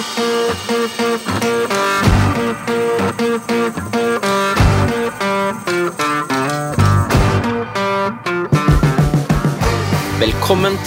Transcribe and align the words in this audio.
Velkommen 0.00 0.08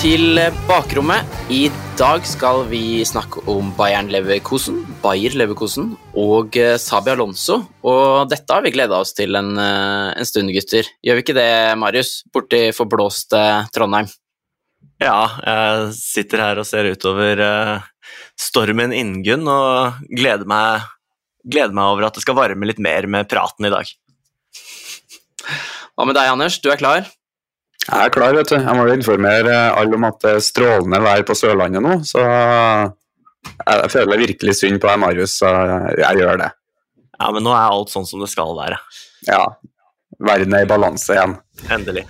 til 0.01 0.41
bakrommet. 0.65 1.29
I 1.53 1.69
dag 1.99 2.25
skal 2.25 2.63
vi 2.71 3.05
snakke 3.05 3.43
om 3.53 3.69
Bayern 3.77 4.09
Leverkusen, 4.09 4.81
Bayer 5.05 5.37
Leverkusen 5.37 5.93
og 6.17 6.57
eh, 6.57 6.81
Sabi 6.81 7.13
Alonso. 7.13 7.61
Og 7.85 8.25
dette 8.33 8.49
har 8.49 8.65
vi 8.65 8.73
gleda 8.73 8.97
oss 8.97 9.13
til 9.13 9.37
en, 9.37 9.53
eh, 9.61 10.09
en, 10.17 10.25
stund, 10.25 10.49
gutter. 10.57 10.89
Gjør 11.05 11.21
vi 11.21 11.27
ikke 11.27 11.37
det, 11.37 11.77
Marius? 11.77 12.23
Borti 12.33 12.73
forblåste 12.73 13.69
Trondheim. 13.77 14.09
Ja, 14.97 15.37
jeg 15.45 15.93
sitter 16.01 16.47
her 16.47 16.65
og 16.65 16.65
ser 16.65 16.95
utover 16.95 17.45
uh, 17.45 17.92
stormen 18.39 18.93
Ingunn 18.95 19.47
og 19.49 19.99
gleder 20.09 20.47
meg, 20.49 20.87
gleder 21.43 21.75
meg 21.75 21.91
over 21.91 22.07
at 22.07 22.17
det 22.17 22.23
skal 22.25 22.37
varme 22.37 22.69
litt 22.69 22.81
mer 22.83 23.07
med 23.09 23.29
praten 23.31 23.67
i 23.67 23.73
dag. 23.73 23.89
Hva 25.93 26.07
med 26.07 26.17
deg, 26.17 26.31
Anders? 26.31 26.57
Du 26.63 26.71
er 26.73 26.79
klar? 26.79 27.05
Jeg 27.83 27.99
er 27.99 28.11
klar, 28.15 28.33
vet 28.37 28.49
du. 28.49 28.55
Jeg 28.55 28.77
må 28.79 28.87
informere 28.93 29.55
alle 29.75 29.97
om 29.97 30.07
at 30.07 30.21
det 30.23 30.37
er 30.37 30.45
strålende 30.45 31.01
vær 31.03 31.25
på 31.27 31.35
Sørlandet 31.35 31.83
nå. 31.83 31.97
Så 32.07 32.23
jeg 32.23 33.91
føler 33.91 34.23
virkelig 34.23 34.55
synd 34.61 34.79
på 34.79 34.87
deg, 34.87 35.01
Marius, 35.03 35.37
så 35.41 35.51
jeg 35.99 36.21
gjør 36.23 36.39
det. 36.45 36.49
Ja, 37.19 37.29
men 37.35 37.43
nå 37.45 37.51
er 37.53 37.67
alt 37.67 37.91
sånn 37.91 38.07
som 38.07 38.23
det 38.23 38.31
skal 38.31 38.55
være. 38.57 38.79
Ja. 39.27 39.43
Verden 40.23 40.55
er 40.55 40.63
i 40.63 40.69
balanse 40.69 41.15
igjen. 41.15 41.35
Endelig. 41.73 42.07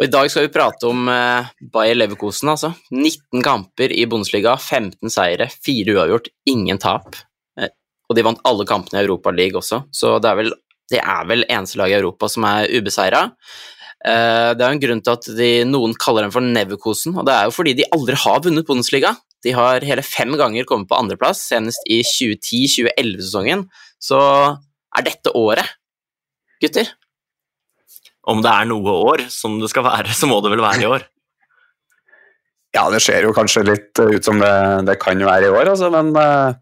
Og 0.00 0.06
I 0.06 0.12
dag 0.14 0.30
skal 0.32 0.46
vi 0.46 0.52
prate 0.54 0.88
om 0.88 1.08
eh, 1.12 1.48
Bayer 1.74 1.98
Leverkosen, 1.98 2.48
altså. 2.48 2.70
19 2.88 3.42
kamper 3.44 3.92
i 3.92 4.06
Bundesliga, 4.08 4.54
15 4.56 5.12
seire, 5.12 5.50
4 5.52 5.92
uavgjort, 5.92 6.30
ingen 6.48 6.80
tap. 6.80 7.18
Eh, 7.60 7.68
og 8.08 8.16
de 8.16 8.24
vant 8.24 8.40
alle 8.48 8.64
kampene 8.64 9.02
i 9.02 9.04
Europaligaen 9.04 9.60
også, 9.60 9.82
så 9.92 10.14
det 10.16 10.30
er 10.30 10.38
vel 10.40 10.54
det 10.90 10.98
er 10.98 11.26
vel 11.28 11.44
eneste 11.46 11.78
lag 11.78 11.92
i 11.92 11.98
Europa 11.98 12.26
som 12.32 12.46
er 12.48 12.72
ubeseira. 12.72 13.26
Eh, 14.00 14.52
det 14.56 14.64
er 14.64 14.72
en 14.72 14.80
grunn 14.82 15.02
til 15.04 15.18
at 15.18 15.28
de, 15.36 15.50
noen 15.68 15.92
kaller 16.00 16.24
dem 16.26 16.32
for 16.34 16.48
Neverkosen, 16.48 17.18
og 17.20 17.28
det 17.28 17.36
er 17.36 17.50
jo 17.50 17.54
fordi 17.54 17.76
de 17.78 17.90
aldri 17.94 18.16
har 18.24 18.40
vunnet 18.46 18.66
Bundesliga. 18.66 19.12
De 19.44 19.52
har 19.56 19.84
hele 19.86 20.04
fem 20.04 20.32
ganger 20.40 20.66
kommet 20.68 20.88
på 20.88 20.96
andreplass, 20.96 21.44
senest 21.52 21.84
i 21.92 22.00
2010-2011-sesongen. 22.08 23.68
Så 24.00 24.18
er 24.20 25.06
dette 25.06 25.36
året, 25.36 25.76
gutter? 26.64 26.88
Om 28.28 28.42
det 28.44 28.52
er 28.52 28.68
noe 28.68 28.96
år 29.12 29.24
som 29.32 29.56
det 29.62 29.70
skal 29.72 29.86
være, 29.86 30.12
så 30.16 30.28
må 30.28 30.42
det 30.44 30.52
vel 30.52 30.64
være 30.64 30.84
i 30.84 30.90
år? 30.90 31.06
Ja, 32.76 32.84
det 32.92 33.00
ser 33.02 33.24
jo 33.26 33.34
kanskje 33.34 33.64
litt 33.66 33.98
ut 33.98 34.24
som 34.24 34.38
det, 34.38 34.52
det 34.86 35.00
kan 35.02 35.18
være 35.26 35.48
i 35.48 35.54
år, 35.54 35.72
altså, 35.72 35.88
men 35.90 36.12
uh, 36.14 36.52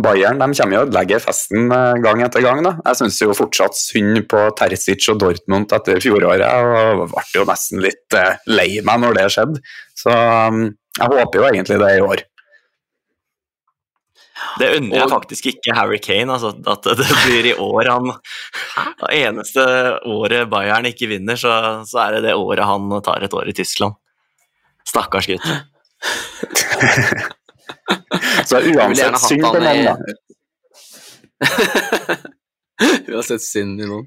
Bayern 0.00 0.40
de 0.40 0.48
kommer 0.56 0.76
jo 0.76 0.80
og 0.80 0.88
ødelegger 0.88 1.22
festen 1.22 1.70
eh, 1.74 1.98
gang 2.04 2.22
etter 2.24 2.44
gang. 2.44 2.62
Da. 2.64 2.74
Jeg 2.86 3.00
syns 3.00 3.20
jo 3.20 3.36
fortsatt 3.36 3.76
synd 3.76 4.22
på 4.30 4.42
Terzic 4.56 5.08
og 5.12 5.20
Dortmund 5.20 5.72
etter 5.76 6.00
fjoråret, 6.02 6.46
og 6.46 7.06
ble 7.10 7.24
jo 7.34 7.46
nesten 7.48 7.82
litt 7.84 8.16
eh, 8.16 8.38
lei 8.48 8.70
meg 8.86 9.02
når 9.02 9.18
det 9.18 9.26
skjedde. 9.34 9.60
Så 9.98 10.14
um, 10.14 10.62
jeg 10.96 11.12
håper 11.12 11.40
jo 11.40 11.48
egentlig 11.50 11.80
det 11.82 11.90
i 11.96 12.04
år. 12.04 12.24
Det 14.60 14.68
unner 14.78 14.96
jeg 14.96 15.10
faktisk 15.10 15.48
ikke 15.52 15.74
Harry 15.76 15.98
Kane, 16.02 16.32
altså, 16.32 16.52
at 16.72 16.86
det 16.98 17.08
blir 17.24 17.48
i 17.50 17.54
år 17.60 17.90
han 17.90 18.12
Det 18.12 19.10
eneste 19.20 19.64
året 20.08 20.48
Bayern 20.52 20.88
ikke 20.90 21.10
vinner, 21.10 21.36
så, 21.40 21.52
så 21.88 22.06
er 22.06 22.16
det 22.16 22.22
det 22.28 22.38
året 22.38 22.64
han 22.68 22.88
tar 23.04 23.24
et 23.24 23.36
år 23.36 23.50
i 23.52 23.56
Tyskland. 23.56 23.94
Stakkars 24.88 25.28
gutt. 25.30 25.46
Så 28.46 28.58
uansett 28.58 29.20
synd 29.20 29.44
på 29.44 29.58
noen, 29.60 29.84
da. 29.86 29.94
uansett 33.12 33.44
synd 33.44 33.80
i 33.82 33.88
noen. 33.88 34.06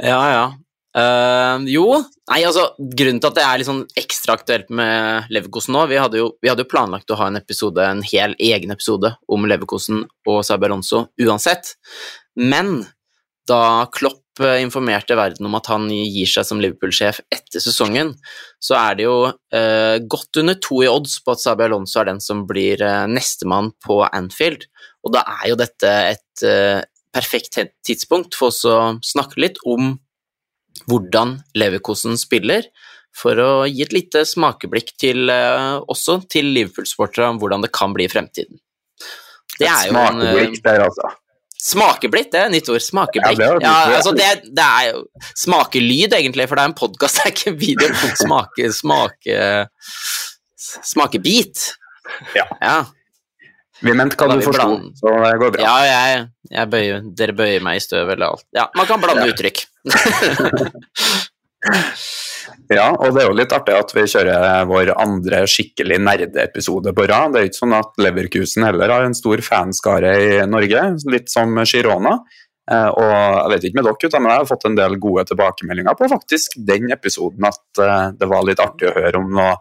Ja, 0.00 0.20
ja. 0.30 0.44
Uh, 0.90 1.62
jo, 1.70 1.84
nei, 2.26 2.40
altså 2.42 2.64
Grunnen 2.98 3.20
til 3.22 3.30
at 3.30 3.36
det 3.36 3.42
er 3.46 3.60
litt 3.60 3.68
sånn 3.68 3.84
ekstra 4.00 4.34
aktuelt 4.34 4.72
med 4.74 5.28
Leverkosen 5.30 5.76
nå 5.76 5.84
Vi 5.86 6.00
hadde 6.02 6.18
jo, 6.18 6.32
vi 6.42 6.50
hadde 6.50 6.66
planlagt 6.66 7.12
å 7.14 7.18
ha 7.20 7.28
en 7.30 7.38
episode, 7.38 7.84
en 7.86 8.02
hel 8.02 8.34
egen 8.42 8.74
episode 8.74 9.12
om 9.30 9.46
Leverkosen 9.46 10.02
og 10.26 10.40
Sabi 10.48 10.66
Alonso 10.66 11.04
uansett, 11.22 11.76
men 12.34 12.80
da 13.46 13.86
Klopp 13.94 14.42
eh, 14.42 14.58
informerte 14.64 15.14
verden 15.14 15.46
om 15.46 15.54
at 15.60 15.70
han 15.70 15.86
gir 15.94 16.26
seg 16.26 16.48
som 16.48 16.58
Liverpool-sjef 16.62 17.22
etter 17.38 17.62
sesongen, 17.62 18.16
så 18.58 18.74
er 18.82 18.98
det 18.98 19.06
jo 19.06 19.16
uh, 19.30 19.96
godt 20.10 20.42
under 20.42 20.58
to 20.58 20.82
i 20.82 20.90
odds 20.90 21.20
på 21.22 21.38
at 21.38 21.46
Sabi 21.46 21.68
Alonso 21.68 22.02
er 22.02 22.10
den 22.10 22.22
som 22.22 22.42
blir 22.50 22.82
uh, 22.82 23.06
nestemann 23.06 23.70
på 23.86 24.02
Anfield, 24.10 24.66
og 25.06 25.14
da 25.14 25.22
er 25.38 25.52
jo 25.52 25.62
dette 25.62 25.96
et 26.10 26.48
perfekt 27.14 27.62
tidspunkt 27.86 28.34
for 28.38 28.50
å 28.50 28.78
snakke 29.06 29.46
litt 29.46 29.62
om 29.62 29.94
hvordan 30.88 31.38
Leverkosen 31.58 32.18
spiller, 32.20 32.68
for 33.16 33.38
å 33.42 33.50
gi 33.66 33.82
et 33.82 33.94
lite 33.94 34.22
smakeblikk 34.28 34.94
til, 35.00 35.30
eh, 35.30 35.80
også 35.90 36.20
til 36.30 36.52
Liverpool-sportere 36.54 37.28
om 37.32 37.40
hvordan 37.40 37.64
det 37.64 37.72
kan 37.74 37.92
bli 37.92 38.06
i 38.06 38.12
fremtiden. 38.12 38.60
Det 39.58 39.66
er 39.66 39.90
jo 39.90 39.96
en 39.98 40.20
Smakeblikk 40.20 40.62
der, 40.64 40.84
altså. 40.86 41.10
Smakeblikk, 41.60 42.30
det 42.32 42.40
er 42.40 42.52
nytt 42.54 42.70
ord. 42.72 42.80
Smakeblikk. 42.80 43.42
Ja, 43.42 43.50
det, 43.58 43.66
ja, 43.66 43.96
altså 43.98 44.14
det, 44.16 44.28
det, 44.48 44.64
er 44.64 44.86
jo 44.94 45.02
smakelyd, 45.36 46.14
egentlig, 46.16 46.46
for 46.48 46.56
det 46.56 46.62
er 46.64 46.70
en 46.70 46.78
podkast, 46.78 47.16
det 47.20 47.26
er 47.26 47.34
ikke 47.34 47.52
en 47.52 47.60
video. 47.60 47.90
Smake, 48.22 48.70
smake 48.78 49.42
Smakebit. 50.86 51.66
Ja. 52.36 52.46
ja. 52.62 52.78
Vi 53.80 53.92
mente 53.96 54.16
hva 54.20 54.36
du 54.36 54.42
forsto, 54.44 54.70
så 55.00 55.12
det 55.24 55.34
går 55.40 55.52
bra. 55.56 55.64
Ja, 55.64 55.76
jeg, 55.88 56.24
jeg 56.52 56.72
bøyer, 56.72 57.04
dere 57.16 57.36
bøyer 57.36 57.62
meg 57.64 57.80
i 57.80 57.84
støv 57.84 58.12
eller 58.12 58.34
alt. 58.34 58.44
Ja, 58.56 58.66
man 58.76 58.88
kan 58.88 59.00
blande 59.02 59.28
uttrykk. 59.32 59.62
Ja, 62.70 62.86
og 62.94 63.14
det 63.14 63.24
er 63.24 63.28
jo 63.28 63.36
litt 63.36 63.52
artig 63.52 63.74
at 63.74 63.90
vi 63.94 64.04
kjører 64.08 64.68
vår 64.70 64.92
andre 64.94 65.42
skikkelig 65.50 65.98
nerdeepisode 66.06 66.92
på 66.94 67.06
rad. 67.10 67.34
Det 67.34 67.40
er 67.40 67.48
ikke 67.48 67.58
sånn 67.58 67.74
at 67.76 67.98
Leverkusen 68.00 68.66
heller 68.66 68.92
har 68.94 69.06
en 69.06 69.16
stor 69.16 69.42
fanskare 69.44 70.12
i 70.22 70.28
Norge, 70.48 70.84
litt 71.10 71.32
som 71.32 71.58
Girona. 71.66 72.14
Eh, 72.70 72.90
og 72.94 73.10
jeg 73.10 73.50
vet 73.52 73.66
ikke 73.66 73.80
med 73.80 73.88
dere, 73.88 74.20
men 74.20 74.30
jeg 74.30 74.42
har 74.42 74.50
fått 74.52 74.68
en 74.68 74.78
del 74.78 74.94
gode 75.02 75.24
tilbakemeldinger 75.26 75.96
på 75.98 76.10
faktisk 76.12 76.54
den 76.68 76.92
episoden 76.94 77.48
at 77.48 77.82
eh, 77.82 78.04
det 78.20 78.28
var 78.30 78.46
litt 78.46 78.62
artig 78.62 78.86
å 78.90 78.94
høre 78.94 79.18
om 79.18 79.32
noe, 79.34 79.56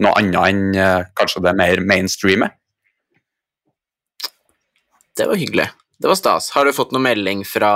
noe 0.00 0.14
annet 0.22 0.40
enn 0.46 0.62
eh, 0.72 1.10
kanskje 1.18 1.44
det 1.44 1.52
mer 1.58 1.84
mainstreame. 1.84 2.48
Det 5.18 5.28
var 5.28 5.36
hyggelig. 5.36 5.68
Det 5.98 6.06
var 6.06 6.18
stas. 6.18 6.52
Har 6.54 6.68
du 6.68 6.74
fått 6.74 6.92
noen 6.94 7.08
melding 7.08 7.42
fra, 7.48 7.72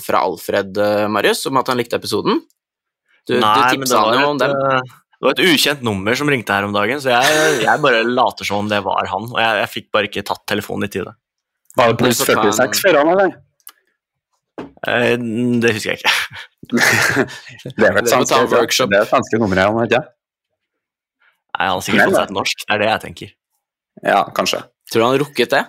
fra 0.00 0.22
Alfred, 0.24 0.78
Marius, 1.12 1.44
om 1.50 1.60
at 1.60 1.68
han 1.68 1.80
likte 1.80 1.98
episoden? 2.00 2.40
Du, 3.28 3.36
Nei, 3.36 3.52
du 3.54 3.80
tipsa 3.82 4.00
han 4.00 4.16
jo 4.22 4.30
om 4.32 4.40
dem. 4.40 4.54
Eh, 4.54 4.94
det 5.20 5.28
var 5.28 5.34
et 5.36 5.42
ukjent 5.44 5.82
nummer 5.84 6.16
som 6.16 6.30
ringte 6.32 6.54
her 6.54 6.64
om 6.64 6.72
dagen, 6.72 7.00
så 7.02 7.12
jeg, 7.12 7.58
jeg 7.66 7.82
bare 7.84 8.00
later 8.08 8.48
som 8.48 8.62
om 8.62 8.70
det 8.70 8.80
var 8.86 9.10
han. 9.10 9.28
Og 9.28 9.36
jeg, 9.36 9.58
jeg 9.60 9.72
fikk 9.74 9.90
bare 9.92 10.08
ikke 10.08 10.24
tatt 10.30 10.46
telefonen 10.48 10.88
i 10.88 10.92
tide. 10.94 11.12
Var 11.76 11.92
det 11.92 11.98
pluss 12.00 12.22
46 12.24 12.80
for 12.80 12.98
han, 12.98 13.12
eller? 13.14 13.34
Eh, 14.88 15.12
det 15.60 15.74
husker 15.76 15.92
jeg 15.92 16.00
ikke. 16.00 16.14
det 17.76 17.84
er 17.84 17.92
vel 17.98 18.00
et 18.00 18.08
svenske, 18.08 18.88
det 18.88 19.02
er 19.02 19.10
svenske 19.10 19.42
han 19.42 19.84
ikke? 19.84 20.00
Nei, 21.50 21.66
han 21.66 21.76
har 21.76 21.84
sikkert 21.84 22.08
fått 22.08 22.16
seg 22.16 22.24
et 22.24 22.34
norsk, 22.38 22.64
det 22.64 22.74
er 22.74 22.80
det 22.80 22.88
jeg 22.88 23.04
tenker. 23.04 23.36
Ja, 24.06 24.20
kanskje. 24.32 24.62
Tror 24.88 25.02
du 25.02 25.06
han 25.10 25.20
rukket 25.20 25.52
det? 25.52 25.62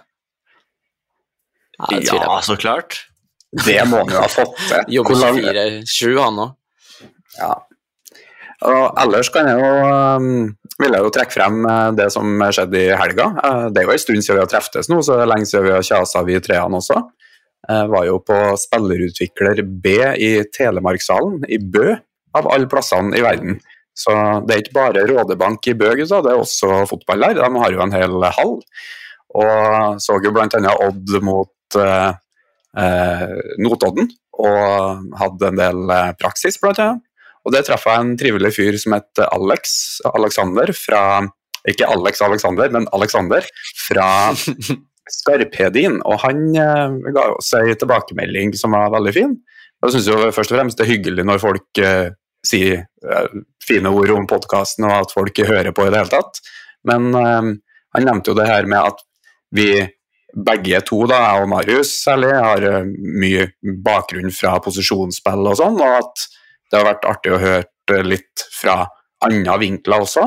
Ja, 1.90 2.00
ja 2.14 2.40
så 2.46 2.58
klart. 2.60 3.08
Det 3.66 3.82
må 3.90 4.04
han 4.04 4.14
jo 4.14 4.24
ha 4.24 4.30
fått 4.32 4.56
til. 4.60 4.88
Jobber 4.98 5.22
24-7, 5.40 6.18
han 6.20 6.42
òg. 6.46 6.58
Ja. 7.40 7.54
Og 8.70 9.00
ellers 9.02 9.32
kan 9.34 9.48
jeg 9.50 9.58
jo, 9.58 9.70
um, 10.22 10.76
vil 10.78 10.94
jeg 10.94 11.02
jo 11.02 11.14
trekke 11.16 11.34
frem 11.34 11.64
uh, 11.66 11.90
det 11.98 12.12
som 12.14 12.44
skjedde 12.54 12.78
i 12.78 12.92
helga. 12.94 13.32
Uh, 13.42 13.66
det 13.74 13.82
er 13.82 13.90
jo 13.90 13.96
en 13.96 14.04
stund 14.04 14.22
siden 14.22 14.38
vi 14.38 14.44
har 14.44 14.52
treftes 14.52 14.92
nå, 14.92 15.02
så 15.02 15.18
det 15.18 15.26
er 15.26 15.32
lenge 15.34 15.50
siden 15.50 15.66
vi 15.66 15.74
har 15.74 15.88
kjasa, 15.88 16.24
vi 16.28 16.38
treene 16.44 16.78
også. 16.78 17.02
Jeg 17.72 17.90
var 17.92 18.06
jo 18.08 18.16
på 18.26 18.38
spillerutvikler 18.58 19.62
B 19.84 19.98
i 20.18 20.32
Telemarkshallen 20.54 21.46
i 21.50 21.60
Bø, 21.62 21.94
av 22.38 22.48
alle 22.54 22.70
plassene 22.70 23.18
i 23.18 23.22
verden. 23.26 23.60
Så 23.98 24.14
det 24.48 24.56
er 24.56 24.64
ikke 24.64 24.78
bare 24.78 25.06
Rådebank 25.10 25.68
i 25.70 25.76
Bø, 25.78 25.92
gutta, 26.00 26.22
det 26.26 26.34
er 26.34 26.42
også 26.42 26.84
fotball 26.90 27.28
der. 27.28 27.42
De 27.42 27.62
har 27.64 27.76
jo 27.76 27.84
en 27.84 27.94
hel 27.96 28.28
hall. 28.38 28.56
Og 29.42 30.02
så 30.04 30.18
jo 30.24 30.34
bl.a. 30.36 30.76
Odd 30.88 31.18
mot 31.24 31.50
eh, 31.50 31.61
Notodden, 33.62 34.08
og 34.40 35.16
hadde 35.20 35.50
en 35.50 35.58
del 35.60 35.92
praksis, 36.22 36.56
blant 36.62 36.80
annet. 36.80 37.04
Og 37.46 37.56
det 37.56 37.64
traff 37.68 37.88
jeg 37.90 38.04
en 38.04 38.14
trivelig 38.20 38.54
fyr 38.56 38.78
som 38.80 38.96
het 38.96 39.22
Alex 39.26 39.74
Alexander 40.12 40.72
fra 40.78 41.04
Ikke 41.70 41.90
Alex 41.90 42.22
Alexander, 42.26 42.72
men 42.74 42.88
Alexander 42.96 43.46
fra 43.88 44.08
Skarphedin. 45.18 46.00
Og 46.06 46.22
han 46.24 46.44
eh, 46.58 46.98
ga 47.14 47.28
oss 47.36 47.52
ei 47.58 47.76
tilbakemelding 47.78 48.54
som 48.58 48.78
var 48.78 48.94
veldig 48.96 49.14
fin. 49.16 49.36
Jeg 49.82 49.96
syns 49.96 50.10
jo 50.12 50.20
først 50.30 50.54
og 50.54 50.60
fremst 50.60 50.80
det 50.80 50.86
er 50.86 50.94
hyggelig 50.94 51.26
når 51.26 51.42
folk 51.42 51.82
eh, 51.82 52.12
sier 52.46 52.84
eh, 52.86 53.40
fine 53.66 53.94
ord 53.94 54.14
om 54.16 54.28
podkasten 54.30 54.86
og 54.90 54.98
at 55.00 55.14
folk 55.14 55.42
hører 55.48 55.74
på 55.74 55.88
i 55.88 55.94
det 55.94 56.04
hele 56.04 56.14
tatt. 56.14 56.42
Men 56.88 57.12
eh, 57.18 57.54
Han 57.92 58.06
nevnte 58.08 58.32
jo 58.32 58.38
det 58.38 58.48
her 58.48 58.70
med 58.72 58.94
at 58.94 59.02
vi 59.52 59.66
begge 60.34 60.82
to, 60.88 61.04
da, 61.10 61.20
jeg 61.26 61.44
og 61.44 61.52
Marius 61.52 61.92
særlig, 62.06 62.32
har 62.36 62.68
eh, 62.68 62.88
mye 63.24 63.50
bakgrunn 63.86 64.32
fra 64.36 64.56
posisjonsspill 64.64 65.52
og 65.52 65.60
sånn, 65.60 65.80
og 65.82 65.98
at 66.00 66.26
det 66.72 66.80
har 66.80 66.88
vært 66.88 67.08
artig 67.10 67.36
å 67.36 67.42
høre 67.42 68.02
litt 68.08 68.46
fra 68.56 68.86
andre 69.26 69.58
vinkler 69.62 70.06
også. 70.06 70.26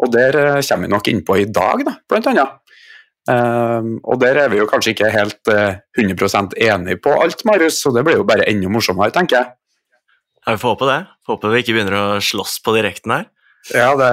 Og 0.00 0.12
der 0.14 0.38
eh, 0.38 0.60
kommer 0.64 0.86
vi 0.86 0.94
nok 0.94 1.12
innpå 1.12 1.38
i 1.40 1.48
dag, 1.50 1.84
da, 1.86 1.96
blant 2.08 2.30
annet. 2.32 2.56
Um, 3.30 3.98
og 4.08 4.16
der 4.22 4.38
er 4.40 4.48
vi 4.50 4.58
jo 4.58 4.66
kanskje 4.66 4.94
ikke 4.94 5.10
helt 5.12 5.50
uh, 5.52 5.76
100% 6.00 6.54
enige 6.56 6.98
på 7.04 7.12
alt, 7.20 7.44
Marius, 7.46 7.82
så 7.82 7.92
det 7.94 8.02
blir 8.06 8.16
jo 8.18 8.26
bare 8.26 8.46
enda 8.48 8.70
morsommere, 8.72 9.12
tenker 9.14 9.36
jeg. 9.36 9.52
Ja, 10.40 10.54
Vi 10.54 10.62
får 10.62 10.72
håpe 10.72 10.88
det. 10.88 11.00
Får 11.26 11.36
håpe 11.36 11.50
vi 11.52 11.60
ikke 11.62 11.76
begynner 11.76 11.98
å 11.98 12.06
slåss 12.24 12.56
på 12.64 12.74
direkten 12.78 13.12
her. 13.14 13.28
Ja, 13.76 13.92
det, 14.00 14.10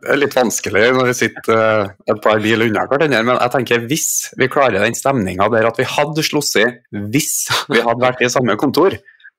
det 0.00 0.12
er 0.14 0.20
litt 0.20 0.36
vanskelig 0.36 0.82
når 0.96 1.08
vi 1.10 1.14
sitter 1.16 1.56
uh, 1.56 1.90
et 2.08 2.20
par 2.24 2.40
bil 2.42 2.66
unna 2.66 2.86
hverandre, 2.88 3.22
men 3.26 3.36
jeg 3.36 3.52
tenker 3.54 3.86
hvis 3.90 4.08
vi 4.40 4.48
klarer 4.52 4.84
den 4.84 4.96
stemninga 4.96 5.48
der 5.52 5.68
at 5.68 5.80
vi 5.80 5.88
hadde 5.88 6.24
slåss 6.24 6.54
i 6.62 6.66
hvis 7.12 7.34
vi 7.70 7.82
hadde 7.84 8.02
vært 8.02 8.22
i 8.24 8.30
samme 8.32 8.56
kontor, 8.60 8.96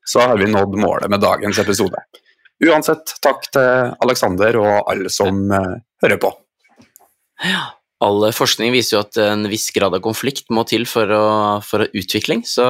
så 0.08 0.24
har 0.32 0.40
vi 0.42 0.50
nådd 0.50 0.78
målet 0.82 1.12
med 1.12 1.22
dagens 1.24 1.60
episode. 1.62 2.02
Uansett, 2.62 3.16
takk 3.26 3.48
til 3.50 3.94
Aleksander 4.06 4.58
og 4.62 4.74
alle 4.92 5.12
som 5.14 5.44
uh, 5.50 5.78
hører 6.06 6.22
på. 6.22 6.34
Ja. 7.42 7.72
All 8.02 8.24
forskning 8.34 8.74
viser 8.74 8.96
jo 8.96 9.04
at 9.04 9.18
en 9.22 9.46
viss 9.50 9.68
grad 9.74 9.94
av 9.94 10.02
konflikt 10.02 10.48
må 10.54 10.64
til 10.70 10.88
for, 10.90 11.10
å, 11.14 11.26
for 11.66 11.86
utvikling, 11.86 12.42
så 12.50 12.66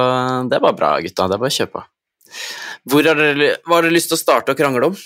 det 0.48 0.58
er 0.58 0.64
bare 0.64 0.76
bra, 0.76 0.90
gutta. 1.00 1.24
Det 1.28 1.38
er 1.38 1.40
bare 1.40 1.52
å 1.52 1.56
kjøre 1.56 1.72
på. 1.72 1.84
Hvor 2.92 3.08
har 3.08 3.20
dere, 3.20 3.54
hva 3.64 3.78
har 3.78 3.86
dere 3.86 3.96
lyst 3.96 4.10
til 4.12 4.18
å 4.18 4.20
starte 4.20 4.52
å 4.52 4.58
krangle 4.58 4.90
om? 4.92 4.98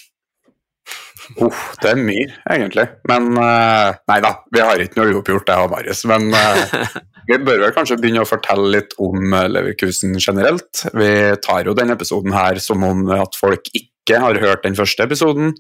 Uff, 1.43 1.63
det 1.83 1.91
er 1.93 2.01
mye, 2.01 2.27
egentlig. 2.53 2.87
Men 3.11 3.33
uh, 3.35 3.97
Nei 4.11 4.19
da, 4.23 4.33
vi 4.55 4.63
har 4.63 4.83
ikke 4.83 5.01
noe 5.01 5.17
uoppgjort, 5.17 5.51
jeg 5.51 5.67
og 5.67 5.73
Marius. 5.73 6.03
Men 6.09 6.29
uh, 6.31 6.99
vi 7.29 7.39
bør 7.43 7.65
vel 7.65 7.75
kanskje 7.77 7.99
begynne 8.01 8.23
å 8.23 8.29
fortelle 8.29 8.69
litt 8.77 8.95
om 9.03 9.35
Leverkusen 9.51 10.15
generelt. 10.21 10.85
Vi 10.95 11.11
tar 11.45 11.67
jo 11.67 11.75
denne 11.77 11.97
episoden 11.99 12.37
her 12.37 12.61
som 12.63 12.85
om 12.87 13.07
at 13.17 13.39
folk 13.39 13.71
ikke 13.75 14.21
har 14.23 14.39
hørt 14.43 14.65
den 14.67 14.79
første 14.79 15.09
episoden. 15.09 15.57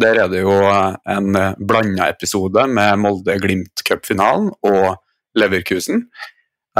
Der 0.00 0.22
er 0.22 0.32
det 0.32 0.40
jo 0.40 0.54
en 1.12 1.36
blanda 1.60 2.08
episode 2.08 2.64
med 2.72 3.02
Molde-Glimt 3.04 3.84
cupfinalen 3.84 4.48
og 4.64 4.94
Leverkusen. 5.36 6.06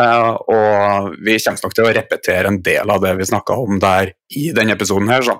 Og 0.00 1.12
vi 1.20 1.37
kommer 1.37 1.67
nok 1.67 1.76
til 1.76 1.85
å 1.85 1.93
repetere 1.93 2.49
en 2.49 2.62
del 2.64 2.88
av 2.88 3.02
det 3.05 3.12
vi 3.19 3.28
snakka 3.28 3.58
om 3.61 3.76
der 3.82 4.14
i 4.32 4.49
denne 4.56 4.73
episoden 4.78 5.12
her, 5.12 5.28
så. 5.28 5.37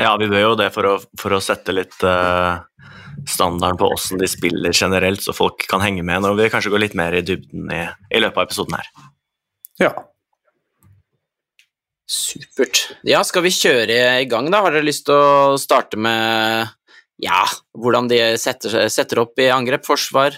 Ja, 0.00 0.14
vi 0.16 0.28
bør 0.30 0.40
jo 0.40 0.52
det 0.56 0.70
for 0.72 0.88
å, 0.88 0.94
for 1.20 1.34
å 1.36 1.40
sette 1.44 1.74
litt 1.74 1.98
uh, 2.06 2.62
standarden 3.28 3.76
på 3.80 3.90
åssen 3.92 4.20
de 4.22 4.28
spiller 4.30 4.72
generelt, 4.72 5.20
så 5.24 5.34
folk 5.36 5.66
kan 5.68 5.82
henge 5.84 6.04
med 6.06 6.24
når 6.24 6.38
vi 6.38 6.48
kanskje 6.54 6.72
går 6.72 6.84
litt 6.86 6.96
mer 6.98 7.16
i 7.18 7.24
dybden 7.26 7.68
i, 7.74 7.82
i 8.16 8.22
løpet 8.22 8.40
av 8.40 8.46
episoden 8.48 8.78
her. 8.78 8.88
Ja. 9.82 9.92
Supert. 12.12 12.86
Ja, 13.08 13.22
skal 13.24 13.44
vi 13.46 13.52
kjøre 13.54 13.98
i 14.20 14.26
gang, 14.28 14.48
da? 14.52 14.62
Har 14.64 14.74
dere 14.74 14.84
lyst 14.84 15.06
til 15.08 15.16
å 15.16 15.58
starte 15.60 16.00
med 16.00 16.68
ja, 17.22 17.44
hvordan 17.78 18.08
de 18.10 18.18
setter, 18.40 18.88
setter 18.92 19.22
opp 19.22 19.38
i 19.40 19.50
angrep, 19.54 19.84
forsvar, 19.86 20.36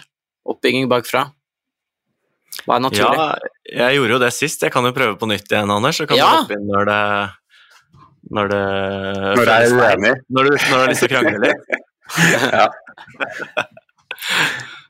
oppbygging 0.50 0.90
bakfra? 0.90 1.28
Hva 2.64 2.76
er 2.76 2.84
naturlig? 2.84 3.18
Ja, 3.18 3.80
jeg 3.88 3.96
gjorde 3.98 4.14
jo 4.14 4.20
det 4.22 4.30
sist. 4.36 4.62
Jeg 4.62 4.72
kan 4.74 4.86
jo 4.86 4.92
prøve 4.94 5.16
på 5.18 5.26
nytt 5.30 5.50
igjen, 5.50 5.72
Anders. 5.74 5.98
Så 5.98 6.06
kan 6.06 6.20
Ja. 6.20 6.28
du 6.30 6.42
hoppe 6.44 6.58
inn 6.58 6.68
når 6.70 6.86
det 6.90 7.00
Når 8.34 8.50
det 8.50 8.64
Når 9.38 9.50
jeg 9.50 9.70
er 9.70 9.74
uenig. 9.78 10.14
Når 10.28 10.48
du, 10.48 10.52
når 10.54 10.74
du 10.74 10.82
har 10.82 10.92
lyst 10.92 11.04
til 11.04 11.10
å 11.10 11.14
krangle 11.16 11.38
litt. 11.46 11.68
Ja. 12.54 12.66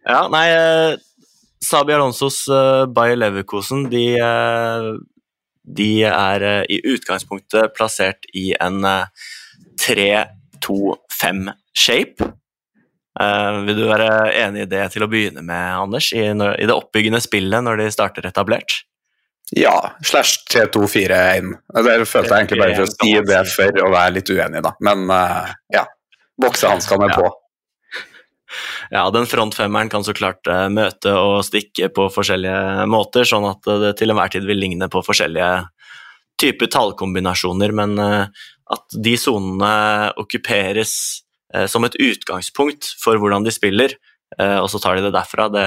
Ja, 0.05 0.27
nei 0.29 0.49
eh, 0.53 1.01
Sabi 1.65 1.95
Alonsos 1.97 2.43
uh, 2.53 2.85
Bayer 2.93 3.17
Leverkosen, 3.17 3.87
de, 3.93 4.21
eh, 4.21 4.89
de 5.65 6.05
er 6.05 6.45
eh, 6.45 6.65
i 6.69 6.81
utgangspunktet 6.93 7.73
plassert 7.77 8.27
i 8.37 8.55
en 8.61 8.85
eh, 8.85 9.07
3-2-5-shape. 9.81 12.25
Uh, 13.15 13.63
vil 13.69 13.77
du 13.79 13.85
være 13.87 14.09
enig 14.43 14.65
i 14.65 14.71
det 14.73 14.89
til 14.91 15.05
å 15.07 15.11
begynne 15.11 15.43
med, 15.47 15.79
Anders, 15.79 16.13
i, 16.17 16.35
når, 16.35 16.57
i 16.59 16.67
det 16.69 16.75
oppbyggende 16.75 17.21
spillet 17.23 17.65
når 17.65 17.77
de 17.81 17.87
starter 17.95 18.27
etablert? 18.29 18.71
Ja, 19.53 19.97
slash 20.05 20.39
3-2-4-1. 20.51 21.51
Det 21.85 21.97
følte 22.09 22.31
jeg 22.33 22.47
egentlig 22.47 22.61
bare 22.63 22.77
for 22.79 22.87
å 22.89 22.93
si 22.95 23.13
det 23.29 23.41
for 23.53 23.81
å 23.85 23.91
være 23.93 24.15
litt 24.17 24.31
uenig, 24.33 24.63
da. 24.65 24.73
Men 24.81 25.05
uh, 25.13 25.51
ja. 25.75 25.85
Boksehanskene 26.41 27.11
Ja. 27.13 27.19
på. 27.19 27.33
Ja, 28.95 29.11
den 29.11 29.27
frontfemmeren 29.27 29.91
kan 29.91 30.05
så 30.07 30.13
klart 30.15 30.47
eh, 30.47 30.69
møte 30.71 31.11
og 31.19 31.41
stikke 31.47 31.89
på 31.91 32.07
forskjellige 32.13 32.85
måter, 32.87 33.27
sånn 33.27 33.47
at 33.49 33.67
eh, 33.67 33.81
det 33.83 33.93
til 33.99 34.13
enhver 34.13 34.31
tid 34.31 34.47
vil 34.47 34.61
ligne 34.63 34.87
på 34.93 35.03
forskjellige 35.03 35.49
typer 36.39 36.71
tallkombinasjoner, 36.71 37.75
men 37.75 37.99
eh, 37.99 38.45
at 38.75 38.97
de 39.07 39.15
sonene 39.19 40.13
okkuperes 40.23 40.95
eh, 41.55 41.67
som 41.71 41.87
et 41.89 41.99
utgangspunkt 41.99 42.93
for 43.03 43.19
hvordan 43.19 43.47
de 43.47 43.55
spiller, 43.55 43.97
eh, 44.39 44.59
og 44.61 44.71
så 44.71 44.79
tar 44.83 45.01
de 45.01 45.09
det 45.09 45.15
derfra, 45.17 45.49
det, 45.51 45.67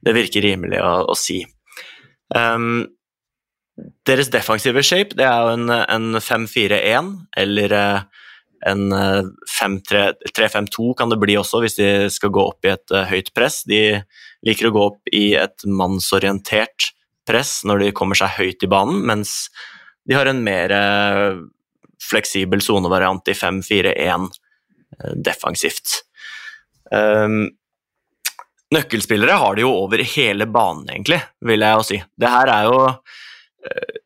det 0.00 0.16
virker 0.16 0.46
rimelig 0.46 0.80
å, 0.80 0.94
å 1.12 1.18
si. 1.18 1.42
Um, 2.36 2.86
deres 4.08 4.30
defensive 4.32 4.82
shape 4.84 5.16
det 5.18 5.24
er 5.26 5.44
jo 5.44 5.54
en, 5.56 5.70
en 5.70 6.20
5-4-1, 6.20 7.12
eller 7.40 7.74
eh, 7.76 8.24
en 8.68 8.92
eh, 8.92 9.22
5-3 9.48 10.02
3-5-2 10.36 10.90
kan 10.98 11.12
det 11.12 11.20
bli 11.22 11.36
også, 11.40 11.62
hvis 11.64 11.78
de 11.78 11.90
skal 12.12 12.32
gå 12.34 12.44
opp 12.52 12.66
i 12.66 12.74
et 12.74 12.94
eh, 12.94 13.08
høyt 13.12 13.32
press. 13.36 13.62
De 13.68 14.02
liker 14.46 14.68
å 14.68 14.74
gå 14.74 14.86
opp 14.92 15.14
i 15.16 15.30
et 15.38 15.64
mannsorientert 15.66 16.90
press 17.28 17.60
når 17.68 17.84
de 17.84 17.94
kommer 17.96 18.18
seg 18.18 18.36
høyt 18.38 18.66
i 18.66 18.70
banen, 18.70 19.00
mens 19.08 19.48
de 20.08 20.16
har 20.16 20.28
en 20.28 20.44
mer 20.44 20.74
eh, 20.74 21.40
fleksibel 22.00 22.62
sonevariant 22.64 23.28
i 23.30 23.36
5-4-1 23.36 24.28
eh, 24.28 25.16
defensivt. 25.16 26.00
Um, 26.90 27.44
nøkkelspillere 28.74 29.38
har 29.40 29.56
de 29.56 29.64
jo 29.64 29.72
over 29.84 30.02
hele 30.04 30.46
banen, 30.50 30.86
egentlig, 30.92 31.20
vil 31.46 31.64
jeg 31.64 31.78
jo 31.78 31.86
si. 31.86 31.98
Det 32.20 32.30
her 32.30 32.52
er 32.52 32.68
jo 32.68 32.78
eh, 32.86 33.98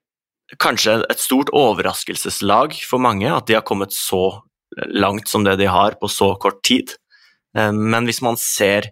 kanskje 0.62 0.98
et 1.10 1.20
stort 1.20 1.52
overraskelseslag 1.54 2.76
for 2.88 3.02
mange, 3.02 3.28
at 3.30 3.48
de 3.48 3.58
har 3.58 3.66
kommet 3.66 3.94
så 3.96 4.40
langt 4.90 5.28
som 5.30 5.44
det 5.46 5.58
de 5.60 5.68
har 5.70 5.98
på 6.00 6.10
så 6.10 6.32
kort 6.40 6.62
tid. 6.66 6.96
Eh, 7.56 7.72
Men 7.72 8.08
hvis 8.08 8.22
man 8.24 8.40
ser 8.40 8.90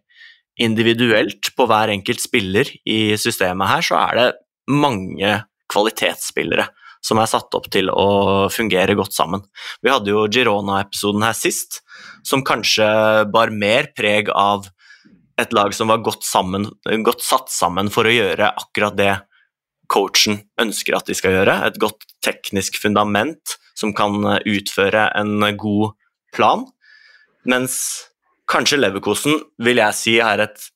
individuelt 0.60 1.54
på 1.56 1.66
hver 1.66 1.88
enkelt 1.94 2.20
spiller 2.20 2.68
i 2.84 3.16
systemet 3.16 3.70
her, 3.70 3.82
så 3.88 3.98
er 4.02 4.18
det 4.18 4.28
mange 4.68 5.38
kvalitetsspillere 5.72 6.68
som 7.02 7.18
er 7.18 7.26
satt 7.26 7.54
opp 7.58 7.66
til 7.72 7.88
å 7.90 8.48
fungere 8.52 8.94
godt 8.94 9.16
sammen. 9.16 9.42
Vi 9.82 9.90
hadde 9.90 10.12
jo 10.12 10.28
Girona-episoden 10.30 11.24
her 11.26 11.34
sist, 11.34 11.80
som 12.22 12.44
kanskje 12.46 12.86
bar 13.32 13.50
mer 13.50 13.88
preg 13.96 14.30
av 14.30 14.68
et 15.40 15.52
lag 15.56 15.72
som 15.74 15.88
var 15.88 16.02
godt, 16.04 16.26
sammen, 16.26 16.68
godt 17.04 17.24
satt 17.24 17.52
sammen 17.52 17.90
for 17.92 18.08
å 18.08 18.14
gjøre 18.14 18.52
akkurat 18.52 18.96
det 18.98 19.12
coachen 19.92 20.40
ønsker 20.60 20.96
at 20.96 21.08
de 21.08 21.16
skal 21.16 21.36
gjøre. 21.36 21.58
Et 21.68 21.80
godt 21.80 22.06
teknisk 22.24 22.78
fundament 22.80 23.56
som 23.78 23.94
kan 23.96 24.18
utføre 24.48 25.08
en 25.18 25.40
god 25.58 25.94
plan. 26.34 26.66
Mens 27.48 27.76
kanskje 28.50 28.80
Leverkosen 28.80 29.40
vil 29.62 29.80
jeg 29.82 29.98
si 29.98 30.18
er 30.22 30.44
et 30.46 30.68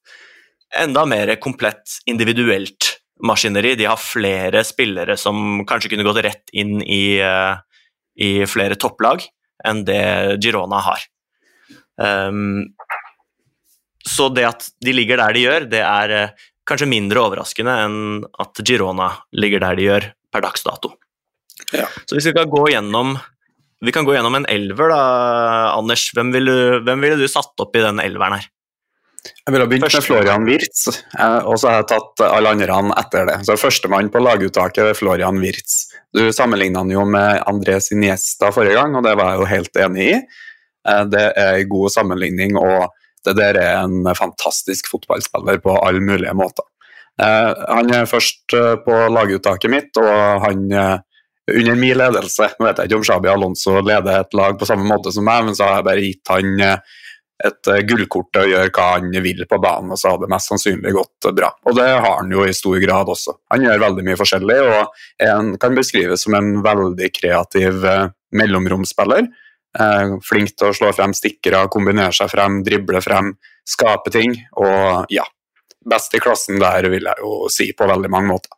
enda 0.77 1.05
mer 1.09 1.35
komplett 1.43 2.01
individuelt 2.11 2.97
maskineri. 3.25 3.75
De 3.79 3.89
har 3.89 4.01
flere 4.01 4.65
spillere 4.67 5.17
som 5.21 5.65
kanskje 5.69 5.93
kunne 5.93 6.07
gått 6.07 6.23
rett 6.27 6.53
inn 6.53 6.81
i, 6.83 7.19
eh, 7.21 7.57
i 8.17 8.31
flere 8.49 8.77
topplag 8.77 9.25
enn 9.65 9.85
det 9.85 10.39
Girona 10.43 10.83
har. 10.85 11.05
Um, 11.97 12.77
så 14.07 14.29
det 14.35 14.47
at 14.49 14.69
de 14.85 14.95
ligger 14.95 15.21
der 15.21 15.35
de 15.37 15.45
gjør, 15.47 15.67
det 15.71 15.83
er 15.83 16.15
eh, 16.15 16.45
kanskje 16.67 16.89
mindre 16.91 17.23
overraskende 17.27 17.75
enn 17.85 17.99
at 18.43 18.63
Girona 18.67 19.11
ligger 19.37 19.63
der 19.67 19.79
de 19.79 19.89
gjør 19.89 20.11
per 20.35 20.45
dags 20.47 20.67
dato. 20.67 20.95
Ja. 21.75 21.87
Så 22.07 22.19
hvis 22.19 22.29
vi 22.31 22.37
kan 22.37 22.51
gå 22.53 22.67
gjennom 22.71 23.17
vi 23.85 23.93
kan 23.93 24.07
gå 24.09 24.15
gjennom 24.17 24.35
en 24.39 24.47
elver, 24.49 24.89
da, 24.89 25.01
Anders. 25.77 26.09
Hvem 26.17 26.31
ville, 26.33 26.53
du, 26.53 26.85
hvem 26.87 27.03
ville 27.05 27.19
du 27.21 27.29
satt 27.29 27.61
opp 27.61 27.75
i 27.77 27.83
den 27.85 28.01
elveren 28.01 28.39
her? 28.39 28.47
Jeg 29.27 29.53
ville 29.53 29.67
begynt 29.69 29.85
Første. 29.85 30.01
med 30.01 30.07
Florian 30.07 30.47
Wirtz, 30.47 30.83
eh, 31.19 31.39
og 31.45 31.59
så 31.59 31.69
har 31.69 31.81
jeg 31.81 31.89
tatt 31.93 32.23
alle 32.29 32.53
andre 32.55 32.79
etter 33.03 33.29
det. 33.29 33.37
Så 33.47 33.57
Førstemann 33.61 34.11
på 34.15 34.23
laguttaket 34.23 34.93
er 34.93 34.99
Florian 34.99 35.41
Wirtz. 35.43 35.89
Du 36.15 36.25
sammenligna 36.33 36.85
han 36.85 36.93
jo 36.95 37.05
med 37.11 37.43
Andres 37.51 37.91
Iniesta 37.95 38.53
forrige 38.55 38.79
gang, 38.79 38.95
og 38.97 39.05
det 39.07 39.17
var 39.19 39.35
jeg 39.35 39.43
jo 39.43 39.49
helt 39.51 39.81
enig 39.87 40.07
i. 40.07 40.15
Eh, 40.89 41.05
Det 41.13 41.27
er 41.37 41.61
en 41.61 41.69
god 41.75 41.93
sammenligning, 41.99 42.57
og 42.57 42.89
det 43.27 43.37
der 43.39 43.59
er 43.61 43.83
en 43.83 44.07
fantastisk 44.17 44.91
fotballspiller 44.93 45.61
på 45.65 45.77
alle 45.83 46.03
mulige 46.05 46.35
måter. 46.37 46.67
Eh, 47.23 47.53
Han 47.69 47.93
er 47.95 48.09
først 48.11 48.55
eh, 48.55 48.77
på 48.85 49.01
laguttaket 49.13 49.73
mitt, 49.73 49.97
og 50.01 50.45
han 50.45 50.67
eh, 50.73 50.99
under 51.47 51.77
min 51.79 51.95
ledelse 51.95 52.49
Nå 52.59 52.67
vet 52.67 52.81
jeg 52.83 52.91
ikke 52.91 52.99
om 52.99 53.05
Shabi 53.07 53.31
Alonso 53.31 53.77
leder 53.79 54.21
et 54.21 54.35
lag 54.35 54.57
på 54.59 54.67
samme 54.69 54.87
måte 54.89 55.13
som 55.15 55.25
meg, 55.27 55.45
men 55.47 55.55
så 55.57 55.69
har 55.69 55.79
jeg 55.81 55.89
bare 55.89 56.07
gitt 56.07 56.33
han 56.33 56.65
eh, 56.67 56.97
et 57.47 57.69
gullkort 57.85 58.31
til 58.33 58.47
å 58.47 58.49
gjøre 58.49 58.71
hva 58.73 58.85
han 58.95 59.11
vil 59.13 59.43
på 59.45 59.59
banen, 59.61 59.91
og 59.93 60.01
så 60.01 60.15
har 60.15 60.23
det 60.23 60.31
mest 60.33 60.49
sannsynlig 60.49 60.95
gått 60.97 61.27
bra. 61.37 61.51
Og 61.69 61.77
det 61.77 61.85
har 61.93 62.07
han 62.23 62.31
jo 62.33 62.47
i 62.49 62.55
stor 62.57 62.79
grad 62.81 63.11
også. 63.13 63.35
Han 63.53 63.67
gjør 63.67 63.83
veldig 63.83 64.05
mye 64.07 64.17
forskjellig 64.17 64.57
og 64.65 65.03
en, 65.27 65.51
kan 65.61 65.77
beskrives 65.77 66.25
som 66.25 66.33
en 66.39 66.63
veldig 66.65 67.11
kreativ 67.13 67.85
mellomromsspiller. 68.41 69.29
Uh, 69.77 70.17
flink 70.25 70.55
til 70.57 70.71
å 70.71 70.77
slå 70.77 70.93
frem 70.97 71.13
stikkere, 71.17 71.67
kombinere 71.73 72.15
seg 72.17 72.31
frem, 72.33 72.63
drible 72.65 73.03
frem, 73.05 73.35
skape 73.67 74.13
ting. 74.15 74.37
Og 74.63 75.11
ja, 75.13 75.27
best 75.87 76.15
i 76.17 76.23
klassen 76.23 76.61
der, 76.63 76.89
vil 76.93 77.11
jeg 77.11 77.23
jo 77.23 77.51
si, 77.53 77.71
på 77.77 77.89
veldig 77.89 78.13
mange 78.13 78.33
måter. 78.35 78.53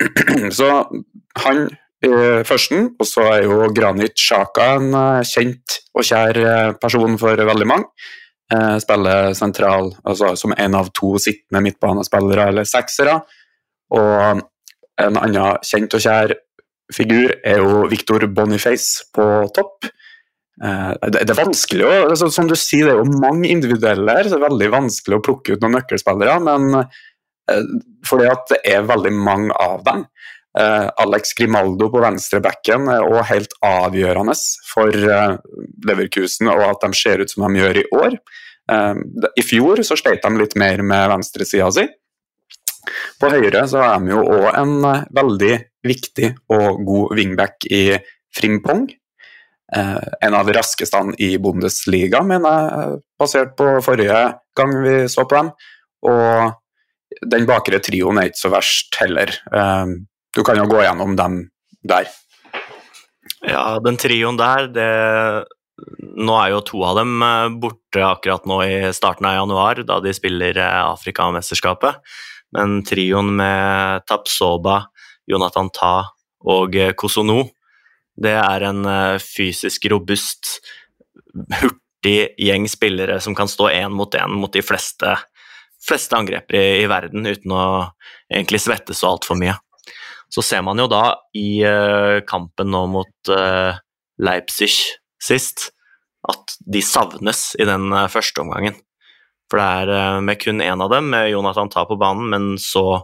så 0.58 0.70
han 1.44 1.66
eh, 2.04 2.40
førsten. 2.48 2.94
Og 2.98 3.08
så 3.08 3.26
er 3.34 3.44
jo 3.46 3.68
Granit 3.76 4.18
Sjaka 4.18 4.72
en 4.78 4.94
uh, 4.96 5.20
kjent 5.26 5.80
og 5.94 6.06
kjær 6.06 6.40
uh, 6.42 6.72
person 6.80 7.18
for 7.20 7.46
veldig 7.50 7.68
mange. 7.68 7.92
Eh, 8.50 8.76
spiller 8.82 9.30
sentral 9.38 9.92
altså 10.02 10.32
som 10.34 10.50
en 10.58 10.74
av 10.74 10.88
to 10.90 11.12
sittende 11.22 11.62
midtbanespillere 11.62 12.48
eller 12.50 12.66
seksere. 12.66 13.20
Og 13.94 14.40
en 15.00 15.18
annen 15.20 15.60
kjent 15.66 15.94
og 15.94 16.02
kjær 16.02 16.34
figur 16.90 17.36
er 17.46 17.62
jo 17.62 17.84
Victor 17.90 18.26
Boniface 18.26 19.06
på 19.14 19.26
topp. 19.54 19.86
Det, 20.60 21.22
det 21.24 21.32
er 21.32 21.38
vanskelig 21.38 21.86
å 21.86 21.92
altså, 22.10 22.26
Som 22.28 22.44
du 22.50 22.52
sier, 22.52 22.84
det 22.84 22.92
er 22.92 22.98
jo 22.98 23.20
mange 23.22 23.48
individuelle 23.48 24.12
her, 24.12 24.26
så 24.28 24.36
det 24.36 24.42
er 24.42 24.50
veldig 24.50 24.66
vanskelig 24.74 25.16
å 25.16 25.22
plukke 25.24 25.54
ut 25.54 25.62
noen 25.64 25.78
nøkkelspillere. 25.78 26.34
Men 26.44 26.82
fordi 28.06 28.26
at 28.28 28.44
det 28.52 28.58
er 28.68 28.84
veldig 28.86 29.14
mange 29.16 29.56
av 29.56 29.80
dem. 29.86 30.04
Uh, 30.58 30.90
Alex 31.00 31.32
Grimaldo 31.38 31.88
på 31.92 32.02
venstrebacken 32.02 32.90
er 32.92 33.06
òg 33.06 33.24
helt 33.30 33.52
avgjørende 33.64 34.34
for 34.66 34.94
Leverkusen 35.86 36.50
og 36.50 36.64
at 36.66 36.84
de 36.84 36.98
ser 36.98 37.22
ut 37.22 37.32
som 37.32 37.46
de 37.46 37.62
gjør 37.62 37.80
i 37.80 37.86
år. 37.96 38.18
I 39.40 39.42
fjor 39.42 39.80
så 39.86 39.96
sleit 39.98 40.22
de 40.22 40.30
litt 40.38 40.54
mer 40.60 40.84
med 40.86 41.08
venstresida 41.10 41.70
si. 41.74 41.88
På 43.20 43.30
høyre 43.32 43.64
så 43.70 43.82
er 43.82 44.04
de 44.04 44.14
jo 44.14 44.22
òg 44.22 44.48
en 44.60 44.76
veldig 45.16 45.54
viktig 45.86 46.30
og 46.54 46.82
god 46.86 47.16
wingback 47.18 47.66
i 47.70 47.84
Frimpong. 48.36 48.86
En 49.70 50.34
av 50.34 50.48
de 50.48 50.54
raskeste 50.56 50.98
i 51.22 51.34
Bundesliga, 51.38 52.24
mener 52.26 52.50
jeg, 52.50 52.96
basert 53.20 53.52
på 53.58 53.76
forrige 53.86 54.22
gang 54.58 54.72
vi 54.82 54.94
så 55.12 55.22
på 55.28 55.36
dem. 55.36 55.52
Og 56.10 57.22
den 57.30 57.46
bakre 57.46 57.78
trioen 57.82 58.18
er 58.18 58.30
ikke 58.30 58.42
så 58.42 58.50
verst 58.50 58.98
heller. 58.98 59.30
Uh, 59.52 60.00
du 60.34 60.42
kan 60.46 60.58
jo 60.58 60.66
gå 60.70 60.82
gjennom 60.84 61.16
dem 61.18 61.40
der. 61.86 62.10
Ja, 63.46 63.80
den 63.82 63.98
trioen 64.00 64.38
der, 64.40 64.68
det 64.70 64.90
Nå 66.20 66.34
er 66.36 66.50
jo 66.52 66.58
to 66.60 66.82
av 66.84 66.98
dem 66.98 67.22
eh, 67.24 67.46
borte 67.56 68.02
akkurat 68.04 68.44
nå 68.44 68.58
i 68.66 68.74
starten 68.92 69.24
av 69.24 69.38
januar, 69.38 69.78
da 69.88 69.96
de 70.04 70.12
spiller 70.12 70.58
eh, 70.60 70.80
Afrikamesterskapet. 70.90 72.02
Men 72.52 72.82
trioen 72.84 73.30
med 73.38 74.04
Tapsoba, 74.04 74.82
Jonathan 75.30 75.70
Ta 75.72 75.94
og 76.44 76.76
eh, 76.76 76.92
Kosono, 76.92 77.46
det 78.20 78.36
er 78.36 78.66
en 78.68 78.84
fysisk 79.22 79.86
robust, 79.92 80.58
hurtig 81.60 82.34
gjeng 82.40 82.68
spillere 82.68 83.20
som 83.20 83.34
kan 83.34 83.48
stå 83.48 83.70
én 83.70 83.92
mot 83.96 84.14
én 84.14 84.36
mot 84.40 84.52
de 84.52 84.62
fleste, 84.64 85.16
fleste 85.86 86.16
angreper 86.16 86.58
i, 86.58 86.82
i 86.82 86.88
verden 86.90 87.26
uten 87.26 87.52
å 87.56 87.64
egentlig 88.30 88.60
svette 88.60 88.96
så 88.96 89.14
altfor 89.14 89.40
mye. 89.40 89.56
Så 90.30 90.42
ser 90.46 90.62
man 90.62 90.78
jo 90.78 90.86
da 90.90 91.16
i 91.34 91.62
uh, 91.66 92.22
kampen 92.26 92.70
nå 92.70 92.84
mot 92.92 93.32
uh, 93.32 93.74
Leipzig 94.22 94.70
sist 95.20 95.70
at 96.30 96.54
de 96.60 96.82
savnes 96.84 97.56
i 97.58 97.66
den 97.66 97.90
uh, 97.90 98.06
første 98.12 98.44
omgangen. 98.44 98.78
For 99.50 99.58
det 99.58 99.66
er 99.66 100.22
med 100.22 100.38
kun 100.38 100.62
én 100.62 100.84
av 100.84 100.92
dem, 100.92 101.08
med 101.10 101.32
Jonathan 101.32 101.72
Ta 101.72 101.82
på 101.88 101.98
banen, 101.98 102.28
men 102.30 102.52
så 102.58 103.02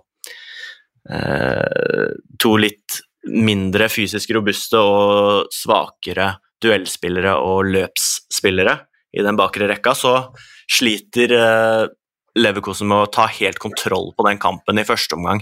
to 1.06 2.50
litt 2.58 2.96
mindre 3.26 3.88
fysisk 3.92 4.30
robuste 4.36 4.80
og 4.80 5.52
svakere 5.54 6.34
duellspillere 6.62 7.34
og 7.42 7.70
løpsspillere 7.74 8.76
i 9.16 9.24
den 9.24 9.38
bakre 9.38 9.68
rekka, 9.70 9.94
så 9.96 10.12
sliter 10.70 11.34
Leverkosen 12.36 12.88
med 12.90 13.00
å 13.00 13.10
ta 13.12 13.24
helt 13.32 13.58
kontroll 13.62 14.10
på 14.16 14.24
den 14.26 14.38
kampen 14.40 14.76
i 14.80 14.84
første 14.84 15.16
omgang 15.16 15.40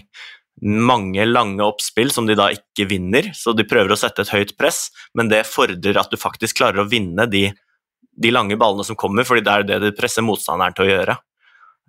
mange 0.63 1.25
lange 1.27 1.65
oppspill 1.65 2.13
som 2.15 2.29
de 2.29 2.37
da 2.39 2.49
ikke 2.55 2.87
vinner, 2.89 3.31
så 3.35 3.53
de 3.57 3.67
prøver 3.67 3.93
å 3.93 3.99
sette 3.99 4.23
et 4.25 4.33
høyt 4.33 4.55
press, 4.59 4.89
men 5.15 5.29
det 5.29 5.45
fordrer 5.49 5.99
at 5.99 6.13
du 6.13 6.21
faktisk 6.21 6.61
klarer 6.61 6.85
å 6.85 6.89
vinne 6.89 7.27
de, 7.31 7.49
de 8.15 8.33
lange 8.33 8.57
ballene 8.61 8.87
som 8.87 8.99
kommer, 8.99 9.27
fordi 9.27 9.45
det 9.45 9.55
er 9.55 9.67
det 9.69 9.81
du 9.83 9.91
presser 9.97 10.25
motstanderen 10.27 10.77
til 10.77 10.87
å 10.87 10.93
gjøre. 10.93 11.19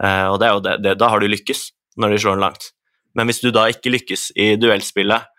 Uh, 0.01 0.25
og 0.33 0.39
det 0.41 0.47
er 0.47 0.55
jo 0.55 0.63
det, 0.65 0.75
det, 0.83 0.95
Da 0.99 1.11
har 1.13 1.21
du 1.21 1.29
lykkes, 1.29 1.69
når 2.01 2.15
de 2.15 2.23
slår 2.23 2.35
den 2.35 2.45
langt. 2.47 2.71
Men 3.15 3.29
hvis 3.29 3.39
du 3.39 3.51
da 3.55 3.69
ikke 3.71 3.93
lykkes 3.93 4.31
i 4.35 4.55
duellspillet 4.59 5.29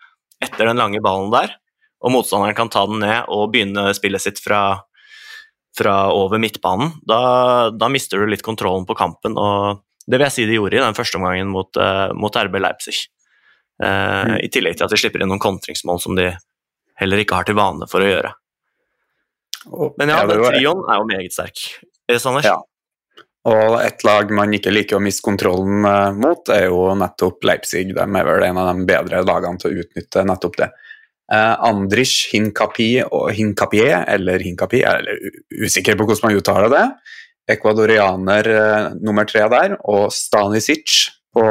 etter 0.43 0.69
den 0.69 0.79
lange 0.79 1.01
ballen 1.03 1.31
der, 1.33 1.55
og 2.03 2.13
motstanderen 2.13 2.57
kan 2.57 2.69
ta 2.73 2.85
den 2.89 3.01
ned 3.01 3.29
og 3.33 3.49
begynne 3.53 3.89
spillet 3.97 4.21
sitt 4.21 4.41
fra, 4.43 4.61
fra 5.77 5.97
over 6.13 6.41
midtbanen, 6.41 6.93
da, 7.07 7.19
da 7.73 7.89
mister 7.91 8.21
du 8.21 8.29
litt 8.29 8.45
kontrollen 8.45 8.85
på 8.87 8.97
kampen. 8.97 9.37
og 9.37 9.83
det 10.07 10.15
vil 10.15 10.27
jeg 10.29 10.35
si 10.37 10.47
de 10.47 10.55
gjorde 10.55 10.77
i 10.77 10.79
den 10.79 10.95
første 10.95 11.19
omgangen 11.19 11.49
mot, 11.51 11.67
uh, 11.75 12.13
mot 12.15 12.31
RB 12.31 12.61
Leipzig. 12.63 12.95
Uh, 13.83 13.87
mm. 14.31 14.35
I 14.45 14.49
tillegg 14.53 14.77
til 14.77 14.87
at 14.87 14.93
de 14.93 14.99
slipper 15.01 15.23
inn 15.23 15.29
noen 15.33 15.43
kontringsmål 15.43 15.99
som 15.99 16.15
de 16.17 16.29
heller 16.97 17.21
ikke 17.21 17.35
har 17.37 17.47
til 17.47 17.57
vane 17.57 17.89
for 17.91 18.01
å 18.01 18.07
gjøre. 18.07 18.31
Men 19.99 20.13
ja, 20.13 20.21
den 20.29 20.39
trioen 20.45 20.85
er 20.87 21.01
jo 21.01 21.09
meget 21.09 21.35
sterk. 21.35 21.59
Sanders? 22.07 22.47
Ja. 22.47 22.55
Og 23.47 23.77
et 23.79 24.03
lag 24.03 24.31
man 24.35 24.51
ikke 24.55 24.73
liker 24.73 24.97
å 24.97 25.03
miste 25.03 25.23
kontrollen 25.23 25.85
uh, 25.87 26.11
mot, 26.15 26.49
er 26.51 26.67
jo 26.67 26.91
nettopp 26.99 27.45
Leipzig. 27.47 27.93
De 27.95 28.03
er 28.03 28.27
vel 28.27 28.43
en 28.49 28.59
av 28.59 28.73
de 28.73 28.87
bedre 28.89 29.23
lagene 29.23 29.61
til 29.61 29.71
å 29.71 29.85
utnytte 29.85 30.25
nettopp 30.27 30.59
det. 30.59 30.71
Eh, 31.27 31.53
Andrich 31.67 32.29
Hinkapi 32.31 33.01
og 33.03 33.33
Hinkapie, 33.35 33.91
eller 34.07 34.39
Hinkapi, 34.39 34.79
jeg 34.79 35.03
er 35.03 35.65
usikker 35.65 35.97
på 35.99 36.05
hvordan 36.07 36.29
man 36.29 36.37
uttaler 36.39 36.71
det. 36.71 36.83
Ekvadorianer 37.51 38.49
eh, 38.53 38.85
nummer 39.03 39.27
tre 39.27 39.43
der, 39.51 39.75
og 39.91 40.07
Stanisic 40.15 40.93
på 41.35 41.43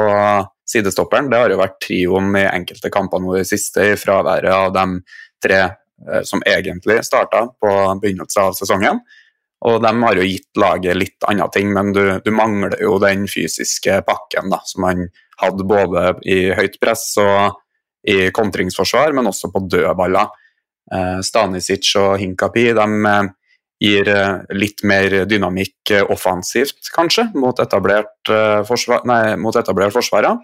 sidestopperen. 0.67 1.29
Det 1.29 1.41
har 1.43 1.53
jo 1.53 1.61
vært 1.61 1.77
trioen 1.85 2.33
i 2.39 2.47
enkelte 2.49 2.91
kamper 2.93 3.21
nå 3.21 3.35
i 3.35 3.43
det 3.43 3.51
siste, 3.51 3.85
i 3.93 3.99
fraværet 4.01 4.49
av 4.49 4.73
de 4.73 4.87
tre 5.45 5.61
eh, 5.61 6.25
som 6.25 6.41
egentlig 6.41 7.03
starta 7.05 7.45
på 7.61 7.77
begynnelsen 8.01 8.47
av 8.47 8.57
sesongen. 8.57 9.03
Og 9.65 9.79
de 9.81 9.91
har 10.03 10.19
jo 10.19 10.25
gitt 10.27 10.59
laget 10.59 10.97
litt 10.99 11.25
andre 11.25 11.47
ting, 11.53 11.71
men 11.73 11.89
du, 11.95 12.03
du 12.21 12.29
mangler 12.35 12.75
jo 12.81 12.99
den 13.01 13.25
fysiske 13.31 14.01
pakken 14.05 14.51
da, 14.53 14.59
som 14.69 14.85
man 14.85 15.07
hadde 15.41 15.65
både 15.67 16.11
i 16.29 16.51
høyt 16.57 16.77
press 16.81 17.09
og 17.21 17.57
i 18.07 18.29
kontringsforsvar, 18.33 19.15
men 19.17 19.29
også 19.29 19.49
på 19.53 19.63
dødballer. 19.71 20.29
Eh, 20.93 21.17
Stanisic 21.25 21.89
og 21.99 22.13
Hinkapi 22.21 22.69
de 22.77 22.85
eh, 23.11 23.31
gir 23.83 24.11
eh, 24.13 24.37
litt 24.55 24.85
mer 24.87 25.17
dynamikk 25.29 25.95
offensivt, 26.13 26.91
kanskje, 26.93 27.27
mot 27.37 27.57
etablert, 27.61 28.31
forsvar, 28.67 29.03
nei, 29.09 29.35
mot 29.41 29.55
etablert 29.57 29.95
forsvarer. 29.95 30.39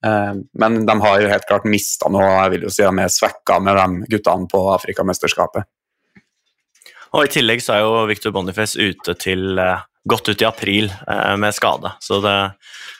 Men 0.00 0.78
de 0.88 0.94
har 1.02 1.26
helt 1.28 1.44
klart 1.44 1.66
mista 1.68 2.08
noe, 2.08 2.24
jeg 2.24 2.52
vil 2.54 2.62
jo 2.64 2.70
si 2.72 2.80
de 2.86 3.02
er 3.02 3.10
svekka 3.12 3.58
med 3.60 3.76
de 3.76 4.14
guttene 4.14 4.48
på 4.48 4.62
Afrikamesterskapet. 4.72 5.68
Og 7.10 7.26
I 7.26 7.32
tillegg 7.32 7.62
så 7.64 7.74
er 7.74 7.84
jo 7.84 8.04
Victor 8.10 8.34
Boniface 8.34 8.78
ute 8.78 9.16
til 9.18 9.58
eh, 9.58 9.82
godt 10.08 10.30
ut 10.30 10.42
i 10.42 10.48
april 10.48 10.90
eh, 10.90 11.34
med 11.40 11.56
skade. 11.56 11.94
Så 12.04 12.20
det, 12.24 12.36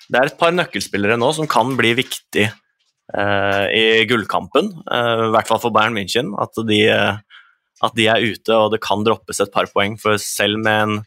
det, 0.08 0.18
er 0.18 0.30
et 0.30 0.40
par 0.40 0.54
nøkkelspillere 0.56 1.18
nå 1.20 1.30
som 1.36 1.50
kan 1.50 1.76
bli 1.78 1.94
viktig 2.02 2.50
i 3.10 4.04
gullkampen. 4.06 4.68
I 4.86 5.30
hvert 5.34 5.48
fall 5.48 5.58
for 5.58 5.74
Bayern 5.74 5.96
München. 5.96 6.28
At 6.38 6.54
de, 6.68 6.76
at 6.86 7.96
de, 7.98 8.04
er 8.06 8.22
ute 8.22 8.54
og 8.54 8.68
det 8.70 8.78
kan 8.84 9.02
droppes 9.02 9.42
et 9.42 9.50
par 9.50 9.66
poeng. 9.72 9.96
For 9.98 10.14
selv 10.22 10.62
med 10.62 10.84
en 10.84 11.00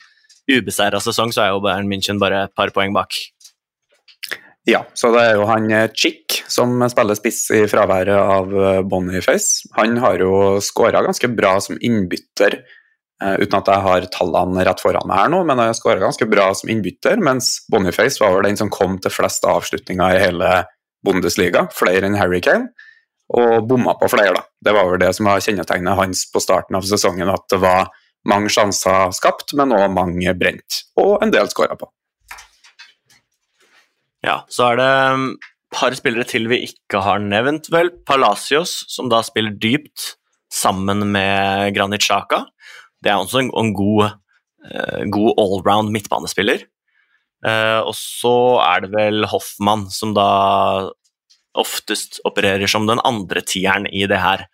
ubeseira 0.51 0.99
sesong 0.99 1.31
så 1.31 1.45
er 1.45 1.53
jo 1.53 1.61
Bayern 1.63 1.87
München 1.87 2.19
bare 2.19 2.43
et 2.49 2.55
par 2.59 2.73
poeng 2.75 2.91
bak. 2.91 3.15
Ja, 4.63 4.85
så 4.95 5.11
det 5.11 5.23
er 5.25 5.33
jo 5.35 5.47
han 5.49 5.67
eh, 5.75 5.89
Chick 5.91 6.37
som 6.51 6.77
spiller 6.91 7.17
spiss 7.19 7.41
i 7.51 7.65
fraværet 7.67 8.15
av 8.15 8.53
eh, 8.55 8.79
Boniface. 8.87 9.67
Han 9.75 9.97
har 9.99 10.23
jo 10.23 10.61
skåra 10.63 11.01
ganske 11.03 11.27
bra 11.35 11.57
som 11.63 11.79
innbytter, 11.83 12.61
uten 13.21 13.59
at 13.59 13.69
jeg 13.69 13.83
har 13.85 14.07
tallene 14.11 14.63
rett 14.65 14.81
foran 14.83 15.07
meg 15.07 15.21
her 15.21 15.33
nå, 15.33 15.43
men 15.47 15.61
jeg 15.67 15.77
skåra 15.79 16.01
ganske 16.01 16.27
bra 16.29 16.49
som 16.57 16.71
innbytter, 16.73 17.21
mens 17.23 17.55
Boniface 17.71 18.21
var 18.21 18.35
vel 18.35 18.49
den 18.49 18.59
som 18.59 18.71
kom 18.73 18.97
til 19.03 19.13
flest 19.13 19.45
avslutninger 19.47 20.15
i 20.15 20.23
hele 20.23 20.53
Bundesliga, 21.03 21.67
flere 21.75 22.07
enn 22.07 22.17
Harry 22.19 22.41
Kane, 22.43 22.71
og 23.33 23.67
bomma 23.67 23.95
på 23.99 24.09
flere, 24.11 24.35
da. 24.35 24.43
Det 24.63 24.75
var 24.75 24.89
vel 24.91 25.01
det 25.01 25.11
som 25.15 25.27
var 25.29 25.43
kjennetegnet 25.43 25.99
hans 25.99 26.25
på 26.31 26.41
starten 26.43 26.77
av 26.79 26.87
sesongen, 26.87 27.31
at 27.31 27.47
det 27.51 27.59
var 27.63 27.91
mange 28.29 28.51
sjanser 28.53 29.11
skapt, 29.15 29.55
men 29.59 29.75
òg 29.75 29.89
mange 29.91 30.35
brent, 30.39 30.83
og 30.99 31.17
en 31.23 31.33
del 31.33 31.49
skåra 31.51 31.77
på. 31.79 31.89
Ja, 34.23 34.43
så 34.51 34.71
er 34.71 34.79
det 34.79 34.87
et 34.87 35.17
um, 35.17 35.25
par 35.73 35.95
spillere 35.97 36.27
til 36.27 36.47
vi 36.51 36.61
ikke 36.69 37.01
har 37.03 37.19
nevnt, 37.19 37.67
vel. 37.73 37.91
Palacios, 38.07 38.83
som 38.91 39.09
da 39.11 39.19
spiller 39.25 39.55
dypt 39.59 40.13
sammen 40.53 41.03
med 41.11 41.73
Granit 41.75 42.05
Xhaka. 42.05 42.45
Det 43.03 43.11
er 43.11 43.19
også 43.19 43.39
en, 43.43 43.49
en 43.59 43.73
god 43.75 44.05
eh, 44.07 45.01
god 45.11 45.33
allround 45.41 45.91
midtbanespiller. 45.91 46.61
Eh, 47.45 47.79
og 47.83 47.91
så 47.99 48.31
er 48.63 48.79
det 48.85 48.91
vel 48.95 49.25
Hoffmann 49.27 49.89
som 49.91 50.13
da 50.15 50.23
oftest 51.59 52.21
opererer 52.25 52.67
som 52.71 52.87
den 52.89 53.01
andre 53.05 53.41
tieren 53.45 53.85
i 53.91 54.05
det 54.09 54.17
her 54.23 54.45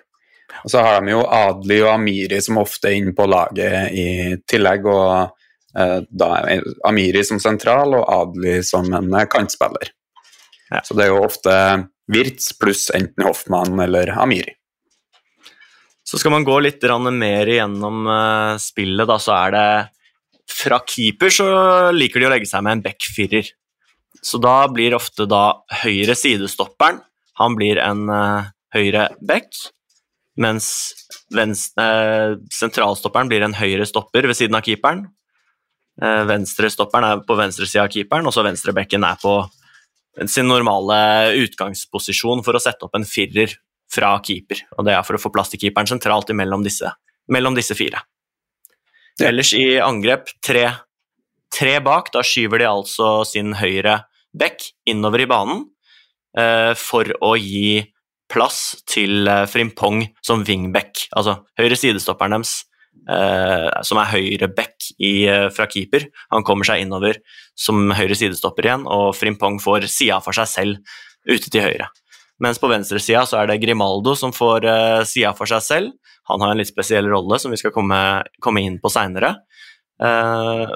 Og 0.64 0.72
så 0.72 0.84
har 0.86 1.02
de 1.02 1.14
jo 1.14 1.24
Adli 1.26 1.80
og 1.84 1.92
Amiri 1.94 2.40
som 2.42 2.62
ofte 2.62 2.90
er 2.90 3.00
inne 3.00 3.16
på 3.18 3.28
laget 3.30 3.94
i 3.94 4.08
tillegg. 4.48 4.86
og 4.86 5.36
eh, 5.78 6.00
da 6.10 6.30
Amiri 6.88 7.24
som 7.28 7.42
sentral 7.42 7.98
og 8.00 8.06
Adli 8.10 8.62
som 8.64 8.92
en 8.94 9.14
eh, 9.14 9.28
kantspiller. 9.32 9.92
Ja. 10.72 10.82
Så 10.84 10.98
det 10.98 11.06
er 11.06 11.14
jo 11.14 11.26
ofte 11.26 11.56
Wirtz 12.12 12.54
pluss 12.60 12.90
enten 12.94 13.26
Hoffmann 13.26 13.80
eller 13.80 14.14
Amiri. 14.18 14.54
Så 16.06 16.20
skal 16.22 16.36
man 16.36 16.46
gå 16.46 16.60
litt 16.62 16.84
mer 17.12 17.50
igjennom 17.50 18.06
eh, 18.08 18.58
spillet, 18.62 19.08
da, 19.10 19.18
så 19.20 19.34
er 19.34 19.56
det 19.56 19.68
Fra 20.46 20.80
keeper 20.86 21.30
så 21.34 21.46
liker 21.92 22.22
de 22.22 22.28
å 22.28 22.34
legge 22.36 22.46
seg 22.46 22.62
med 22.64 22.78
en 22.78 22.84
back-firer. 22.86 23.48
Så 24.22 24.38
da 24.38 24.68
blir 24.70 24.94
ofte 24.96 25.26
da 25.26 25.62
høyre 25.84 26.16
sidestopperen 26.16 27.02
Han 27.42 27.58
blir 27.58 27.82
en 27.82 28.06
eh, 28.10 28.52
høyre 28.76 29.10
back, 29.22 29.50
mens 30.42 30.70
venstre, 31.34 31.84
eh, 31.84 32.38
sentralstopperen 32.52 33.30
blir 33.32 33.46
en 33.46 33.56
høyre 33.56 33.86
stopper 33.88 34.28
ved 34.28 34.38
siden 34.38 34.58
av 34.58 34.66
keeperen. 34.66 35.06
Uh, 35.96 36.26
Venstrestopperen 36.28 37.06
er 37.08 37.22
på 37.24 37.38
venstre 37.40 37.64
side 37.64 37.86
av 37.86 37.94
keeperen, 37.94 38.28
og 38.28 38.34
så 38.36 38.44
venstrebekken 38.44 39.06
er 39.08 39.16
på 39.22 39.38
sin 40.28 40.48
normale 40.48 40.98
utgangsposisjon 41.40 42.44
for 42.44 42.58
å 42.58 42.60
sette 42.60 42.84
opp 42.84 42.98
en 43.00 43.08
firer 43.08 43.54
fra 43.92 44.14
keeper, 44.24 44.64
og 44.76 44.88
det 44.88 44.96
er 44.96 45.06
for 45.08 45.18
å 45.18 45.22
få 45.22 45.32
plass 45.34 45.52
til 45.54 45.62
keeperen 45.62 45.90
sentralt 45.90 46.32
imellom 46.34 46.66
disse, 46.66 46.90
mellom 47.32 47.56
disse 47.56 47.78
fire. 47.78 48.02
Ja. 49.16 49.30
Ellers 49.30 49.54
i 49.56 49.78
angrep 49.80 50.32
tre, 50.44 50.66
tre 51.54 51.78
bak, 51.84 52.12
da 52.12 52.24
skyver 52.26 52.64
de 52.64 52.68
altså 52.68 53.22
sin 53.28 53.54
høyre 53.56 54.02
back 54.36 54.66
innover 54.90 55.24
i 55.24 55.30
banen 55.32 55.64
eh, 56.38 56.74
for 56.76 57.08
å 57.24 57.36
gi 57.40 57.86
plass 58.32 58.76
til 58.90 59.28
eh, 59.30 59.46
Frimpong 59.50 60.06
som 60.26 60.46
wingback, 60.48 61.08
altså 61.16 61.40
høyre 61.60 61.78
sidestopperen 61.80 62.38
deres, 62.38 62.56
eh, 63.12 63.68
som 63.86 64.02
er 64.02 64.12
høyre 64.14 64.50
back 64.56 64.90
i, 64.98 65.28
eh, 65.30 65.50
fra 65.54 65.68
keeper. 65.72 66.08
Han 66.34 66.46
kommer 66.48 66.68
seg 66.68 66.86
innover 66.86 67.20
som 67.58 67.92
høyre 67.96 68.18
sidestopper 68.18 68.68
igjen, 68.68 68.88
og 68.90 69.14
Frimpong 69.18 69.60
får 69.64 69.90
sida 69.92 70.22
for 70.24 70.38
seg 70.38 70.50
selv 70.52 70.98
ute 71.30 71.52
til 71.52 71.66
høyre. 71.66 71.90
Mens 72.44 72.60
på 72.60 72.68
venstresida 72.68 73.24
så 73.30 73.40
er 73.40 73.48
det 73.48 73.62
Grimaldo 73.62 74.12
som 74.20 74.34
får 74.36 74.66
sida 75.08 75.30
for 75.38 75.48
seg 75.48 75.62
selv. 75.64 75.94
Han 76.28 76.42
har 76.44 76.52
en 76.52 76.60
litt 76.60 76.68
spesiell 76.68 77.08
rolle 77.08 77.38
som 77.40 77.54
vi 77.54 77.60
skal 77.62 77.72
komme, 77.72 77.98
komme 78.44 78.60
inn 78.66 78.76
på 78.84 78.92
seinere. 78.92 79.38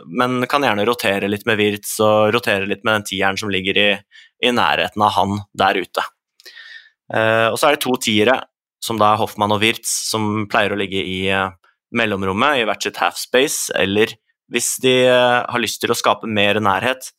men 0.08 0.46
kan 0.48 0.63
gjerne 0.63 0.86
rotere 0.88 1.27
litt 1.27 1.44
med 1.46 1.58
Wirtz 1.60 1.98
og 2.00 2.32
rotere 2.32 2.63
litt 2.63 2.86
med 2.86 2.94
den 2.94 3.03
tieren 3.10 3.36
som 3.38 3.51
ligger 3.51 3.77
i, 3.77 3.89
i 4.48 4.53
nærheten 4.56 5.03
av 5.03 5.12
han 5.18 5.41
der 5.51 5.75
ute. 5.84 6.06
Eh, 7.16 7.48
og 7.50 7.58
så 7.60 7.70
er 7.70 7.78
det 7.78 7.84
to 7.86 7.96
tiere, 8.01 8.38
som 8.84 9.00
da 9.00 9.13
er 9.13 9.22
Hoffmann 9.22 9.54
og 9.56 9.63
Wirtz, 9.63 9.92
som 10.12 10.46
pleier 10.51 10.74
å 10.74 10.80
ligge 10.80 11.01
i 11.01 11.20
eh, 11.34 11.50
mellomrommet, 11.96 12.62
i 12.62 12.68
hvert 12.70 12.86
sitt 12.86 13.00
halfspace, 13.01 13.74
eller 13.80 14.13
hvis 14.54 14.75
de 14.84 14.96
eh, 15.08 15.42
har 15.46 15.62
lyst 15.62 15.82
til 15.84 15.94
å 15.94 15.98
skape 15.98 16.30
mer 16.30 16.62
nærhet, 16.63 17.12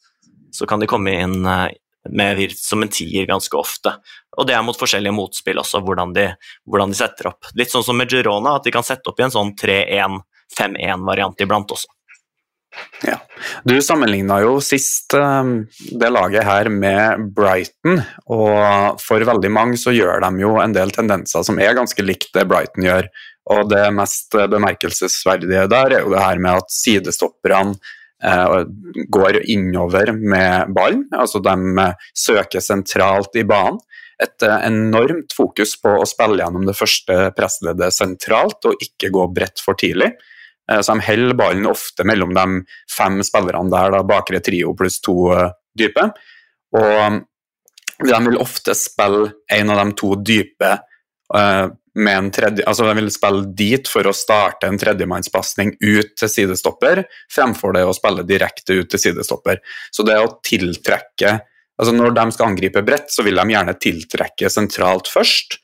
så 0.55 0.67
kan 0.67 0.83
de 0.83 0.89
komme 0.91 1.15
inn 1.15 1.37
med 1.45 2.39
Wirtz 2.39 2.65
som 2.67 2.83
en 2.83 2.91
tier 2.91 3.29
ganske 3.29 3.55
ofte. 3.59 3.93
Og 4.39 4.49
det 4.49 4.57
er 4.57 4.65
mot 4.67 4.79
forskjellige 4.79 5.15
motspill 5.15 5.61
også, 5.63 5.83
hvordan 5.87 6.15
de, 6.17 6.27
hvordan 6.67 6.91
de 6.91 6.99
setter 6.99 7.31
opp. 7.31 7.51
Litt 7.59 7.71
sånn 7.71 7.87
som 7.87 7.99
med 7.99 8.11
Girona, 8.11 8.57
at 8.59 8.67
de 8.67 8.75
kan 8.75 8.87
sette 8.87 9.13
opp 9.13 9.21
i 9.21 9.27
en 9.27 9.35
sånn 9.35 9.55
3-1-5-1-variant 9.61 11.47
iblant 11.47 11.77
også. 11.77 11.91
Ja. 13.03 13.17
Du 13.67 13.75
sammenligna 13.83 14.41
jo 14.45 14.59
sist 14.63 15.15
eh, 15.19 15.53
det 16.01 16.11
laget 16.13 16.47
her 16.47 16.71
med 16.73 17.31
Brighton, 17.37 18.03
og 18.31 19.01
for 19.03 19.27
veldig 19.27 19.51
mange 19.53 19.81
så 19.81 19.95
gjør 19.95 20.23
de 20.25 20.45
jo 20.45 20.55
en 20.63 20.77
del 20.77 20.93
tendenser 20.95 21.47
som 21.47 21.59
er 21.63 21.77
ganske 21.79 22.05
likt 22.05 22.33
det 22.37 22.47
Brighton 22.51 22.87
gjør. 22.87 23.11
Og 23.51 23.71
det 23.71 23.87
mest 23.97 24.37
bemerkelsesverdige 24.53 25.67
der 25.71 25.97
er 25.97 26.05
jo 26.05 26.13
det 26.13 26.23
her 26.23 26.39
med 26.43 26.61
at 26.61 26.71
sidestopperne 26.71 27.75
eh, 28.23 28.61
går 29.11 29.41
innover 29.51 30.13
med 30.15 30.75
ballen. 30.77 31.07
Altså 31.17 31.43
de 31.43 31.57
eh, 31.83 32.11
søker 32.15 32.63
sentralt 32.65 33.37
i 33.41 33.47
banen. 33.49 33.81
Et 34.21 34.45
eh, 34.47 34.67
enormt 34.69 35.35
fokus 35.37 35.75
på 35.81 35.97
å 35.99 36.09
spille 36.09 36.43
gjennom 36.43 36.67
det 36.69 36.77
første 36.79 37.31
pressleddet 37.37 37.97
sentralt, 37.97 38.61
og 38.69 38.85
ikke 38.85 39.13
gå 39.15 39.27
bredt 39.35 39.63
for 39.65 39.79
tidlig. 39.81 40.13
Eh, 40.71 40.81
Så 40.81 40.95
de 40.95 41.07
holder 41.07 41.39
ballen 41.39 41.67
ofte 41.67 42.07
mellom 42.07 42.35
de 42.37 42.47
fem 42.97 43.21
spillerne 43.27 43.73
der, 43.73 43.97
da, 43.97 44.05
bakre 44.07 44.43
trio 44.45 44.75
pluss 44.79 45.01
to 45.03 45.33
eh, 45.35 45.51
dype. 45.79 46.11
Og 46.77 47.21
de 48.07 48.23
vil 48.29 48.41
ofte 48.41 48.75
spille 48.79 49.33
en 49.53 49.71
av 49.73 49.83
de 49.83 49.99
to 49.99 50.15
dype 50.17 50.73
eh, 51.35 51.67
med 52.01 52.17
en 52.17 52.31
tredje, 52.31 52.65
altså 52.71 52.87
De 52.87 52.95
vil 53.01 53.11
spille 53.11 53.49
dit 53.59 53.89
for 53.91 54.07
å 54.07 54.15
starte 54.15 54.69
en 54.69 54.79
tredjemannspasning 54.79 55.75
ut 55.81 56.13
til 56.17 56.31
sidestopper, 56.31 57.03
fremfor 57.35 57.75
det 57.75 57.83
å 57.85 57.95
spille 57.97 58.23
direkte 58.29 58.79
ut 58.79 58.93
til 58.93 59.03
sidestopper. 59.03 59.59
Så 59.91 60.07
det 60.07 60.21
å 60.21 60.37
tiltrekke 60.47 61.41
altså 61.81 61.95
Når 61.97 62.11
de 62.13 62.25
skal 62.35 62.51
angripe 62.51 62.83
bredt, 62.85 63.09
så 63.09 63.25
vil 63.25 63.39
de 63.41 63.55
gjerne 63.55 63.73
tiltrekke 63.81 64.51
sentralt 64.53 65.09
først. 65.09 65.55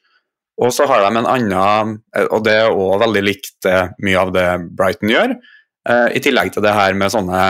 Og 0.63 0.73
så 0.73 0.87
har 0.89 1.05
de 1.05 1.11
en 1.19 1.29
annen, 1.29 1.99
og 2.31 2.41
det 2.47 2.55
er 2.63 2.73
òg 2.73 3.03
veldig 3.03 3.23
likt 3.25 3.69
eh, 3.69 3.91
mye 4.05 4.23
av 4.23 4.33
det 4.33 4.47
Brighton 4.77 5.13
gjør, 5.13 5.35
eh, 5.89 6.07
i 6.17 6.23
tillegg 6.25 6.55
til 6.55 6.65
det 6.65 6.73
her 6.73 6.97
med 6.97 7.13
sånne 7.13 7.43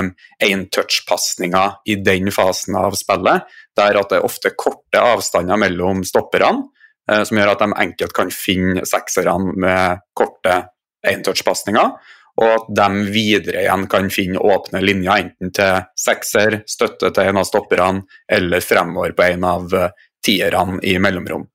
én-touch-pasninger 0.43 1.77
i 1.87 1.99
den 2.03 2.33
fasen 2.35 2.79
av 2.81 2.99
spillet, 2.99 3.47
der 3.79 4.01
at 4.01 4.11
det 4.11 4.19
er 4.19 4.27
ofte 4.27 4.55
korte 4.59 5.03
avstander 5.15 5.61
mellom 5.63 6.03
stopperne, 6.09 6.67
eh, 7.11 7.23
som 7.23 7.39
gjør 7.39 7.55
at 7.55 7.63
de 7.63 7.71
enkelt 7.87 8.17
kan 8.17 8.35
finne 8.35 8.83
sekserne 8.89 9.55
med 9.55 10.05
korte 10.19 10.65
én-touch-pasninger. 11.07 12.15
og 12.37 12.51
at 12.53 12.67
de 12.77 13.05
videre 13.09 13.63
igjen 13.63 13.87
kan 13.89 14.11
finne 14.13 14.37
åpne 14.45 14.83
linjer, 14.85 15.23
enten 15.23 15.53
til 15.57 15.79
sekser, 15.97 16.59
støtte 16.69 17.09
til 17.09 17.31
en 17.31 17.41
av 17.41 17.47
stopperne, 17.49 18.03
eller 18.29 18.61
fremover 18.61 19.15
på 19.17 19.25
en 19.31 19.47
av 19.49 19.73
eh, 19.73 19.95
tierne 20.21 20.77
i 20.85 20.99
mellomrom. 21.01 21.47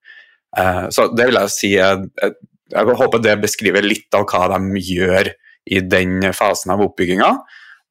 Eh, 0.58 0.88
Så 0.90 1.08
det 1.16 1.26
vil 1.26 1.36
jeg 1.40 1.50
si 1.50 1.76
er- 1.78 2.08
Jeg 2.72 2.86
håper 2.86 3.22
det 3.22 3.42
beskriver 3.42 3.84
litt 3.84 4.14
av 4.14 4.26
hva 4.26 4.48
de 4.48 4.80
gjør 4.80 5.34
i 5.68 5.80
den 5.82 6.22
fasen 6.34 6.72
av 6.72 6.80
oppbygginga. 6.80 7.38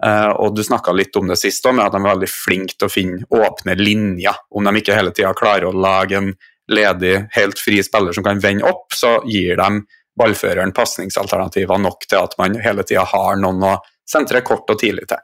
Eh, 0.02 0.30
Og 0.40 0.54
du 0.56 0.62
snakka 0.62 0.94
litt 0.96 1.14
om 1.16 1.28
det 1.28 1.36
sist 1.38 1.62
òg, 1.66 1.74
med 1.74 1.86
at 1.86 1.92
de 1.92 1.98
er 1.98 2.14
veldig 2.14 2.28
flinke 2.28 2.76
til 2.78 2.88
å 2.88 2.90
finne 2.90 3.24
åpne 3.30 3.76
linjer. 3.76 4.34
Om 4.50 4.64
de 4.64 4.80
ikke 4.80 4.94
hele 4.96 5.12
tida 5.12 5.34
klarer 5.34 5.68
å 5.68 5.74
lage 5.74 6.16
en 6.16 6.34
ledig, 6.70 7.28
helt 7.32 7.58
fri 7.58 7.82
spiller 7.82 8.12
som 8.14 8.24
kan 8.24 8.38
vende 8.40 8.64
opp, 8.64 8.92
så 8.92 9.20
gir 9.26 9.56
de 9.56 9.82
ballføreren 10.18 10.72
pasningsalternativer 10.72 11.78
nok 11.80 12.00
til 12.08 12.18
at 12.22 12.34
man 12.38 12.54
hele 12.54 12.82
tida 12.82 13.04
har 13.04 13.36
noen 13.36 13.60
å 13.62 13.78
sentre 14.08 14.42
kort 14.42 14.68
og 14.70 14.78
tidlig 14.78 15.06
til. 15.08 15.18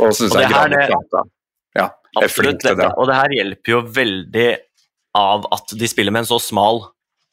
Og 0.00 0.08
Og 0.08 0.30
det 0.30 0.46
her, 0.46 0.68
det- 0.68 0.88
ja, 1.76 1.88
Absolutt, 2.16 2.60
det. 2.62 2.92
og 2.96 3.06
det 3.06 3.14
her 3.14 3.28
hjelper 3.28 3.68
jo 3.68 3.82
veldig 3.82 4.56
av 5.16 5.46
at 5.54 5.74
de 5.76 5.88
spiller 5.90 6.14
med 6.14 6.24
en 6.24 6.30
så 6.30 6.38
smal 6.42 6.84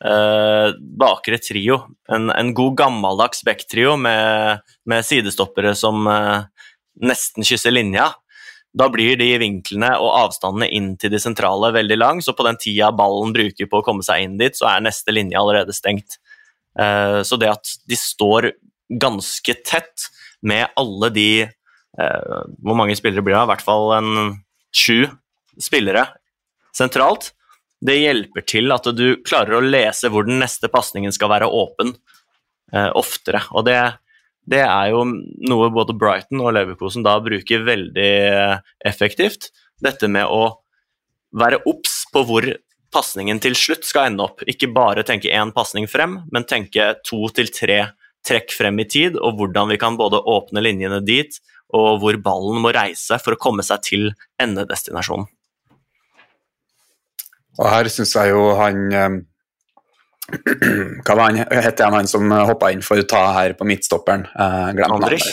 eh, 0.06 0.74
bakre 1.00 1.40
trio. 1.42 1.82
En, 2.12 2.30
en 2.34 2.54
god 2.58 2.78
gammeldags 2.80 3.44
backtrio 3.46 3.96
med, 4.02 4.64
med 4.90 5.06
sidestoppere 5.06 5.76
som 5.78 6.08
eh, 6.12 6.48
nesten 7.02 7.46
kysser 7.48 7.76
linja. 7.76 8.12
Da 8.78 8.90
blir 8.94 9.18
de 9.18 9.30
vinklene 9.42 9.94
og 10.02 10.14
avstandene 10.26 10.70
inn 10.74 10.92
til 11.02 11.14
de 11.14 11.22
sentrale 11.22 11.72
veldig 11.74 11.98
lang, 11.98 12.22
så 12.22 12.36
på 12.38 12.46
den 12.46 12.60
tida 12.62 12.92
ballen 12.96 13.34
bruker 13.34 13.70
på 13.70 13.82
å 13.82 13.86
komme 13.86 14.06
seg 14.06 14.26
inn 14.26 14.38
dit, 14.42 14.58
så 14.58 14.70
er 14.74 14.84
neste 14.86 15.14
linje 15.16 15.40
allerede 15.40 15.74
stengt. 15.76 16.20
Eh, 16.78 17.22
så 17.26 17.40
det 17.42 17.54
at 17.54 17.78
de 17.90 17.98
står 17.98 18.52
ganske 19.02 19.56
tett 19.68 20.10
med 20.46 20.70
alle 20.78 21.10
de 21.12 21.30
eh, 21.44 22.44
Hvor 22.62 22.78
mange 22.78 22.96
spillere 22.96 23.24
blir 23.26 23.34
det? 23.36 23.42
I 23.42 23.50
hvert 23.50 23.66
fall 23.66 23.90
en 23.98 24.12
sju 24.76 25.08
spillere 25.58 26.06
sentralt. 26.78 27.32
Det 27.86 27.98
hjelper 28.00 28.46
til 28.50 28.74
at 28.74 28.90
du 28.98 29.20
klarer 29.26 29.60
å 29.60 29.66
lese 29.66 30.10
hvor 30.10 30.26
den 30.26 30.40
neste 30.42 30.70
pasningen 30.74 31.14
skal 31.14 31.30
være 31.30 31.50
åpen 31.54 31.94
eh, 32.74 32.90
oftere. 32.98 33.44
Og 33.54 33.68
det, 33.68 33.78
det 34.50 34.64
er 34.66 34.94
jo 34.94 35.04
noe 35.06 35.70
både 35.74 35.96
Brighton 35.98 36.42
og 36.42 36.56
Leverkosen 36.58 37.06
da 37.06 37.18
bruker 37.22 37.68
veldig 37.68 38.14
effektivt. 38.88 39.52
Dette 39.84 40.10
med 40.10 40.26
å 40.26 40.58
være 41.38 41.62
obs 41.70 42.02
på 42.14 42.24
hvor 42.26 42.50
pasningen 42.94 43.42
til 43.44 43.56
slutt 43.58 43.86
skal 43.86 44.10
ende 44.10 44.26
opp. 44.26 44.42
Ikke 44.50 44.72
bare 44.74 45.06
tenke 45.06 45.34
én 45.34 45.54
pasning 45.54 45.86
frem, 45.92 46.22
men 46.34 46.48
tenke 46.50 46.96
to 47.06 47.28
til 47.36 47.52
tre 47.54 47.82
trekk 48.28 48.52
frem 48.56 48.82
i 48.82 48.88
tid, 48.90 49.20
og 49.22 49.38
hvordan 49.38 49.70
vi 49.72 49.78
kan 49.80 50.00
både 50.00 50.20
åpne 50.20 50.64
linjene 50.66 51.00
dit 51.06 51.38
og 51.76 52.00
hvor 52.02 52.18
ballen 52.24 52.62
må 52.64 52.72
reise 52.76 53.20
for 53.24 53.36
å 53.36 53.40
komme 53.40 53.64
seg 53.66 53.84
til 53.84 54.06
endedestinasjonen. 54.42 55.28
Og 57.58 57.68
her 57.72 57.90
syns 57.92 58.14
jeg 58.16 58.34
jo 58.34 58.52
han 58.60 58.84
eh, 58.94 59.18
Hva 61.06 61.16
var 61.16 61.30
han 61.30 61.40
het 61.40 61.80
han, 61.84 61.96
han 61.96 62.10
som 62.10 62.32
hoppa 62.50 62.74
inn 62.74 62.84
for 62.86 63.00
å 63.00 63.08
ta 63.08 63.24
her 63.38 63.56
på 63.58 63.68
midtstopperen? 63.68 64.28
Eh. 64.28 64.84
Andrich. 64.88 65.30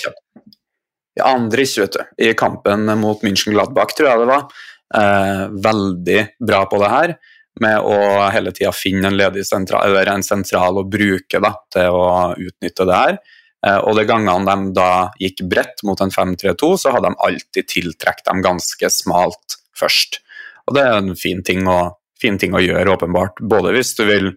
Ja, 1.14 1.30
Andrich, 1.30 1.76
vet 1.78 1.98
du. 1.98 2.02
I 2.22 2.34
kampen 2.38 2.87
mot 2.98 3.22
München 3.22 3.54
Gladbach, 3.54 3.94
tror 3.94 4.10
jeg 4.10 4.22
det 4.22 4.30
var. 4.30 4.48
Eh, 4.94 5.44
veldig 5.66 6.20
bra 6.46 6.64
på 6.70 6.78
det 6.82 6.90
her, 6.90 7.14
med 7.62 7.87
å 7.87 7.96
hele 8.34 8.52
tida 8.54 8.70
finne 8.74 9.10
en 9.10 9.16
ledig 9.18 9.44
sentral, 9.46 9.88
eller 9.88 10.10
en 10.12 10.26
sentral 10.26 10.78
å 10.78 10.87
bruke 10.87 11.40
da, 11.42 11.54
til 11.74 11.98
å 11.98 12.06
utnytte 12.34 12.87
det 12.87 13.00
her. 13.00 13.18
Eh, 13.66 13.80
og 13.80 13.98
de 13.98 14.06
gangene 14.08 14.44
de 14.46 14.74
da 14.76 14.90
gikk 15.22 15.44
bredt 15.50 15.84
mot 15.87 16.00
en 16.04 16.12
5-3-2, 16.14 16.70
så 16.82 16.94
hadde 16.94 17.10
de 17.10 17.22
alltid 17.28 17.70
tiltrukket 17.70 18.26
dem 18.28 18.42
ganske 18.44 18.90
smalt 18.92 19.58
først. 19.78 20.20
Og 20.68 20.76
det 20.76 20.84
er 20.84 20.98
en 20.98 21.14
fin 21.18 21.42
ting 21.46 21.66
å, 21.70 21.78
fin 22.24 22.40
ting 22.40 22.56
å 22.56 22.62
gjøre, 22.62 22.96
åpenbart. 22.96 23.40
Både 23.44 23.74
hvis 23.76 23.94
du 23.98 24.04
vil 24.08 24.32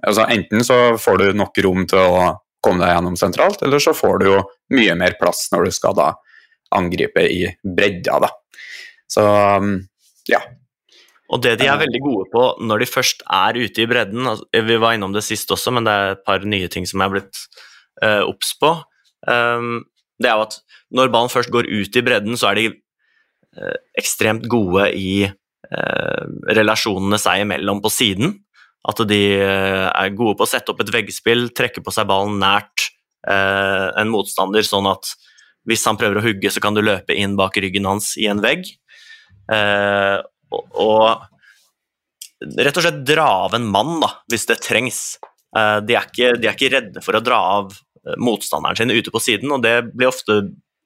altså 0.00 0.24
Enten 0.32 0.64
så 0.64 0.78
får 0.96 1.18
du 1.20 1.26
nok 1.36 1.58
rom 1.64 1.84
til 1.88 2.00
å 2.00 2.28
komme 2.64 2.84
deg 2.84 2.94
gjennom 2.94 3.16
sentralt, 3.20 3.62
eller 3.64 3.82
så 3.82 3.92
får 3.96 4.20
du 4.20 4.26
jo 4.30 4.38
mye 4.76 4.94
mer 4.96 5.16
plass 5.20 5.48
når 5.52 5.68
du 5.68 5.74
skal 5.76 5.96
da 5.96 6.10
angripe 6.76 7.24
i 7.26 7.42
bredda, 7.64 8.20
da. 8.24 8.30
Så 9.10 9.24
um, 9.60 9.74
ja. 10.30 10.40
Og 11.30 11.42
det 11.44 11.56
de 11.60 11.68
er 11.70 11.78
veldig 11.78 12.00
gode 12.02 12.26
på 12.32 12.44
når 12.66 12.82
de 12.82 12.90
først 12.90 13.24
er 13.26 13.58
ute 13.58 13.84
i 13.84 13.86
bredden 13.86 14.26
altså, 14.26 14.46
Vi 14.66 14.78
var 14.82 14.96
innom 14.96 15.12
det 15.14 15.22
sist 15.22 15.50
også, 15.54 15.70
men 15.74 15.86
det 15.86 15.94
er 15.94 16.14
et 16.14 16.24
par 16.26 16.46
nye 16.46 16.70
ting 16.70 16.86
som 16.90 17.02
jeg 17.02 17.10
er 17.10 17.14
blitt 17.16 17.42
uh, 18.02 18.22
obs 18.26 18.54
på. 18.58 18.72
Um, 19.26 19.84
det 20.20 20.30
er 20.30 20.38
jo 20.38 20.46
at 20.48 20.58
når 20.94 21.12
ballen 21.14 21.32
først 21.32 21.52
går 21.54 21.68
ut 21.70 21.96
i 21.96 22.04
bredden, 22.06 22.38
så 22.38 22.50
er 22.50 22.60
de 22.60 22.66
uh, 23.58 23.76
ekstremt 23.98 24.48
gode 24.50 24.90
i 24.98 25.30
relasjonene 25.70 27.18
seg 27.20 27.44
imellom 27.44 27.78
på 27.84 27.92
siden. 27.94 28.32
At 28.90 29.02
de 29.06 29.20
er 29.38 30.14
gode 30.16 30.34
på 30.38 30.46
å 30.46 30.50
sette 30.50 30.72
opp 30.72 30.80
et 30.82 30.90
veggspill, 30.90 31.50
trekke 31.54 31.82
på 31.84 31.94
seg 31.94 32.08
ballen 32.10 32.40
nært 32.42 32.88
en 33.30 34.10
motstander, 34.10 34.64
sånn 34.66 34.88
at 34.90 35.12
hvis 35.68 35.84
han 35.88 35.98
prøver 36.00 36.20
å 36.20 36.24
hugge, 36.24 36.50
så 36.52 36.62
kan 36.62 36.76
du 36.76 36.82
løpe 36.84 37.16
inn 37.16 37.36
bak 37.38 37.58
ryggen 37.60 37.88
hans 37.88 38.14
i 38.20 38.26
en 38.30 38.40
vegg. 38.42 38.66
Eh, 39.52 40.16
og, 40.50 41.26
rett 42.40 42.78
og 42.78 42.86
slett 42.86 43.02
dra 43.06 43.26
av 43.46 43.56
en 43.58 43.68
mann 43.68 43.98
da, 44.02 44.12
hvis 44.30 44.48
det 44.50 44.60
trengs. 44.64 45.02
Eh, 45.56 45.78
de, 45.84 45.96
er 45.98 46.08
ikke, 46.08 46.34
de, 46.38 46.48
er 46.48 46.56
ikke, 46.56 46.72
redde 46.74 47.04
for 47.04 47.18
å 47.18 47.24
dra 47.24 47.40
av 47.58 47.74
eh, 47.74 48.16
motstanderen 48.22 48.78
sin 48.78 48.94
ute 48.94 49.12
på 49.12 49.22
siden, 49.22 49.52
og 49.54 49.64
det 49.66 49.76
blir 49.92 50.10
ofte 50.10 50.42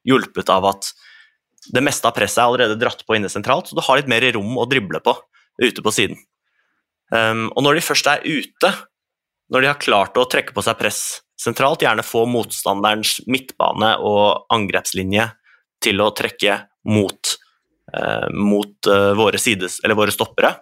hjulpet 0.08 0.52
av 0.52 0.68
at 0.74 0.90
det 1.72 1.82
meste 1.84 2.08
av 2.08 2.14
presset 2.16 2.42
er 2.42 2.48
allerede 2.48 2.78
dratt 2.80 3.04
på 3.06 3.16
inne 3.16 3.30
sentralt, 3.32 3.70
så 3.70 3.76
du 3.76 3.82
har 3.84 4.00
litt 4.00 4.10
mer 4.10 4.24
rom 4.36 4.58
å 4.60 4.66
drible 4.68 5.00
på 5.04 5.14
ute 5.62 5.84
på 5.84 5.92
siden. 5.94 6.18
Um, 7.14 7.46
og 7.54 7.64
når 7.64 7.78
de 7.78 7.86
først 7.86 8.08
er 8.10 8.24
ute, 8.24 8.72
når 9.52 9.62
de 9.62 9.70
har 9.70 9.80
klart 9.80 10.18
å 10.18 10.26
trekke 10.30 10.54
på 10.56 10.64
seg 10.64 10.78
press 10.80 11.00
sentralt, 11.40 11.84
gjerne 11.84 12.04
få 12.06 12.24
motstanderens 12.30 13.18
midtbane 13.30 13.94
og 14.02 14.48
angrepslinje 14.54 15.28
til 15.84 16.00
å 16.00 16.12
trekke 16.16 16.62
mot 16.90 17.34
uh, 17.94 18.28
mot 18.32 18.90
uh, 18.90 19.12
våre, 19.18 19.40
sides, 19.40 19.80
våre, 19.84 20.14
stoppere, 20.14 20.54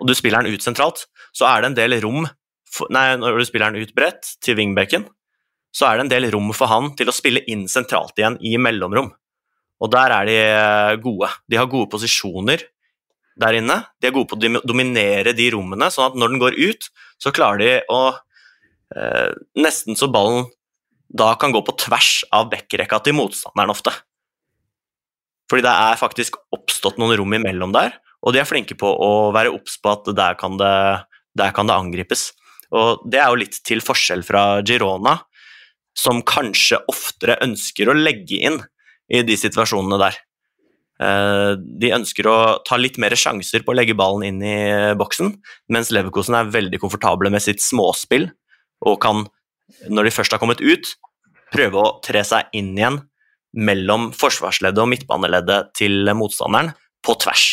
og 0.00 0.08
du 0.08 0.14
spiller 0.16 0.44
den 0.44 0.54
ut 0.54 0.64
sentralt, 0.64 1.06
så 1.36 1.48
er 1.50 1.62
det 1.62 1.70
en 1.70 1.78
del 1.78 1.96
rom 2.04 2.26
for, 2.70 2.90
Nei, 2.94 3.14
når 3.18 3.40
du 3.40 3.46
spiller 3.48 3.72
den 3.72 3.82
ut 3.82 3.94
bredt 3.96 4.36
til 4.44 4.58
wingbacken, 4.58 5.08
så 5.74 5.86
er 5.86 5.98
det 5.98 6.06
en 6.06 6.12
del 6.12 6.28
rom 6.34 6.50
for 6.54 6.70
han 6.70 6.92
til 6.98 7.10
å 7.10 7.14
spille 7.14 7.42
inn 7.50 7.66
sentralt 7.70 8.18
igjen 8.18 8.38
i 8.46 8.56
mellomrom. 8.58 9.12
Og 9.80 9.90
der 9.92 10.12
er 10.12 10.28
de 10.28 10.36
eh, 10.44 10.94
gode. 11.02 11.30
De 11.48 11.58
har 11.58 11.68
gode 11.70 11.88
posisjoner 11.92 12.62
der 13.40 13.56
inne. 13.60 13.80
De 14.00 14.08
er 14.08 14.14
gode 14.14 14.28
på 14.28 14.36
å 14.36 14.62
dominere 14.66 15.32
de 15.36 15.48
rommene, 15.54 15.88
sånn 15.92 16.10
at 16.10 16.18
når 16.20 16.34
den 16.34 16.42
går 16.42 16.58
ut, 16.60 16.90
så 17.20 17.32
klarer 17.34 17.62
de 17.62 17.72
å 17.92 18.00
eh, 18.96 19.30
Nesten 19.60 19.96
så 19.98 20.10
ballen 20.12 20.48
da 21.10 21.32
kan 21.40 21.50
gå 21.50 21.62
på 21.66 21.74
tvers 21.80 22.20
av 22.34 22.50
backrekka 22.52 23.00
til 23.02 23.16
motstanderen 23.18 23.72
ofte. 23.72 23.92
Fordi 25.50 25.64
det 25.66 25.72
er 25.72 25.98
faktisk 25.98 26.36
oppstått 26.54 27.00
noen 27.02 27.16
rom 27.18 27.34
imellom 27.34 27.72
der, 27.74 27.96
og 28.22 28.34
de 28.34 28.42
er 28.42 28.46
flinke 28.46 28.76
på 28.78 28.86
å 28.86 29.30
være 29.34 29.50
obs 29.50 29.80
på 29.82 29.90
at 29.90 30.12
der 30.14 30.36
kan, 30.38 30.54
det, 30.60 30.74
der 31.34 31.56
kan 31.56 31.66
det 31.66 31.74
angripes. 31.74 32.28
Og 32.70 33.02
det 33.10 33.18
er 33.18 33.32
jo 33.32 33.40
litt 33.40 33.58
til 33.66 33.82
forskjell 33.82 34.22
fra 34.22 34.44
Girona, 34.62 35.16
som 35.98 36.22
kanskje 36.22 36.78
oftere 36.92 37.40
ønsker 37.42 37.90
å 37.90 37.96
legge 37.96 38.38
inn 38.38 38.60
i 39.10 39.22
de 39.26 39.36
situasjonene 39.38 39.98
der. 40.00 40.18
Eh, 41.00 41.52
de 41.80 41.92
ønsker 41.96 42.28
å 42.28 42.38
ta 42.66 42.76
litt 42.76 42.98
mer 43.00 43.16
sjanser 43.16 43.64
på 43.64 43.72
å 43.72 43.78
legge 43.78 43.96
ballen 43.96 44.26
inn 44.28 44.42
i 44.44 44.56
boksen, 45.00 45.32
mens 45.72 45.92
Leverkosen 45.94 46.36
er 46.36 46.52
veldig 46.52 46.80
komfortable 46.82 47.32
med 47.32 47.44
sitt 47.44 47.64
småspill 47.64 48.28
og 48.86 49.00
kan, 49.00 49.24
når 49.88 50.08
de 50.08 50.12
først 50.14 50.34
har 50.36 50.42
kommet 50.42 50.60
ut, 50.60 50.94
prøve 51.50 51.80
å 51.80 51.94
tre 52.04 52.22
seg 52.26 52.52
inn 52.56 52.74
igjen 52.76 53.00
mellom 53.56 54.10
forsvarsleddet 54.14 54.82
og 54.82 54.92
midtbaneleddet 54.92 55.72
til 55.80 56.12
motstanderen 56.14 56.72
på 57.04 57.16
tvers. 57.18 57.48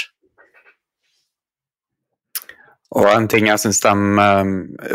Og 2.98 3.08
en 3.12 3.28
ting 3.32 3.50
jeg 3.50 3.60
syns 3.60 3.82
de, 3.84 3.94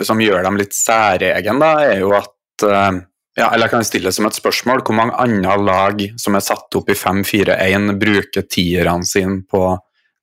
som 0.06 0.20
gjør 0.22 0.46
dem 0.46 0.60
litt 0.60 0.76
særegen, 0.76 1.60
da, 1.60 1.72
er 1.90 1.98
jo 2.00 2.12
at 2.16 2.64
eh, 2.68 3.00
ja, 3.38 3.46
eller 3.48 3.64
jeg 3.64 3.72
kan 3.72 3.86
stille 3.86 4.12
som 4.12 4.26
et 4.28 4.36
spørsmål 4.36 4.82
hvor 4.84 4.96
mange 4.96 5.16
andre 5.20 5.54
lag 5.64 6.02
som 6.20 6.36
er 6.36 6.44
satt 6.44 6.76
opp 6.76 6.90
i 6.92 6.96
5-4-1, 6.98 7.94
bruker 8.00 8.44
tierne 8.44 9.08
sine 9.08 9.40
på 9.48 9.70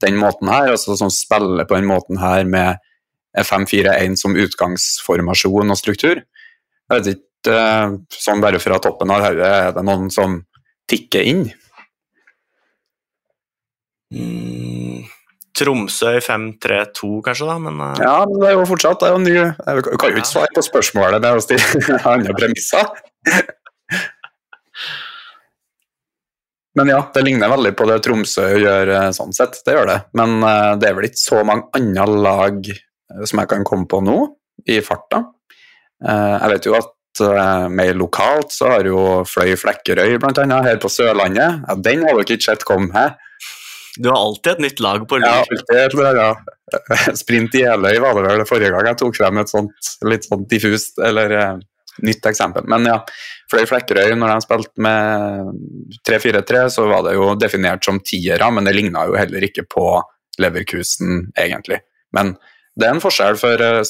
den 0.03 0.19
måten 0.21 0.51
her, 0.51 0.69
altså 0.75 0.95
som 0.97 1.09
spiller 1.11 1.65
på 1.67 1.79
den 1.79 1.89
måten 1.89 2.19
her 2.21 2.45
med 2.47 2.77
5-4-1 3.37 4.15
som 4.19 4.37
utgangsformasjon 4.37 5.73
og 5.73 5.79
struktur. 5.79 6.21
Jeg 6.21 6.93
vet 6.95 7.09
ikke, 7.15 7.55
eh, 7.55 7.97
sånn 8.13 8.41
bare 8.43 8.61
fra 8.61 8.79
toppen 8.83 9.11
av 9.13 9.25
hodet, 9.25 9.49
er 9.49 9.73
det 9.75 9.85
noen 9.85 10.09
som 10.13 10.39
tikker 10.89 11.25
inn? 11.25 11.43
Mm, 14.13 15.05
Tromsø 15.59 16.13
i 16.15 16.23
5-3-2, 16.23 17.09
kanskje, 17.25 17.47
da, 17.49 17.55
men 17.61 17.79
uh... 17.83 17.93
Ja, 17.99 18.17
men 18.27 18.39
det 18.41 18.49
er 18.49 18.55
jo 18.55 18.67
fortsatt 18.69 19.01
det 19.01 19.09
er 19.09 19.15
jo 19.15 19.21
ny 19.23 19.33
Jeg 19.35 19.83
kan 19.99 20.13
jo 20.13 20.21
ikke 20.21 20.29
svare 20.29 20.55
på 20.55 20.63
spørsmålet 20.65 21.23
med 21.23 21.39
å 21.39 21.43
stille 21.43 21.97
andre 22.13 22.35
premisser. 22.37 22.85
men 26.79 26.93
ja, 26.93 27.01
det 27.15 27.25
ligner 27.27 27.51
veldig 27.51 27.73
på 27.75 27.89
det 27.89 27.99
Tromsø 28.05 28.45
gjør 28.61 28.93
eh, 28.95 29.09
sånn 29.15 29.35
sett, 29.35 29.59
det 29.67 29.75
gjør 29.75 29.91
det. 29.91 29.97
Men 30.19 30.37
uh, 30.45 30.77
det 30.79 30.87
er 30.89 30.95
vel 30.99 31.09
ikke 31.09 31.23
så 31.25 31.43
mange 31.47 31.67
andre 31.75 32.07
lag 32.29 32.71
som 33.25 33.41
jeg 33.41 33.51
kan 33.51 33.67
komme 33.67 33.89
på 33.89 33.99
nå, 34.05 34.17
i 34.69 34.79
farta. 34.85 35.25
Uh, 35.99 36.37
jeg 36.37 36.53
vet 36.55 36.69
jo 36.69 36.79
at 36.79 36.95
mer 37.73 37.97
lokalt, 37.99 38.53
så 38.55 38.69
har 38.71 38.87
jo 38.87 39.25
Fløy 39.27 39.57
Flekkerøy 39.59 40.13
blant 40.21 40.37
annet, 40.39 40.63
her 40.69 40.77
på 40.79 40.87
Sørlandet. 40.93 41.65
Ja, 41.67 41.75
den 41.75 42.05
har 42.05 42.15
dere 42.15 42.23
ikke 42.23 42.45
sett 42.45 42.63
komme 42.63 42.93
her. 42.95 43.17
Du 43.97 44.09
har 44.09 44.17
alltid 44.17 44.51
et 44.53 44.63
nytt 44.67 44.79
lag 44.83 45.07
på 45.09 45.17
lur. 45.17 45.25
Ja, 45.25 45.43
alltid 45.43 45.97
et 45.97 46.19
ja. 46.19 46.29
Sprint 47.17 47.55
i 47.57 47.65
Eløy 47.65 47.97
var 48.03 48.17
det 48.17 48.27
vel 48.27 48.45
forrige 48.47 48.71
gang 48.75 48.91
jeg 48.91 48.99
tok 49.01 49.17
frem 49.17 49.41
et 49.41 49.49
sånt 49.49 49.89
litt 50.05 50.27
sånn 50.27 50.45
diffust 50.51 51.01
eller 51.01 51.33
uh, 51.33 51.61
nytt 52.05 52.29
eksempel. 52.29 52.67
Men 52.69 52.85
ja, 52.89 52.99
Fløy 53.51 53.65
Flekkerøy, 53.69 54.13
når 54.19 54.35
de 54.35 54.45
spilte 54.45 54.85
med 54.85 55.49
3-4-3, 56.07 56.63
så 56.75 56.85
var 56.91 57.07
det 57.07 57.15
jo 57.17 57.33
definert 57.39 57.85
som 57.85 57.99
tiere, 58.05 58.51
men 58.53 58.69
det 58.69 58.75
ligna 58.77 59.07
jo 59.09 59.17
heller 59.17 59.49
ikke 59.49 59.65
på 59.69 59.87
Leverkusen, 60.39 61.25
egentlig. 61.37 61.81
Men 62.15 62.35
det 62.79 62.87
er 62.87 62.95
en 62.95 63.01
forskjell 63.03 63.37
for 63.39 63.61
uh, 63.61 63.81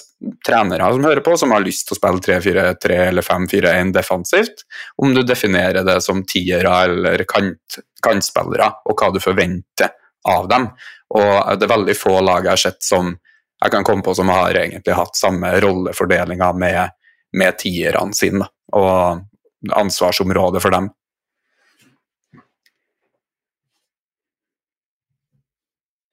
trenere 0.46 0.90
som 0.96 1.06
hører 1.06 1.22
på, 1.26 1.36
som 1.38 1.54
har 1.54 1.64
lyst 1.64 1.88
til 1.88 1.96
å 1.96 2.00
spille 2.00 2.24
3-4-3 2.26 3.00
eller 3.10 3.26
5-4-1 3.26 3.94
defensivt, 3.96 4.66
om 5.04 5.14
du 5.14 5.22
definerer 5.24 5.86
det 5.86 6.00
som 6.06 6.24
tiere 6.28 6.74
eller 6.88 7.24
kant, 7.30 7.80
kantspillere, 8.06 8.72
og 8.90 8.98
hva 8.98 9.12
du 9.14 9.22
forventer 9.24 9.94
av 10.30 10.50
dem. 10.50 10.70
Og 11.16 11.60
det 11.60 11.68
er 11.68 11.74
veldig 11.74 11.98
få 11.98 12.18
lag 12.22 12.46
jeg 12.46 12.56
har 12.56 12.64
sett 12.66 12.86
som 12.86 13.14
jeg 13.60 13.74
kan 13.74 13.86
komme 13.86 14.06
på 14.06 14.14
som 14.16 14.30
har 14.32 14.56
egentlig 14.56 14.96
hatt 14.96 15.20
samme 15.20 15.52
rollefordelinga 15.60 16.54
med, 16.56 16.96
med 17.36 17.60
tierne 17.60 18.16
sine, 18.16 18.48
og 18.74 19.76
ansvarsområdet 19.76 20.64
for 20.64 20.74
dem. 20.74 20.90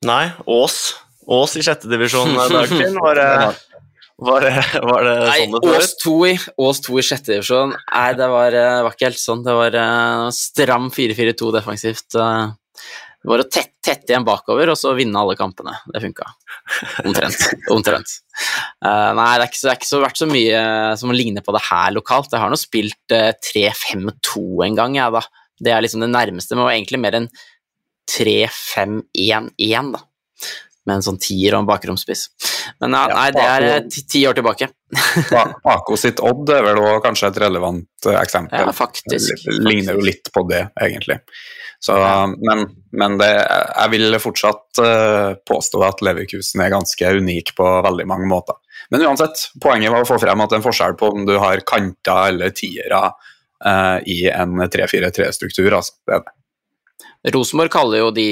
Nei, 0.07 0.27
Ås 0.45 1.06
Ås 1.27 1.57
i 1.59 1.63
sjette 1.67 1.89
divisjon, 1.91 2.35
Dagfinn. 2.37 2.99
Var 3.03 3.19
det, 3.19 3.31
var 4.17 4.45
det, 4.45 4.53
var 4.83 5.03
det 5.05 5.15
Nei, 5.27 5.41
sånn 5.43 5.57
det 5.57 5.73
så 5.73 5.81
Ås 5.81 5.97
2 6.03 6.13
i, 6.29 6.35
Ås 6.67 6.83
2 6.87 7.01
i 7.01 7.07
sjette 7.09 7.33
divisjon. 7.35 7.75
Nei, 7.75 8.11
det 8.19 8.29
var, 8.31 8.55
eh, 8.55 8.83
var, 8.87 8.95
ikke 8.95 9.11
helt 9.11 9.21
sånn. 9.21 9.43
Det 9.47 9.57
var 9.57 9.77
uh, 9.77 10.29
stram 10.35 10.87
4-4-2 10.95 11.51
defensivt. 11.59 12.07
Uh, 12.15 12.55
det 13.27 13.33
var 13.33 13.43
å 13.43 13.49
tette, 13.51 13.75
tette 13.83 14.13
igjen 14.13 14.27
bakover 14.27 14.71
og 14.71 14.79
så 14.79 14.95
vinne 14.95 15.19
alle 15.19 15.35
kampene. 15.39 15.75
Det 15.91 16.05
funka. 16.05 16.31
Omtrent. 17.03 17.45
Omtrent. 17.75 18.17
Uh, 18.85 19.11
nei, 19.19 19.33
det 19.35 19.43
er 19.43 19.51
ikke, 19.51 19.59
så, 19.59 19.67
det 19.67 19.75
er 19.75 19.81
ikke 19.81 19.91
så, 19.91 20.03
vært 20.07 20.23
så 20.23 20.31
mye 20.31 20.63
som 21.03 21.15
ligner 21.17 21.43
på 21.43 21.57
det 21.59 21.65
her 21.67 21.95
lokalt. 21.97 22.31
Jeg 22.31 22.45
har 22.45 22.55
nå 22.55 22.61
spilt 22.61 23.17
3-5-2 23.51 24.47
en 24.71 24.79
gang, 24.79 25.01
jeg, 25.03 25.19
da. 25.19 25.27
Det 25.59 25.73
er 25.73 25.83
liksom 25.83 26.05
det 26.05 26.13
nærmeste, 26.13 26.55
men 26.55 26.63
det 26.63 26.69
var 26.71 26.79
egentlig 26.79 27.03
mer 27.03 27.19
enn 27.19 27.31
3-5-1-1, 28.15 29.97
da. 29.97 30.07
Med 30.87 31.01
en 31.01 31.03
sånn 31.03 31.17
tier 31.19 31.57
og 31.57 31.65
en 31.65 31.69
bakromspiss. 31.69 32.29
Men 32.81 32.95
ja, 32.95 33.05
nei, 33.11 33.27
det 33.35 33.43
er 33.51 33.65
eh, 33.67 33.79
ti, 33.91 34.05
ti 34.07 34.21
år 34.31 34.37
tilbake. 34.39 34.69
Pa- 35.33 35.49
Paco 35.65 35.97
sitt 35.99 36.21
Odd 36.23 36.53
er 36.55 36.63
vel 36.63 36.79
også 36.79 37.01
kanskje 37.09 37.31
et 37.33 37.41
relevant 37.43 38.07
eh, 38.07 38.19
eksempel. 38.21 38.61
Ja, 38.69 38.75
faktisk. 38.77 39.43
Det 39.49 39.57
ligner 39.67 39.99
jo 39.99 40.05
litt 40.07 40.31
på 40.35 40.45
det, 40.47 40.69
egentlig. 40.79 41.19
Så, 41.83 41.97
men 42.41 42.63
men 42.97 43.19
det, 43.21 43.27
jeg 43.37 43.91
vil 43.93 44.15
fortsatt 44.23 44.79
eh, 44.81 45.33
påstå 45.45 45.83
at 45.85 46.01
Leverkusen 46.07 46.63
er 46.65 46.71
ganske 46.73 47.11
unik 47.19 47.51
på 47.59 47.67
veldig 47.85 48.07
mange 48.09 48.31
måter. 48.31 48.57
Men 48.95 49.03
uansett, 49.05 49.49
poenget 49.61 49.91
var 49.93 50.07
å 50.07 50.09
få 50.09 50.17
frem 50.23 50.41
at 50.41 50.49
det 50.55 50.57
er 50.57 50.63
en 50.63 50.69
forskjell 50.71 50.95
på 50.97 51.11
om 51.13 51.27
du 51.29 51.35
har 51.43 51.61
kanter 51.69 52.31
eller 52.31 52.55
tiere 52.57 53.09
i 54.07 54.17
en 54.31 54.59
3-4-3-struktur. 54.71 55.73
Altså. 55.75 55.95
Det 56.07 56.15
er 56.19 56.25
det. 56.27 57.33
Rosenborg 57.35 57.73
kaller 57.73 58.03
jo 58.05 58.11
de 58.15 58.27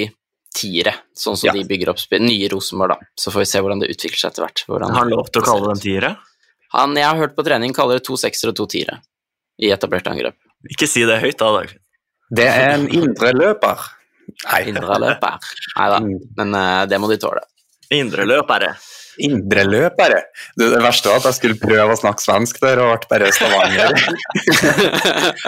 tiere, 0.54 0.94
sånn 1.16 1.36
som 1.36 1.48
Ja. 1.48 1.52
de 1.56 1.64
bygger 1.68 1.90
opp. 1.92 1.98
Nye 2.20 2.48
Rosenborg, 2.52 2.94
da. 2.94 3.10
Så 3.18 3.32
får 3.34 3.42
vi 3.44 3.50
se 3.50 3.60
hvordan 3.60 3.80
det 3.82 3.90
utvikler 3.90 4.20
seg 4.20 4.30
etter 4.32 4.44
hvert. 4.46 4.64
Har 4.68 4.94
han 5.00 5.10
lov 5.10 5.30
til 5.30 5.42
å 5.42 5.44
kalle 5.44 5.72
dem 5.74 5.80
tiere? 5.82 6.16
Han 6.74 6.94
jeg 6.96 7.04
har 7.06 7.16
hørt 7.16 7.36
på 7.36 7.44
trening, 7.46 7.74
kaller 7.74 7.98
det 7.98 8.04
to 8.06 8.16
seksere 8.18 8.50
og 8.50 8.56
to 8.56 8.66
tiere 8.66 9.00
i 9.62 9.70
etablerte 9.70 10.10
angrep. 10.10 10.34
Ikke 10.70 10.88
si 10.88 11.04
det 11.04 11.20
høyt, 11.22 11.36
da, 11.38 11.52
Dagfinn. 11.54 11.78
Det 12.34 12.46
er 12.48 12.70
en 12.74 12.88
indreløper. 12.88 13.78
Nei, 14.48 14.60
Indre 14.70 14.96
løper. 14.98 15.38
Nei 15.76 15.88
da, 15.92 15.98
men 16.38 16.54
uh, 16.56 16.86
det 16.88 16.98
må 16.98 17.10
de 17.10 17.18
tåle. 17.20 17.42
Indreløpere. 17.92 18.72
Indreløpere. 19.22 20.20
Det, 20.58 20.68
det 20.74 20.82
verste 20.82 21.10
var 21.10 21.20
at 21.20 21.28
jeg 21.30 21.38
skulle 21.38 21.58
prøve 21.60 21.94
å 21.94 21.98
snakke 21.98 22.24
svensk 22.24 22.60
der, 22.62 22.82
og 22.82 22.94
ble 23.04 23.10
bare 23.10 23.32
Stavanger. 23.34 23.94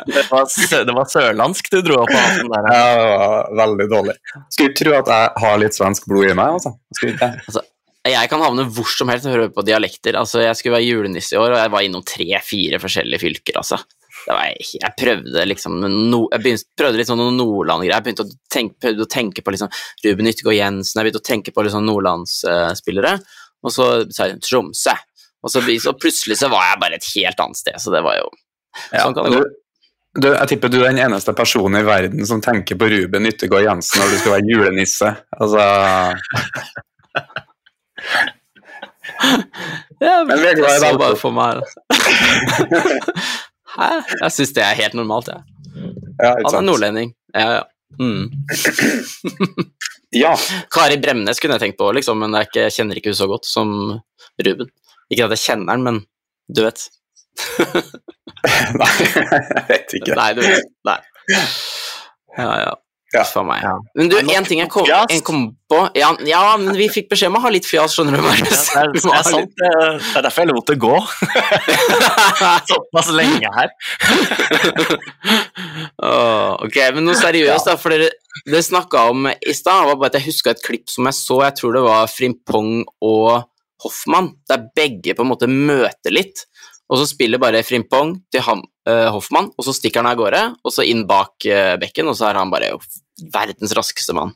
Det 0.06 0.22
var, 0.30 0.46
det 0.86 0.94
var 0.94 1.08
sørlandsk 1.10 1.68
du 1.72 1.78
dro 1.84 2.00
opp 2.02 2.10
av 2.12 2.20
hatten 2.20 2.50
der. 2.52 2.66
Ja, 2.72 2.84
det 2.96 3.06
var 3.20 3.48
veldig 3.60 3.86
dårlig. 3.90 4.14
Skulle 4.54 4.76
tro 4.78 4.92
at 4.96 5.10
jeg 5.12 5.42
har 5.42 5.58
litt 5.60 5.76
svensk 5.76 6.06
blod 6.10 6.30
i 6.30 6.36
meg, 6.36 6.58
altså. 6.58 6.72
Skulle 6.96 7.14
ikke 7.14 7.30
det. 7.30 7.64
Jeg 8.06 8.30
kan 8.30 8.42
havne 8.44 8.66
hvor 8.70 8.90
som 8.90 9.10
helst 9.10 9.26
og 9.26 9.34
høre 9.34 9.52
på 9.54 9.64
dialekter. 9.66 10.18
Altså, 10.20 10.42
jeg 10.44 10.58
skulle 10.58 10.76
være 10.76 10.86
julenisse 10.86 11.34
i 11.34 11.40
år, 11.40 11.54
og 11.54 11.60
jeg 11.60 11.72
var 11.74 11.86
innom 11.86 12.04
tre-fire 12.06 12.80
forskjellige 12.82 13.22
fylker, 13.24 13.58
altså. 13.62 13.80
Det 14.26 14.34
var, 14.34 14.50
jeg 14.58 14.92
prøvde 14.98 15.42
liksom 15.46 15.76
no, 15.84 16.24
Jeg 16.32 16.42
begynte, 16.42 16.66
prøvde 16.78 16.98
litt 16.98 17.10
sånn 17.10 17.20
noen 17.20 17.36
Nordland-greier. 17.38 17.94
Jeg 17.94 18.06
begynte 18.06 18.24
å 18.26 18.38
tenke, 18.50 18.78
prøvde 18.82 19.04
å 19.04 19.10
tenke 19.12 19.44
på 19.44 19.54
liksom 19.54 19.70
Ruben 20.06 20.30
Yttergård 20.32 20.56
Jensen, 20.56 20.98
jeg 20.98 21.06
begynte 21.06 21.22
å 21.22 21.28
tenke 21.28 21.54
på 21.54 21.66
liksom 21.66 21.86
nordlandsspillere, 21.86 23.12
og 23.64 23.70
så 23.72 23.86
sa 24.14 24.28
hun 24.30 24.40
Tromsø. 24.44 24.94
Og 25.46 25.50
så, 25.52 25.60
så 25.82 25.92
plutselig 25.94 26.36
så 26.40 26.48
var 26.50 26.64
jeg 26.72 26.80
bare 26.82 26.94
et 26.98 27.06
helt 27.14 27.40
annet 27.40 27.56
sted, 27.60 27.76
så 27.78 27.92
det 27.94 28.02
var 28.04 28.16
jo 28.18 28.26
Ja, 28.92 29.04
Sånn 29.06 29.14
kan 29.16 29.24
det 29.30 29.38
gå. 29.38 29.44
du, 30.20 30.28
jeg 30.32 30.48
tipper 30.50 30.68
du 30.72 30.78
er 30.82 30.90
den 30.90 31.00
eneste 31.06 31.32
personen 31.36 31.80
i 31.80 31.84
verden 31.86 32.26
som 32.28 32.40
tenker 32.44 32.76
på 32.80 32.88
Ruben 32.92 33.28
Yttergård 33.30 33.64
Jensen 33.64 34.02
når 34.02 34.08
du 34.12 34.16
skal 34.20 34.34
være 34.36 34.50
julenisse. 34.50 35.08
Altså, 35.38 35.60
jeg 40.00 40.56
så 40.80 40.90
deg. 40.90 40.98
bare 41.00 41.16
for 41.20 41.32
meg 41.36 41.62
Hæ? 43.76 43.88
Jeg 44.22 44.32
syns 44.32 44.52
det 44.56 44.62
er 44.64 44.74
helt 44.78 44.94
normalt, 44.96 45.28
jeg. 45.28 45.40
ja, 46.22 46.32
Han 46.46 46.54
er 46.54 46.64
nordlending. 46.64 47.10
Ja, 47.34 47.48
ja. 47.58 47.62
Mm. 48.00 48.30
Ja, 50.14 50.36
Kari 50.72 51.00
Bremnes 51.02 51.40
kunne 51.42 51.56
jeg 51.56 51.64
tenkt 51.64 51.80
på, 51.80 51.88
liksom, 51.96 52.20
men 52.22 52.36
jeg, 52.38 52.48
ikke, 52.48 52.66
jeg 52.68 52.74
kjenner 52.76 53.00
ikke 53.00 53.10
hun 53.12 53.18
så 53.18 53.26
godt 53.30 53.48
som 53.48 53.72
Ruben. 54.46 54.70
Ikke 55.10 55.26
at 55.26 55.34
jeg 55.34 55.42
kjenner 55.42 55.74
han, 55.74 55.86
men 55.86 56.00
du 56.46 56.62
vet. 56.66 56.86
nei, 58.80 58.92
jeg 59.02 59.64
vet 59.68 59.96
ikke. 59.98 60.16
Nei, 60.18 60.30
du 60.38 60.42
vet. 60.44 60.70
Nei. 60.86 60.98
Ja, 62.36 62.50
ja. 62.62 62.74
Ja. 63.16 63.24
For 63.26 63.46
meg. 63.48 63.62
Ja. 63.64 63.74
Men 63.98 64.10
du, 64.12 64.16
én 64.20 64.32
en 64.36 64.46
ting 64.46 64.60
jeg 64.60 64.70
kom, 64.72 64.86
jeg 64.86 65.22
kom 65.26 65.48
på 65.70 65.80
ja, 65.98 66.12
ja, 66.28 66.40
men 66.60 66.76
vi 66.78 66.86
fikk 66.92 67.08
beskjed 67.10 67.32
om 67.32 67.38
å 67.40 67.42
ha 67.42 67.50
litt 67.50 67.66
fjas, 67.66 67.96
skjønner 67.96 68.16
du, 68.16 68.20
Ja, 68.20 68.26
Marius. 68.28 68.66
det, 68.68 68.82
er, 68.82 68.92
det 68.94 69.14
er 69.16 69.26
sant. 69.26 69.56
Det 69.56 69.70
er 69.72 70.20
er 70.20 70.26
derfor 70.26 70.44
jeg 70.44 70.52
lot 70.52 70.70
det 70.70 70.76
gå 70.82 70.92
såpass 72.70 73.10
lenge 73.16 73.50
her. 73.56 73.72
oh, 76.04 76.54
ok, 76.66 76.78
men 76.96 77.06
noe 77.06 77.16
seriøst, 77.18 77.70
da. 77.70 77.76
For 77.80 77.94
dere, 77.94 78.12
dere 78.46 78.64
snakka 78.64 79.08
om 79.12 79.28
i 79.32 79.56
stad, 79.56 79.88
var 79.88 79.98
bare 79.98 80.12
at 80.14 80.20
jeg 80.20 80.30
huska 80.30 80.54
et 80.54 80.64
klipp 80.64 80.92
som 80.92 81.08
jeg 81.08 81.18
så, 81.18 81.40
jeg 81.48 81.58
tror 81.60 81.76
det 81.76 81.84
var 81.86 82.10
Frimpong 82.12 82.72
og 83.06 83.30
Hoffmann, 83.84 84.32
der 84.48 84.68
begge 84.76 85.14
på 85.16 85.24
en 85.24 85.32
måte 85.32 85.50
møter 85.50 86.14
litt. 86.14 86.46
Og 86.86 87.00
så 87.00 87.08
spiller 87.10 87.42
bare 87.42 87.64
Frimpong 87.66 88.14
til 88.32 88.44
han, 88.46 88.62
uh, 88.88 89.08
Hoffmann, 89.14 89.50
og 89.56 89.66
så 89.66 89.74
stikker 89.74 90.02
han 90.02 90.12
av 90.12 90.20
gårde, 90.20 90.42
og 90.62 90.74
så 90.74 90.86
inn 90.86 91.02
bak 91.08 91.48
uh, 91.50 91.74
bekken, 91.82 92.10
og 92.10 92.18
så 92.18 92.30
er 92.30 92.38
han 92.40 92.52
bare 92.52 92.70
verdens 93.32 93.72
raskeste 93.76 94.14
mann. 94.16 94.34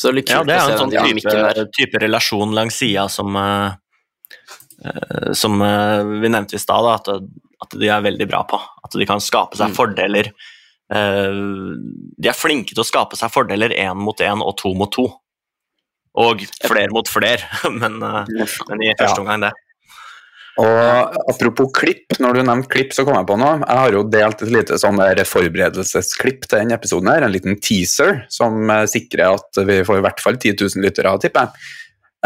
Så 0.00 0.12
litt 0.16 0.30
Ja, 0.32 0.40
det 0.46 0.54
er 0.56 0.72
en 0.72 0.78
sånn 0.80 0.94
type, 0.94 1.66
type 1.76 2.00
relasjon 2.00 2.54
langs 2.56 2.78
sida 2.80 3.04
som 3.12 3.36
eh, 3.36 3.74
eh, 4.86 5.32
Som 5.36 5.60
eh, 5.60 6.00
vi 6.22 6.30
nevnte 6.32 6.56
i 6.56 6.62
stad, 6.62 6.86
at, 6.88 7.10
at 7.60 7.76
de 7.76 7.90
er 7.92 8.06
veldig 8.06 8.28
bra 8.30 8.40
på. 8.48 8.60
At 8.84 8.96
de 8.96 9.06
kan 9.08 9.20
skape 9.20 9.58
seg 9.60 9.70
Mm. 9.70 9.76
fordeler. 9.76 10.32
De 10.90 12.26
er 12.26 12.34
flinke 12.34 12.74
til 12.74 12.82
å 12.82 12.86
skape 12.88 13.14
seg 13.14 13.30
fordeler 13.30 13.70
én 13.76 13.94
mot 13.94 14.18
én 14.18 14.40
og 14.42 14.56
to 14.58 14.72
mot 14.74 14.90
to. 14.90 15.04
Og 16.18 16.42
flere 16.64 16.90
mot 16.90 17.06
flere, 17.06 17.44
men, 17.70 18.00
men 18.00 18.82
i 18.82 18.90
første 18.98 19.20
omgang 19.22 19.44
det. 19.44 19.52
Og 20.58 21.18
apropos 21.30 21.70
klipp, 21.74 22.16
når 22.18 22.36
du 22.36 22.40
nevnte 22.42 22.70
klipp, 22.72 22.94
så 22.94 23.04
kom 23.06 23.14
jeg 23.16 23.28
på 23.28 23.36
noe. 23.38 23.60
Jeg 23.62 23.80
har 23.80 23.94
jo 23.94 24.02
delt 24.10 24.42
et 24.42 24.50
lite 24.52 24.78
sånn 24.82 24.98
forberedelsesklipp 25.30 26.48
til 26.48 26.58
denne 26.58 26.76
episoden, 26.76 27.12
her, 27.12 27.26
en 27.26 27.34
liten 27.34 27.60
teaser 27.62 28.24
som 28.32 28.58
eh, 28.66 28.86
sikrer 28.90 29.36
at 29.38 29.60
vi 29.68 29.80
får 29.86 30.00
i 30.00 30.04
hvert 30.08 30.24
fall 30.24 30.40
10 30.40 30.56
000 30.58 30.84
lyttere, 30.84 31.14
tipper 31.22 31.46
jeg. 31.46 31.68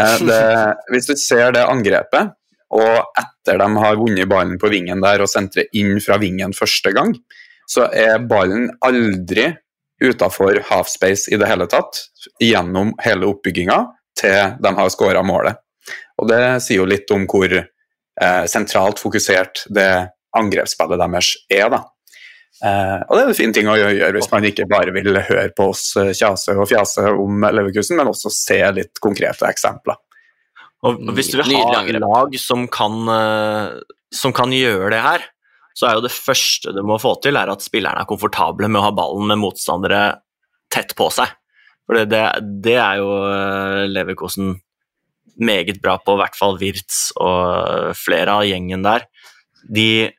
Eh, 0.01 0.71
hvis 0.91 1.11
du 1.11 1.15
ser 1.21 1.53
det 1.55 1.67
angrepet, 1.69 2.33
og 2.75 3.19
etter 3.21 3.61
de 3.61 3.67
har 3.77 3.99
vunnet 3.99 4.29
ballen 4.29 4.57
på 4.59 4.71
vingen 4.73 5.03
der 5.03 5.21
og 5.23 5.29
sendt 5.31 5.59
det 5.59 5.69
inn 5.77 5.99
fra 6.03 6.17
vingen 6.19 6.55
første 6.55 6.91
gang, 6.95 7.13
så 7.69 7.87
er 7.93 8.25
ballen 8.25 8.71
aldri 8.85 9.51
utafor 10.03 10.59
halfspace 10.67 11.31
i 11.31 11.37
det 11.39 11.47
hele 11.47 11.69
tatt, 11.71 12.01
gjennom 12.41 12.91
hele 13.05 13.29
oppbygginga 13.29 13.77
til 14.19 14.57
de 14.59 14.73
har 14.75 14.91
skåra 14.91 15.23
målet. 15.25 15.61
Og 16.19 16.27
det 16.31 16.41
sier 16.63 16.81
jo 16.81 16.89
litt 16.89 17.11
om 17.13 17.23
hvor 17.29 17.53
eh, 18.21 18.45
sentralt 18.51 19.01
fokusert 19.01 19.65
det 19.73 19.89
angrepsspillet 20.35 21.01
deres 21.01 21.35
er. 21.51 21.69
da. 21.73 21.83
Eh, 22.63 22.99
og 23.03 23.17
det 23.17 23.21
er 23.21 23.29
en 23.29 23.37
fin 23.37 23.53
ting 23.55 23.67
å 23.67 23.75
gjøre 23.75 24.13
hvis 24.15 24.31
man 24.31 24.45
ikke 24.47 24.67
bare 24.71 24.93
vil 24.95 25.11
høre 25.17 25.49
på 25.55 25.69
oss 25.73 25.89
eh, 25.99 26.13
kjase 26.15 26.55
og 26.55 26.69
fjase 26.71 27.03
om 27.11 27.43
Leverkusen, 27.43 27.97
men 27.99 28.11
også 28.11 28.31
se 28.31 28.59
litt 28.77 29.01
konkrete 29.03 29.49
eksempler. 29.49 29.99
Og 30.85 31.01
hvis 31.17 31.31
du 31.33 31.39
vil 31.39 31.55
ha 31.57 31.83
lag 31.99 32.35
som 32.39 32.67
kan, 32.71 32.99
eh, 33.11 33.95
som 34.13 34.35
kan 34.35 34.53
gjøre 34.55 34.93
det 34.93 35.01
her, 35.03 35.25
så 35.75 35.89
er 35.89 35.97
jo 35.97 36.05
det 36.05 36.13
første 36.15 36.71
du 36.71 36.83
må 36.87 36.99
få 37.01 37.17
til, 37.23 37.35
er 37.35 37.51
at 37.51 37.63
spillerne 37.65 38.05
er 38.05 38.07
komfortable 38.07 38.69
med 38.69 38.79
å 38.79 38.85
ha 38.87 38.93
ballen 38.95 39.27
med 39.33 39.41
motstandere 39.41 40.03
tett 40.71 40.95
på 40.95 41.09
seg. 41.11 41.33
For 41.85 41.99
det, 41.99 42.07
det, 42.13 42.21
det 42.63 42.77
er 42.79 43.01
jo 43.01 43.09
Leverkusen 43.91 43.91
Leverkosen 43.91 44.53
meget 45.41 45.81
bra 45.83 45.97
på, 46.01 46.15
i 46.15 46.21
hvert 46.23 46.37
fall 46.37 46.59
Wirtz 46.61 47.09
og 47.21 47.95
flere 47.99 48.39
av 48.39 48.45
gjengen 48.47 48.85
der. 48.85 49.07
De, 49.65 50.11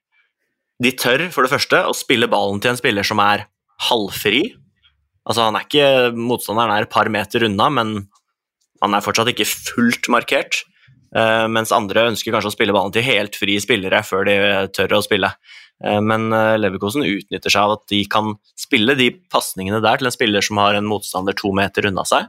de 0.83 0.93
tør 0.99 1.29
for 1.35 1.47
det 1.47 1.55
første 1.55 1.83
å 1.89 1.97
spille 1.97 2.29
ballen 2.31 2.61
til 2.63 2.75
en 2.75 2.81
spiller 2.81 3.07
som 3.07 3.23
er 3.25 3.47
halvfri. 3.89 4.45
Altså 5.27 5.49
han 5.49 5.59
er 5.59 5.67
ikke, 5.67 5.89
Motstanderen 6.17 6.75
er 6.75 6.87
et 6.87 6.93
par 6.93 7.11
meter 7.13 7.47
unna, 7.49 7.69
men 7.73 7.99
han 8.83 8.97
er 8.97 9.05
fortsatt 9.05 9.33
ikke 9.33 9.49
fullt 9.49 10.11
markert. 10.13 10.63
Uh, 11.17 11.47
mens 11.49 11.73
andre 11.73 12.09
ønsker 12.11 12.35
kanskje 12.35 12.51
å 12.51 12.55
spille 12.57 12.75
ballen 12.75 12.93
til 12.93 13.05
helt 13.07 13.37
fri 13.39 13.55
spillere 13.63 14.03
før 14.05 14.27
de 14.29 14.37
tør 14.77 14.99
å 14.99 15.05
spille. 15.05 15.31
Uh, 15.81 16.01
men 16.05 16.29
uh, 16.35 16.57
Leverkosen 16.59 17.07
utnytter 17.07 17.53
seg 17.53 17.63
av 17.63 17.77
at 17.79 17.87
de 17.93 18.03
kan 18.11 18.35
spille 18.59 18.97
de 18.99 19.13
pasningene 19.33 19.81
der 19.85 20.01
til 20.01 20.11
en 20.11 20.15
spiller 20.15 20.45
som 20.45 20.61
har 20.61 20.77
en 20.77 20.89
motstander 20.89 21.37
to 21.39 21.53
meter 21.57 21.89
unna 21.89 22.05
seg. 22.09 22.29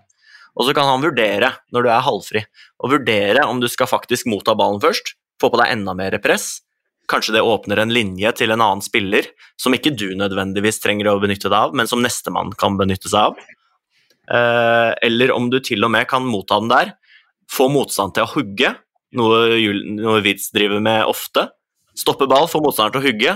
Og 0.58 0.66
så 0.66 0.74
kan 0.74 0.90
han 0.90 1.04
vurdere, 1.04 1.52
når 1.74 1.86
du 1.86 1.90
er 1.94 2.06
halvfri, 2.06 2.44
og 2.82 2.94
vurdere 2.96 3.46
om 3.46 3.60
du 3.62 3.68
skal 3.70 3.90
faktisk 3.90 4.30
motta 4.30 4.56
ballen 4.58 4.82
først, 4.82 5.14
få 5.42 5.52
på 5.54 5.60
deg 5.62 5.76
enda 5.76 5.94
mer 5.98 6.18
press. 6.22 6.64
Kanskje 7.08 7.38
det 7.38 7.46
åpner 7.46 7.84
en 7.84 7.94
linje 7.94 8.32
til 8.40 8.52
en 8.52 8.64
annen 8.64 8.82
spiller 8.84 9.30
som 9.60 9.76
ikke 9.76 9.94
du 9.96 10.10
nødvendigvis 10.18 10.82
trenger 10.84 11.12
å 11.12 11.20
benytte 11.22 11.52
deg 11.52 11.70
av, 11.70 11.78
men 11.78 11.88
som 11.88 12.02
nestemann 12.04 12.52
kan 12.60 12.76
benytte 12.80 13.12
seg 13.12 13.30
av. 13.30 13.38
Eh, 14.28 14.92
eller 15.08 15.32
om 15.32 15.52
du 15.54 15.62
til 15.64 15.86
og 15.88 15.94
med 15.94 16.10
kan 16.10 16.26
motta 16.28 16.58
den 16.60 16.74
der, 16.74 16.96
få 17.48 17.70
motstand 17.72 18.18
til 18.18 18.26
å 18.26 18.34
hugge, 18.34 18.74
noe, 19.16 19.56
noe 20.02 20.20
Witz 20.26 20.50
driver 20.56 20.82
med 20.84 21.06
ofte. 21.08 21.48
Stoppe 21.98 22.28
ball, 22.30 22.50
få 22.52 22.60
motstanderen 22.66 22.98
til 22.98 23.06
å 23.06 23.08
hugge, 23.08 23.36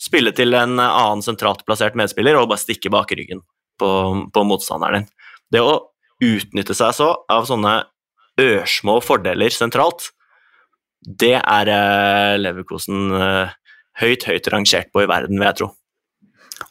spille 0.00 0.32
til 0.32 0.56
en 0.56 0.78
annen 0.80 1.22
sentralt 1.24 1.66
plassert 1.66 1.98
medspiller 1.98 2.38
og 2.38 2.48
bare 2.50 2.62
stikke 2.62 2.92
bak 2.92 3.12
ryggen 3.12 3.42
på, 3.78 3.90
på 4.32 4.46
motstanderen 4.48 5.02
din. 5.02 5.10
Det 5.50 5.60
å 5.60 5.89
utnytte 6.20 6.76
seg 6.76 6.94
så 6.96 7.12
av 7.30 7.48
sånne 7.48 7.80
ørsmå 8.40 9.00
fordeler 9.04 9.52
sentralt, 9.52 10.10
det 11.00 11.38
er 11.40 11.72
eh, 11.72 12.38
Leverkosen 12.40 13.12
eh, 13.16 13.52
høyt, 14.00 14.26
høyt 14.28 14.48
rangert 14.52 14.90
på 14.92 15.04
i 15.04 15.08
verden, 15.10 15.38
vil 15.40 15.48
jeg 15.48 15.60
tro. 15.62 15.70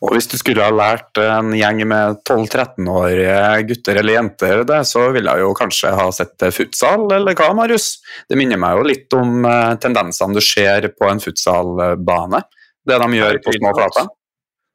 Og 0.05 0.13
hvis 0.13 0.29
du 0.29 0.35
skulle 0.39 0.63
ha 0.63 0.71
lært 0.71 1.17
en 1.19 1.49
gjeng 1.57 1.81
med 1.89 2.21
12-13-årige 2.29 3.39
gutter 3.71 3.99
eller 3.99 4.15
jenter 4.15 4.61
det, 4.69 4.83
så 4.87 5.07
ville 5.15 5.33
jeg 5.33 5.43
jo 5.43 5.55
kanskje 5.57 5.95
ha 5.97 6.05
sett 6.15 6.45
futsal, 6.55 7.07
eller 7.17 7.35
hva, 7.35 7.49
Marius? 7.57 7.95
Det 8.29 8.37
minner 8.39 8.61
meg 8.61 8.77
jo 8.77 8.85
litt 8.85 9.17
om 9.17 9.41
uh, 9.49 9.73
tendensene 9.81 10.37
du 10.37 10.43
ser 10.45 10.91
på 10.93 11.09
en 11.09 11.19
futsalbane. 11.23 12.43
Det 12.85 13.01
de 13.01 13.17
gjør 13.17 13.41
på 13.43 13.57
små 13.57 13.73
flater. 13.75 14.13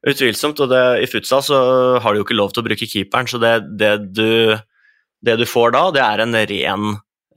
Utvilsomt, 0.05 0.61
og 0.61 0.69
det, 0.69 0.83
i 1.01 1.09
futsal 1.09 1.41
så 1.47 1.59
har 2.03 2.13
du 2.13 2.21
jo 2.21 2.27
ikke 2.27 2.37
lov 2.37 2.53
til 2.53 2.61
å 2.61 2.67
bruke 2.67 2.89
keeperen, 2.89 3.29
så 3.31 3.41
det, 3.41 3.55
det, 3.81 3.95
du, 4.13 4.53
det 5.25 5.39
du, 5.41 5.47
får 5.49 5.73
da, 5.77 5.87
det 5.95 6.03
er 6.05 6.23
en 6.25 6.37
ren 6.37 6.91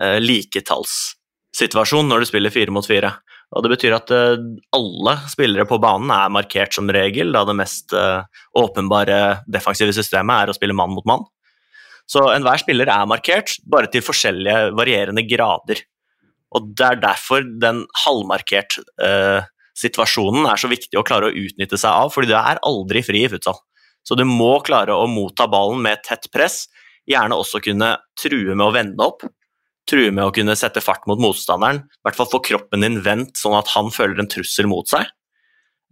eh, 0.03 0.17
liketallssituasjon 0.19 2.11
når 2.11 2.25
du 2.25 2.29
spiller 2.31 2.53
fire 2.53 2.75
mot 2.75 2.87
fire. 2.87 3.13
Og 3.55 3.63
Det 3.63 3.71
betyr 3.71 3.95
at 3.95 4.11
eh, 4.11 4.35
alle 4.75 5.15
spillere 5.31 5.67
på 5.69 5.79
banen 5.79 6.11
er 6.11 6.33
markert 6.33 6.75
som 6.75 6.91
regel, 6.91 7.31
da 7.31 7.45
det 7.47 7.55
mest 7.55 7.95
eh, 7.95 8.27
åpenbare 8.59 9.45
defensive 9.47 9.95
systemet 9.95 10.43
er 10.43 10.51
å 10.51 10.57
spille 10.57 10.75
mann 10.75 10.91
mot 10.95 11.07
mann. 11.07 11.23
Så 12.07 12.23
enhver 12.31 12.59
spiller 12.59 12.91
er 12.91 13.07
markert, 13.07 13.57
bare 13.67 13.87
til 13.91 14.03
forskjellige 14.03 14.73
varierende 14.75 15.23
grader. 15.27 15.83
Og 16.55 16.71
Det 16.75 16.85
er 16.87 17.01
derfor 17.03 17.43
den 17.43 17.81
halvmarkert 18.05 18.77
uh, 19.03 19.43
situasjonen 19.77 20.47
er 20.49 20.59
så 20.59 20.69
viktig 20.71 20.97
å 20.99 21.05
klare 21.07 21.29
å 21.29 21.35
utnytte 21.45 21.79
seg 21.79 21.91
av, 21.91 22.11
fordi 22.13 22.31
du 22.31 22.37
er 22.39 22.61
aldri 22.65 23.03
fri 23.05 23.23
i 23.25 23.31
futsal. 23.31 23.59
Så 24.07 24.15
du 24.17 24.23
må 24.27 24.57
klare 24.65 24.95
å 24.95 25.07
motta 25.11 25.49
ballen 25.51 25.81
med 25.83 26.03
tett 26.07 26.29
press, 26.33 26.65
gjerne 27.07 27.37
også 27.39 27.61
kunne 27.63 27.95
true 28.19 28.55
med 28.55 28.65
å 28.67 28.73
vende 28.75 29.03
opp, 29.03 29.25
true 29.87 30.11
med 30.11 30.27
å 30.27 30.33
kunne 30.35 30.55
sette 30.59 30.83
fart 30.83 31.05
mot 31.07 31.21
motstanderen, 31.21 31.83
i 31.85 32.07
hvert 32.07 32.17
fall 32.19 32.31
få 32.31 32.41
kroppen 32.43 32.83
din 32.83 33.01
vendt 33.03 33.39
sånn 33.39 33.55
at 33.57 33.69
han 33.75 33.91
føler 33.93 34.23
en 34.23 34.31
trussel 34.31 34.67
mot 34.71 34.87
seg. 34.89 35.07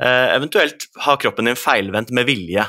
Eh, 0.03 0.35
eventuelt 0.35 0.89
ha 1.05 1.15
kroppen 1.19 1.47
din 1.47 1.59
feilvendt 1.59 2.11
med 2.15 2.27
vilje 2.27 2.65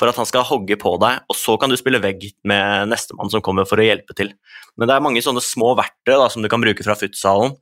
for 0.00 0.08
at 0.08 0.16
han 0.16 0.28
skal 0.28 0.46
hogge 0.48 0.78
på 0.80 0.94
deg, 1.02 1.20
og 1.28 1.36
så 1.36 1.58
kan 1.60 1.72
du 1.72 1.76
spille 1.76 2.00
vegg 2.02 2.24
med 2.48 2.88
nestemann 2.90 3.30
som 3.32 3.44
kommer 3.44 3.68
for 3.68 3.80
å 3.80 3.84
hjelpe 3.84 4.16
til. 4.16 4.32
Men 4.80 4.88
det 4.88 4.96
er 4.96 5.04
mange 5.04 5.20
sånne 5.24 5.42
små 5.44 5.74
verktøy 5.78 6.16
da, 6.16 6.30
som 6.32 6.44
du 6.44 6.48
kan 6.52 6.64
bruke 6.64 6.84
fra 6.84 6.96
futsalen 6.98 7.58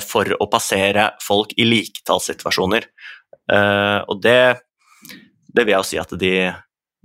for 0.00 0.30
å 0.40 0.46
passere 0.48 1.10
folk 1.20 1.50
i 1.60 1.66
liketallssituasjoner. 1.68 2.86
Eh, 3.52 3.98
og 4.10 4.22
det, 4.22 4.40
det, 5.46 5.64
vil 5.64 5.74
jeg 5.74 5.78
jo 5.78 5.88
si 5.90 6.00
at 6.00 6.14
de, 6.18 6.32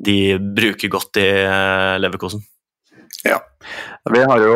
de 0.02 0.18
bruker 0.40 0.92
godt 0.92 1.22
i 1.22 1.28
eh, 1.44 1.98
Leverkosen. 2.02 2.44
Ja. 3.28 3.38
Vi 4.10 4.22
har 4.26 4.42
jo 4.42 4.56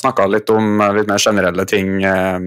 snakka 0.00 0.24
litt 0.30 0.48
om 0.54 0.80
litt 0.96 1.08
mer 1.10 1.20
generelle 1.20 1.66
ting 1.68 1.98
eh, 2.06 2.38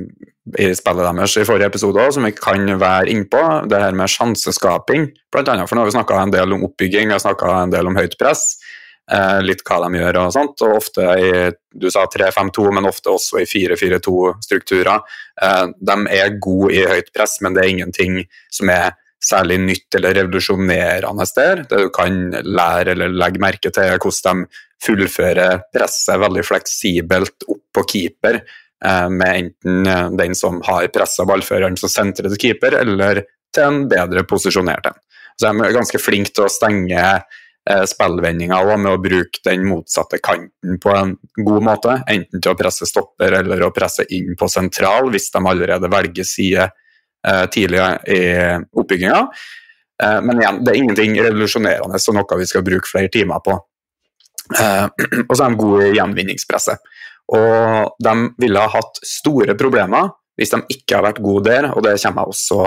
i 0.58 0.72
spillet 0.74 1.06
deres 1.06 1.36
i 1.38 1.46
forrige 1.46 1.70
episode 1.70 2.08
som 2.16 2.26
vi 2.26 2.34
kan 2.34 2.66
være 2.82 3.12
innpå. 3.14 3.44
Det 3.70 3.84
her 3.84 3.98
med 3.98 4.10
sjanseskaping, 4.10 5.12
annet. 5.38 5.70
For 5.70 5.78
nå 5.78 5.84
har 5.84 5.92
vi 5.92 5.98
snakka 5.98 6.24
en 6.24 6.34
del 6.34 6.58
om 6.58 6.66
oppbygging, 6.72 7.12
vi 7.12 7.18
har 7.18 7.22
snakka 7.22 7.54
en 7.64 7.76
del 7.76 7.92
om 7.92 8.00
høyt 8.00 8.18
press. 8.22 8.56
Eh, 9.12 9.40
litt 9.42 9.64
hva 9.66 9.80
de 9.88 9.98
gjør 9.98 10.20
og 10.22 10.34
sånt. 10.36 10.62
Og 10.66 10.78
ofte 10.78 11.06
i 11.18 11.32
du 11.80 11.88
sa 11.94 12.06
3-5-2, 12.10 12.66
men 12.76 12.88
ofte 12.90 13.12
også 13.14 13.42
i 13.42 13.48
4-4-2-strukturer. 13.50 15.02
Eh, 15.42 15.66
de 15.90 15.98
er 16.14 16.38
gode 16.42 16.76
i 16.78 16.86
høyt 16.90 17.10
press, 17.16 17.40
men 17.42 17.56
det 17.56 17.64
er 17.64 17.74
ingenting 17.74 18.20
som 18.54 18.70
er 18.74 18.94
særlig 19.26 19.58
nytt 19.64 19.98
eller 19.98 20.16
revolusjonerende 20.16 21.28
der. 21.36 21.66
Det 21.68 21.82
du 21.82 21.90
kan 21.94 22.22
lære 22.46 22.94
eller 22.94 23.18
legge 23.18 23.42
merke 23.42 23.74
til, 23.74 23.84
er 23.84 24.00
hvordan 24.00 24.46
de 24.46 24.64
fullfører 24.86 25.66
presset 25.76 26.22
veldig 26.22 26.46
fleksibelt 26.48 27.50
opp 27.50 27.66
på 27.76 27.86
keeper, 27.96 28.40
eh, 28.86 29.10
med 29.10 29.42
enten 29.42 30.16
den 30.22 30.38
som 30.38 30.62
har 30.70 30.88
pressa 30.94 31.26
ballføreren 31.28 31.76
som 31.82 31.92
sentrer 31.92 32.30
til 32.30 32.46
keeper, 32.46 32.78
eller 32.86 33.26
til 33.56 33.66
en 33.66 33.84
bedre 33.90 34.24
posisjonert 34.30 34.94
en. 34.94 35.02
Så 35.40 35.50
de 35.50 35.66
er 35.66 35.76
ganske 35.76 36.00
flinke 36.04 36.36
til 36.36 36.46
å 36.46 36.52
stenge 36.52 37.04
eh, 37.70 37.86
spillvendinga 37.90 38.60
med 38.78 38.92
å 38.92 39.02
bruke 39.02 39.44
den 39.46 39.66
motsatte 39.68 40.22
kanten 40.24 40.80
på 40.82 40.94
en 40.96 41.16
god 41.36 41.66
måte. 41.66 42.00
Enten 42.08 42.42
til 42.42 42.54
å 42.54 42.60
presse 42.60 42.88
stopper 42.90 43.40
eller 43.42 43.66
å 43.66 43.74
presse 43.76 44.06
inn 44.16 44.36
på 44.40 44.50
sentral, 44.52 45.10
hvis 45.14 45.32
de 45.34 45.44
allerede 45.44 45.92
velger 45.92 46.28
side 46.28 46.70
tidlig 47.52 47.82
i 48.08 48.20
oppbygginga. 48.80 49.18
Men 50.24 50.40
igjen, 50.40 50.62
det 50.64 50.72
er 50.72 50.78
ingenting 50.80 51.18
revolusjonerende 51.20 52.00
og 52.00 52.16
noe 52.16 52.38
vi 52.40 52.48
skal 52.48 52.64
bruke 52.64 52.88
flere 52.88 53.12
timer 53.12 53.42
på. 53.44 53.58
Eh, 54.58 54.86
og 55.30 55.36
så 55.36 55.46
er 55.46 55.54
de 55.54 55.60
gode 55.60 55.90
i 55.90 55.96
gjenvinningspresset. 55.98 56.92
Og 57.36 57.98
de 58.02 58.14
ville 58.42 58.62
ha 58.64 58.74
hatt 58.74 59.02
store 59.06 59.56
problemer 59.58 60.10
hvis 60.40 60.54
de 60.54 60.62
ikke 60.72 60.96
har 60.96 61.04
vært 61.04 61.20
gode 61.22 61.50
der, 61.50 61.68
og 61.76 61.84
det 61.84 61.98
kommer 62.00 62.24
jeg 62.24 62.34
også 62.34 62.60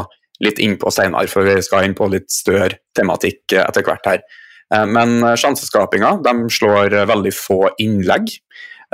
litt 0.44 0.58
inn 0.60 0.74
på 0.76 0.90
senere, 0.92 1.24
for 1.30 1.46
vi 1.46 1.54
skal 1.64 1.86
inn 1.86 1.94
på 1.96 2.08
litt 2.12 2.28
større 2.30 2.82
tematikk 2.94 3.54
etter 3.62 3.86
hvert 3.86 4.08
her. 4.10 4.24
Eh, 4.72 4.86
men 4.88 5.20
sjanseskapinga, 5.36 6.16
de 6.24 6.34
slår 6.52 6.96
veldig 7.10 7.34
få 7.36 7.60
innlegg. 7.82 8.32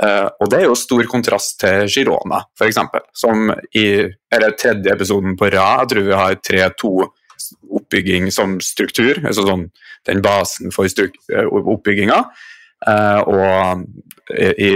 Eh, 0.03 0.27
og 0.39 0.51
det 0.51 0.61
er 0.61 0.67
jo 0.69 0.77
stor 0.79 1.03
kontrast 1.11 1.59
til 1.63 1.87
Girona, 1.91 2.41
f.eks., 2.55 2.79
som 3.15 3.49
i 3.75 3.87
eller 4.31 4.55
tredje 4.59 4.93
episoden 4.93 5.35
på 5.39 5.51
rad, 5.51 5.83
jeg 5.83 5.93
tror 5.93 6.07
vi 6.07 6.19
har 6.21 6.39
3-2 6.51 6.93
oppbygging 7.79 8.29
som 8.31 8.57
struktur, 8.63 9.19
altså 9.25 9.45
sånn 9.47 9.69
den 10.07 10.21
basen 10.23 10.71
for 10.75 10.87
oppbygginga. 10.87 12.19
Og 13.27 13.83
i, 14.39 14.69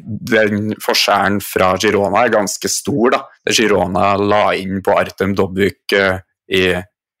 den 0.00 0.72
forskjellen 0.80 1.40
fra 1.44 1.74
Girona 1.80 2.24
er 2.24 2.32
ganske 2.32 2.68
stor. 2.70 3.12
da. 3.12 3.20
Girona 3.52 4.14
la 4.16 4.44
inn 4.56 4.80
på 4.84 4.94
Artem 4.96 5.34
Dobbyk 5.36 5.96
uh, 5.98 6.16
i 6.48 6.64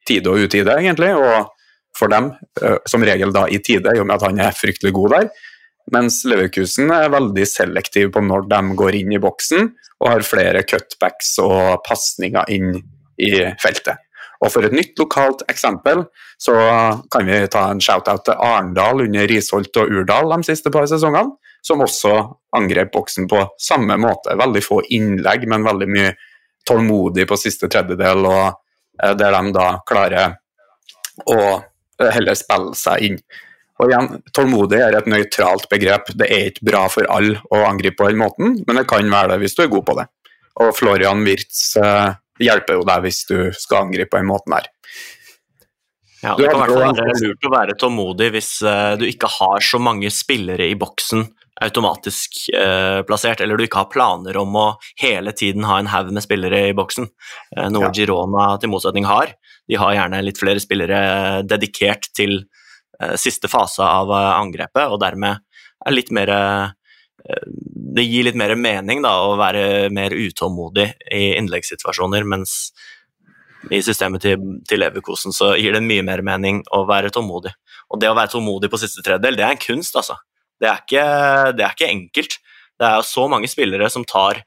tide 0.08 0.32
og 0.32 0.46
utide, 0.46 0.78
egentlig. 0.78 1.12
Og 1.16 1.52
for 1.98 2.12
dem, 2.12 2.30
uh, 2.62 2.78
som 2.88 3.04
regel 3.04 3.34
da 3.34 3.46
i 3.48 3.60
tide, 3.64 3.94
i 3.94 4.00
og 4.00 4.08
med 4.08 4.18
at 4.18 4.28
han 4.28 4.40
er 4.42 4.56
fryktelig 4.56 4.94
god 4.96 5.16
der. 5.16 5.32
Mens 5.92 6.20
Leverkusen 6.28 6.92
er 6.94 7.10
veldig 7.12 7.44
selektiv 7.48 8.12
på 8.14 8.22
når 8.22 8.46
de 8.50 8.62
går 8.78 9.00
inn 9.00 9.16
i 9.16 9.20
boksen, 9.22 9.72
og 10.02 10.10
har 10.10 10.26
flere 10.26 10.64
cutbacks 10.66 11.36
og 11.42 11.82
pasninger 11.86 12.48
inn 12.54 12.74
i 13.22 13.34
feltet. 13.62 14.00
Og 14.42 14.50
for 14.50 14.66
et 14.66 14.74
nytt 14.74 14.98
lokalt 14.98 15.44
eksempel 15.50 16.02
så 16.40 16.54
kan 17.12 17.26
vi 17.28 17.38
ta 17.50 17.68
en 17.70 17.82
shout-out 17.82 18.24
til 18.26 18.40
Arendal 18.42 19.04
under 19.04 19.28
Risholt 19.30 19.78
og 19.78 19.92
Urdal 19.94 20.32
de 20.32 20.48
siste 20.48 20.72
par 20.74 20.88
sesongene, 20.90 21.36
som 21.62 21.84
også 21.84 22.16
angrep 22.58 22.90
boksen 22.94 23.28
på 23.30 23.44
samme 23.62 23.94
måte. 24.02 24.34
Veldig 24.38 24.62
få 24.64 24.80
innlegg, 24.96 25.46
men 25.50 25.66
veldig 25.66 25.88
mye 25.90 26.10
tålmodig 26.66 27.28
på 27.30 27.38
siste 27.38 27.70
tredjedel, 27.70 28.26
og 28.26 28.48
eh, 29.02 29.14
der 29.18 29.36
de 29.36 29.54
da 29.54 29.68
klarer 29.86 30.34
å 31.30 31.38
eh, 31.38 31.62
heller 32.00 32.38
spille 32.38 32.76
seg 32.78 33.08
inn. 33.08 33.18
Og 33.82 33.90
igjen, 33.90 34.08
Tålmodig 34.36 34.78
er 34.84 34.96
et 34.96 35.08
nøytralt 35.10 35.66
begrep. 35.72 36.12
Det 36.18 36.28
er 36.30 36.50
ikke 36.50 36.68
bra 36.70 36.82
for 36.92 37.08
alle 37.10 37.40
å 37.50 37.64
angripe 37.66 37.98
på 38.02 38.10
den 38.10 38.20
måten, 38.20 38.58
men 38.66 38.78
det 38.78 38.86
kan 38.90 39.08
være 39.10 39.34
det 39.34 39.42
hvis 39.42 39.56
du 39.58 39.64
er 39.64 39.72
god 39.72 39.86
på 39.88 39.96
det. 39.98 40.06
Og 40.62 40.74
Florian 40.76 41.24
Wirtz 41.26 41.72
eh, 41.80 42.12
hjelper 42.42 42.78
jo 42.78 42.86
deg 42.86 43.06
hvis 43.06 43.24
du 43.30 43.36
skal 43.56 43.86
angripe 43.86 44.12
på 44.12 44.20
den 44.20 44.30
måten 44.30 44.56
her. 44.58 44.68
Ja, 46.22 46.36
Det 46.38 46.46
kan 46.46 46.60
i 46.60 46.62
hvert 46.62 46.70
fall 46.76 46.98
være 47.00 47.20
lurt 47.24 47.46
å 47.48 47.50
være 47.50 47.74
tålmodig 47.80 48.28
hvis 48.36 48.50
uh, 48.62 48.94
du 48.94 49.08
ikke 49.08 49.26
har 49.40 49.64
så 49.64 49.80
mange 49.82 50.06
spillere 50.14 50.68
i 50.70 50.76
boksen 50.78 51.24
automatisk 51.62 52.48
eh, 52.56 53.02
plassert, 53.06 53.42
eller 53.42 53.58
du 53.58 53.66
ikke 53.66 53.82
har 53.82 53.90
planer 53.92 54.34
om 54.40 54.54
å 54.56 54.64
hele 54.98 55.34
tiden 55.36 55.66
ha 55.68 55.76
en 55.78 55.90
haug 55.92 56.08
med 56.14 56.24
spillere 56.24 56.64
i 56.70 56.74
boksen, 56.74 57.06
noe 57.70 57.84
ja. 57.84 57.92
Girona 57.94 58.46
til 58.58 58.72
motsetning 58.72 59.06
har. 59.06 59.34
De 59.68 59.78
har 59.78 59.94
gjerne 59.96 60.22
litt 60.26 60.40
flere 60.40 60.62
spillere 60.62 61.00
dedikert 61.46 62.08
til 62.16 62.42
siste 63.18 63.48
fase 63.50 63.82
av 63.82 64.10
angrepet, 64.14 64.84
og 64.92 65.00
dermed 65.02 65.40
er 65.86 65.94
litt 65.94 66.12
mer 66.14 66.30
det 67.92 68.04
gir 68.06 68.26
litt 68.26 68.38
mer 68.38 68.54
mening 68.58 69.02
da, 69.04 69.12
å 69.26 69.36
være 69.38 69.90
mer 69.94 70.14
utålmodig 70.14 70.88
i 71.14 71.32
innleggssituasjoner, 71.38 72.26
mens 72.26 72.72
i 73.70 73.78
systemet 73.84 74.24
til, 74.24 74.46
til 74.66 74.82
Leverkosen 74.82 75.34
så 75.34 75.52
gir 75.54 75.76
det 75.76 75.84
mye 75.86 76.02
mer 76.06 76.24
mening 76.26 76.62
å 76.74 76.82
være 76.88 77.12
tålmodig. 77.14 77.52
Og 77.92 78.00
det 78.02 78.10
å 78.10 78.16
være 78.18 78.32
tålmodig 78.34 78.70
på 78.72 78.80
siste 78.80 79.04
tredjedel, 79.04 79.38
det 79.38 79.46
er 79.46 79.54
en 79.54 79.62
kunst, 79.62 79.98
altså. 79.98 80.18
Det 80.58 80.70
er 80.70 80.80
ikke, 80.82 81.04
det 81.58 81.66
er 81.66 81.76
ikke 81.76 81.90
enkelt. 81.90 82.38
Det 82.78 82.88
er 82.88 83.06
så 83.06 83.28
mange 83.30 83.50
spillere 83.50 83.90
som 83.92 84.06
tar 84.08 84.42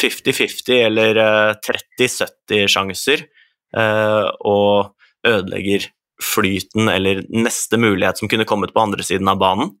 50-50 0.00 0.78
eller 0.86 1.20
30-70 1.60 2.54
eh, 2.56 2.68
sjanser 2.72 3.26
uh, 3.26 3.37
og 3.74 4.94
ødelegger 5.28 5.84
flyten 6.22 6.88
eller 6.88 7.20
neste 7.30 7.78
mulighet 7.78 8.18
som 8.18 8.30
kunne 8.30 8.46
kommet 8.48 8.72
på 8.74 8.80
andre 8.82 9.04
siden 9.06 9.28
av 9.30 9.38
banen. 9.38 9.74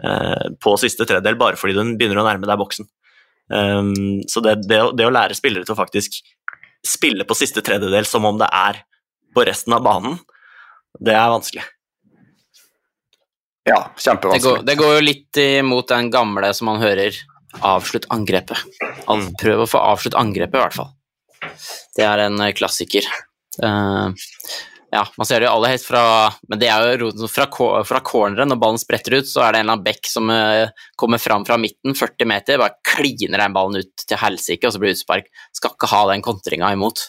Eh, 0.00 0.46
på 0.60 0.72
siste 0.80 1.04
tredjedel 1.04 1.36
bare 1.36 1.58
fordi 1.60 1.76
du 1.76 1.96
begynner 1.98 2.22
å 2.22 2.26
nærme 2.26 2.48
deg 2.48 2.60
boksen. 2.60 2.88
Um, 3.52 4.22
så 4.30 4.40
det, 4.40 4.62
det, 4.64 4.78
det, 4.96 5.04
å 5.04 5.12
lære 5.12 5.36
spillere 5.36 5.66
til 5.66 5.74
å 5.74 5.80
faktisk 5.82 6.22
spille 6.86 7.26
på 7.28 7.36
siste 7.36 7.60
tredjedel 7.64 8.06
som 8.08 8.24
om 8.24 8.38
det 8.40 8.48
er 8.56 8.78
på 9.36 9.44
resten 9.44 9.74
av 9.76 9.82
banen, 9.84 10.16
det 10.96 11.12
er 11.12 11.28
vanskelig. 11.32 11.64
Ja, 13.68 13.82
kjempevanskelig. 13.98 14.40
Det 14.40 14.46
går, 14.46 14.64
det 14.70 14.78
går 14.80 14.94
jo 14.96 15.04
litt 15.04 15.42
imot 15.42 15.92
den 15.92 16.08
gamle 16.14 16.50
som 16.56 16.70
man 16.70 16.80
hører, 16.82 17.18
avslutt 17.60 18.08
angrepet. 18.14 18.64
Mm. 19.04 19.28
Prøv 19.42 19.66
å 19.66 19.68
få 19.68 19.82
avslutt 19.92 20.16
angrepet, 20.18 20.56
i 20.56 20.64
hvert 20.64 20.78
fall. 20.78 20.90
Det 21.98 22.06
er 22.08 22.24
en 22.24 22.40
klassiker. 22.56 23.06
Uh, 23.60 24.12
ja, 24.92 25.02
man 25.16 25.28
ser 25.28 25.40
det 25.40 25.46
jo 25.46 25.52
aller 25.54 25.72
helst 25.72 25.86
fra 25.88 26.02
Men 26.48 26.60
det 26.60 26.68
er 26.72 27.00
jo 27.00 27.28
fra, 27.28 27.46
fra 27.88 28.00
corneren, 28.04 28.48
når 28.52 28.60
ballen 28.60 28.80
spretter 28.80 29.18
ut, 29.18 29.28
så 29.28 29.44
er 29.44 29.54
det 29.54 29.62
en 29.62 29.66
eller 29.66 29.76
annen 29.78 29.86
bekk 29.86 30.08
som 30.08 30.28
uh, 30.28 30.84
kommer 31.00 31.20
fram 31.22 31.46
fra 31.48 31.56
midten, 31.60 31.96
40 31.96 32.28
meter, 32.28 32.60
bare 32.60 32.76
kliner 32.84 33.40
den 33.40 33.56
ballen 33.56 33.80
ut 33.80 34.04
til 34.04 34.20
helsike, 34.20 34.68
og 34.68 34.74
så 34.74 34.82
blir 34.82 34.92
det 34.92 35.00
utspark. 35.00 35.30
Skal 35.56 35.72
ikke 35.72 35.92
ha 35.94 36.02
den 36.12 36.24
kontringa 36.24 36.72
imot. 36.76 37.06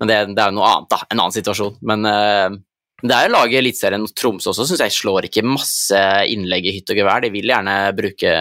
Men 0.00 0.08
det, 0.08 0.18
det 0.36 0.42
er 0.42 0.52
jo 0.52 0.58
noe 0.58 0.68
annet, 0.68 0.90
da. 0.92 1.00
En 1.08 1.18
annen 1.18 1.36
situasjon. 1.36 1.80
Men 1.88 2.04
uh, 2.08 2.60
det 3.00 3.16
er 3.16 3.26
jo 3.26 3.32
laget 3.32 3.62
Eliteserien 3.62 4.04
Tromsø 4.12 4.52
også, 4.52 4.68
syns 4.68 4.84
jeg 4.84 4.96
slår 4.98 5.30
ikke 5.30 5.46
masse 5.46 6.00
innlegg 6.28 6.68
i 6.68 6.76
hytt 6.76 6.92
og 6.92 7.00
gevær. 7.00 7.24
De 7.24 7.32
vil 7.32 7.48
gjerne 7.48 7.78
bruke, 7.96 8.34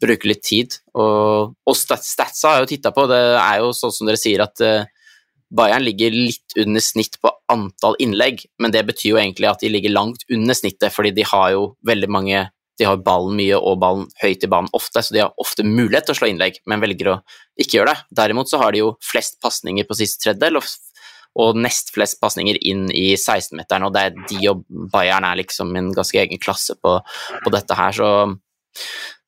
bruke 0.00 0.28
litt 0.30 0.44
tid. 0.48 0.80
Og, 0.96 1.52
og 1.52 1.76
statsa 1.76 2.48
har 2.48 2.58
jeg 2.58 2.64
jo 2.64 2.72
titta 2.72 2.96
på, 2.96 3.04
det 3.12 3.22
er 3.36 3.60
jo 3.60 3.72
sånn 3.76 3.92
som 3.92 4.08
dere 4.08 4.20
sier 4.20 4.44
at 4.44 4.64
uh, 4.64 4.88
Bayern 5.52 5.84
ligger 5.84 6.14
litt 6.14 6.56
under 6.56 6.80
snitt 6.80 7.18
på 7.20 7.30
antall 7.52 7.96
innlegg, 8.00 8.44
men 8.62 8.72
det 8.72 8.84
betyr 8.88 9.10
jo 9.10 9.20
egentlig 9.20 9.50
at 9.50 9.60
de 9.60 9.70
ligger 9.72 9.92
langt 9.92 10.24
under 10.32 10.56
snittet, 10.56 10.92
fordi 10.94 11.12
de 11.16 11.26
har 11.28 11.52
jo 11.56 11.72
veldig 11.86 12.10
mange 12.10 12.48
De 12.80 12.86
har 12.88 13.02
ballen 13.04 13.36
mye 13.36 13.58
og 13.60 13.76
ballen 13.82 14.06
høyt 14.22 14.46
i 14.46 14.48
banen 14.48 14.72
ofte, 14.72 15.02
så 15.04 15.12
de 15.12 15.20
har 15.20 15.34
ofte 15.38 15.62
mulighet 15.62 16.06
til 16.08 16.14
å 16.14 16.18
slå 16.18 16.30
innlegg, 16.32 16.56
men 16.66 16.80
velger 16.80 17.10
å 17.12 17.18
ikke 17.60 17.76
gjøre 17.76 17.92
det. 17.92 18.06
Derimot 18.16 18.48
så 18.48 18.62
har 18.62 18.72
de 18.72 18.80
jo 18.80 18.94
flest 19.04 19.36
pasninger 19.44 19.84
på 19.84 19.98
siste 19.98 20.24
tredjedel, 20.24 20.56
og, 20.56 20.64
og 21.44 21.60
nest 21.60 21.92
flest 21.92 22.16
pasninger 22.24 22.56
inn 22.64 22.86
i 22.88 23.12
16-meteren, 23.12 23.84
og 23.86 23.92
det 23.92 24.06
er 24.06 24.16
de 24.16 24.40
og 24.54 24.64
Bayern 24.90 25.28
er 25.28 25.42
liksom 25.42 25.76
en 25.76 25.92
ganske 25.92 26.24
egen 26.24 26.40
klasse 26.40 26.78
på, 26.80 26.96
på 27.44 27.52
dette 27.52 27.76
her, 27.76 27.92
så 27.92 28.08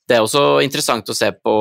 det 0.08 0.16
er 0.16 0.24
også 0.24 0.64
interessant 0.64 1.12
å 1.12 1.16
se 1.20 1.28
på 1.36 1.54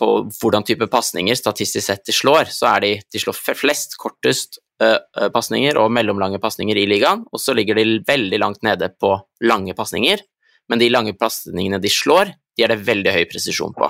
på 0.00 0.08
hvordan 0.40 0.64
type 0.66 0.88
pasninger 0.92 1.36
statistisk 1.38 1.86
sett 1.86 2.06
de 2.06 2.14
slår, 2.14 2.50
så 2.52 2.68
er 2.74 2.84
de 2.84 2.92
de 3.12 3.20
slår 3.22 3.36
flest 3.56 3.96
kortest 4.00 4.60
uh, 4.82 5.28
pasninger 5.34 5.78
og 5.80 5.92
mellomlange 5.94 6.40
pasninger 6.42 6.76
i 6.76 6.86
ligaen, 6.88 7.24
og 7.32 7.42
så 7.42 7.56
ligger 7.56 7.78
de 7.78 8.00
veldig 8.06 8.40
langt 8.42 8.66
nede 8.66 8.90
på 9.00 9.14
lange 9.44 9.76
pasninger, 9.76 10.24
men 10.68 10.82
de 10.82 10.90
lange 10.92 11.14
pasningene 11.18 11.80
de 11.82 11.92
slår, 11.92 12.34
de 12.56 12.66
er 12.66 12.74
det 12.74 12.84
veldig 12.86 13.14
høy 13.14 13.24
presisjon 13.30 13.76
på. 13.76 13.88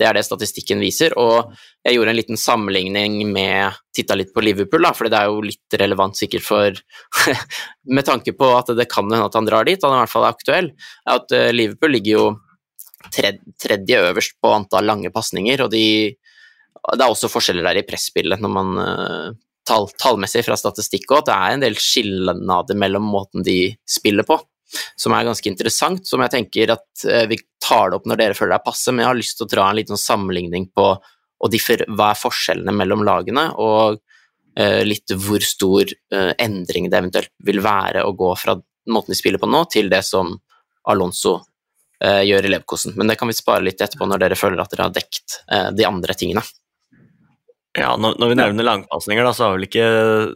Det 0.00 0.06
er 0.08 0.16
det 0.16 0.24
statistikken 0.24 0.80
viser, 0.82 1.12
og 1.20 1.52
jeg 1.84 1.94
gjorde 1.94 2.14
en 2.14 2.18
liten 2.18 2.38
sammenligning 2.40 3.20
med 3.30 3.76
Titta 3.94 4.16
litt 4.16 4.32
på 4.34 4.42
Liverpool, 4.42 4.82
da, 4.86 4.94
for 4.96 5.10
det 5.10 5.18
er 5.18 5.28
jo 5.30 5.42
litt 5.44 5.76
relevant 5.78 6.16
sikkert 6.18 6.46
for 6.46 6.80
Med 7.96 8.06
tanke 8.06 8.32
på 8.34 8.48
at 8.56 8.72
det 8.78 8.88
kan 8.90 9.10
hende 9.10 9.26
at 9.28 9.36
han 9.36 9.46
drar 9.46 9.66
dit, 9.68 9.82
han 9.82 9.92
er 9.92 10.00
i 10.00 10.04
hvert 10.06 10.14
fall 10.14 10.26
aktuell, 10.30 10.72
at 11.10 11.34
Liverpool 11.52 11.92
ligger 11.96 12.12
jo 12.14 12.26
tredje 13.10 14.02
øverst 14.08 14.36
på 14.40 14.52
antall 14.52 14.86
lange 14.88 15.10
pasninger, 15.14 15.64
og 15.64 15.72
de, 15.72 15.86
det 16.12 17.00
er 17.00 17.08
også 17.08 17.30
forskjeller 17.32 17.66
der 17.66 17.80
i 17.80 17.86
presspillet 17.86 18.42
når 18.42 18.52
man 18.52 18.72
uh, 18.78 19.28
tall, 19.68 19.88
tallmessig 20.00 20.44
fra 20.46 20.58
statistikk 20.58 21.10
òg, 21.12 21.26
det 21.28 21.36
er 21.36 21.56
en 21.56 21.64
del 21.64 21.78
skillenader 21.78 22.78
mellom 22.78 23.06
måten 23.12 23.46
de 23.46 23.74
spiller 23.88 24.26
på, 24.28 24.38
som 24.98 25.14
er 25.14 25.26
ganske 25.28 25.50
interessant, 25.50 26.06
som 26.08 26.22
jeg 26.24 26.34
tenker 26.36 26.74
at 26.76 27.06
uh, 27.08 27.24
vi 27.30 27.40
tar 27.62 27.92
det 27.92 28.00
opp 28.00 28.08
når 28.10 28.22
dere 28.22 28.38
føler 28.38 28.56
det 28.56 28.60
er 28.60 28.70
passe, 28.70 28.92
men 28.92 29.04
jeg 29.04 29.12
har 29.12 29.20
lyst 29.20 29.38
til 29.38 29.48
å 29.48 29.52
dra 29.54 29.68
en 29.68 29.78
liten 29.80 30.00
sammenligning 30.00 30.70
på 30.74 30.94
differ, 31.50 31.82
hva 31.90 32.12
er 32.12 32.20
forskjellene 32.20 32.74
mellom 32.78 33.02
lagene, 33.06 33.48
og 33.58 33.98
uh, 33.98 34.82
litt 34.86 35.14
hvor 35.18 35.42
stor 35.42 35.90
endring 36.38 36.90
det 36.90 37.00
eventuelt 37.00 37.32
vil 37.42 37.62
være 37.64 38.04
å 38.06 38.14
gå 38.14 38.34
fra 38.38 38.58
måten 38.90 39.14
de 39.14 39.18
spiller 39.18 39.42
på 39.42 39.50
nå, 39.50 39.64
til 39.70 39.90
det 39.90 40.02
som 40.06 40.34
Alonso 40.90 41.38
gjør 42.02 42.48
i 42.48 42.50
Leverkosen. 42.50 42.96
Men 42.98 43.10
det 43.10 43.18
kan 43.20 43.30
vi 43.30 43.36
spare 43.36 43.64
litt 43.64 43.80
etterpå 43.82 44.08
når 44.08 44.24
dere 44.24 44.38
føler 44.38 44.62
at 44.62 44.72
dere 44.72 44.88
har 44.88 44.96
dekt 44.96 45.38
uh, 45.52 45.70
de 45.74 45.86
andre 45.86 46.16
tingene. 46.18 46.42
Ja, 47.78 47.94
når, 47.96 48.18
når 48.20 48.32
vi 48.32 48.36
nevner 48.36 48.66
langpasninger, 48.68 49.24
da, 49.24 49.32
så 49.32 49.46
var 49.46 49.54
vel 49.56 49.64
ikke 49.64 49.86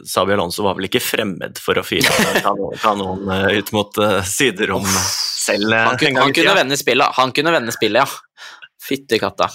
Sabi 0.09 0.33
Alonso 0.33 0.63
var 0.65 0.79
vel 0.79 0.87
ikke 0.87 1.03
fremmed 1.03 1.59
for 1.61 1.77
å 1.77 1.83
fyre 1.85 2.09
kanon, 2.41 2.73
kanon 2.85 3.29
uh, 3.29 3.51
ut 3.53 3.69
mot 3.77 4.01
siderom 4.25 4.87
selv. 4.87 5.75
Han, 5.75 5.99
kunne, 6.01 6.25
han 6.25 6.33
kunne 6.33 6.57
vende 6.57 6.79
spillet, 6.79 7.19
han 7.19 7.35
kunne 7.35 7.53
vende 7.59 7.75
spillet, 7.75 8.03
ja. 8.03 8.51
Fytti 8.87 9.19
katta. 9.21 9.51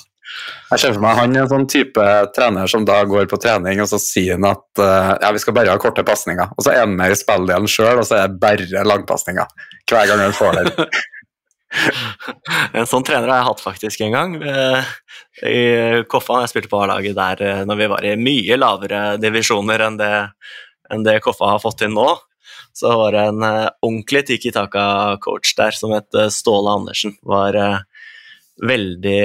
Jeg 0.71 0.81
ser 0.81 0.95
for 0.95 1.05
meg 1.05 1.19
han 1.19 1.35
er 1.37 1.45
en 1.45 1.51
sånn 1.51 1.67
type 1.69 2.05
trener 2.37 2.71
som 2.71 2.87
da 2.89 3.03
går 3.09 3.27
på 3.29 3.39
trening, 3.41 3.83
og 3.85 3.89
så 3.91 3.99
sier 4.01 4.39
han 4.39 4.49
at 4.49 4.81
uh, 4.81 5.13
ja, 5.21 5.33
vi 5.35 5.43
skal 5.43 5.57
bare 5.57 5.75
ha 5.75 5.81
korte 5.81 6.05
pasninger. 6.07 6.55
Og 6.57 6.65
så 6.65 6.73
er 6.73 6.85
han 6.85 6.95
med 6.97 7.13
i 7.13 7.19
spilldelen 7.19 7.69
sjøl, 7.69 8.01
og 8.01 8.07
så 8.09 8.23
er 8.23 8.31
det 8.31 8.41
bare 8.43 8.85
langpasninger 8.89 9.69
hver 9.91 10.09
gang 10.09 10.23
han 10.25 10.37
får 10.37 10.61
den. 10.61 10.73
en 12.73 12.89
sånn 12.89 13.05
trener 13.07 13.31
har 13.31 13.41
jeg 13.41 13.49
hatt 13.49 13.63
faktisk 13.63 14.03
en 14.05 14.17
gang. 14.17 14.35
Eh, 14.43 14.91
I 15.49 15.63
Koffa, 16.11 16.43
jeg 16.43 16.53
spilte 16.53 16.71
på 16.73 16.83
A-laget 16.83 17.17
der 17.17 17.45
eh, 17.47 17.63
når 17.69 17.81
vi 17.81 17.89
var 17.93 18.07
i 18.07 18.17
mye 18.21 18.59
lavere 18.59 19.01
divisjoner 19.23 19.87
enn 19.87 19.97
det, 20.01 20.13
enn 20.93 21.07
det 21.07 21.21
Koffa 21.25 21.55
har 21.55 21.63
fått 21.63 21.81
til 21.85 21.95
nå. 21.95 22.11
Så 22.77 22.93
var 22.97 23.13
det 23.13 23.23
en 23.29 23.43
uh, 23.45 23.69
ordentlig 23.85 24.23
Tiki 24.31 24.49
Taka-coach 24.53 25.51
der 25.59 25.77
som 25.77 25.93
het 25.93 26.09
Ståle 26.33 26.73
Andersen. 26.73 27.13
Var 27.21 27.59
veldig 28.63 29.19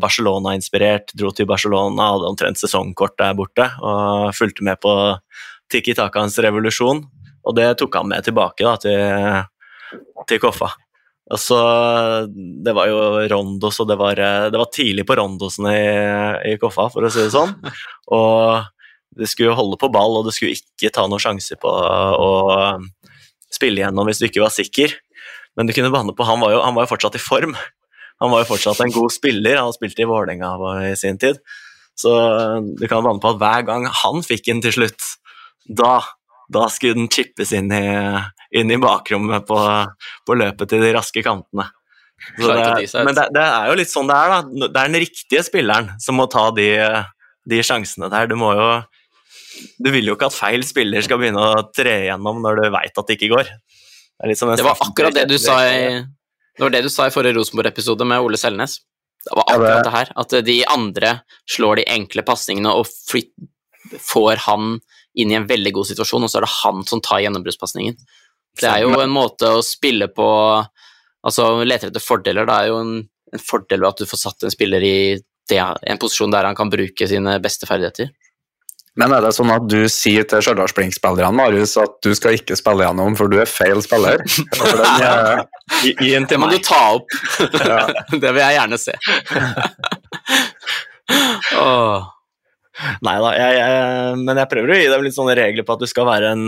Barcelona-inspirert, 0.00 1.12
dro 1.18 1.34
til 1.36 1.48
Barcelona, 1.50 2.12
hadde 2.14 2.30
omtrent 2.30 2.60
sesongkort 2.60 3.18
der 3.20 3.36
borte 3.36 3.66
og 3.84 4.32
fulgte 4.36 4.64
med 4.64 4.80
på 4.80 4.94
Tiki 5.72 5.92
Takaens 5.98 6.38
revolusjon. 6.40 7.04
Og 7.42 7.56
det 7.58 7.68
tok 7.80 8.00
han 8.00 8.08
med 8.08 8.24
tilbake 8.24 8.64
da, 8.64 8.76
til, 8.80 10.08
til 10.30 10.40
Koffa. 10.40 10.72
Altså, 11.32 11.58
det 12.28 12.74
var 12.76 12.90
jo 12.90 12.98
rondos, 13.32 13.78
og 13.80 13.88
det 13.88 13.96
var, 14.00 14.20
det 14.52 14.58
var 14.60 14.68
tidlig 14.74 15.06
på 15.08 15.16
rondosene 15.16 15.72
i, 15.72 15.86
i, 16.50 16.58
Koffa, 16.60 16.90
for 16.92 17.06
å 17.06 17.12
si 17.12 17.24
det 17.24 17.32
sånn. 17.32 17.54
Og 18.16 18.68
du 19.16 19.24
skulle 19.28 19.56
holde 19.56 19.78
på 19.80 19.90
ball, 19.92 20.18
og 20.18 20.24
du 20.24 20.32
skulle 20.32 20.56
ikke 20.56 20.88
ta 20.92 21.04
noen 21.04 21.20
sjanse 21.20 21.58
på 21.60 21.68
å 21.68 22.30
spille 23.52 23.82
gjennom 23.82 24.08
hvis 24.08 24.22
du 24.22 24.24
ikke 24.30 24.40
var 24.40 24.54
sikker. 24.54 24.94
Men 25.56 25.68
du 25.68 25.74
kunne 25.76 25.90
banne 25.92 26.14
på, 26.16 26.24
han 26.24 26.40
var, 26.40 26.54
jo, 26.54 26.62
han 26.64 26.72
var 26.76 26.86
jo 26.86 26.92
fortsatt 26.94 27.18
i 27.18 27.20
form. 27.20 27.52
Han 28.24 28.32
var 28.32 28.40
jo 28.40 28.48
fortsatt 28.54 28.80
en 28.80 28.94
god 28.94 29.12
spiller, 29.12 29.60
han 29.60 29.76
spilte 29.76 30.04
i 30.04 30.08
Vålerenga 30.08 30.54
i 30.88 30.94
sin 30.96 31.20
tid. 31.20 31.42
Så 31.92 32.12
du 32.80 32.86
kan 32.88 33.04
banne 33.04 33.20
på 33.20 33.34
at 33.34 33.40
hver 33.42 33.68
gang 33.68 33.84
han 34.00 34.24
fikk 34.24 34.48
den 34.48 34.64
til 34.64 34.78
slutt, 34.78 35.12
da 35.68 35.98
da 36.52 36.68
skulle 36.72 36.98
den 36.98 37.10
chippes 37.12 37.52
inn 37.56 37.72
i, 37.72 37.84
inn 38.58 38.72
i 38.72 38.80
bakrommet 38.80 39.46
på, 39.48 39.58
på, 40.26 40.36
løpet 40.38 40.72
til 40.72 40.84
de 40.84 40.92
raske 40.96 41.24
kantene. 41.24 41.68
Det, 42.38 42.46
men 43.02 43.16
det, 43.16 43.24
det, 43.34 43.42
er 43.42 43.68
jo 43.72 43.78
litt 43.80 43.90
sånn 43.90 44.06
det 44.06 44.14
er, 44.14 44.30
da. 44.30 44.68
Det 44.68 44.68
er 44.70 44.90
den 44.92 45.02
riktige 45.02 45.42
spilleren 45.42 45.88
som 46.02 46.20
må 46.20 46.28
ta 46.30 46.50
de, 46.54 46.68
de 47.50 47.62
sjansene 47.66 48.10
der. 48.12 48.28
Du 48.30 48.36
må 48.38 48.52
jo 48.54 48.66
Du 49.82 49.90
vil 49.90 50.06
jo 50.06 50.14
ikke 50.14 50.30
at 50.30 50.36
feil 50.36 50.62
spiller 50.64 51.02
skal 51.02 51.18
begynne 51.18 51.42
å 51.42 51.64
tre 51.74 52.04
igjennom 52.04 52.38
når 52.44 52.60
du 52.60 52.68
veit 52.76 52.98
at 52.98 53.08
det 53.08 53.18
ikke 53.18 53.32
går. 53.34 53.50
Det, 54.22 54.36
det 54.38 54.62
var 54.62 54.78
akkurat 54.86 55.16
det 55.16 55.26
du 55.32 55.34
sa 55.40 55.58
i 55.66 55.80
det 56.52 56.66
var 56.66 56.72
det 56.74 56.82
du 56.84 56.90
sa 56.92 57.06
i 57.08 57.12
forrige 57.12 57.38
Rosenborg-episode 57.38 58.04
med 58.04 58.20
Ole 58.20 58.38
Selnes. 58.40 58.76
Det 59.24 59.36
var 59.38 59.46
akkurat 59.48 59.86
det 59.86 59.92
her, 59.94 60.10
at 60.20 60.34
de 60.44 60.56
andre 60.68 61.12
slår 61.48 61.80
de 61.80 61.86
enkle 61.94 62.24
pasningene 62.26 62.74
og 62.76 62.90
får 64.02 64.42
han 64.46 64.76
inn 65.18 65.32
i 65.32 65.38
en 65.38 65.48
veldig 65.48 65.72
god 65.76 65.88
situasjon, 65.88 66.26
og 66.26 66.32
så 66.32 66.40
er 66.40 66.46
det 66.46 66.52
han 66.58 66.84
som 66.88 67.00
tar 67.04 67.22
gjennombruddspasningen. 67.24 67.96
Det 68.60 68.68
er 68.68 68.82
jo 68.84 68.92
en 69.00 69.12
måte 69.12 69.48
å 69.48 69.64
spille 69.64 70.10
på 70.12 70.28
Altså, 71.22 71.44
leter 71.62 71.92
etter 71.92 72.02
fordeler. 72.02 72.48
Det 72.48 72.54
er 72.56 72.70
jo 72.72 72.80
en, 72.82 72.94
en 73.30 73.42
fordel 73.46 73.78
ved 73.84 73.92
at 73.92 74.00
du 74.02 74.08
får 74.10 74.18
satt 74.24 74.42
en 74.42 74.50
spiller 74.50 74.82
i 74.82 74.96
det, 75.46 75.58
en 75.62 76.00
posisjon 76.02 76.32
der 76.34 76.48
han 76.48 76.56
kan 76.58 76.72
bruke 76.72 77.06
sine 77.06 77.36
beste 77.44 77.68
ferdigheter. 77.68 78.10
Men 79.00 79.14
er 79.16 79.24
det 79.24 79.30
sånn 79.32 79.48
at 79.54 79.64
du 79.72 79.86
sier 79.88 80.26
til 80.28 80.42
Stjørdals 80.44 80.74
Blink-spillerne 80.76 81.32
Marius, 81.32 81.78
at 81.80 81.94
du 82.04 82.10
skal 82.16 82.36
ikke 82.36 82.58
spille 82.58 82.84
gjennom, 82.84 83.14
for 83.16 83.32
du 83.32 83.38
er 83.40 83.48
feil 83.48 83.80
spiller? 83.84 84.20
Den, 84.58 84.82
ja. 85.00 85.12
I, 85.88 85.94
i 86.10 86.10
det 86.28 86.40
må 86.40 86.50
du 86.52 86.58
ta 86.60 86.80
opp. 86.98 87.14
det 88.22 88.26
vil 88.26 88.42
jeg 88.42 88.58
gjerne 88.58 88.80
se. 88.82 88.96
oh. 91.62 92.10
Nei 93.06 93.16
da, 93.22 93.32
jeg, 93.36 93.56
jeg, 93.62 94.20
men 94.26 94.42
jeg 94.42 94.50
prøver 94.50 94.74
å 94.74 94.78
gi 94.80 94.92
dem 94.92 95.06
litt 95.06 95.16
sånne 95.16 95.38
regler 95.38 95.64
på 95.64 95.76
at 95.76 95.84
du 95.84 95.88
skal 95.88 96.08
være, 96.08 96.34
en, 96.36 96.44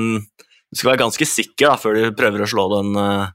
du 0.74 0.80
skal 0.80 0.90
være 0.90 1.04
ganske 1.04 1.26
sikker 1.28 1.70
da, 1.70 1.78
før 1.78 1.94
du 1.94 2.16
prøver 2.18 2.42
å 2.42 2.50
slå 2.50 2.66
den, 2.72 2.96
eh, 2.98 3.32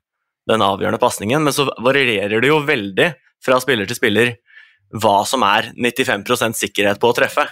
den 0.51 0.63
avgjørende 0.65 0.99
pasningen. 0.99 1.45
Men 1.45 1.55
så 1.55 1.69
varierer 1.79 2.41
det 2.43 2.51
jo 2.51 2.59
veldig 2.67 3.13
fra 3.43 3.59
spiller 3.63 3.87
til 3.87 3.95
spiller 3.95 4.33
hva 4.99 5.21
som 5.27 5.45
er 5.47 5.71
95% 5.77 6.59
sikkerhet 6.59 6.99
på 6.99 7.11
å 7.11 7.15
treffe. 7.15 7.45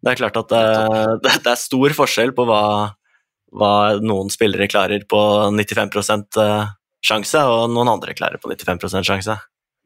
Det 0.00 0.10
er 0.10 0.18
klart 0.18 0.40
at 0.40 0.54
eh, 0.56 1.12
det, 1.22 1.36
det 1.44 1.52
er 1.52 1.60
stor 1.60 1.94
forskjell 2.00 2.34
på 2.34 2.48
hva, 2.48 2.64
hva, 3.54 3.74
noen 4.02 4.32
spillere 4.32 4.66
klarer 4.72 5.06
på 5.06 5.20
95 5.54 6.26
eh, 6.42 6.72
sjanse, 7.06 7.44
og 7.46 7.70
noen 7.70 7.92
andre 7.94 8.16
klarer 8.18 8.42
på 8.42 8.50
95% 8.50 9.06
sjanse. 9.06 9.38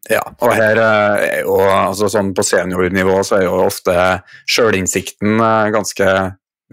Ja, 0.08 0.22
og 0.24 0.52
her 0.52 0.80
er 0.80 1.20
jo, 1.42 1.58
altså 1.64 2.08
sånn 2.12 2.32
på 2.36 2.44
seniornivå 2.44 3.20
så 3.24 3.38
er 3.38 3.46
jo 3.46 3.60
ofte 3.64 3.94
sjølinnsikten 4.48 5.40
ganske 5.72 6.08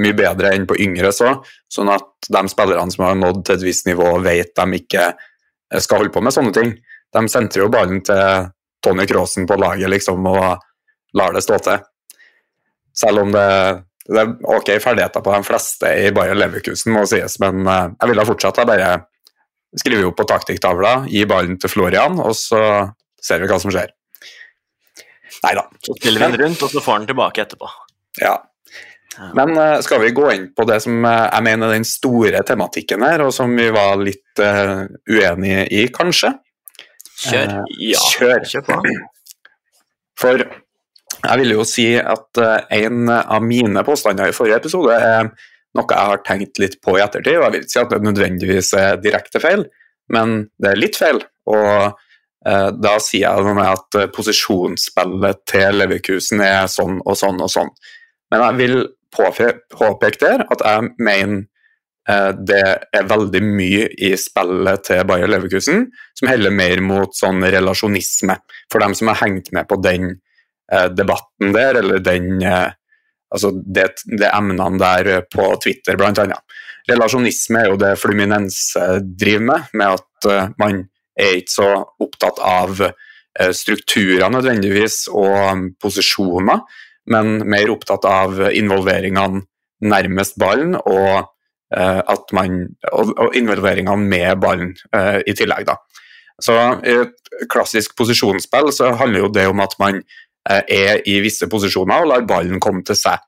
mye 0.02 0.18
bedre 0.18 0.54
enn 0.56 0.68
på 0.70 0.78
yngre, 0.82 1.12
så, 1.16 1.36
sånn 1.72 1.92
at 1.94 2.32
de 2.32 2.42
spillerne 2.52 2.94
som 2.94 3.06
har 3.08 3.20
nådd 3.20 3.44
til 3.46 3.58
et 3.58 3.68
visst 3.68 3.88
nivå, 3.90 4.10
vet 4.26 4.54
de 4.58 4.82
ikke 4.82 5.06
eh, 5.12 5.80
skal 5.82 6.02
holde 6.02 6.14
på 6.16 6.24
med 6.26 6.36
sånne 6.36 6.56
ting. 6.58 6.74
De 7.12 7.24
sentrer 7.32 7.66
jo 7.66 7.72
ballen 7.74 8.04
til 8.08 8.50
Tony 8.82 9.06
Craasen 9.10 9.48
på 9.50 9.60
laget 9.62 9.92
liksom, 9.94 10.26
og 10.32 11.18
lar 11.18 11.36
det 11.36 11.44
stå 11.46 11.60
til. 11.66 11.88
Selv 12.98 13.24
om 13.26 13.34
det 13.36 13.48
det 14.12 14.18
er 14.18 14.32
ok 14.50 14.72
ferdigheter 14.82 15.22
på 15.24 15.32
de 15.32 15.46
fleste 15.46 15.90
i 16.02 16.10
Bayer 16.16 16.36
Leverkusen, 16.36 16.92
må 16.96 17.06
sies, 17.08 17.38
men 17.44 17.64
eh, 17.64 17.88
jeg 17.94 18.12
ville 18.12 18.28
fortsatt 18.28 18.62
jeg 18.62 18.70
bare 18.70 18.92
skriver 19.78 20.10
opp 20.10 20.18
på 20.20 20.28
taktikktavla, 20.28 20.94
gi 21.08 21.24
ballen 21.30 21.60
til 21.62 21.72
Florian, 21.72 22.18
og 22.20 22.34
så 22.36 22.62
ser 23.22 23.44
vi 23.44 23.48
hva 23.48 23.60
som 23.62 23.72
skjer. 23.72 23.94
Nei 25.46 25.54
da. 25.58 25.64
Så 25.86 25.96
spiller 25.96 26.20
vi 26.20 26.28
den 26.28 26.42
rundt, 26.44 26.66
og 26.66 26.74
så 26.74 26.84
får 26.84 26.98
han 27.00 27.08
tilbake 27.10 27.46
etterpå. 27.46 27.70
Ja. 28.20 28.36
Men 29.36 29.52
uh, 29.58 29.80
skal 29.84 30.02
vi 30.06 30.14
gå 30.16 30.30
inn 30.32 30.48
på 30.56 30.66
det 30.70 30.80
som 30.86 31.04
jeg 31.04 31.44
mener 31.44 31.68
er 31.68 31.80
den 31.80 31.88
store 31.88 32.44
tematikken 32.48 33.04
her, 33.04 33.26
og 33.26 33.34
som 33.36 33.52
vi 33.58 33.68
var 33.74 34.00
litt 34.00 34.40
uh, 34.40 34.88
uenige 35.10 35.66
i, 35.68 35.86
kanskje? 35.94 36.32
Kjør. 37.22 37.58
Ja, 37.84 38.04
Kjør. 38.16 38.46
kjør 38.50 38.68
på. 38.70 38.78
For 40.22 40.44
jeg 41.22 41.42
vil 41.42 41.54
jo 41.54 41.66
si 41.68 41.90
at 42.00 42.40
en 42.74 43.12
av 43.12 43.44
mine 43.46 43.84
påstander 43.86 44.32
i 44.32 44.36
forrige 44.36 44.62
episode 44.62 44.96
er 44.96 45.28
noe 45.78 45.86
jeg 45.92 46.10
har 46.12 46.24
tenkt 46.26 46.62
litt 46.62 46.80
på 46.84 46.96
i 46.98 47.04
ettertid, 47.04 47.36
og 47.38 47.46
jeg 47.46 47.54
vil 47.54 47.66
ikke 47.66 47.74
si 47.74 47.82
at 47.82 47.92
det 47.94 48.00
nødvendigvis 48.08 48.72
er 48.80 48.98
direkte 49.04 49.42
feil, 49.44 49.68
men 50.12 50.48
det 50.62 50.72
er 50.72 50.82
litt 50.82 50.98
feil. 50.98 51.22
Og 51.52 52.00
da 52.42 52.96
sier 53.04 53.28
jeg 53.28 53.46
noe 53.46 53.54
med 53.60 53.70
at 53.70 54.00
posisjonsspillet 54.16 55.44
til 55.52 55.78
Leverkusen 55.78 56.42
er 56.46 56.66
sånn 56.72 56.98
og 57.06 57.20
sånn 57.20 57.38
og 57.44 57.54
sånn. 57.54 57.70
Men 58.34 58.46
jeg 58.48 58.60
vil 58.64 58.76
påpeke 59.16 60.20
der 60.22 60.46
at 60.48 60.64
jeg 60.66 60.92
mener 61.00 61.44
eh, 62.10 62.32
det 62.38 62.64
er 62.96 63.10
veldig 63.10 63.42
mye 63.46 63.88
i 63.98 64.12
spillet 64.20 64.86
til 64.88 65.04
Bayer 65.10 65.32
Leverkusen 65.32 65.88
som 66.18 66.32
heller 66.32 66.54
mer 66.56 66.82
mot 66.86 67.16
sånn 67.18 67.44
relasjonisme. 67.44 68.38
For 68.72 68.84
dem 68.84 68.96
som 68.98 69.12
har 69.12 69.22
hengt 69.24 69.52
med 69.56 69.70
på 69.70 69.80
den 69.84 70.14
eh, 70.72 70.88
debatten 70.94 71.56
der, 71.56 71.82
eller 71.84 72.04
den 72.04 72.42
eh, 72.42 72.72
altså 73.32 73.54
det, 73.56 73.92
det 74.08 74.32
emnene 74.32 74.80
der 74.82 75.28
på 75.32 75.54
Twitter, 75.64 76.00
blant 76.00 76.20
annet. 76.20 76.42
Relasjonisme 76.90 77.62
er 77.62 77.70
jo 77.72 77.80
det 77.80 77.94
Fluminense 78.02 78.82
driver 79.06 79.46
med, 79.52 79.70
med 79.78 80.00
at 80.00 80.56
man 80.60 80.82
er 81.20 81.38
ikke 81.38 81.54
så 81.54 81.68
opptatt 82.02 82.42
av 82.44 82.82
strukturer 83.56 84.32
nødvendigvis 84.34 85.06
og 85.14 85.70
posisjoner, 85.80 86.66
men 87.10 87.40
mer 87.50 87.72
opptatt 87.74 88.06
av 88.06 88.38
involveringene 88.52 89.42
nærmest 89.82 90.38
ballen 90.42 90.76
og, 90.78 91.32
uh, 91.74 92.02
at 92.02 92.34
man, 92.38 92.60
og, 92.92 93.14
og 93.18 93.38
involveringene 93.38 94.10
med 94.12 94.42
ballen 94.42 94.76
uh, 94.96 95.20
i 95.26 95.36
tillegg. 95.38 95.66
Da. 95.70 95.78
Så 96.42 96.58
I 96.86 96.98
et 97.06 97.34
klassisk 97.52 97.96
posisjonsspill 97.98 98.72
så 98.76 98.92
handler 99.00 99.26
jo 99.26 99.34
det 99.34 99.48
om 99.50 99.64
at 99.64 99.76
man 99.82 100.02
uh, 100.02 100.62
er 100.62 101.02
i 101.10 101.20
visse 101.24 101.50
posisjoner 101.50 102.04
og 102.04 102.14
lar 102.14 102.28
ballen 102.30 102.62
komme 102.64 102.86
til 102.88 103.00
seg. 103.00 103.22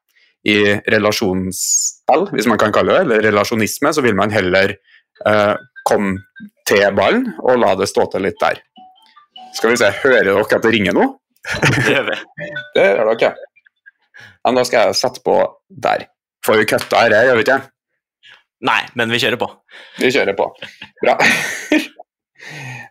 I 0.44 0.76
relasjonsspill, 0.92 2.26
hvis 2.36 2.50
man 2.52 2.60
kan 2.60 2.74
kalle 2.76 2.98
det 2.98 3.04
eller 3.06 3.22
relasjonisme, 3.30 3.94
så 3.96 4.02
vil 4.04 4.18
man 4.18 4.34
heller 4.34 4.74
komme 5.88 6.18
til 6.68 6.84
ballen 6.98 7.30
og 7.40 7.62
la 7.62 7.70
det 7.80 7.88
stå 7.88 8.10
til 8.12 8.26
litt 8.26 8.36
der. 8.42 8.60
Skal 9.56 9.72
vi 9.72 9.78
se, 9.80 9.88
hører 10.02 10.28
dere 10.28 10.44
at 10.44 10.66
det 10.66 10.74
ringer 10.74 10.98
nå? 10.98 11.06
Det 11.78 11.94
gjør 11.94 12.10
vi. 12.10 12.18
Det 12.76 12.90
gjør 12.90 13.14
dere. 13.14 13.32
Men 14.44 14.60
da 14.60 14.66
skal 14.68 14.90
jeg 14.90 15.00
sette 15.00 15.24
på 15.26 15.38
der. 15.70 16.08
Får 16.44 16.60
vi 16.60 16.68
kutta 16.68 17.06
her, 17.06 17.16
gjør 17.30 17.40
vi 17.40 17.46
ikke? 17.46 17.62
Nei, 18.64 18.82
men 19.00 19.12
vi 19.12 19.20
kjører 19.20 19.40
på. 19.40 19.50
Vi 20.00 20.12
kjører 20.12 20.36
på. 20.38 20.50
Bra. 21.04 21.18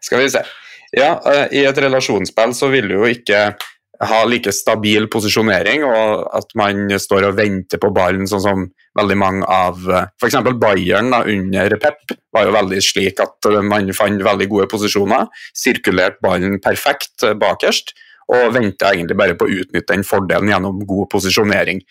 skal 0.05 0.23
vi 0.23 0.33
se. 0.33 0.43
Ja, 0.93 1.15
eh, 1.29 1.47
i 1.57 1.63
et 1.65 1.79
relasjonsspill 1.81 2.53
så 2.57 2.69
vil 2.73 2.91
du 2.91 2.99
jo 2.99 3.09
ikke 3.09 3.45
ha 4.03 4.19
like 4.27 4.51
stabil 4.55 5.07
posisjonering, 5.13 5.85
og 5.87 6.25
at 6.35 6.55
man 6.59 6.91
står 7.01 7.29
og 7.29 7.37
venter 7.39 7.81
på 7.81 7.93
ballen, 7.95 8.27
sånn 8.29 8.43
som 8.43 8.65
veldig 8.99 9.19
mange 9.19 9.47
av 9.47 9.79
F.eks. 10.19 10.41
Bayern 10.61 11.13
da, 11.15 11.23
under 11.23 11.77
Pep 11.81 12.17
var 12.35 12.49
jo 12.49 12.57
veldig 12.57 12.81
slik 12.83 13.23
at 13.23 13.49
man 13.63 13.93
fant 13.97 14.25
veldig 14.27 14.49
gode 14.51 14.67
posisjoner, 14.73 15.29
sirkulerte 15.57 16.21
ballen 16.25 16.59
perfekt 16.65 17.25
bakerst, 17.41 17.95
og 18.31 18.53
venter 18.55 18.93
egentlig 18.93 19.19
bare 19.19 19.37
på 19.39 19.49
å 19.49 19.55
utnytte 19.63 19.95
den 19.95 20.07
fordelen 20.07 20.51
gjennom 20.53 20.83
god 20.89 21.11
posisjonering. 21.13 21.83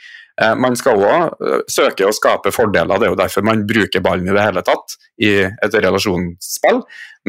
Eh, 0.41 0.53
man 0.59 0.77
skal 0.79 1.01
òg 1.01 1.41
eh, 1.43 1.63
søke 1.71 2.07
å 2.07 2.15
skape 2.15 2.53
fordeler, 2.55 2.99
det 2.99 3.09
er 3.09 3.13
jo 3.13 3.19
derfor 3.19 3.45
man 3.47 3.65
bruker 3.67 4.03
ballen 4.03 4.29
i 4.29 4.36
det 4.36 4.45
hele 4.45 4.63
tatt 4.65 4.95
i 5.21 5.34
et 5.43 5.75
relasjonsspill, 5.75 6.82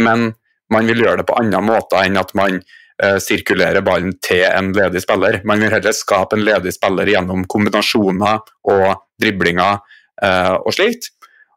men 0.03 0.31
man 0.73 0.89
vil 0.89 1.03
gjøre 1.05 1.21
det 1.21 1.29
på 1.29 1.37
andre 1.41 1.61
måter 1.65 2.07
enn 2.07 2.17
at 2.17 2.31
man 2.39 2.55
uh, 2.57 3.19
sirkulerer 3.21 3.85
ballen 3.85 4.15
til 4.25 4.47
en 4.47 4.71
ledig 4.73 5.03
spiller. 5.05 5.43
Man 5.45 5.61
vil 5.61 5.75
heller 5.75 5.93
skape 5.93 6.39
en 6.39 6.47
ledig 6.47 6.73
spiller 6.73 7.11
gjennom 7.13 7.43
kombinasjoner 7.45 8.39
og 8.73 8.87
driblinger 9.21 9.83
og 10.23 10.71
slikt. 10.73 11.11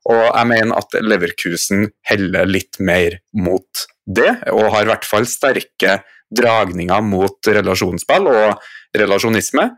Og 0.10 0.22
jeg 0.22 0.50
mener 0.50 0.78
at 0.78 0.98
Leverkusen 1.06 1.88
heller 2.10 2.50
litt 2.50 2.80
mer 2.84 3.20
mot 3.38 3.86
det, 4.06 4.32
og 4.52 4.74
har 4.74 4.86
i 4.86 4.91
hvert 4.91 5.08
fall 5.08 5.26
sterke 5.30 6.00
dragninger 6.34 7.04
mot 7.06 7.48
relasjonsspill 7.48 8.30
og 8.32 8.64
relasjonisme. 8.98 9.70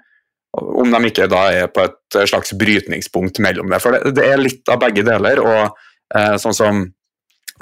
Om 0.58 0.94
de 0.94 1.10
ikke 1.10 1.28
da 1.30 1.44
er 1.54 1.72
på 1.74 1.84
et 1.86 2.20
slags 2.30 2.54
brytningspunkt 2.58 3.42
mellom 3.44 3.70
det. 3.72 3.82
For 3.84 3.94
det, 3.94 4.16
det 4.18 4.26
er 4.26 4.42
litt 4.42 4.70
av 4.72 4.80
begge 4.82 5.04
deler. 5.06 5.42
og 5.44 5.78
eh, 6.16 6.36
Sånn 6.42 6.56
som 6.56 6.86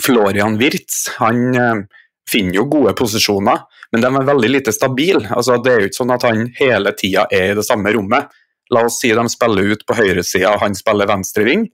Florian 0.04 0.58
Wirtz, 0.62 1.06
han 1.20 1.42
eh, 1.56 1.84
finner 2.30 2.60
jo 2.60 2.70
gode 2.72 2.96
posisjoner, 2.98 3.66
men 3.94 4.04
de 4.04 4.10
er 4.10 4.30
veldig 4.30 4.52
lite 4.52 4.74
stabile. 4.76 5.26
Altså, 5.36 5.58
det 5.64 5.74
er 5.74 5.84
jo 5.84 5.90
ikke 5.90 6.02
sånn 6.02 6.16
at 6.16 6.26
han 6.28 6.48
hele 6.60 6.94
tida 6.98 7.28
er 7.34 7.52
i 7.52 7.58
det 7.58 7.66
samme 7.68 7.94
rommet. 7.96 8.32
La 8.74 8.86
oss 8.88 9.00
si 9.02 9.12
de 9.14 9.26
spiller 9.30 9.76
ut 9.76 9.86
på 9.86 9.98
høyresida, 9.98 10.56
han 10.62 10.78
spiller 10.78 11.10
venstreving. 11.10 11.68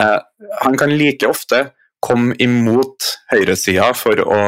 Eh, 0.00 0.18
han 0.64 0.78
kan 0.80 0.94
like 0.96 1.28
ofte 1.28 1.68
komme 2.00 2.36
imot 2.40 3.10
høyresida 3.32 3.90
for 3.96 4.22
å 4.24 4.40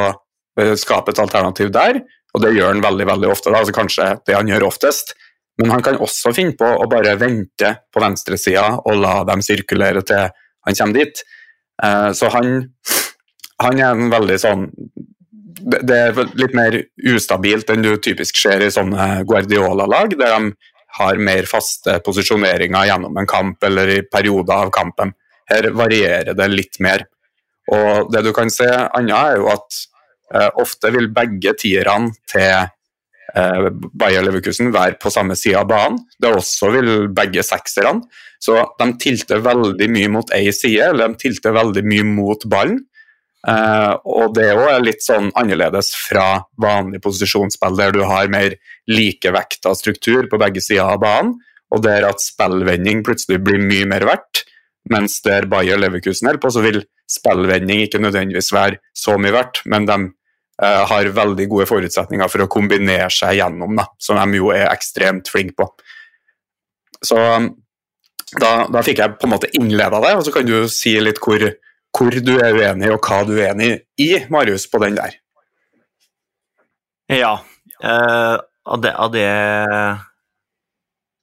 skape 0.77 1.13
et 1.13 1.21
alternativ 1.23 1.71
der, 1.73 2.01
og 2.33 2.45
det 2.45 2.55
gjør 2.57 2.73
han 2.73 2.85
veldig 2.85 3.07
veldig 3.09 3.31
ofte. 3.33 3.51
Da. 3.51 3.61
altså 3.61 3.77
Kanskje 3.77 4.09
det 4.27 4.37
han 4.37 4.49
gjør 4.49 4.69
oftest. 4.69 5.15
Men 5.61 5.75
han 5.75 5.85
kan 5.85 6.01
også 6.01 6.33
finne 6.33 6.57
på 6.57 6.65
å 6.65 6.89
bare 6.89 7.13
vente 7.21 7.75
på 7.93 8.01
venstresida 8.01 8.79
og 8.81 8.97
la 9.03 9.19
dem 9.29 9.43
sirkulere 9.45 10.01
til 10.09 10.31
han 10.63 10.79
kommer 10.79 10.97
dit. 10.97 11.23
Eh, 11.83 12.11
så 12.17 12.31
han, 12.33 12.55
han 13.61 13.81
er 13.81 13.91
en 13.91 14.13
veldig 14.13 14.39
sånn 14.41 14.69
Det 15.63 15.97
er 15.97 16.17
litt 16.39 16.55
mer 16.57 16.75
ustabilt 17.13 17.69
enn 17.71 17.85
du 17.85 17.93
typisk 18.03 18.39
ser 18.41 18.65
i 18.65 18.71
sånne 18.73 19.23
Guardiola-lag, 19.29 20.17
der 20.19 20.33
de 20.33 20.73
har 20.97 21.21
mer 21.23 21.47
faste 21.47 21.99
posisjoneringer 22.05 22.89
gjennom 22.89 23.17
en 23.17 23.29
kamp 23.29 23.63
eller 23.65 23.93
i 23.93 24.01
perioder 24.03 24.67
av 24.67 24.73
kampen. 24.75 25.13
Her 25.49 25.71
varierer 25.77 26.35
det 26.35 26.49
litt 26.51 26.81
mer. 26.83 27.05
Og 27.71 28.11
det 28.13 28.25
du 28.27 28.33
kan 28.35 28.51
se 28.51 28.67
annet, 28.67 29.15
er 29.15 29.39
jo 29.39 29.53
at 29.53 29.85
Eh, 29.92 29.92
ofte 30.61 30.93
vil 30.95 31.11
begge 31.13 31.55
tierne 31.61 32.13
til 32.31 32.69
eh, 33.37 33.67
Bayer 33.93 34.25
Leverkusen 34.25 34.73
være 34.75 34.99
på 35.03 35.13
samme 35.13 35.37
side 35.39 35.59
av 35.61 35.69
banen. 35.71 35.99
Det 36.21 36.33
også 36.33 36.71
vil 36.77 36.93
begge 37.15 37.45
sekserne. 37.47 38.07
Så 38.43 38.57
de 38.79 38.89
tilter 38.99 39.43
veldig 39.45 39.89
mye 39.93 40.11
mot 40.11 40.33
ei 40.35 40.49
side, 40.55 40.89
eller 40.91 41.13
de 41.13 41.21
tilter 41.21 41.55
veldig 41.55 41.85
mye 41.87 42.07
mot 42.09 42.49
ballen. 42.51 42.81
Uh, 43.43 43.99
og 44.07 44.37
det 44.37 44.53
òg 44.55 44.69
er 44.71 44.85
litt 44.85 45.03
sånn 45.03 45.33
annerledes 45.39 45.89
fra 45.99 46.45
vanlig 46.63 47.01
posisjonsspill, 47.03 47.75
der 47.79 47.95
du 47.95 48.05
har 48.07 48.31
mer 48.31 48.55
likevekta 48.91 49.73
struktur 49.75 50.29
på 50.31 50.39
begge 50.39 50.63
sider 50.63 50.93
av 50.95 51.01
banen, 51.03 51.33
og 51.75 51.83
der 51.83 52.07
at 52.07 52.23
spillvending 52.23 53.03
plutselig 53.07 53.41
blir 53.43 53.63
mye 53.63 53.89
mer 53.91 54.07
verdt. 54.07 54.45
Mens 54.91 55.21
der 55.25 55.47
Bayer 55.51 55.79
Leverkusen 55.79 56.29
holder 56.29 56.43
på, 56.43 56.51
så 56.55 56.63
vil 56.63 56.83
spillvending 57.11 57.85
ikke 57.85 58.03
nødvendigvis 58.03 58.53
være 58.55 58.79
så 58.95 59.17
mye 59.19 59.35
verdt, 59.35 59.63
men 59.71 59.87
de 59.91 59.99
har 60.63 61.11
veldig 61.17 61.49
gode 61.51 61.67
forutsetninger 61.71 62.31
for 62.31 62.45
å 62.45 62.51
kombinere 62.51 63.11
seg 63.13 63.41
gjennom, 63.41 63.75
da, 63.79 63.89
som 63.99 64.21
de 64.21 64.39
jo 64.39 64.53
er 64.55 64.69
ekstremt 64.71 65.31
flinke 65.33 65.57
på. 65.59 65.67
Så 67.03 67.19
um, 67.19 67.49
da, 68.39 68.53
da, 68.71 68.83
fikk 68.85 69.03
jeg 69.03 69.17
på 69.19 69.29
en 69.29 69.35
måte 69.35 69.51
innleda 69.59 70.01
det, 70.05 70.15
og 70.17 70.25
så 70.27 70.35
kan 70.35 70.47
du 70.49 70.55
si 70.71 70.95
litt 71.03 71.21
hvor, 71.23 71.43
hvor, 71.93 72.15
du 72.25 72.37
er 72.39 72.57
uenig, 72.57 72.93
og 72.95 73.03
hva 73.05 73.23
du 73.29 73.35
er 73.37 73.51
enig 73.51 73.73
i, 74.01 74.15
Marius, 74.33 74.69
på 74.71 74.81
den 74.85 74.97
der. 74.97 75.19
Ja. 77.13 77.35
Eh, 77.83 78.37
av, 78.39 78.81
det, 78.81 78.95
av 78.95 79.13
det 79.13 79.29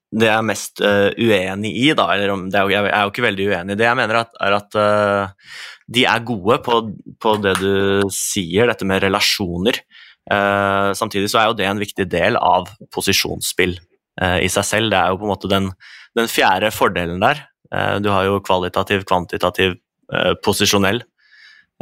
det 0.10 0.26
jeg 0.26 0.36
er 0.36 0.46
mest 0.46 0.82
uh, 0.82 1.10
uenig 1.14 1.72
i, 1.84 1.90
da, 1.98 2.08
eller 2.16 2.34
om, 2.34 2.48
er 2.50 2.72
jeg 2.74 2.88
er 2.88 3.04
jo 3.06 3.12
ikke 3.12 3.26
veldig 3.28 3.46
uenig 3.52 3.76
i 3.76 3.80
det, 3.80 3.86
jeg 3.86 4.00
mener 4.00 4.22
at, 4.24 4.32
er 4.42 4.56
at 4.58 4.78
uh, 4.80 5.52
de 5.90 6.06
er 6.10 6.26
gode 6.26 6.58
på, 6.66 6.80
på, 7.22 7.36
det 7.44 7.56
du 7.62 8.10
sier, 8.14 8.70
dette 8.70 8.88
med 8.90 9.04
relasjoner. 9.06 9.78
Uh, 10.30 10.90
samtidig 10.98 11.30
så 11.32 11.42
er 11.42 11.50
jo 11.50 11.60
det 11.60 11.70
en 11.70 11.82
viktig 11.82 12.08
del 12.10 12.38
av 12.42 12.70
posisjonsspill 12.94 13.78
i 14.20 14.50
seg 14.52 14.66
selv. 14.68 14.90
Det 14.92 14.98
er 15.00 15.14
jo 15.14 15.20
på 15.22 15.24
en 15.24 15.32
måte 15.32 15.48
den, 15.48 15.70
den 16.20 16.28
fjerde 16.28 16.74
fordelen 16.76 17.22
der. 17.24 17.38
du 18.04 18.10
har 18.12 18.26
jo 18.28 18.42
kvalitativ, 18.44 19.06
kvantitativ, 19.08 19.78
posisjonell, 20.44 21.00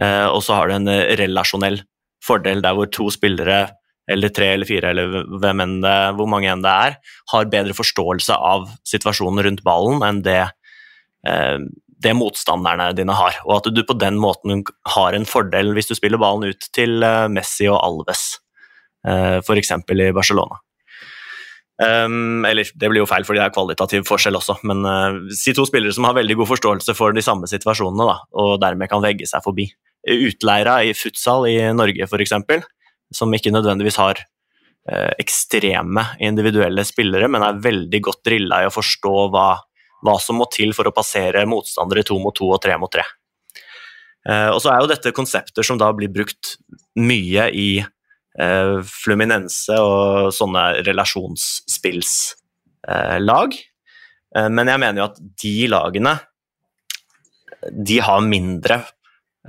og 0.06 0.38
så 0.46 0.60
har 0.60 0.70
du 0.70 0.76
en 0.76 0.92
relasjonell 1.18 1.80
fordel 2.22 2.62
der 2.62 2.78
hvor 2.78 2.92
to 2.94 3.08
spillere 3.10 3.64
eller 4.12 4.32
tre 4.34 4.52
eller 4.56 4.68
fire, 4.70 4.92
eller 4.94 5.26
hvem 5.42 5.64
enn 5.64 5.80
det, 5.84 5.96
hvor 6.18 6.30
mange 6.32 6.50
enn 6.52 6.64
det 6.64 6.72
er, 6.72 6.96
har 7.34 7.50
bedre 7.52 7.76
forståelse 7.76 8.36
av 8.36 8.70
situasjonen 8.88 9.44
rundt 9.48 9.66
ballen 9.68 10.06
enn 10.08 10.22
det, 10.26 10.44
eh, 11.28 11.58
det 12.04 12.14
motstanderne 12.16 12.92
dine 12.98 13.16
har. 13.18 13.42
Og 13.46 13.58
at 13.60 13.72
du 13.74 13.84
på 13.84 13.98
den 14.00 14.20
måten 14.22 14.64
har 14.96 15.18
en 15.18 15.28
fordel 15.28 15.74
hvis 15.76 15.92
du 15.92 15.98
spiller 15.98 16.22
ballen 16.22 16.54
ut 16.54 16.70
til 16.76 17.04
eh, 17.04 17.26
Messi 17.32 17.68
og 17.68 17.82
Alves, 17.82 18.30
eh, 19.08 19.42
f.eks. 19.44 19.76
i 19.76 20.16
Barcelona. 20.16 20.62
Um, 21.78 22.42
eller 22.50 22.66
det 22.74 22.88
blir 22.90 23.04
jo 23.04 23.10
feil 23.10 23.22
fordi 23.22 23.38
det 23.38 23.44
er 23.52 23.54
kvalitativ 23.54 24.08
forskjell 24.08 24.40
også, 24.40 24.56
men 24.66 24.80
uh, 24.82 25.20
si 25.30 25.52
to 25.54 25.62
spillere 25.70 25.94
som 25.94 26.08
har 26.08 26.16
veldig 26.18 26.40
god 26.40 26.50
forståelse 26.50 26.96
for 26.98 27.14
de 27.14 27.22
samme 27.22 27.46
situasjonene, 27.46 28.08
da, 28.10 28.16
og 28.34 28.56
dermed 28.64 28.90
kan 28.90 29.04
vegge 29.04 29.28
seg 29.30 29.44
forbi. 29.46 29.68
Utleira 30.08 30.80
i 30.88 30.96
futsal 30.98 31.46
i 31.52 31.60
Norge 31.78 32.08
f.eks., 32.08 32.34
som 33.14 33.34
ikke 33.34 33.54
nødvendigvis 33.54 34.00
har 34.02 34.22
uh, 34.22 35.12
ekstreme 35.20 36.04
individuelle 36.24 36.86
spillere, 36.88 37.30
men 37.32 37.46
er 37.46 37.64
veldig 37.64 38.02
godt 38.10 38.24
drilla 38.28 38.64
i 38.64 38.70
å 38.70 38.74
forstå 38.74 39.16
hva, 39.34 39.50
hva, 40.04 40.18
som 40.24 40.42
må 40.42 40.50
til 40.54 40.74
for 40.78 40.90
å 40.90 40.96
passere 40.96 41.46
motstandere 41.50 42.06
to 42.08 42.20
mot 42.22 42.36
to 42.36 42.50
og 42.52 42.62
tre 42.64 42.78
mot 42.80 42.92
tre. 42.92 43.06
Uh, 44.28 44.52
og 44.52 44.60
så 44.64 44.74
er 44.74 44.82
jo 44.82 44.92
dette 44.92 45.16
konsepter 45.16 45.64
som 45.64 45.80
da 45.80 45.92
blir 45.96 46.12
brukt 46.12 46.58
mye 47.00 47.48
i 47.54 47.70
eh, 48.40 48.82
Fluminense 48.86 49.80
og 49.82 50.34
sånne 50.36 50.84
relasjonsspillslag. 50.86 53.58
Eh, 54.36 54.50
men 54.50 54.68
jeg 54.72 54.80
mener 54.84 55.02
jo 55.02 55.10
at 55.10 55.20
de 55.44 55.68
lagene 55.72 56.14
de 57.74 58.00
har 58.04 58.22
mindre, 58.22 58.84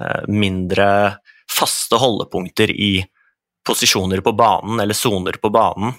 eh, 0.01 0.23
mindre 0.29 1.19
faste 1.49 1.97
holdepunkter 2.01 2.71
i 2.73 3.05
posisjoner 3.69 4.23
på 4.25 4.33
banen 4.33 4.81
eller 4.81 4.97
soner 4.97 5.37
på 5.43 5.51
banen 5.53 5.93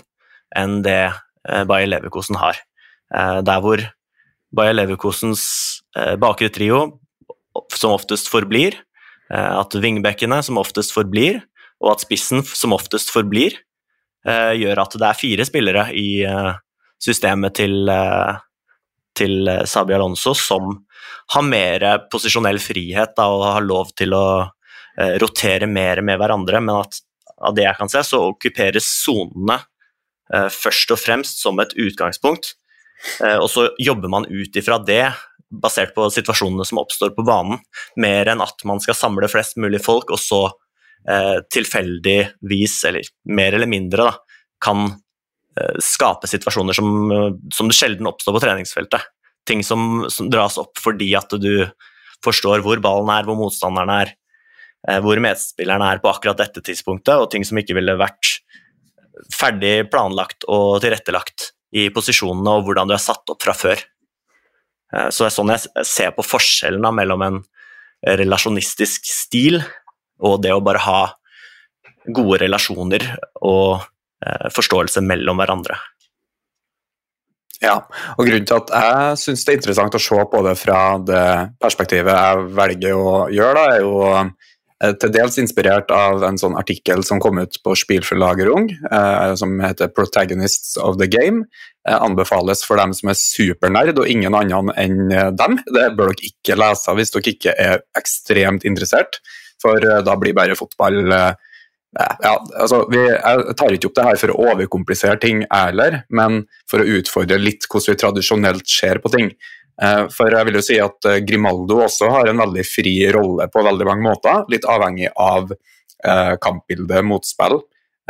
enn 0.57 0.81
det 0.85 1.11
eh, 1.11 1.63
Bayer 1.69 1.89
Leverkosen 1.89 2.39
har. 2.41 2.57
Eh, 3.13 3.39
der 3.45 3.63
hvor 3.63 3.83
Bayer 4.55 4.75
Leverkosens 4.77 5.43
eh, 5.97 6.15
bakre 6.19 6.49
trio 6.53 6.99
som 7.75 7.93
oftest 7.93 8.29
forblir, 8.31 8.77
at 9.29 9.75
vingbekkene 9.77 10.39
som 10.45 10.57
oftest 10.57 10.93
forblir, 10.95 11.41
og 11.83 11.91
at 11.91 12.01
spissen 12.01 12.41
som 12.45 12.71
oftest 12.73 13.11
forblir, 13.13 13.57
gjør 14.25 14.79
at 14.81 14.95
det 14.97 15.05
er 15.05 15.17
fire 15.17 15.45
spillere 15.45 15.83
i 15.97 16.23
systemet 17.01 17.57
til, 17.59 17.91
til 19.17 19.51
Sabi 19.69 19.97
Alonso 19.97 20.33
som 20.37 20.71
har 21.35 21.45
mer 21.45 21.85
posisjonell 22.09 22.61
frihet 22.63 23.13
da, 23.17 23.27
og 23.29 23.45
har 23.49 23.67
lov 23.67 23.91
til 23.97 24.15
å 24.17 24.23
rotere 25.21 25.69
mer 25.69 26.01
med 26.05 26.21
hverandre, 26.21 26.63
men 26.63 26.79
at 26.79 27.01
av 27.41 27.55
det 27.57 27.65
jeg 27.65 27.77
kan 27.79 27.91
se, 27.91 28.03
så 28.05 28.21
okkuperes 28.31 28.87
sonene 29.03 29.61
først 30.29 30.91
og 30.93 30.99
fremst 31.01 31.39
som 31.41 31.57
et 31.57 31.71
utgangspunkt. 31.73 32.51
Og 33.41 33.47
så 33.49 33.63
jobber 33.81 34.11
man 34.13 34.27
ut 34.29 34.59
ifra 34.59 34.77
det, 34.85 35.07
basert 35.49 35.95
på 35.95 36.07
situasjonene 36.13 36.65
som 36.67 36.81
oppstår 36.81 37.13
på 37.15 37.25
banen, 37.25 37.59
mer 37.99 38.29
enn 38.29 38.43
at 38.45 38.65
man 38.69 38.81
skal 38.83 38.97
samle 38.97 39.29
flest 39.31 39.57
mulig 39.61 39.81
folk, 39.83 40.11
og 40.13 40.21
så 40.21 40.41
eh, 41.09 41.39
tilfeldigvis, 41.51 42.77
eller 42.89 43.09
mer 43.33 43.57
eller 43.57 43.69
mindre, 43.69 44.09
da, 44.09 44.43
kan 44.61 44.85
eh, 45.57 45.79
skape 45.83 46.29
situasjoner 46.29 46.77
som, 46.77 47.39
som 47.53 47.71
det 47.71 47.77
sjelden 47.77 48.09
oppstår 48.09 48.37
på 48.37 48.43
treningsfeltet. 48.45 49.09
Ting 49.49 49.63
som, 49.65 50.05
som, 50.11 50.29
dras 50.29 50.59
opp 50.61 50.77
fordi 50.77 51.09
at 51.17 51.33
du 51.41 51.65
forstår 52.25 52.61
hvor 52.61 52.81
ballen 52.83 53.09
er, 53.13 53.25
hvor 53.25 53.39
motstanderen 53.39 53.93
er, 53.95 54.13
eh, 54.13 54.17
hvor 55.03 55.19
medspilleren 55.19 55.83
er 55.83 55.99
på 55.99 56.07
akkurat 56.07 56.39
dette 56.39 56.61
tidspunktet, 56.63 57.19
og 57.19 57.27
ting 57.33 57.43
som 57.43 57.59
ikke 57.59 57.75
ville 57.75 57.97
vært 57.99 58.39
ferdig 59.33 59.89
planlagt 59.91 60.45
og 60.47 60.79
tilrettelagt 60.83 61.51
i 61.75 61.89
posisjonene 61.93 62.57
og 62.57 62.67
hvordan 62.67 62.89
du 62.89 62.95
er 62.95 63.03
satt 63.03 63.29
opp 63.29 63.43
fra 63.43 63.55
før. 63.57 63.81
Eh, 64.93 65.09
så 65.09 65.25
det 65.25 65.29
er 65.29 65.35
sånn 65.35 65.53
jeg 65.53 65.87
ser 65.87 66.15
på 66.15 66.25
forskjellen 66.25 66.89
mellom 66.95 67.25
en 67.25 67.39
relasjonistisk 67.99 69.07
stil 69.11 69.59
og 70.23 70.39
det 70.43 70.53
å 70.55 70.63
bare 70.63 70.83
ha 70.85 70.99
gode 72.15 72.39
relasjoner 72.45 73.05
og 73.45 73.81
eh, 74.25 74.49
forståelse 74.55 75.03
mellom 75.05 75.41
hverandre. 75.41 75.77
Ja, 77.59 77.75
og 78.15 78.23
grunnen 78.23 78.45
til 78.47 78.55
at 78.55 78.69
jeg 78.71 79.15
syns 79.19 79.41
det 79.43 79.51
er 79.51 79.57
interessant 79.59 79.97
å 79.97 79.99
se 79.99 80.19
på 80.31 80.39
det 80.45 80.53
fra 80.55 80.79
det 81.03 81.25
perspektivet 81.59 82.15
jeg 82.15 82.45
velger 82.55 82.95
å 82.95 83.09
gjøre, 83.35 83.57
da, 83.57 83.65
er 83.75 83.83
jo 83.83 83.97
eh, 84.07 84.53
til 84.79 85.11
dels 85.11 85.35
inspirert 85.41 85.89
av 85.91 86.23
en 86.23 86.37
sånn 86.39 86.55
artikkel 86.55 87.03
som 87.03 87.19
kom 87.19 87.41
ut 87.41 87.57
på 87.65 87.73
Spielforlagerung, 87.75 88.69
eh, 88.91 89.35
som 89.35 89.59
heter 89.59 89.89
'Protagonists 89.89 90.77
of 90.77 90.97
the 90.97 91.07
Game'. 91.07 91.43
Eh, 91.87 91.97
anbefales 92.01 92.63
for 92.63 92.77
dem 92.77 92.93
som 92.93 93.09
er 93.09 93.15
supernerd, 93.15 93.99
og 93.99 94.07
ingen 94.07 94.33
annen 94.35 94.71
enn 94.77 95.35
dem. 95.35 95.59
Det 95.65 95.95
bør 95.97 96.13
dere 96.13 96.31
ikke 96.31 96.55
lese 96.55 96.95
hvis 96.95 97.11
dere 97.11 97.33
ikke 97.33 97.53
er 97.57 97.83
ekstremt 97.97 98.63
interessert 98.63 99.19
for 99.61 99.83
eh, 99.83 100.01
da 100.05 100.15
blir 100.19 100.35
bare 100.37 100.57
fotball 100.59 100.99
eh, 101.11 101.31
ja, 101.97 102.33
altså, 102.61 102.83
vi, 102.91 103.01
Jeg 103.01 103.55
tar 103.57 103.73
ikke 103.73 103.89
opp 103.89 103.95
det 103.97 104.05
her 104.05 104.19
for 104.21 104.33
å 104.33 104.49
overkomplisere 104.51 105.17
ting, 105.21 105.39
heller, 105.49 106.03
men 106.13 106.43
for 106.69 106.83
å 106.83 106.99
utfordre 106.99 107.39
litt 107.41 107.65
hvordan 107.65 107.95
vi 107.95 108.01
tradisjonelt 108.03 108.69
ser 108.69 109.01
på 109.01 109.09
ting. 109.15 109.31
Eh, 109.81 110.05
for 110.13 110.35
jeg 110.35 110.47
vil 110.47 110.59
jo 110.59 110.63
si 110.65 110.79
at 110.83 111.09
Grimaldo 111.27 111.81
også 111.85 112.09
har 112.13 112.31
en 112.31 112.41
veldig 112.43 112.65
fri 112.67 112.95
rolle 113.15 113.47
på 113.51 113.63
veldig 113.65 113.87
mange 113.87 114.07
måter, 114.09 114.43
litt 114.51 114.67
avhengig 114.67 115.11
av 115.15 115.53
eh, 115.53 116.35
kampbilde, 116.41 117.03
motspill. 117.05 117.61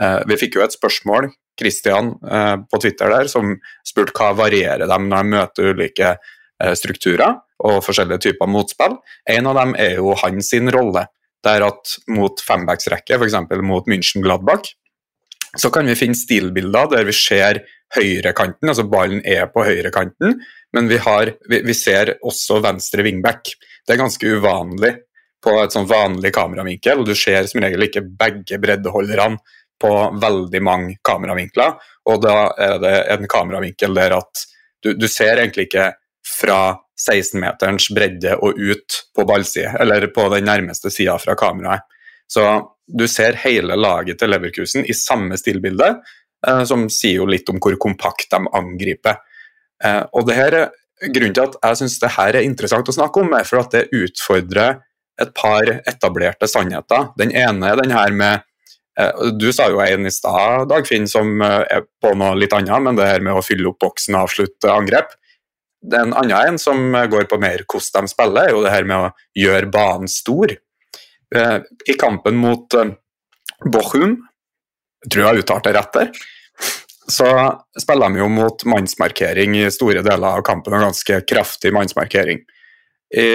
Eh, 0.02 0.20
vi 0.30 0.40
fikk 0.40 0.58
jo 0.58 0.66
et 0.66 0.76
spørsmål, 0.76 1.30
Christian 1.60 2.14
eh, 2.24 2.56
på 2.72 2.80
Twitter 2.82 3.12
der, 3.12 3.30
som 3.32 3.56
spurte 3.88 4.16
hva 4.16 4.32
varierer 4.38 4.88
dem 4.90 5.10
når 5.12 5.24
de 5.24 5.38
møter 5.38 5.74
ulike 5.74 6.18
strukturer 6.76 7.38
og 7.64 7.78
forskjellige 7.86 8.26
typer 8.26 8.50
motspill. 8.52 8.98
En 9.32 9.48
av 9.48 9.56
dem 9.56 9.78
er 9.80 9.94
jo 10.02 10.12
hans 10.20 10.52
rolle 10.76 11.06
der 11.46 11.64
at 11.64 11.94
mot 12.12 12.42
fembacksrekke, 12.44 13.16
f.eks. 13.16 13.38
mot 13.64 13.88
München 13.88 14.26
Gladbach, 14.26 14.74
så 15.56 15.72
kan 15.72 15.88
vi 15.88 15.96
finne 15.96 16.20
stilbilder 16.20 16.92
der 16.92 17.08
vi 17.08 17.16
ser 17.16 17.62
høyrekanten, 17.96 18.70
altså 18.70 18.86
ballen 18.90 19.22
er 19.26 19.48
på 19.54 19.64
høyrekanten, 19.66 20.40
men 20.76 20.90
vi, 20.90 21.00
har, 21.02 21.34
vi, 21.50 21.62
vi 21.66 21.76
ser 21.78 22.16
også 22.22 22.60
venstre 22.64 23.06
wingback. 23.06 23.54
Det 23.86 23.96
er 23.96 24.02
ganske 24.02 24.34
uvanlig 24.38 24.94
på 25.44 25.56
et 25.62 25.74
sånn 25.74 25.88
vanlig 25.90 26.34
kameravinkel, 26.36 27.02
og 27.02 27.10
du 27.10 27.16
ser 27.18 27.48
som 27.50 27.64
regel 27.64 27.88
ikke 27.88 28.06
begge 28.20 28.60
breddeholderne 28.62 29.40
på 29.80 29.94
veldig 30.20 30.62
mange 30.66 30.98
kameravinkler, 31.08 31.78
og 32.12 32.22
da 32.26 32.36
er 32.60 32.80
det 32.84 32.96
en 33.16 33.30
kameravinkel 33.32 33.96
der 33.96 34.18
at 34.18 34.46
du, 34.84 34.92
du 34.96 35.08
ser 35.12 35.40
egentlig 35.40 35.70
ikke 35.70 35.94
fra 36.28 36.76
16-meterens 37.00 37.88
bredde 37.96 38.36
og 38.44 38.60
ut 38.60 39.00
på 39.16 39.26
ballside, 39.28 39.72
eller 39.80 40.10
på 40.14 40.28
den 40.34 40.50
nærmeste 40.50 40.92
sida 40.92 41.16
fra 41.22 41.36
kameraet. 41.40 41.88
Så 42.30 42.44
du 42.86 43.08
ser 43.10 43.38
hele 43.46 43.78
laget 43.80 44.20
til 44.20 44.32
Leverkusen 44.34 44.86
i 44.86 44.96
samme 44.98 45.38
stillbilde, 45.40 45.94
som 46.68 46.86
sier 46.94 47.20
jo 47.20 47.30
litt 47.30 47.50
om 47.52 47.60
hvor 47.62 47.76
kompakt 47.82 48.30
de 48.32 48.40
angriper. 48.56 49.20
Eh, 49.84 50.04
og 50.14 50.28
det 50.30 50.38
her, 50.40 50.60
Grunnen 51.00 51.32
til 51.32 51.46
at 51.46 51.54
jeg 51.64 51.80
syns 51.80 51.94
det 52.02 52.10
her 52.12 52.36
er 52.36 52.44
interessant 52.44 52.90
å 52.92 52.92
snakke 52.92 53.22
om, 53.22 53.32
er 53.32 53.46
for 53.48 53.62
at 53.62 53.72
det 53.72 53.86
utfordrer 53.96 54.82
et 55.24 55.30
par 55.32 55.70
etablerte 55.88 56.48
sannheter. 56.52 57.14
Den 57.20 57.32
ene 57.32 57.70
er 57.72 57.80
den 57.80 57.94
her 57.96 58.12
med 58.12 58.42
eh, 59.00 59.22
Du 59.40 59.48
sa 59.56 59.70
jo 59.72 59.80
en 59.80 60.10
i 60.10 60.12
stad, 60.12 60.68
Dagfinn, 60.68 61.08
som 61.08 61.40
er 61.46 61.86
på 62.04 62.12
noe 62.20 62.36
litt 62.36 62.56
annet, 62.56 62.84
men 62.84 63.00
det 63.00 63.08
her 63.08 63.24
med 63.24 63.40
å 63.40 63.46
fylle 63.46 63.72
opp 63.72 63.80
boksen 63.86 64.18
og 64.18 64.28
avslutte 64.28 64.74
angrep. 64.74 65.16
Den 65.80 66.12
andre 66.12 66.42
en 66.50 66.60
som 66.60 66.92
går 66.92 67.30
på 67.32 67.40
mer 67.40 67.64
hvordan 67.64 68.10
de 68.10 68.12
spiller, 68.12 68.50
er 68.50 68.56
jo 68.58 68.64
det 68.66 68.76
her 68.76 68.88
med 68.92 69.06
å 69.06 69.12
gjøre 69.40 69.72
banen 69.72 70.12
stor. 70.12 70.52
Eh, 71.36 71.58
I 71.64 71.96
kampen 72.00 72.36
mot 72.44 72.76
eh, 72.76 72.92
Bochum, 73.72 74.18
jeg 75.04 75.12
tror 75.12 75.24
jeg 75.24 75.30
har 75.30 75.42
uttalt 75.44 75.68
det 75.68 75.76
rett 75.78 75.98
der, 75.98 76.12
så 77.10 77.30
spiller 77.80 78.12
de 78.12 78.22
jo 78.22 78.28
mot 78.30 78.66
mannsmarkering 78.70 79.56
i 79.58 79.66
store 79.74 80.04
deler 80.06 80.40
av 80.40 80.46
kampen, 80.46 80.76
og 80.76 80.86
ganske 80.90 81.22
kraftig 81.30 81.72
mannsmarkering. 81.74 82.44
I 83.18 83.30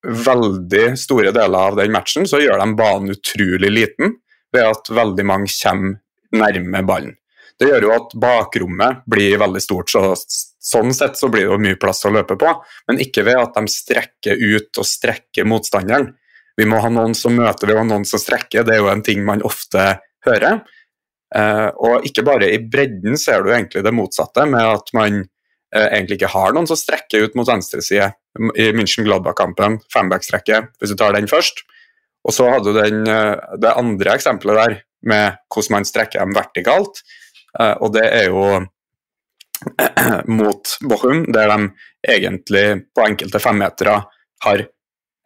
veldig 0.00 0.86
store 0.98 1.30
deler 1.36 1.70
av 1.70 1.78
den 1.78 1.92
matchen 1.94 2.26
så 2.26 2.40
gjør 2.40 2.58
de 2.62 2.74
banen 2.78 3.14
utrolig 3.14 3.70
liten 3.70 4.16
ved 4.50 4.66
at 4.66 4.90
veldig 4.90 5.26
mange 5.28 5.52
kommer 5.60 6.00
nærme 6.34 6.82
ballen. 6.86 7.16
Det 7.60 7.68
gjør 7.68 7.84
jo 7.84 7.90
at 7.92 8.14
bakrommet 8.16 9.02
blir 9.10 9.36
veldig 9.38 9.60
stort, 9.60 9.90
så 9.92 10.14
sånn 10.16 10.94
sett 10.96 11.18
så 11.20 11.28
blir 11.28 11.44
det 11.44 11.52
jo 11.52 11.60
mye 11.60 11.78
plass 11.80 12.06
å 12.08 12.12
løpe 12.14 12.38
på. 12.40 12.54
Men 12.88 13.02
ikke 13.04 13.26
ved 13.26 13.36
at 13.36 13.58
de 13.58 13.68
strekker 13.68 14.40
ut 14.40 14.80
og 14.80 14.88
strekker 14.88 15.48
motstanderen. 15.48 16.08
Vi 16.56 16.66
må 16.68 16.80
ha 16.80 16.88
noen 16.92 17.12
som 17.16 17.36
møter, 17.36 17.68
vi 17.68 17.76
må 17.76 17.84
ha 17.84 17.88
noen 17.90 18.08
som 18.08 18.22
strekker. 18.22 18.64
Det 18.64 18.78
er 18.78 18.80
jo 18.80 18.88
en 18.92 19.04
ting 19.04 19.20
man 19.28 19.44
ofte 19.44 19.92
hører. 20.24 20.62
Eh, 21.36 21.68
og 21.78 22.06
ikke 22.06 22.24
bare 22.26 22.48
i 22.50 22.58
bredden 22.58 23.18
ser 23.20 23.44
du 23.44 23.52
egentlig 23.52 23.84
det 23.86 23.94
motsatte, 23.94 24.46
med 24.50 24.64
at 24.64 24.90
man 24.96 25.20
eh, 25.22 25.86
egentlig 25.86 26.18
ikke 26.20 26.32
har 26.34 26.54
noen 26.56 26.68
som 26.70 26.78
strekker 26.78 27.26
ut 27.26 27.38
mot 27.38 27.48
venstreside. 27.48 28.12
I 28.58 28.70
München 28.76 29.06
Gladbach-kampen, 29.06 29.80
fembackstrekket, 29.92 30.74
hvis 30.78 30.92
du 30.92 30.98
tar 30.98 31.16
den 31.16 31.30
først. 31.30 31.64
Og 32.26 32.34
så 32.36 32.50
hadde 32.52 32.70
du 32.70 32.78
den, 32.78 33.06
eh, 33.10 33.36
det 33.62 33.76
andre 33.76 34.16
eksempelet 34.18 34.60
der, 34.62 34.76
med 35.00 35.38
hvordan 35.48 35.78
man 35.78 35.88
strekker 35.88 36.20
dem 36.20 36.34
vertikalt, 36.36 36.98
og 37.80 37.86
det 37.94 38.02
er 38.04 38.26
jo 38.28 38.42
mot 40.40 40.74
Bochum, 40.84 41.22
der 41.32 41.48
de 41.48 41.70
egentlig 42.04 42.64
på 42.92 43.06
enkelte 43.06 43.40
femmetere 43.40 43.94
har 44.44 44.66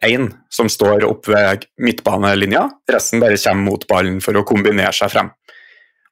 én 0.07 0.29
som 0.49 0.69
står 0.71 1.03
opp 1.07 1.27
ved 1.27 1.67
midtbanelinja, 1.83 2.63
resten 2.91 3.19
bare 3.19 3.35
kommer 3.35 3.67
mot 3.67 3.83
ballen 3.91 4.21
for 4.23 4.39
å 4.39 4.45
kombinere 4.47 4.95
seg 4.95 5.11
frem. 5.11 5.33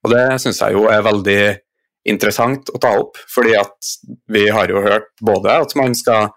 Og 0.04 0.12
Det 0.12 0.24
syns 0.43 0.62
jeg 0.62 0.76
jo 0.76 0.88
er 0.91 1.06
veldig 1.06 1.41
interessant 2.12 2.72
å 2.76 2.80
ta 2.84 2.91
opp, 2.99 3.20
fordi 3.32 3.54
at 3.56 3.91
vi 4.32 4.47
har 4.51 4.72
jo 4.72 4.82
hørt 4.84 5.08
både 5.24 5.54
at 5.64 5.76
man 5.80 5.95
skal 5.95 6.34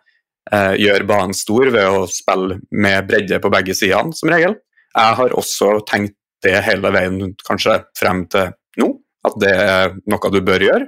eh, 0.53 0.77
gjøre 0.79 1.09
banen 1.09 1.35
stor 1.35 1.73
ved 1.75 1.89
å 1.91 2.05
spille 2.11 2.61
med 2.71 3.09
bredde 3.09 3.41
på 3.43 3.51
begge 3.51 3.75
sidene, 3.75 4.15
som 4.15 4.31
regel. 4.31 4.55
Jeg 4.95 5.19
har 5.19 5.35
også 5.37 5.73
tenkt 5.89 6.15
det 6.47 6.61
hele 6.63 6.93
veien 6.95 7.35
kanskje 7.47 7.81
frem 7.99 8.25
til 8.31 8.53
nå, 8.79 8.93
at 9.27 9.37
det 9.43 9.53
er 9.57 9.97
noe 10.07 10.33
du 10.33 10.41
bør 10.47 10.69
gjøre. 10.69 10.87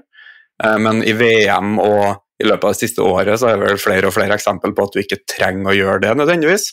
Eh, 0.62 0.78
men 0.84 1.02
i 1.02 1.16
VM 1.18 1.76
og 1.82 2.22
i 2.38 2.46
løpet 2.46 2.68
av 2.68 2.74
det 2.74 2.82
siste 2.84 3.02
året 3.02 3.40
så 3.40 3.50
er 3.50 3.58
det 3.58 3.66
vel 3.66 3.80
flere 3.82 4.10
og 4.10 4.14
flere 4.14 4.36
eksempel 4.38 4.74
på 4.74 4.86
at 4.86 4.94
du 4.94 5.02
ikke 5.02 5.24
trenger 5.26 5.72
å 5.72 5.78
gjøre 5.78 6.02
det 6.06 6.14
nødvendigvis. 6.20 6.70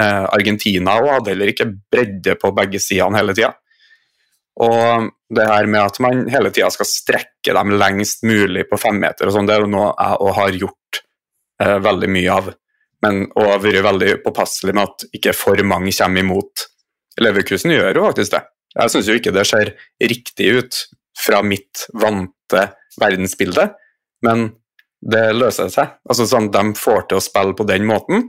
Eh, 0.00 0.24
Argentina 0.28 0.98
hadde 1.00 1.32
heller 1.32 1.52
ikke 1.52 1.70
bredde 1.72 2.36
på 2.40 2.52
begge 2.56 2.80
sidene 2.82 3.20
hele 3.20 3.36
tida. 3.36 3.54
Og 4.62 5.08
det 5.34 5.46
her 5.48 5.66
med 5.66 5.82
at 5.82 5.98
man 6.02 6.26
hele 6.30 6.52
tida 6.54 6.68
skal 6.70 6.86
strekke 6.86 7.54
dem 7.56 7.74
lengst 7.80 8.22
mulig 8.26 8.68
på 8.70 8.78
femmeter, 8.78 9.32
sånn, 9.34 9.48
det 9.48 9.56
er 9.56 9.64
jo 9.64 9.72
noe 9.72 9.88
jeg 9.90 10.20
òg 10.22 10.36
har 10.38 10.58
gjort 10.60 11.00
eh, 11.64 11.78
veldig 11.82 12.10
mye 12.16 12.36
av. 12.38 12.52
Men, 13.04 13.24
og 13.34 13.50
har 13.50 13.62
vært 13.64 13.84
veldig 13.84 14.12
påpasselig 14.24 14.72
med 14.72 14.86
at 14.86 15.06
ikke 15.18 15.34
for 15.36 15.60
mange 15.66 15.92
kommer 15.96 16.22
imot. 16.22 16.68
Leverkusen 17.20 17.74
gjør 17.74 17.98
jo 17.98 18.06
faktisk 18.08 18.36
det. 18.36 18.44
Jeg 18.74 18.90
syns 18.90 19.10
jo 19.10 19.16
ikke 19.18 19.34
det 19.34 19.44
ser 19.46 19.72
riktig 20.02 20.50
ut 20.58 20.78
fra 21.18 21.42
mitt 21.46 21.84
vante 21.94 22.64
verdensbilde, 22.98 23.68
men 24.26 24.48
det 25.04 25.26
løser 25.36 25.68
seg. 25.70 25.98
Altså 26.08 26.26
sånn, 26.26 26.50
De 26.50 26.62
får 26.78 27.08
til 27.10 27.20
å 27.20 27.24
spille 27.24 27.54
på 27.58 27.66
den 27.68 27.84
måten. 27.86 28.28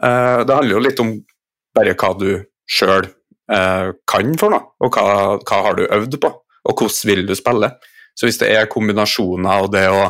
Eh, 0.00 0.40
det 0.46 0.56
handler 0.56 0.76
jo 0.76 0.84
litt 0.84 1.02
om 1.02 1.16
bare 1.74 1.96
hva 1.98 2.12
du 2.18 2.28
sjøl 2.70 3.08
kan 3.44 4.30
for 4.40 4.54
noe, 4.54 4.70
og 4.80 4.94
hva, 4.96 5.34
hva, 5.36 5.56
har 5.66 5.74
du 5.76 5.82
øvd 5.84 6.14
på, 6.22 6.30
og 6.64 6.78
hvordan 6.80 7.10
vil 7.10 7.26
du 7.28 7.34
spille. 7.36 7.68
Så 8.16 8.28
hvis 8.28 8.38
det 8.40 8.48
er 8.54 8.70
kombinasjoner 8.72 9.66
og 9.66 9.72
det 9.74 9.84
å 9.92 10.06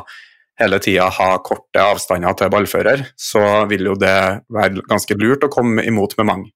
hele 0.60 0.78
tida 0.82 1.08
ha 1.10 1.30
korte 1.42 1.82
avstander 1.82 2.36
til 2.38 2.52
ballfører, 2.52 3.06
så 3.18 3.64
vil 3.70 3.90
jo 3.90 3.96
det 3.98 4.18
være 4.54 4.84
ganske 4.86 5.16
lurt 5.18 5.46
å 5.46 5.52
komme 5.52 5.82
imot 5.86 6.14
med 6.20 6.28
mange. 6.30 6.52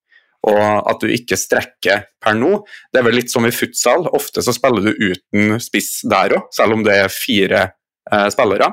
Og 0.47 0.59
at 0.61 1.01
du 1.03 1.11
ikke 1.11 1.39
strekker 1.39 2.05
per 2.23 2.37
nå, 2.39 2.61
det 2.93 3.01
er 3.01 3.09
vel 3.09 3.19
litt 3.19 3.33
som 3.33 3.47
i 3.47 3.55
futsal. 3.55 4.07
Ofte 4.15 4.45
så 4.45 4.55
spiller 4.55 4.87
du 4.87 5.09
uten 5.11 5.59
spiss 5.63 6.05
der 6.09 6.37
òg, 6.39 6.47
selv 6.55 6.79
om 6.79 6.85
det 6.87 6.95
er 6.95 7.11
fire 7.13 7.65
eh, 7.67 8.29
spillere. 8.33 8.71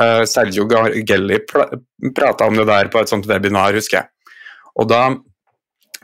Eh, 0.00 0.22
Sergio 0.24 0.64
Gelli 1.04 1.42
prata 1.44 2.48
om 2.48 2.56
det 2.56 2.64
der 2.70 2.88
på 2.92 3.02
et 3.02 3.12
sånt 3.12 3.28
webinar, 3.28 3.76
husker 3.76 4.00
jeg. 4.00 4.40
Og 4.80 4.88
da 4.88 5.04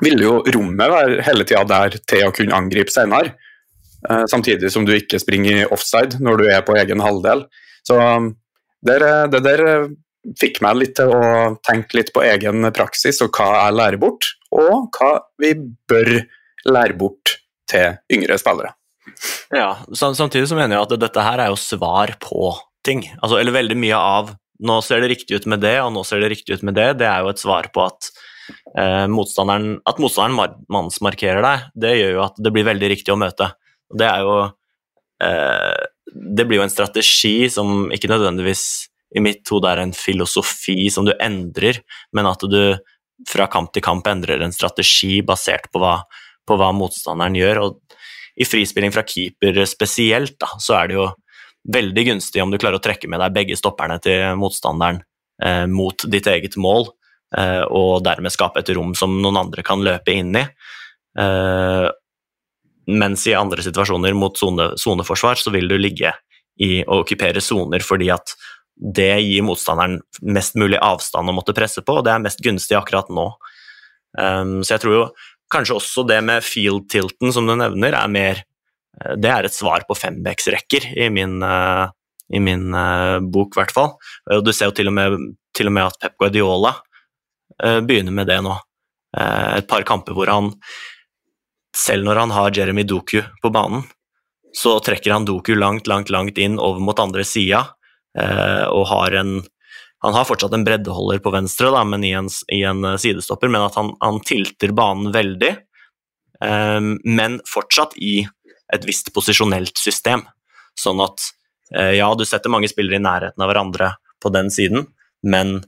ville 0.04 0.24
jo 0.24 0.38
rommet 0.54 0.92
være 0.92 1.22
hele 1.26 1.46
tida 1.48 1.64
der 1.68 1.98
til 2.08 2.26
å 2.28 2.34
kunne 2.34 2.56
angripe 2.56 2.94
senere. 2.94 3.34
Uh, 4.08 4.24
samtidig 4.30 4.70
som 4.70 4.84
du 4.86 4.92
ikke 4.94 5.18
springer 5.18 5.72
offside 5.74 6.20
når 6.22 6.38
du 6.38 6.50
er 6.52 6.62
på 6.66 6.76
egen 6.78 7.02
halvdel. 7.02 7.46
Så 7.86 7.98
um, 7.98 8.32
det, 8.86 9.00
det 9.32 9.42
der 9.42 9.64
fikk 10.38 10.60
meg 10.64 10.78
litt 10.78 10.96
til 10.98 11.10
å 11.14 11.58
tenke 11.66 11.98
litt 11.98 12.12
på 12.14 12.22
egen 12.26 12.68
praksis 12.74 13.20
og 13.24 13.32
hva 13.34 13.48
jeg 13.54 13.76
lærer 13.78 14.00
bort, 14.02 14.28
og 14.54 14.90
hva 14.98 15.12
vi 15.40 15.54
bør 15.90 16.12
lære 16.68 16.98
bort 16.98 17.38
til 17.70 17.98
yngre 18.12 18.38
spillere. 18.40 18.74
Ja, 19.54 19.78
samtidig 19.96 20.48
så 20.50 20.56
mener 20.58 20.76
jeg 20.76 20.86
at 20.86 21.00
dette 21.00 21.24
her 21.24 21.42
er 21.42 21.52
jo 21.52 21.60
svar 21.60 22.12
på 22.22 22.52
ting. 22.86 23.04
Altså, 23.18 23.38
eller 23.40 23.56
veldig 23.56 23.78
mye 23.80 23.98
av 23.98 24.34
nå 24.58 24.80
ser 24.82 25.02
det 25.02 25.12
riktig 25.12 25.38
ut 25.38 25.46
med 25.50 25.62
det, 25.62 25.76
og 25.84 25.92
nå 25.94 26.02
ser 26.06 26.22
det 26.22 26.32
riktig 26.32 26.58
ut 26.58 26.64
med 26.66 26.74
det, 26.78 26.88
det 27.02 27.06
er 27.06 27.22
jo 27.22 27.30
et 27.30 27.40
svar 27.40 27.68
på 27.74 27.84
at 27.86 28.10
eh, 28.48 29.06
motstanderen, 29.10 29.78
at 29.88 30.00
motstanderen 30.02 30.58
mannsmarkerer 30.72 31.44
deg, 31.44 31.66
det 31.74 31.94
gjør 31.98 32.14
jo 32.16 32.24
at 32.26 32.38
det 32.44 32.52
blir 32.54 32.68
veldig 32.68 32.92
riktig 32.94 33.14
å 33.14 33.20
møte. 33.20 33.50
Det 33.88 34.06
er 34.08 34.24
jo 34.26 34.36
eh, 35.24 35.86
Det 36.08 36.46
blir 36.48 36.60
jo 36.60 36.66
en 36.66 36.72
strategi 36.72 37.48
som 37.52 37.90
ikke 37.94 38.10
nødvendigvis 38.10 38.64
i 39.16 39.22
mitt 39.24 39.48
hode 39.48 39.70
er 39.70 39.80
en 39.82 39.94
filosofi 39.96 40.90
som 40.92 41.06
du 41.06 41.14
endrer, 41.16 41.80
men 42.12 42.28
at 42.28 42.44
du 42.44 42.76
fra 43.28 43.48
kamp 43.50 43.72
til 43.72 43.82
kamp 43.82 44.06
endrer 44.06 44.42
en 44.44 44.54
strategi 44.54 45.22
basert 45.26 45.70
på 45.72 45.80
hva, 45.82 46.02
på 46.46 46.58
hva 46.60 46.70
motstanderen 46.76 47.38
gjør. 47.38 47.62
Og 47.64 47.78
i 48.38 48.46
frispilling 48.46 48.92
fra 48.94 49.04
keeper 49.08 49.64
spesielt, 49.66 50.36
da, 50.40 50.52
så 50.62 50.76
er 50.78 50.90
det 50.90 50.98
jo 50.98 51.08
veldig 51.68 52.04
gunstig 52.12 52.42
om 52.42 52.52
du 52.52 52.58
klarer 52.60 52.78
å 52.78 52.84
trekke 52.84 53.10
med 53.10 53.20
deg 53.24 53.34
begge 53.34 53.58
stopperne 53.58 53.98
til 54.04 54.38
motstanderen 54.38 55.02
eh, 55.42 55.66
mot 55.70 56.06
ditt 56.08 56.28
eget 56.30 56.56
mål, 56.60 56.88
og 57.68 58.04
dermed 58.06 58.32
skape 58.32 58.62
et 58.62 58.70
rom 58.76 58.94
som 58.96 59.18
noen 59.22 59.36
andre 59.36 59.64
kan 59.66 59.82
løpe 59.84 60.14
inn 60.16 60.32
i. 60.38 60.44
Eh, 61.18 61.88
mens 62.88 63.26
i 63.28 63.36
andre 63.36 63.64
situasjoner 63.64 64.16
mot 64.16 64.38
soneforsvar 64.38 65.36
så 65.36 65.52
vil 65.52 65.68
du 65.68 65.76
ligge 65.76 66.14
i 66.64 66.78
å 66.82 67.02
okkupere 67.02 67.42
soner 67.44 67.84
fordi 67.84 68.08
at 68.14 68.32
det 68.78 69.10
gir 69.20 69.44
motstanderen 69.44 69.98
mest 70.22 70.56
mulig 70.56 70.78
avstand 70.80 71.28
å 71.28 71.34
måtte 71.34 71.52
presse 71.56 71.82
på, 71.84 71.98
og 71.98 72.06
det 72.06 72.14
er 72.14 72.22
mest 72.22 72.40
gunstig 72.44 72.78
akkurat 72.78 73.10
nå. 73.12 73.26
Um, 74.16 74.60
så 74.62 74.76
jeg 74.76 74.84
tror 74.84 74.94
jo 74.94 75.02
kanskje 75.52 75.76
også 75.76 76.04
det 76.08 76.20
med 76.24 76.46
field-tilten 76.46 77.34
som 77.34 77.48
du 77.48 77.56
nevner, 77.58 77.96
er 77.98 78.12
mer 78.12 78.40
Eh, 79.04 79.14
det 79.20 79.30
er 79.32 79.46
et 79.46 79.54
svar 79.54 79.86
på 79.88 79.96
fembecksrekker 79.98 80.92
i 80.98 81.08
min, 81.12 81.40
eh, 81.42 81.86
i 82.34 82.40
min 82.40 82.70
bok, 83.32 83.56
i 83.56 83.60
hvert 83.60 83.72
fall. 83.72 83.94
Du 84.44 84.52
ser 84.52 84.68
jo 84.68 84.76
til 84.76 84.90
og, 84.90 84.94
med, 84.94 85.16
til 85.56 85.70
og 85.70 85.72
med, 85.72 85.86
at 85.88 85.96
Pep 86.02 86.18
Guardiola 86.20 86.74
uh, 87.64 87.80
begynner 87.84 88.14
med 88.14 88.30
det 88.30 88.40
nå. 88.44 88.54
Uh, 89.16 89.58
et 89.58 89.68
par 89.70 89.84
kamper 89.88 90.16
hvor 90.16 90.30
han, 90.30 90.52
selv 91.76 92.08
når 92.08 92.22
han 92.24 92.34
har 92.34 92.54
Jeremy 92.56 92.84
Doku 92.88 93.20
på 93.42 93.52
banen, 93.54 93.84
så 94.56 94.78
trekker 94.82 95.14
han 95.14 95.28
Doku 95.28 95.54
langt, 95.54 95.86
langt, 95.90 96.10
langt 96.10 96.38
inn 96.40 96.56
over 96.58 96.82
mot 96.82 96.98
andre 96.98 97.24
sida, 97.26 97.66
og 98.72 98.86
har 98.88 99.14
en 99.20 99.34
han 100.02 100.14
har 100.16 100.24
fortsatt 100.26 100.54
en 100.56 100.64
breddeholder 100.66 101.20
på 101.22 101.30
venstre, 101.30 101.68
da, 101.74 101.82
men 101.86 102.02
i 102.06 102.14
en, 102.16 102.30
i 102.54 102.62
en 102.66 102.86
sidestopper, 102.98 103.50
men 103.52 103.66
at 103.66 103.76
han, 103.78 103.92
han 104.00 104.18
tilter 104.26 104.72
banen 104.74 105.12
veldig. 105.14 105.52
men 107.04 107.38
fortsatt 107.46 107.94
i 107.98 108.24
et 108.74 108.84
visst 108.88 109.12
posisjonelt 109.14 109.78
system. 109.78 110.24
Sånn 110.78 111.00
at 111.02 111.30
eh, 111.74 111.96
ja, 111.98 112.08
du 112.14 112.24
setter 112.28 112.52
mange 112.52 112.70
spillere 112.70 113.00
i 113.00 113.04
nærheten 113.04 113.42
av 113.42 113.50
hverandre 113.50 113.92
på 114.22 114.32
den 114.34 114.52
siden, 114.52 114.86
men 115.26 115.58
eh, 115.58 115.66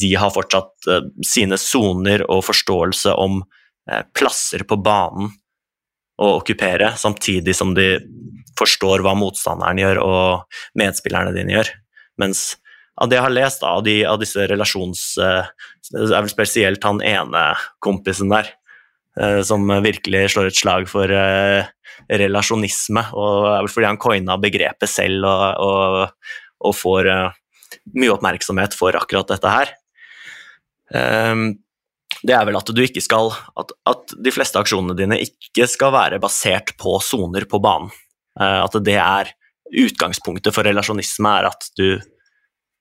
de 0.00 0.14
har 0.20 0.32
fortsatt 0.34 0.88
eh, 0.90 1.06
sine 1.26 1.58
soner 1.60 2.24
og 2.28 2.44
forståelse 2.48 3.16
om 3.18 3.42
plasser 4.14 4.62
på 4.68 4.76
banen 4.78 5.32
å 6.20 6.26
okkupere, 6.36 6.92
samtidig 7.00 7.56
som 7.56 7.72
de 7.74 7.96
forstår 8.58 9.02
hva 9.02 9.16
motstanderen 9.18 9.80
gjør 9.80 10.00
og 10.04 10.58
medspillerne 10.78 11.32
dine 11.34 11.56
gjør. 11.56 11.70
Mens 12.20 12.42
av 13.00 13.08
det 13.10 13.16
jeg 13.16 13.24
har 13.24 13.34
lest 13.34 13.64
av, 13.66 13.80
de, 13.82 13.96
av 14.06 14.20
disse 14.20 14.44
relasjons... 14.46 15.02
Det 15.16 16.04
er 16.04 16.20
vel 16.20 16.30
spesielt 16.30 16.84
han 16.86 17.00
ene 17.02 17.42
kompisen 17.82 18.30
der 18.30 18.52
som 19.42 19.64
virkelig 19.82 20.28
slår 20.36 20.52
et 20.52 20.60
slag 20.60 20.86
for 20.92 21.10
relasjonisme, 21.10 23.06
og 23.16 23.32
det 23.48 23.56
er 23.56 23.64
vel 23.64 23.72
fordi 23.72 23.88
han 23.88 24.00
coina 24.04 24.36
begrepet 24.44 24.92
selv 24.92 25.26
og, 25.26 25.64
og, 25.66 26.36
og 26.68 26.76
får 26.76 27.10
mye 27.96 28.12
oppmerksomhet 28.14 28.76
for 28.76 28.96
akkurat 28.98 29.30
dette 29.32 29.54
her. 29.54 29.72
Um, 30.90 31.60
det 32.26 32.34
er 32.34 32.44
vel 32.48 32.58
at 32.58 32.70
du 32.74 32.80
ikke 32.82 33.02
skal 33.02 33.30
at, 33.30 33.70
at, 33.88 34.14
de 34.18 34.32
fleste 34.34 34.58
aksjonene 34.58 34.96
dine 34.98 35.20
ikke 35.22 35.68
skal 35.70 35.92
være 35.94 36.18
basert 36.22 36.74
på 36.80 36.96
soner 37.04 37.46
på 37.48 37.62
banen. 37.62 37.92
Uh, 38.38 38.64
at 38.64 38.76
det 38.84 38.98
er 39.00 39.32
utgangspunktet 39.80 40.54
for 40.54 40.66
relasjonisme 40.66 41.34
er 41.40 41.50
at 41.52 41.68
du, 41.78 42.00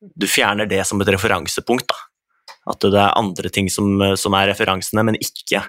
du 0.02 0.28
fjerner 0.30 0.70
det 0.70 0.82
som 0.90 1.02
et 1.02 1.12
referansepunkt. 1.14 1.92
Da. 1.92 2.56
At 2.74 2.82
det 2.86 2.98
er 2.98 3.18
andre 3.18 3.52
ting 3.54 3.70
som, 3.72 3.92
som 4.18 4.36
er 4.38 4.50
referansene, 4.52 5.06
men 5.06 5.20
ikke 5.22 5.62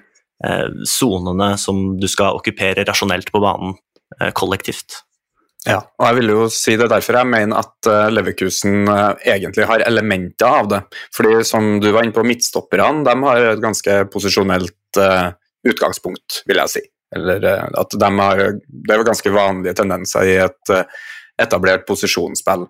Eh, 0.43 0.69
sonene 0.89 1.53
som 1.57 1.99
du 2.01 2.07
skal 2.09 2.39
okkupere 2.39 2.85
rasjonelt 2.87 3.29
på 3.33 3.41
banen 3.43 3.75
eh, 4.19 4.31
kollektivt. 4.33 5.03
Ja, 5.67 5.77
og 5.77 6.07
jeg 6.07 6.17
vil 6.17 6.31
jo 6.33 6.45
si 6.49 6.73
det 6.79 6.87
derfor 6.89 7.19
jeg 7.19 7.29
mener 7.29 7.59
at 7.61 7.89
uh, 7.89 8.07
Leverkusen 8.09 8.87
uh, 8.89 9.11
egentlig 9.29 9.67
har 9.69 9.83
elementer 9.85 10.49
av 10.49 10.71
det. 10.71 10.79
Fordi 11.13 11.43
som 11.45 11.75
du 11.83 11.91
var 11.91 12.05
inne 12.05 12.15
på, 12.15 12.25
midtstopperne 12.25 13.05
de 13.05 13.13
har 13.27 13.45
et 13.51 13.61
ganske 13.61 13.97
posisjonelt 14.13 15.01
uh, 15.01 15.29
utgangspunkt, 15.69 16.41
vil 16.49 16.63
jeg 16.63 16.73
si. 16.73 16.83
Eller 17.13 17.43
at 17.77 17.93
de 17.99 18.09
har 18.17 18.41
Det 18.55 18.93
er 18.93 19.01
jo 19.01 19.05
ganske 19.05 19.33
vanlige 19.35 19.75
tendenser 19.75 20.29
i 20.31 20.37
et 20.39 20.71
etablert 21.43 21.83
posisjonsspill. 21.83 22.63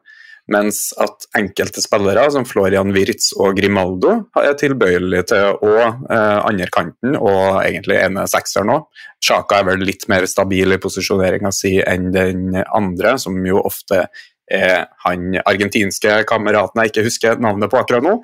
Mens 0.52 0.90
at 1.00 1.28
enkelte 1.38 1.80
spillere, 1.84 2.26
som 2.34 2.44
Florian 2.48 2.92
Wirtz 2.96 3.30
og 3.40 3.56
Grimaldo, 3.56 4.18
er 4.42 4.58
tilbøyelige 4.60 5.30
til 5.32 5.62
å 5.64 5.76
eh, 5.80 6.40
andre 6.44 6.68
kanten, 6.74 7.16
og 7.16 7.62
egentlig 7.62 8.02
ene 8.02 8.26
sekser 8.28 8.68
nå. 8.68 8.82
Sjaka 9.24 9.62
er 9.62 9.70
vel 9.70 9.86
litt 9.88 10.08
mer 10.12 10.28
stabil 10.28 10.76
i 10.76 10.80
posisjoneringa 10.82 11.54
si 11.56 11.78
enn 11.80 12.10
den 12.12 12.58
andre, 12.66 13.16
som 13.22 13.38
jo 13.48 13.64
ofte 13.64 14.06
er 14.52 14.90
han 15.06 15.38
argentinske 15.48 16.26
kameraten 16.28 16.82
jeg 16.82 16.92
ikke 16.92 17.06
husker 17.06 17.40
navnet 17.40 17.72
på 17.72 17.80
akkurat 17.80 18.04
nå. 18.04 18.18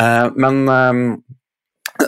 Eh, 0.00 0.28
men 0.40 0.62
eh, 0.72 1.02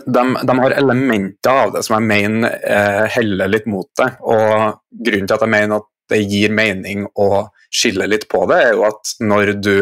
de, 0.06 0.24
de, 0.40 0.58
har 0.62 0.78
elementer 0.78 1.52
av 1.66 1.74
det 1.76 1.84
som 1.86 1.98
jeg 1.98 2.08
mener 2.08 2.56
eh, 2.64 3.04
heller 3.18 3.52
litt 3.52 3.68
mot 3.70 3.90
det. 4.00 4.08
Og 4.24 4.80
grunnen 4.90 5.28
til 5.28 5.36
at 5.36 5.44
jeg 5.44 5.54
mener 5.58 5.82
at 5.82 5.92
det 6.10 6.22
gir 6.30 6.54
mening 6.54 7.04
å 7.18 7.28
skille 7.72 8.08
litt 8.10 8.28
på 8.30 8.44
det, 8.50 8.58
er 8.62 8.76
jo 8.76 8.84
at 8.88 9.16
når 9.22 9.54
du 9.60 9.74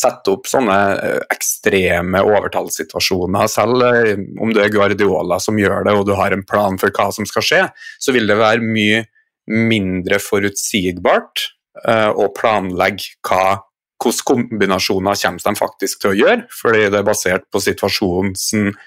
setter 0.00 0.36
opp 0.36 0.46
sånne 0.48 0.76
eh, 0.96 1.22
ekstreme 1.34 2.22
overtallssituasjoner, 2.22 3.48
selv 3.50 3.86
eh, 3.86 4.12
om 4.40 4.52
det 4.54 4.66
er 4.66 4.74
Guardiola 4.74 5.40
som 5.42 5.58
gjør 5.58 5.86
det 5.88 5.96
og 5.98 6.06
du 6.08 6.14
har 6.18 6.34
en 6.34 6.46
plan 6.46 6.78
for 6.80 6.94
hva 6.94 7.10
som 7.14 7.26
skal 7.28 7.46
skje, 7.46 7.62
så 7.98 8.14
vil 8.14 8.30
det 8.30 8.38
være 8.40 8.64
mye 8.64 9.02
mindre 9.50 10.20
forutsigbart 10.22 11.42
uh, 11.82 12.12
å 12.14 12.28
planlegge 12.36 13.16
hva 13.26 13.58
hvilke 14.00 14.24
kombinasjoner 14.30 15.18
kommer 15.20 15.42
de 15.44 15.58
faktisk 15.58 16.00
til 16.00 16.12
å 16.12 16.16
gjøre, 16.16 16.44
fordi 16.56 16.86
det 16.88 17.00
er 17.00 17.04
basert 17.04 17.42
på 17.52 17.60
situasjonen, 17.60 18.32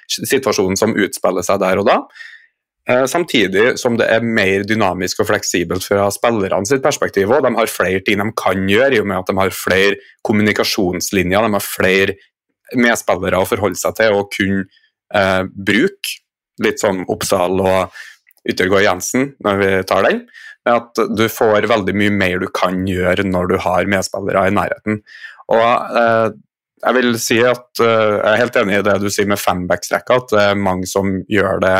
situasjonen 0.10 0.80
som 0.80 0.95
utspiller 0.97 1.45
seg 1.45 1.60
der 1.62 1.82
og 1.82 1.86
da. 1.86 1.97
Eh, 2.89 3.05
samtidig 3.07 3.77
som 3.79 3.95
det 3.95 4.09
er 4.11 4.25
mer 4.27 4.65
dynamisk 4.67 5.21
og 5.23 5.29
fleksibelt 5.29 5.86
fra 5.88 6.09
spillerne 6.11 6.67
sitt 6.67 6.84
perspektiv. 6.84 7.31
Og 7.31 7.45
de 7.45 7.53
har 7.55 7.71
flere 7.71 8.03
ting 8.03 8.19
de 8.19 8.29
kan 8.39 8.67
gjøre, 8.67 8.97
i 8.97 9.01
og 9.03 9.07
med 9.07 9.21
at 9.21 9.31
de 9.31 9.38
har 9.39 9.55
flere 9.55 9.99
kommunikasjonslinjer. 10.27 11.47
De 11.47 11.55
har 11.55 11.63
flere 11.63 12.17
medspillere 12.75 13.39
å 13.39 13.47
forholde 13.47 13.79
seg 13.79 13.95
til 13.99 14.17
og 14.19 14.31
kunne 14.36 14.65
eh, 15.15 15.43
bruke. 15.47 16.19
Litt 16.61 16.84
som 16.84 16.99
Oppsal 17.09 17.57
og 17.63 17.95
Yttergård 18.45 18.84
Jensen, 18.84 19.31
når 19.41 19.61
vi 19.61 19.69
tar 19.89 20.03
den. 20.05 20.25
At 20.69 20.99
du 21.17 21.23
får 21.31 21.65
veldig 21.71 21.95
mye 21.97 22.13
mer 22.13 22.43
du 22.43 22.49
kan 22.53 22.84
gjøre 22.88 23.25
når 23.25 23.49
du 23.49 23.55
har 23.63 23.89
medspillere 23.89 24.45
i 24.47 24.53
nærheten. 24.53 24.99
Og 25.55 25.97
eh, 26.03 26.36
jeg 26.84 26.97
vil 26.99 27.17
si 27.21 27.39
at 27.47 27.81
eh, 27.81 28.13
jeg 28.19 28.29
er 28.36 28.41
helt 28.43 28.59
enig 28.59 28.77
i 28.79 28.86
det 28.86 28.99
du 29.01 29.09
sier 29.11 29.27
med 29.31 29.39
fembacksrekka, 29.39 30.19
at 30.19 30.34
det 30.36 30.45
er 30.51 30.63
mange 30.67 30.88
som 30.89 31.15
gjør 31.31 31.63
det 31.63 31.77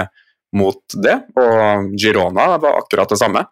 mot 0.58 0.97
det. 1.04 1.18
Og 1.39 1.91
Girona 1.99 2.54
var 2.62 2.80
akkurat 2.82 3.12
det 3.14 3.20
samme. 3.22 3.45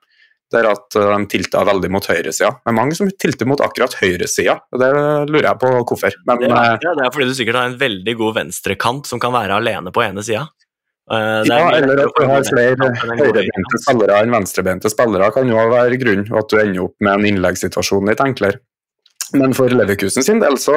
Der 0.52 0.68
at 0.68 0.98
eh, 1.00 1.12
de 1.14 1.28
tilta 1.32 1.64
veldig 1.68 1.92
mot 1.94 2.08
høyresida. 2.12 2.52
Men 2.68 2.78
mange 2.78 2.98
som 2.98 3.12
tilter 3.24 3.48
mot 3.48 3.62
akkurat 3.64 3.96
høyresida. 4.02 4.58
Det 4.76 4.90
lurer 5.30 5.48
jeg 5.48 5.62
på 5.62 5.72
hvorfor. 5.78 6.18
Men, 6.28 6.42
det, 6.44 6.50
er, 6.52 6.82
ja, 6.84 6.96
det 6.98 7.06
er 7.06 7.14
fordi 7.16 7.30
du 7.30 7.38
sikkert 7.38 7.62
har 7.62 7.70
en 7.72 7.80
veldig 7.80 8.18
god 8.20 8.42
venstrekant 8.42 9.08
som 9.08 9.22
kan 9.24 9.36
være 9.36 9.62
alene 9.62 9.94
på 9.96 10.04
ene 10.04 10.26
sida. 10.28 10.50
Uh, 11.12 11.42
ja, 11.44 11.64
eller 11.76 12.06
at 12.06 12.14
du 12.16 12.28
har 12.30 12.44
flere 12.48 12.88
høyrebente 13.20 13.80
spillere 13.82 14.20
enn 14.22 14.32
venstrebente 14.32 14.92
spillere 14.94 15.28
kan 15.36 15.50
jo 15.50 15.64
være 15.72 15.98
grunnen, 16.00 16.30
og 16.32 16.44
at 16.44 16.54
du 16.54 16.60
ender 16.62 16.86
opp 16.86 16.94
med 17.04 17.18
en 17.18 17.26
innleggssituasjon 17.32 18.08
litt 18.08 18.22
enklere. 18.24 18.62
Men 19.38 19.54
for 19.56 19.72
Leverkusen 19.72 20.26
sin 20.26 20.42
del 20.42 20.58
så 20.60 20.76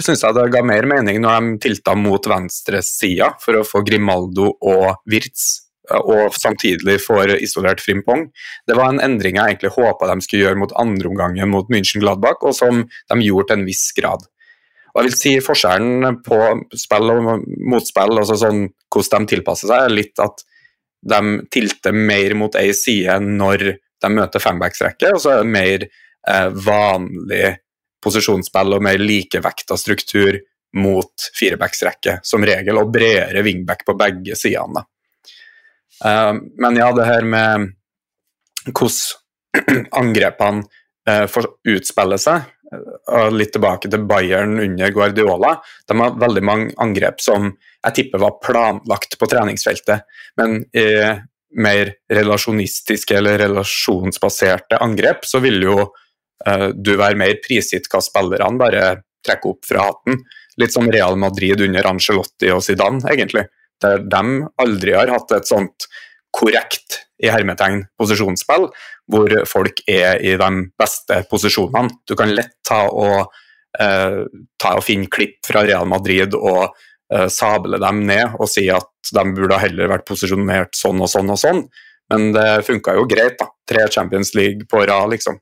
syns 0.00 0.22
jeg 0.24 0.36
det 0.36 0.48
ga 0.54 0.62
mer 0.64 0.86
mening 0.88 1.20
når 1.22 1.36
de 1.36 1.56
tilta 1.66 1.96
mot 1.98 2.28
venstresida 2.30 3.34
for 3.42 3.60
å 3.60 3.66
få 3.66 3.82
Grimaldo 3.86 4.52
og 4.64 5.02
Wirtz, 5.10 5.66
og 5.92 6.34
samtidig 6.34 6.96
får 7.04 7.36
isolert 7.36 7.82
Frimpong. 7.84 8.24
Det 8.66 8.74
var 8.78 8.90
en 8.90 9.02
endring 9.04 9.38
jeg 9.38 9.54
egentlig 9.54 9.74
håpa 9.76 10.08
de 10.10 10.24
skulle 10.24 10.46
gjøre 10.46 10.60
mot 10.62 10.72
andreomgangen 10.80 11.52
mot 11.52 11.68
München 11.72 12.02
Gladbach, 12.02 12.42
og 12.42 12.56
som 12.56 12.82
de 12.86 13.18
gjorde 13.22 13.52
til 13.52 13.60
en 13.60 13.68
viss 13.68 13.84
grad. 13.96 14.24
Og 14.94 15.02
jeg 15.02 15.10
vil 15.10 15.18
si 15.20 15.32
Forskjellen 15.44 16.22
på 16.24 16.40
spill 16.80 17.12
og 17.12 17.44
motspill, 17.68 18.16
altså 18.16 18.38
sånn, 18.40 18.64
hvordan 18.92 19.26
de 19.26 19.34
tilpasser 19.34 19.68
seg, 19.68 19.84
er 19.84 19.94
litt 19.94 20.24
at 20.24 20.42
de 21.06 21.20
tilter 21.52 21.94
mer 21.94 22.34
mot 22.38 22.56
ei 22.58 22.72
side 22.74 23.18
når 23.22 23.66
de 23.76 24.10
møter 24.12 24.42
fembacksrekke, 24.42 25.12
og 25.12 25.22
så 25.22 25.34
er 25.34 25.42
det 25.42 25.52
mer 25.52 25.86
eh, 25.86 26.48
vanlig 26.66 27.44
posisjonsspill 28.06 28.76
og 28.78 28.84
mer 28.86 29.02
likevekta 29.02 29.78
struktur 29.80 30.38
mot 30.76 31.28
firebacksrekke, 31.36 32.20
som 32.26 32.44
regel, 32.44 32.78
og 32.80 32.92
bredere 32.92 33.42
wingback 33.46 33.84
på 33.86 33.96
begge 33.98 34.36
sidene. 34.38 34.84
Uh, 36.04 36.36
men 36.60 36.80
ja, 36.80 36.90
det 36.96 37.06
her 37.08 37.24
med 37.26 37.70
hvordan 38.66 39.86
angrepene 40.02 40.66
får 41.30 41.46
utspille 41.70 42.16
seg, 42.18 42.48
og 43.14 43.36
litt 43.38 43.52
tilbake 43.54 43.86
til 43.86 44.02
Bayern 44.10 44.56
under 44.58 44.90
Guardiola, 44.90 45.52
de 45.86 45.96
har 46.00 46.16
veldig 46.18 46.42
mange 46.42 46.72
angrep 46.82 47.22
som 47.22 47.52
jeg 47.54 47.94
tipper 47.94 48.24
var 48.24 48.40
planlagt 48.42 49.14
på 49.20 49.28
treningsfeltet, 49.30 50.02
men 50.42 50.58
i 50.74 50.88
mer 51.62 51.92
relasjonistiske 52.10 53.14
eller 53.20 53.38
relasjonsbaserte 53.44 54.82
angrep 54.82 55.22
så 55.30 55.38
vil 55.46 55.62
jo 55.62 55.78
Eh, 55.78 56.05
du 56.74 56.92
være 56.94 57.18
mer 57.18 57.38
prisgitt 57.42 57.88
hva 57.90 57.98
spillerne 58.04 58.60
bare 58.60 58.82
trekker 59.26 59.54
opp 59.54 59.66
fra 59.66 59.88
hatten. 59.88 60.20
Litt 60.60 60.72
som 60.72 60.88
Real 60.92 61.18
Madrid 61.20 61.60
under 61.66 61.88
Angelotti 61.90 62.52
og 62.54 62.62
Zidane, 62.64 63.02
egentlig. 63.12 63.46
Der 63.82 64.00
de 64.00 64.22
aldri 64.62 64.94
har 64.96 65.10
hatt 65.12 65.34
et 65.36 65.48
sånt 65.48 65.88
korrekt 66.36 67.02
i 67.22 67.30
hermetegn 67.32 67.84
posisjonsspill, 67.98 68.68
hvor 69.12 69.32
folk 69.48 69.80
er 69.88 70.20
i 70.24 70.34
de 70.38 70.50
beste 70.78 71.22
posisjonene. 71.30 71.94
Du 72.08 72.16
kan 72.18 72.32
lett 72.34 72.56
ta 72.66 72.84
og, 72.88 73.32
eh, 73.78 74.24
ta 74.60 74.74
og 74.76 74.84
finne 74.84 75.08
klipp 75.12 75.40
fra 75.46 75.64
Real 75.64 75.88
Madrid 75.88 76.34
og 76.34 76.76
eh, 77.12 77.28
sable 77.32 77.80
dem 77.80 78.04
ned 78.08 78.36
og 78.38 78.48
si 78.50 78.68
at 78.72 79.12
de 79.14 79.24
burde 79.32 79.60
heller 79.62 79.92
vært 79.92 80.06
posisjonert 80.08 80.74
sånn 80.76 81.00
og 81.00 81.10
sånn 81.10 81.30
og 81.30 81.38
sånn, 81.40 81.62
men 82.10 82.32
det 82.34 82.64
funka 82.66 82.96
jo 82.98 83.06
greit, 83.08 83.38
da. 83.38 83.48
Tre 83.66 83.86
Champions 83.90 84.34
League 84.34 84.66
på 84.70 84.82
rad, 84.86 85.10
liksom. 85.14 85.38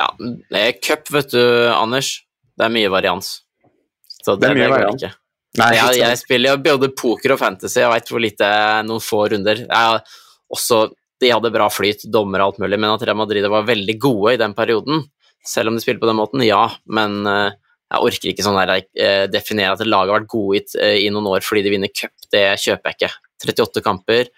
Ja, 0.00 0.08
det 0.18 0.60
er 0.60 0.76
cup, 0.80 1.10
vet 1.12 1.32
du, 1.34 1.42
Anders. 1.74 2.14
Det 2.56 2.66
er 2.66 2.72
mye 2.72 2.90
varians. 2.92 3.40
Så 4.20 4.36
det, 4.36 4.46
det 4.46 4.50
er 4.50 4.58
mye 4.62 4.72
varians. 4.72 5.02
Ikke. 5.02 5.16
Nei, 5.58 5.70
jeg, 5.74 5.98
jeg, 5.98 6.18
spiller 6.20 6.60
både 6.62 6.92
poker 6.94 7.34
og 7.34 7.40
fantasy, 7.40 7.80
jeg 7.82 7.90
veit 7.90 8.10
hvor 8.12 8.22
lite 8.22 8.50
noen 8.86 9.02
få 9.02 9.24
runder. 9.32 9.64
Jeg, 9.64 10.02
også, 10.54 10.84
de 11.20 11.32
hadde 11.32 11.52
bra 11.52 11.66
flyt, 11.72 12.06
dommer 12.12 12.42
og 12.42 12.52
alt 12.52 12.60
mulig, 12.62 12.78
men 12.78 12.92
at 12.92 13.02
Real 13.06 13.18
Madrid 13.18 13.48
var 13.50 13.66
veldig 13.68 13.96
gode 14.00 14.36
i 14.36 14.40
den 14.40 14.54
perioden, 14.56 15.02
selv 15.46 15.70
om 15.72 15.76
de 15.76 15.82
spiller 15.82 16.00
på 16.02 16.08
den 16.08 16.20
måten, 16.20 16.44
ja, 16.46 16.62
men 16.92 17.18
uh, 17.26 17.50
jeg 17.90 18.06
orker 18.06 18.30
ikke 18.30 18.44
sånn 18.46 18.60
der, 18.60 18.84
jeg 18.94 19.32
definere 19.32 19.74
at 19.74 19.82
laget 19.82 20.12
har 20.12 20.20
vært 20.20 20.30
gode 20.30 20.60
i, 20.60 20.64
uh, 20.78 20.96
i, 21.00 21.10
noen 21.12 21.32
år 21.32 21.44
fordi 21.44 21.64
de 21.66 21.74
vinner 21.74 21.92
cup, 21.92 22.14
det 22.30 22.44
kjøper 22.62 22.92
jeg 22.92 23.00
ikke. 23.00 23.12
38 23.40 23.82
kamper. 23.82 24.30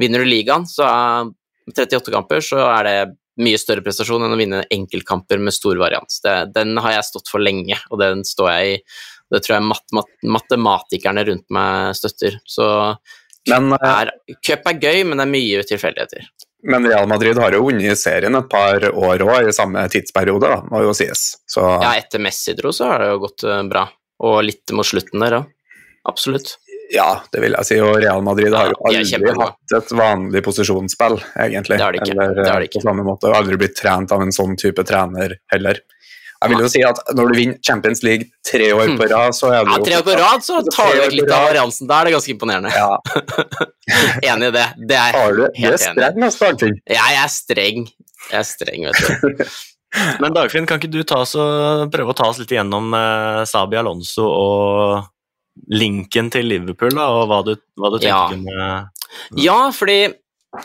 Vinner 0.00 0.22
du 0.22 0.30
ligaen, 0.30 0.64
så 0.70 0.86
er 0.86 1.30
38 1.74 2.14
kamper, 2.14 2.44
så 2.46 2.62
er 2.70 2.86
det 2.86 2.98
mye 3.42 3.58
større 3.60 3.84
prestasjon 3.84 4.24
enn 4.24 4.34
å 4.34 4.38
vinne 4.38 4.62
enkeltkamper 4.72 5.40
med 5.42 5.54
stor 5.54 5.78
varians. 5.80 6.20
Det, 6.24 6.36
den 6.54 6.76
har 6.80 6.96
jeg 6.96 7.08
stått 7.10 7.30
for 7.32 7.42
lenge, 7.42 7.78
og 7.90 8.00
den 8.02 8.24
står 8.26 8.50
jeg 8.52 8.72
i. 8.72 8.80
Det 9.34 9.42
tror 9.42 9.56
jeg 9.56 9.66
mat, 9.66 9.84
mat, 9.96 10.10
matematikerne 10.38 11.24
rundt 11.28 11.46
meg 11.52 11.96
støtter. 11.98 12.38
Så 12.46 12.66
men, 13.50 13.72
eh, 13.74 13.86
er, 13.90 14.12
cup 14.44 14.68
er 14.70 14.78
gøy, 14.82 15.02
men 15.06 15.18
det 15.18 15.26
er 15.26 15.32
mye 15.32 15.64
tilfeldigheter. 15.66 16.28
Men 16.66 16.86
Real 16.88 17.06
Madrid 17.06 17.38
har 17.38 17.54
jo 17.54 17.66
vunnet 17.68 17.98
serien 18.00 18.34
et 18.34 18.48
par 18.50 18.82
år 18.88 19.22
òg, 19.22 19.50
i 19.50 19.54
samme 19.54 19.84
tidsperiode, 19.92 20.48
da, 20.50 20.62
må 20.70 20.82
jo 20.82 20.94
sies. 20.96 21.28
Så... 21.46 21.62
Ja, 21.62 21.92
etter 21.94 22.22
Messi 22.22 22.56
dro, 22.58 22.72
så 22.74 22.90
har 22.90 23.04
det 23.04 23.12
jo 23.12 23.20
gått 23.26 23.46
eh, 23.46 23.62
bra. 23.70 23.86
Og 24.26 24.40
litt 24.46 24.72
mot 24.74 24.86
slutten 24.88 25.22
der 25.22 25.42
òg. 25.42 25.52
Absolutt. 26.08 26.56
Ja, 26.94 27.08
det 27.32 27.42
vil 27.42 27.56
jeg 27.56 27.66
si. 27.68 27.80
Og 27.82 27.98
Real 28.02 28.22
Madrid 28.24 28.54
har 28.54 28.70
jo 28.70 28.78
aldri 28.86 29.32
hatt 29.40 29.76
et 29.78 29.92
vanlig 29.96 30.42
posisjonsspill, 30.46 31.18
egentlig. 31.42 31.80
Det 31.80 31.86
har 31.86 31.96
de 31.96 32.02
ikke. 32.02 32.14
Eller, 32.14 32.38
det 32.38 32.48
har 32.50 32.62
de 32.62 32.70
ikke. 32.70 32.80
På 32.80 32.88
samme 32.90 33.06
måte, 33.06 33.32
aldri 33.34 33.58
blitt 33.60 33.76
trent 33.78 34.14
av 34.14 34.22
en 34.22 34.34
sånn 34.34 34.56
type 34.60 34.84
trener 34.86 35.38
heller. 35.52 35.82
Jeg 36.36 36.52
vil 36.52 36.62
jo 36.66 36.68
si 36.68 36.82
at 36.84 36.98
når 37.16 37.30
du 37.30 37.38
vinner 37.38 37.60
Champions 37.64 38.02
League 38.04 38.28
tre 38.44 38.66
år 38.76 38.92
på 39.00 39.06
rad, 39.08 39.34
så 39.34 39.50
er 39.56 39.64
du 39.64 39.70
Ja, 39.72 39.78
tre 39.86 39.94
år 39.96 40.04
på 40.04 40.16
rad, 40.18 40.44
så 40.44 40.58
tar 40.68 40.92
du 40.92 41.00
vekk 41.00 41.14
litt 41.16 41.32
av 41.32 41.46
variansen. 41.48 41.88
Da 41.88 42.00
er 42.00 42.08
det 42.08 42.12
ganske 42.16 42.34
imponerende. 42.34 42.72
Ja. 42.76 42.98
enig 44.34 44.50
i 44.50 44.54
det. 44.58 44.66
Det 44.92 44.98
er 45.00 45.16
har 45.16 45.38
du, 45.38 45.46
helt 45.56 45.86
enig. 45.88 46.28
Streng, 46.36 46.60
Dagfinn. 46.60 46.78
Ja, 46.92 47.08
jeg 47.14 47.22
er 47.22 47.32
streng. 47.32 47.88
Jeg 48.28 48.38
er 48.42 48.46
streng, 48.46 48.86
vet 48.90 49.00
du. 49.00 49.44
Men 50.22 50.36
Dagfinn, 50.36 50.68
kan 50.68 50.82
ikke 50.82 50.92
du 50.92 51.00
ta 51.08 51.22
oss 51.24 51.32
og 51.40 51.88
prøve 51.94 52.12
å 52.12 52.18
ta 52.18 52.28
oss 52.28 52.42
litt 52.42 52.52
igjennom 52.52 52.92
eh, 52.98 53.42
Sabi 53.48 53.80
Alonso 53.80 54.28
og 54.28 55.06
linken 55.72 56.30
til 56.32 56.48
Liverpool, 56.50 56.94
da, 56.94 57.08
og 57.10 57.26
hva 57.30 57.40
du, 57.46 57.56
hva 57.80 57.90
du 57.94 57.98
tenker 58.02 58.36
ja. 58.36 58.42
med 58.44 59.40
Ja, 59.40 59.58
fordi 59.74 59.98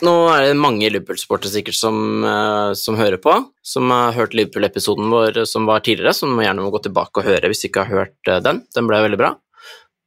nå 0.02 0.14
er 0.32 0.46
det 0.46 0.60
mange 0.60 0.90
Liverpool-sportere 0.92 1.52
sikkert 1.52 1.78
som, 1.78 1.96
uh, 2.24 2.72
som, 2.78 3.00
hører 3.00 3.20
på, 3.22 3.34
som 3.66 3.92
har 3.92 4.16
hørt 4.16 4.36
Liverpool-episoden 4.38 5.10
vår 5.12 5.44
som 5.50 5.68
var 5.70 5.84
tidligere, 5.86 6.16
som 6.16 6.38
gjerne 6.40 6.64
må 6.64 6.72
gå 6.74 6.84
tilbake 6.86 7.22
og 7.22 7.28
høre 7.28 7.52
hvis 7.52 7.64
du 7.64 7.70
ikke 7.70 7.88
har 7.88 8.06
hørt 8.06 8.32
den. 8.46 8.64
Den 8.76 8.88
ble 8.90 9.02
veldig 9.08 9.20
bra. 9.20 9.34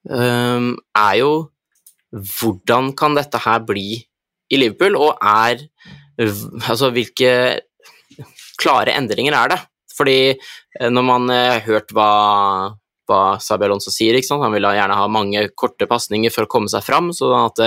Um, 0.04 0.74
er 0.96 1.18
jo 1.20 1.34
hvordan 2.14 2.92
kan 2.96 3.16
dette 3.16 3.40
her 3.42 3.62
bli 3.66 3.98
i 4.52 4.60
Liverpool, 4.60 4.98
og 5.00 5.18
er 5.20 5.66
Altså 6.14 6.92
hvilke 6.94 7.30
klare 8.60 8.92
endringer 8.94 9.34
er 9.34 9.48
det? 9.50 9.56
Fordi 9.96 10.18
eh, 10.30 10.90
når 10.90 11.06
man 11.08 11.32
har 11.32 11.64
hørt 11.66 11.90
hva, 11.90 12.10
hva 13.08 13.36
Sabi 13.42 13.66
Alonso 13.66 13.92
sier, 13.92 14.16
han 14.16 14.54
vil 14.54 14.64
gjerne 14.64 14.96
ha 14.98 15.06
mange 15.12 15.46
korte 15.56 15.88
pasninger 15.90 16.32
for 16.32 16.46
å 16.46 16.50
komme 16.50 16.72
seg 16.72 16.84
fram, 16.86 17.12
sånn 17.12 17.36
at 17.36 17.62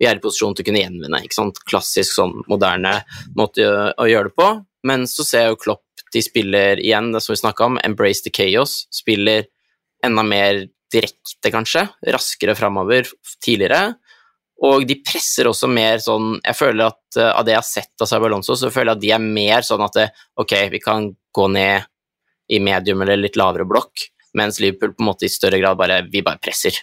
vi 0.00 0.08
er 0.08 0.16
i 0.16 0.22
posisjon 0.22 0.56
til 0.56 0.64
å 0.64 0.68
kunne 0.70 0.82
gjenvinne. 0.82 1.22
Klassisk 1.68 2.16
sånn 2.16 2.38
moderne 2.48 3.00
måte 3.36 3.66
å 3.92 4.08
gjøre 4.08 4.30
det 4.30 4.36
på. 4.40 4.50
Men 4.88 5.04
så 5.10 5.26
ser 5.28 5.44
jeg 5.44 5.54
jo 5.54 5.62
Klopp 5.66 5.84
de 6.10 6.22
spiller 6.24 6.80
igjen, 6.82 7.12
det 7.12 7.20
som 7.22 7.34
vi 7.34 7.40
snakka 7.42 7.68
om, 7.68 7.78
Embrace 7.84 8.24
the 8.24 8.32
Chaos. 8.34 8.86
Spiller 8.94 9.44
enda 10.04 10.24
mer 10.26 10.64
direkte, 10.90 11.52
kanskje. 11.52 11.84
Raskere 12.16 12.56
framover 12.58 13.10
tidligere. 13.44 13.94
Og 14.66 14.84
de 14.88 14.98
presser 15.00 15.48
også 15.48 15.70
mer 15.72 16.02
sånn 16.04 16.34
Jeg 16.44 16.52
føler 16.58 16.90
at 16.90 17.16
uh, 17.16 17.30
av 17.30 17.46
det 17.46 17.54
jeg 17.54 17.60
har 17.62 17.68
sett 17.68 18.02
av 18.04 18.10
Sabi 18.10 18.28
Alonso, 18.28 18.56
så 18.58 18.72
føler 18.72 18.92
jeg 18.92 18.98
at 18.98 19.04
de 19.04 19.12
er 19.16 19.22
mer 19.38 19.64
sånn 19.64 19.84
at 19.86 19.96
det, 19.96 20.08
ok, 20.40 20.56
vi 20.74 20.82
kan 20.84 21.06
gå 21.32 21.46
ned 21.54 21.86
i 22.50 22.58
medium 22.60 23.04
eller 23.04 23.20
litt 23.20 23.38
lavere 23.38 23.64
blokk, 23.68 24.08
mens 24.38 24.60
Liverpool 24.62 24.94
på 24.94 25.04
en 25.04 25.10
måte 25.10 25.26
i 25.26 25.32
større 25.32 25.58
grad 25.60 25.78
bare 25.80 26.02
Vi 26.10 26.22
bare 26.26 26.40
presser. 26.42 26.76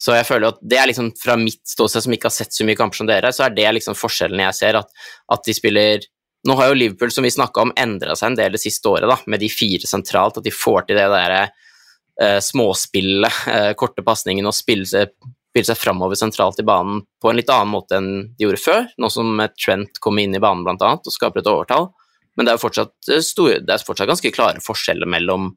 Så 0.00 0.12
jeg 0.16 0.26
føler 0.28 0.50
at 0.50 0.58
det 0.60 0.78
er 0.78 0.88
liksom 0.90 1.12
fra 1.16 1.36
mitt 1.40 1.62
ståsted, 1.68 2.04
som 2.04 2.14
ikke 2.14 2.28
har 2.28 2.34
sett 2.34 2.52
så 2.52 2.66
mye 2.66 2.76
kamper 2.76 3.00
som 3.00 3.08
dere, 3.08 3.30
så 3.32 3.46
er 3.46 3.54
det 3.56 3.70
liksom 3.76 3.96
forskjellen 3.96 4.42
jeg 4.42 4.58
ser, 4.58 4.80
at, 4.80 4.90
at 5.32 5.46
de 5.46 5.54
spiller 5.56 6.10
Nå 6.44 6.58
har 6.58 6.68
jo 6.68 6.74
Liverpool, 6.76 7.08
som 7.08 7.24
vi 7.24 7.30
snakka 7.32 7.62
om, 7.62 7.70
endra 7.80 8.12
seg 8.20 8.34
en 8.34 8.34
del 8.36 8.52
det 8.52 8.60
siste 8.60 8.84
året, 8.90 9.08
da, 9.08 9.14
med 9.32 9.40
de 9.40 9.48
fire 9.48 9.88
sentralt, 9.88 10.36
at 10.36 10.44
de 10.44 10.50
får 10.52 10.84
til 10.84 10.98
det 11.00 11.06
derre 11.08 11.38
uh, 11.48 12.36
småspillet, 12.44 13.38
uh, 13.48 13.70
korte 13.80 14.04
pasningen 14.04 14.44
og 14.44 14.52
spille 14.52 14.84
seg, 14.84 15.14
spille 15.54 15.70
seg 15.70 15.80
framover 15.80 16.20
sentralt 16.20 16.60
i 16.60 16.66
banen 16.68 17.00
på 17.22 17.30
en 17.30 17.40
litt 17.40 17.48
annen 17.48 17.72
måte 17.72 17.96
enn 17.96 18.10
de 18.36 18.44
gjorde 18.44 18.60
før, 18.60 18.84
nå 19.00 19.08
som 19.14 19.40
Trent 19.56 20.02
kom 20.04 20.20
inn 20.20 20.36
i 20.36 20.42
banen 20.42 20.66
blant 20.66 20.84
annet 20.84 21.08
og 21.08 21.16
skaper 21.16 21.40
et 21.40 21.48
overtall. 21.48 21.88
Men 22.34 22.44
det 22.44 22.52
er 22.52 22.58
jo 22.58 22.64
fortsatt, 22.66 22.94
eh, 23.08 23.22
store, 23.22 23.60
det 23.62 23.72
er 23.72 23.86
fortsatt 23.86 24.10
ganske 24.10 24.32
klare 24.34 24.62
forskjeller 24.64 25.08
mellom, 25.08 25.52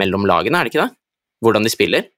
mellom 0.00 0.26
lagene, 0.28 0.58
er 0.58 0.68
det 0.68 0.74
ikke 0.74 0.86
det? 0.86 0.96
Hvordan 1.42 1.66
de 1.66 1.72
spiller. 1.72 2.08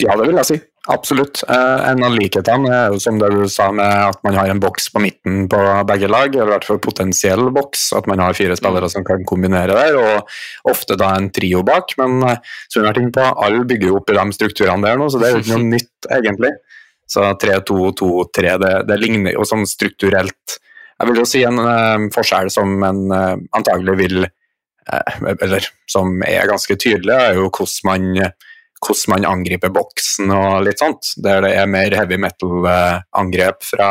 Ja, 0.00 0.16
det 0.16 0.30
vil 0.30 0.38
jeg 0.40 0.48
si. 0.48 0.58
Absolutt. 0.88 1.42
Eh, 1.44 1.80
en 1.90 2.00
av 2.06 2.14
likhetene 2.16 2.70
er 2.72 2.94
jo 2.94 3.00
som 3.02 3.18
det 3.20 3.28
du 3.34 3.42
sa 3.52 3.66
med 3.74 3.84
at 3.84 4.16
man 4.24 4.38
har 4.38 4.48
en 4.48 4.62
boks 4.62 4.88
på 4.94 5.02
midten 5.04 5.44
på 5.50 5.58
begge 5.90 6.08
lag, 6.08 6.32
eller 6.32 6.48
i 6.48 6.52
hvert 6.54 6.66
fall 6.66 6.80
potensiell 6.82 7.50
boks, 7.52 7.90
at 7.98 8.08
man 8.08 8.22
har 8.24 8.36
fire 8.36 8.56
spillere 8.56 8.88
som 8.92 9.04
kan 9.06 9.26
kombinere 9.28 9.76
der, 9.76 9.98
og 10.00 10.72
ofte 10.72 10.96
da 11.00 11.12
en 11.18 11.28
trio 11.36 11.60
bak. 11.66 11.92
Men 12.00 12.24
eh, 12.24 12.40
har 12.80 12.96
ting 12.96 13.12
på, 13.12 13.28
alle 13.44 13.66
bygger 13.68 13.92
jo 13.92 14.00
opp 14.00 14.10
i 14.10 14.16
de 14.16 14.26
strukturene 14.38 14.88
der 14.88 14.98
nå, 15.00 15.10
så 15.12 15.20
det 15.20 15.28
er 15.28 15.36
jo 15.36 15.44
ikke 15.44 15.60
noe 15.60 15.72
nytt, 15.76 16.10
egentlig. 16.16 16.54
Så 17.10 17.26
3-2-2-3, 17.42 18.56
det, 18.62 18.74
det, 18.88 18.98
ligner 19.02 19.34
jo 19.34 19.42
sånn 19.42 19.64
strukturelt 19.66 20.60
Jeg 21.00 21.08
vil 21.08 21.16
jo 21.18 21.24
si 21.26 21.40
en 21.42 21.56
uh, 21.58 22.04
forskjell 22.14 22.52
som 22.54 22.76
en 22.86 23.00
uh, 23.10 23.32
antagelig 23.58 23.96
vil 23.98 24.20
Eller 24.88 25.66
som 25.90 26.22
er 26.26 26.48
ganske 26.50 26.76
tydelig, 26.76 27.14
er 27.14 27.38
jo 27.38 27.50
hvordan 27.50 27.88
man 27.88 28.32
hvordan 28.80 29.12
man 29.12 29.28
angriper 29.28 29.72
boksen 29.74 30.30
og 30.32 30.62
litt 30.64 30.80
sånt. 30.80 31.12
Der 31.20 31.42
det 31.44 31.52
er 31.52 31.68
mer 31.68 31.92
heavy 31.98 32.16
metal-angrep 32.16 33.64
fra 33.68 33.90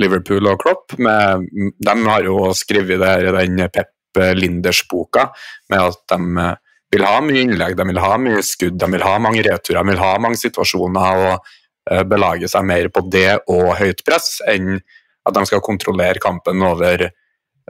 Liverpool 0.00 0.48
og 0.48 0.62
Klopp. 0.62 0.96
Med, 0.96 1.44
de 1.76 1.96
har 2.08 2.24
jo 2.24 2.50
skrevet 2.56 3.02
det 3.02 3.14
i 3.20 3.34
den 3.36 3.60
Pep 3.68 3.92
Linders-boka 4.36 5.28
med 5.72 5.80
at 5.90 6.00
de 6.12 6.48
vil 6.92 7.06
ha 7.08 7.20
mye 7.24 7.44
innlegg, 7.46 7.76
de 7.76 7.86
vil 7.88 8.00
ha 8.00 8.16
mye 8.20 8.42
skudd, 8.44 8.76
de 8.80 8.88
vil 8.92 9.04
ha 9.04 9.14
mange 9.20 9.44
returer, 9.44 9.80
de 9.80 9.94
vil 9.94 10.02
ha 10.02 10.12
mange 10.20 10.40
situasjoner 10.40 11.22
og 11.28 12.04
belage 12.08 12.48
seg 12.48 12.66
mer 12.68 12.88
på 12.92 13.04
det 13.12 13.40
og 13.50 13.72
høyt 13.80 14.04
press 14.06 14.36
enn 14.48 14.76
at 14.76 15.34
de 15.36 15.44
skal 15.48 15.62
kontrollere 15.64 16.20
kampen 16.22 16.62
over, 16.66 17.08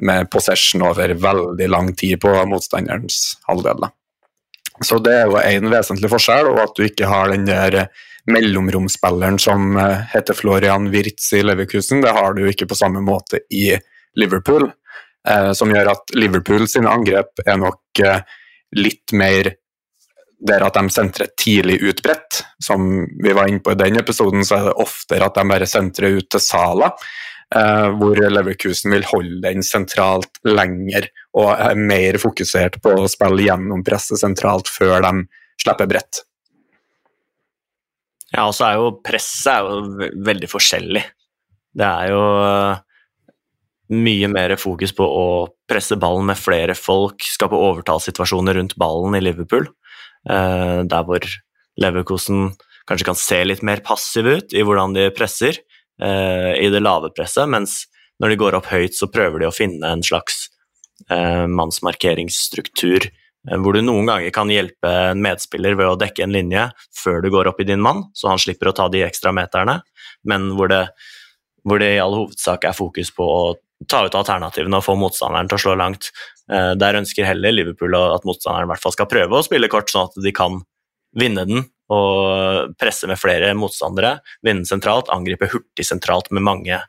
med 0.03 0.31
possession 0.31 0.85
over 0.87 1.15
veldig 1.15 1.69
lang 1.71 1.93
tid 1.99 2.21
på 2.23 2.33
motstanderens 2.51 3.37
halvdel. 3.49 3.87
Så 4.83 4.99
det 5.05 5.15
er 5.15 5.29
jo 5.31 5.39
en 5.39 5.71
vesentlig 5.71 6.11
forskjell, 6.11 6.51
og 6.51 6.63
at 6.65 6.75
du 6.77 6.87
ikke 6.87 7.11
har 7.11 7.31
den 7.31 7.47
der 7.47 7.85
mellomromsspilleren 8.31 9.39
som 9.43 9.77
eh, 9.79 10.05
heter 10.13 10.37
Florian 10.39 10.91
Wirtz 10.93 11.33
i 11.35 11.43
Leverkusen. 11.43 12.03
Det 12.03 12.15
har 12.15 12.35
du 12.35 12.45
ikke 12.49 12.69
på 12.71 12.79
samme 12.79 13.03
måte 13.05 13.43
i 13.51 13.73
Liverpool. 14.19 14.69
Eh, 15.29 15.51
som 15.59 15.71
gjør 15.71 15.93
at 15.95 16.15
Liverpool 16.19 16.67
sine 16.71 16.91
angrep 16.91 17.43
er 17.47 17.59
nok 17.61 18.03
eh, 18.03 18.23
litt 18.79 19.15
mer 19.15 19.53
der 20.43 20.65
at 20.67 20.75
de 20.75 20.91
sentrer 20.91 21.31
tidlig 21.39 21.79
utbredt. 21.93 22.43
Som 22.63 23.05
vi 23.23 23.35
var 23.35 23.51
inne 23.51 23.63
på 23.63 23.75
i 23.75 23.79
den 23.79 24.01
episoden, 24.01 24.47
så 24.47 24.59
er 24.59 24.71
det 24.71 24.79
oftere 24.83 25.29
at 25.29 25.39
de 25.39 25.47
bare 25.51 25.69
sentrer 25.71 26.19
ut 26.19 26.31
til 26.31 26.43
Sala. 26.43 26.91
Eh, 27.53 27.89
hvor 28.01 28.17
Leverkusen 28.17 28.95
vil 28.95 29.05
holde 29.11 29.43
den 29.45 29.65
sentralt 29.67 30.39
lenger 30.47 31.09
og 31.37 31.51
er 31.53 31.77
mer 31.77 32.17
fokusert 32.23 32.79
på 32.85 32.95
å 32.97 33.09
spille 33.11 33.45
gjennom 33.45 33.83
presset 33.85 34.21
sentralt 34.23 34.71
før 34.73 35.03
de 35.05 35.27
slipper 35.61 35.91
bredt. 35.91 36.23
Ja, 38.33 38.47
og 38.47 38.55
så 38.57 38.71
er 38.71 38.79
jo 38.81 38.95
presset 39.05 39.51
er 39.53 39.69
jo 39.69 40.09
veldig 40.31 40.49
forskjellig. 40.49 41.03
Det 41.77 41.89
er 41.89 42.13
jo 42.15 42.23
eh, 42.47 42.81
mye 44.01 44.31
mer 44.33 44.57
fokus 44.61 44.95
på 44.97 45.05
å 45.05 45.27
presse 45.69 45.99
ballen 46.01 46.31
med 46.31 46.41
flere 46.41 46.77
folk, 46.79 47.21
skape 47.35 47.59
overtalssituasjoner 47.59 48.57
rundt 48.57 48.79
ballen 48.81 49.19
i 49.19 49.25
Liverpool. 49.27 49.69
Eh, 50.25 50.79
der 50.89 51.05
hvor 51.05 51.29
Leverkusen 51.83 52.55
kanskje 52.89 53.11
kan 53.11 53.21
se 53.21 53.43
litt 53.45 53.61
mer 53.67 53.85
passiv 53.85 54.31
ut 54.31 54.57
i 54.57 54.65
hvordan 54.65 54.97
de 54.97 55.11
presser, 55.13 55.61
i 56.03 56.69
det 56.73 56.81
lave 56.83 57.13
presset, 57.15 57.47
mens 57.51 57.85
når 58.23 58.33
de 58.33 58.39
går 58.39 58.57
opp 58.59 58.71
høyt, 58.71 58.95
så 58.95 59.09
prøver 59.11 59.43
de 59.43 59.49
å 59.49 59.55
finne 59.55 59.89
en 59.89 60.05
slags 60.07 60.47
uh, 61.11 61.49
mannsmarkeringsstruktur 61.51 63.09
uh, 63.09 63.57
hvor 63.59 63.75
du 63.75 63.83
noen 63.83 64.07
ganger 64.07 64.35
kan 64.35 64.53
hjelpe 64.53 64.93
en 65.13 65.23
medspiller 65.25 65.75
ved 65.79 65.91
å 65.91 65.99
dekke 65.99 66.27
en 66.27 66.37
linje 66.37 66.69
før 67.03 67.23
du 67.25 67.33
går 67.35 67.51
opp 67.51 67.63
i 67.63 67.67
din 67.69 67.83
mann, 67.83 68.07
så 68.15 68.31
han 68.31 68.43
slipper 68.43 68.71
å 68.71 68.77
ta 68.79 68.87
de 68.93 69.03
ekstra 69.07 69.35
meterne, 69.35 69.81
men 70.29 70.53
hvor 70.59 70.71
det, 70.71 70.85
hvor 71.67 71.83
det 71.83 71.97
i 71.97 72.03
all 72.03 72.15
hovedsak 72.21 72.69
er 72.69 72.79
fokus 72.79 73.11
på 73.15 73.27
å 73.27 73.43
ta 73.91 74.05
ut 74.07 74.15
alternativene 74.15 74.79
og 74.79 74.87
få 74.87 74.95
motstanderen 74.95 75.51
til 75.51 75.59
å 75.59 75.63
slå 75.65 75.73
langt. 75.75 76.13
Der 76.47 76.95
ønsker 76.95 77.27
heller 77.27 77.51
Liverpool 77.51 77.97
at 77.99 78.23
motstanderen 78.23 78.69
i 78.69 78.71
hvert 78.71 78.83
fall 78.85 78.95
skal 78.95 79.09
prøve 79.11 79.35
å 79.35 79.43
spille 79.43 79.67
kort, 79.73 79.91
sånn 79.91 80.07
at 80.07 80.21
de 80.23 80.31
kan 80.37 80.61
vinne 81.19 81.43
den 81.49 81.65
og 81.93 82.75
presse 82.81 83.09
med 83.11 83.21
flere 83.21 83.53
motstandere, 83.59 84.17
vinne 84.45 84.69
sentralt, 84.69 85.11
angripe 85.13 85.51
hurtig 85.53 85.87
sentralt 85.87 86.31
med 86.33 86.45
mange, 86.47 86.81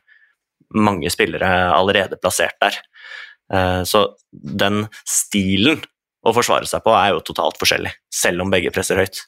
mange 0.74 1.12
spillere 1.12 1.50
allerede 1.74 2.18
plassert 2.20 2.56
der. 2.62 2.78
Eh, 3.52 3.82
så 3.88 4.06
den 4.32 4.86
stilen 5.08 5.82
å 6.24 6.32
forsvare 6.32 6.68
seg 6.68 6.84
på 6.84 6.94
er 6.96 7.12
jo 7.12 7.24
totalt 7.26 7.60
forskjellig, 7.60 7.92
selv 8.12 8.44
om 8.44 8.52
begge 8.52 8.72
presser 8.74 9.00
høyt. 9.02 9.20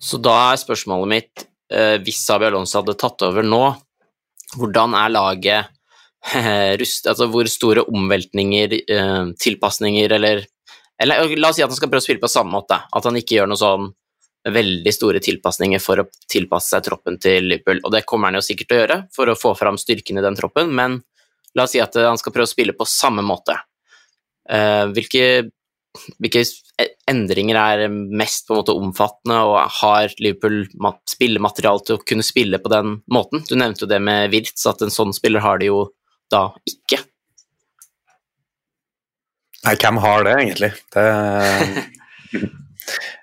Så 0.00 0.20
da 0.20 0.34
er 0.50 0.60
spørsmålet 0.60 1.08
mitt, 1.08 1.46
eh, 1.72 1.96
hvis 2.04 2.24
Sabi 2.26 2.50
Alonso 2.50 2.82
hadde 2.82 2.98
tatt 3.00 3.24
over 3.24 3.46
nå, 3.46 3.64
hvordan 4.58 4.94
er 4.98 5.14
laget 5.14 5.70
rust, 6.80 7.08
altså 7.08 7.28
hvor 7.32 7.48
store 7.48 7.86
omveltninger, 7.88 8.76
eh, 8.84 9.32
tilpasninger 9.40 10.12
eller 10.18 10.44
eller 11.02 11.36
la 11.36 11.50
oss 11.50 11.58
si 11.58 11.64
at 11.64 11.70
han 11.70 11.76
skal 11.76 11.90
prøve 11.90 12.04
å 12.04 12.06
spille 12.06 12.22
på 12.22 12.30
samme 12.30 12.54
måte, 12.54 12.78
at 12.90 13.06
han 13.08 13.18
ikke 13.18 13.38
gjør 13.38 13.50
noe 13.50 13.60
sånn 13.60 13.90
veldig 14.44 14.92
store 14.92 15.20
tilpasninger 15.24 15.80
for 15.80 16.02
å 16.02 16.06
tilpasse 16.30 16.74
seg 16.74 16.84
troppen 16.84 17.16
til 17.22 17.48
Liverpool. 17.48 17.80
Og 17.84 17.92
det 17.94 18.04
kommer 18.08 18.28
han 18.28 18.38
jo 18.38 18.44
sikkert 18.44 18.70
til 18.70 18.76
å 18.76 18.82
gjøre 18.82 18.98
for 19.14 19.30
å 19.30 19.38
få 19.38 19.54
fram 19.56 19.78
styrken 19.80 20.20
i 20.20 20.24
den 20.24 20.36
troppen, 20.38 20.72
men 20.76 21.00
la 21.56 21.64
oss 21.64 21.74
si 21.74 21.80
at 21.82 21.96
han 21.96 22.20
skal 22.20 22.34
prøve 22.34 22.48
å 22.48 22.52
spille 22.52 22.76
på 22.76 22.88
samme 22.88 23.24
måte. 23.24 23.56
Eh, 24.50 24.84
hvilke, 24.92 25.48
hvilke 26.20 26.44
endringer 27.08 27.60
er 27.60 27.86
mest 27.88 28.46
på 28.46 28.54
en 28.54 28.60
måte 28.60 28.76
omfattende, 28.76 29.40
og 29.48 29.78
har 29.80 30.12
Liverpool 30.20 30.64
spillemateriale 31.08 31.86
til 31.86 31.96
å 31.96 32.04
kunne 32.04 32.26
spille 32.26 32.60
på 32.60 32.72
den 32.72 32.98
måten? 33.12 33.46
Du 33.48 33.56
nevnte 33.56 33.86
jo 33.86 33.90
det 33.94 34.02
med 34.04 34.28
Wirtz, 34.34 34.66
at 34.68 34.84
en 34.84 34.92
sånn 34.92 35.16
spiller 35.16 35.44
har 35.44 35.62
de 35.62 35.72
jo 35.72 35.86
da 36.32 36.50
ikke. 36.68 37.00
Nei, 39.64 39.74
hvem 39.80 40.00
har 40.02 40.26
det, 40.26 40.34
egentlig? 40.42 40.70
Det, 40.92 41.04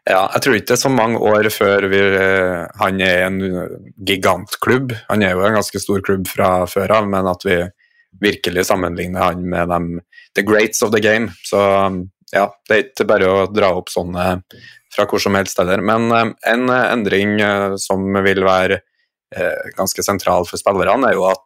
ja, 0.10 0.22
jeg 0.34 0.44
tror 0.44 0.58
ikke 0.58 0.70
det 0.72 0.78
er 0.78 0.82
så 0.82 0.94
mange 0.94 1.22
år 1.32 1.50
før 1.54 1.86
vi, 1.92 2.00
han 2.82 3.04
er 3.06 3.28
en 3.28 3.42
gigantklubb. 4.08 4.96
Han 5.12 5.26
er 5.26 5.36
jo 5.36 5.46
en 5.46 5.60
ganske 5.60 5.84
stor 5.84 6.02
klubb 6.06 6.26
fra 6.32 6.54
før 6.70 6.96
av, 6.98 7.12
men 7.12 7.30
at 7.30 7.46
vi 7.46 7.60
virkelig 8.22 8.66
sammenligner 8.68 9.30
han 9.30 9.46
med 9.50 9.70
dem, 9.72 9.92
the 10.36 10.44
greats 10.46 10.82
of 10.82 10.92
the 10.92 11.02
game. 11.04 11.32
Så 11.48 11.62
ja, 12.32 12.46
det 12.68 12.76
er 12.76 12.86
ikke 12.86 13.08
bare 13.10 13.30
å 13.30 13.48
dra 13.52 13.74
opp 13.78 13.92
sånne 13.92 14.38
fra 14.92 15.08
hvor 15.08 15.22
som 15.24 15.36
helst 15.40 15.60
heller. 15.62 15.84
Men 15.84 16.12
eh, 16.16 16.32
en 16.54 16.72
endring 16.72 17.40
eh, 17.42 17.76
som 17.82 18.06
vil 18.26 18.44
være 18.48 18.82
eh, 19.36 19.72
ganske 19.78 20.06
sentral 20.06 20.48
for 20.50 20.62
spillerne, 20.62 21.12
er 21.12 21.20
jo 21.20 21.28
at 21.32 21.40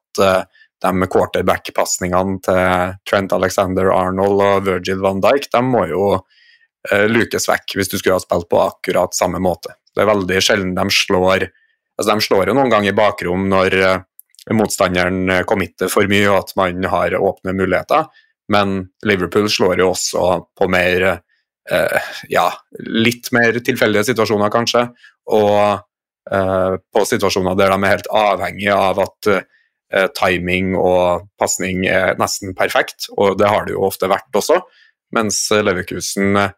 de 0.86 1.10
quarterback-pasningene 1.12 2.40
til 2.46 2.96
Trent 3.10 3.36
Alexander 3.36 3.92
Arnold 3.94 4.44
og 4.46 4.66
Virgil 4.70 5.02
van 5.04 5.22
Dijk 5.24 5.50
de 5.52 5.62
må 5.66 5.86
jo 5.90 6.04
uh, 6.16 7.06
lukes 7.12 7.50
vekk 7.50 7.78
hvis 7.80 7.92
du 7.92 7.98
skulle 7.98 8.20
ha 8.20 8.24
spilt 8.24 8.50
på 8.52 8.62
akkurat 8.62 9.18
samme 9.18 9.42
måte. 9.44 9.74
Det 9.96 10.04
er 10.04 10.12
veldig 10.14 10.42
sjelden 10.44 10.76
de 10.78 10.90
slår 10.92 11.50
altså 11.96 12.12
De 12.12 12.24
slår 12.26 12.50
jo 12.50 12.58
noen 12.58 12.72
ganger 12.72 12.92
i 12.92 12.98
bakrom 12.98 13.48
når 13.50 13.78
uh, 13.82 14.04
motstanderen 14.54 15.42
committer 15.50 15.90
for 15.90 16.06
mye, 16.12 16.28
og 16.30 16.44
at 16.44 16.52
man 16.60 16.86
har 16.92 17.16
åpne 17.18 17.56
muligheter. 17.58 18.06
Men 18.52 18.84
Liverpool 19.06 19.50
slår 19.50 19.82
jo 19.82 19.90
også 19.94 20.26
på 20.58 20.68
mer 20.70 21.06
eh, 21.72 22.12
ja, 22.30 22.46
litt 22.80 23.32
mer 23.36 23.58
tilfeldige 23.66 24.12
situasjoner, 24.12 24.52
kanskje. 24.54 24.86
Og 25.34 25.58
eh, 26.32 26.78
på 26.78 27.06
situasjoner 27.10 27.58
der 27.58 27.74
de 27.74 27.80
er 27.80 27.96
helt 27.96 28.12
avhengige 28.14 28.78
av 28.78 29.02
at 29.08 29.32
eh, 29.94 30.08
timing 30.18 30.74
og 30.80 31.28
pasning 31.42 31.86
er 31.90 32.18
nesten 32.22 32.56
perfekt, 32.58 33.10
og 33.18 33.38
det 33.40 33.50
har 33.52 33.68
det 33.68 33.76
jo 33.76 33.86
ofte 33.88 34.10
vært 34.12 34.30
også. 34.36 34.62
Mens 35.16 35.42
Leverkusen 35.52 36.42
eh, 36.42 36.54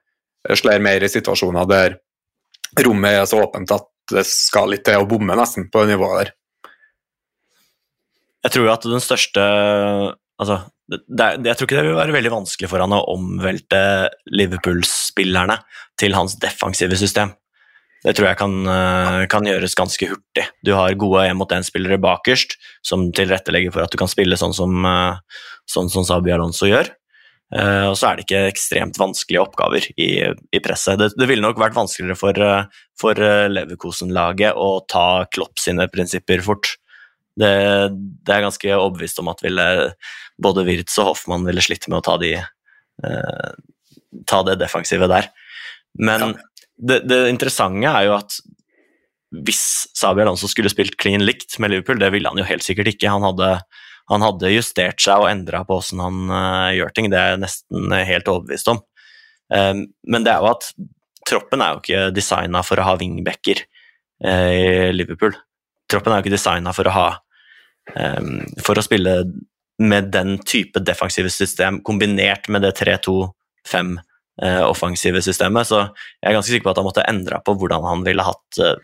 slår 0.55 0.84
mer 0.84 1.03
i 1.03 1.11
situasjoner 1.11 1.69
der 1.69 1.99
rommet 2.84 3.21
er 3.21 3.30
så 3.30 3.41
åpent 3.45 3.71
at 3.73 3.88
det 4.11 4.23
skal 4.30 4.71
litt 4.71 4.86
til 4.88 5.01
å 5.01 5.07
bomme 5.09 5.36
nesten 5.36 5.67
på 5.71 5.84
nivået 5.88 6.21
der. 6.21 6.34
Jeg 8.45 8.53
tror 8.53 8.67
jo 8.67 8.73
at 8.73 8.86
den 8.88 9.03
største 9.03 9.43
altså, 10.39 10.61
det, 10.88 11.25
Jeg 11.43 11.57
tror 11.57 11.67
ikke 11.67 11.80
det 11.80 11.88
vil 11.89 11.97
være 11.97 12.15
veldig 12.15 12.32
vanskelig 12.32 12.69
for 12.71 12.84
han 12.84 12.95
å 12.95 13.01
omvelte 13.11 13.82
Liverpool-spillerne 14.32 15.57
til 15.99 16.15
hans 16.15 16.38
defensive 16.39 16.95
system. 16.99 17.34
Det 18.07 18.13
tror 18.15 18.29
jeg 18.29 18.39
kan, 18.39 18.53
eh, 18.71 19.25
kan 19.27 19.43
gjøres 19.43 19.75
ganske 19.75 20.07
hurtig. 20.07 20.45
Du 20.63 20.71
har 20.77 20.95
gode 20.95 21.25
én-mot-én-spillere 21.27 21.99
bakerst 21.99 22.55
som 22.85 23.09
tilrettelegger 23.11 23.73
for 23.73 23.83
at 23.83 23.91
du 23.91 23.97
kan 23.99 24.07
spille 24.07 24.37
sånn 24.39 24.55
som, 24.55 24.85
eh, 24.85 25.19
sånn 25.67 25.91
som 25.91 26.05
Sabi 26.07 26.31
Alonso 26.31 26.69
gjør. 26.69 26.89
Uh, 27.47 27.87
og 27.87 27.93
så 27.95 28.09
er 28.09 28.17
det 28.17 28.25
ikke 28.25 28.47
ekstremt 28.49 28.97
vanskelige 28.99 29.39
oppgaver 29.39 29.85
i, 29.95 30.19
i 30.51 30.59
presset. 30.59 30.97
Det, 30.99 31.13
det, 31.15 31.27
ville 31.29 31.39
nok 31.39 31.55
vært 31.55 31.77
vanskeligere 31.77 32.19
for, 32.19 32.33
for 32.99 33.15
Leverkosen-laget 33.15 34.51
å 34.59 34.81
ta 34.83 35.23
Klopp 35.31 35.55
sine 35.55 35.87
prinsipper 35.87 36.43
fort. 36.43 36.73
Det, 37.39 37.53
det 38.27 38.33
er 38.33 38.43
ganske 38.43 38.73
overbevist 38.73 39.21
om 39.23 39.31
at 39.31 39.43
ville, 39.45 39.65
både 40.43 40.65
Wirtz 40.67 40.97
og 40.99 41.13
Hoffmann 41.13 41.47
ville 41.47 41.63
slitt 41.63 41.87
med 41.87 42.01
å 42.01 42.05
ta, 42.05 42.17
de, 42.19 42.33
eh, 42.35 43.49
ta 44.27 44.43
det 44.43 44.57
defensive 44.59 45.07
der. 45.07 45.29
Men 45.95 46.25
ja. 46.25 46.31
Det, 46.78 47.01
det, 47.09 47.19
interessante 47.32 47.89
er 47.89 48.07
jo 48.07 48.15
at 48.17 48.38
hvis 49.43 49.61
Sabi 49.97 50.23
Alonso 50.23 50.47
skulle 50.49 50.71
spilt 50.71 50.95
clean 51.01 51.25
likt 51.25 51.57
med 51.59 51.73
Liverpool, 51.73 51.99
det 51.99 52.11
ville 52.13 52.30
han 52.30 52.39
jo 52.39 52.47
helt 52.47 52.63
sikkert 52.63 52.93
ikke. 52.93 53.11
Han 53.11 53.25
hadde, 53.25 53.49
han 54.11 54.23
hadde 54.23 54.53
justert 54.53 55.01
seg 55.03 55.23
og 55.23 55.30
endra 55.32 55.65
på 55.67 55.80
hvordan 55.80 56.03
han 56.05 56.21
uh, 56.32 56.75
gjør 56.78 56.93
ting, 56.95 57.09
det 57.11 57.19
er 57.19 57.34
jeg 57.34 57.41
nesten 57.43 57.97
helt 58.07 58.32
overbevist 58.32 58.71
om. 58.71 58.80
Um, 59.51 59.84
men 60.07 60.23
det 60.23 60.32
er 60.32 60.43
jo 60.43 60.53
at 60.53 60.69
troppen 61.28 61.63
er 61.63 61.75
jo 61.75 61.84
ikke 61.84 62.07
designa 62.15 62.63
for 62.63 62.80
å 62.80 62.88
ha 62.88 62.95
wingbacker 62.99 63.65
uh, 64.23 64.53
i 64.55 64.95
Liverpool. 64.95 65.36
Troppen 65.91 66.13
er 66.13 66.21
jo 66.21 66.28
ikke 66.28 66.38
designa 66.38 66.73
for 66.75 66.88
å 66.88 66.95
ha 66.95 67.07
um, 67.95 68.41
for 68.63 68.80
å 68.80 68.86
spille 68.86 69.19
med 69.78 70.09
den 70.13 70.38
type 70.47 70.82
defensive 70.82 71.30
system 71.30 71.82
kombinert 71.86 72.47
med 72.49 72.63
det 72.65 72.73
3-2-5 72.80 73.97
uh, 73.99 74.06
offensive 74.38 75.17
systemet. 75.25 75.65
Så 75.65 75.79
jeg 75.81 76.29
er 76.29 76.35
ganske 76.35 76.51
sikker 76.51 76.67
på 76.67 76.73
at 76.75 76.79
han 76.81 76.85
måtte 76.85 77.05
endre 77.09 77.39
på 77.41 77.55
hvordan 77.57 77.85
han 77.88 78.03
ville 78.05 78.25
hatt 78.25 78.59
hvordan 78.59 78.83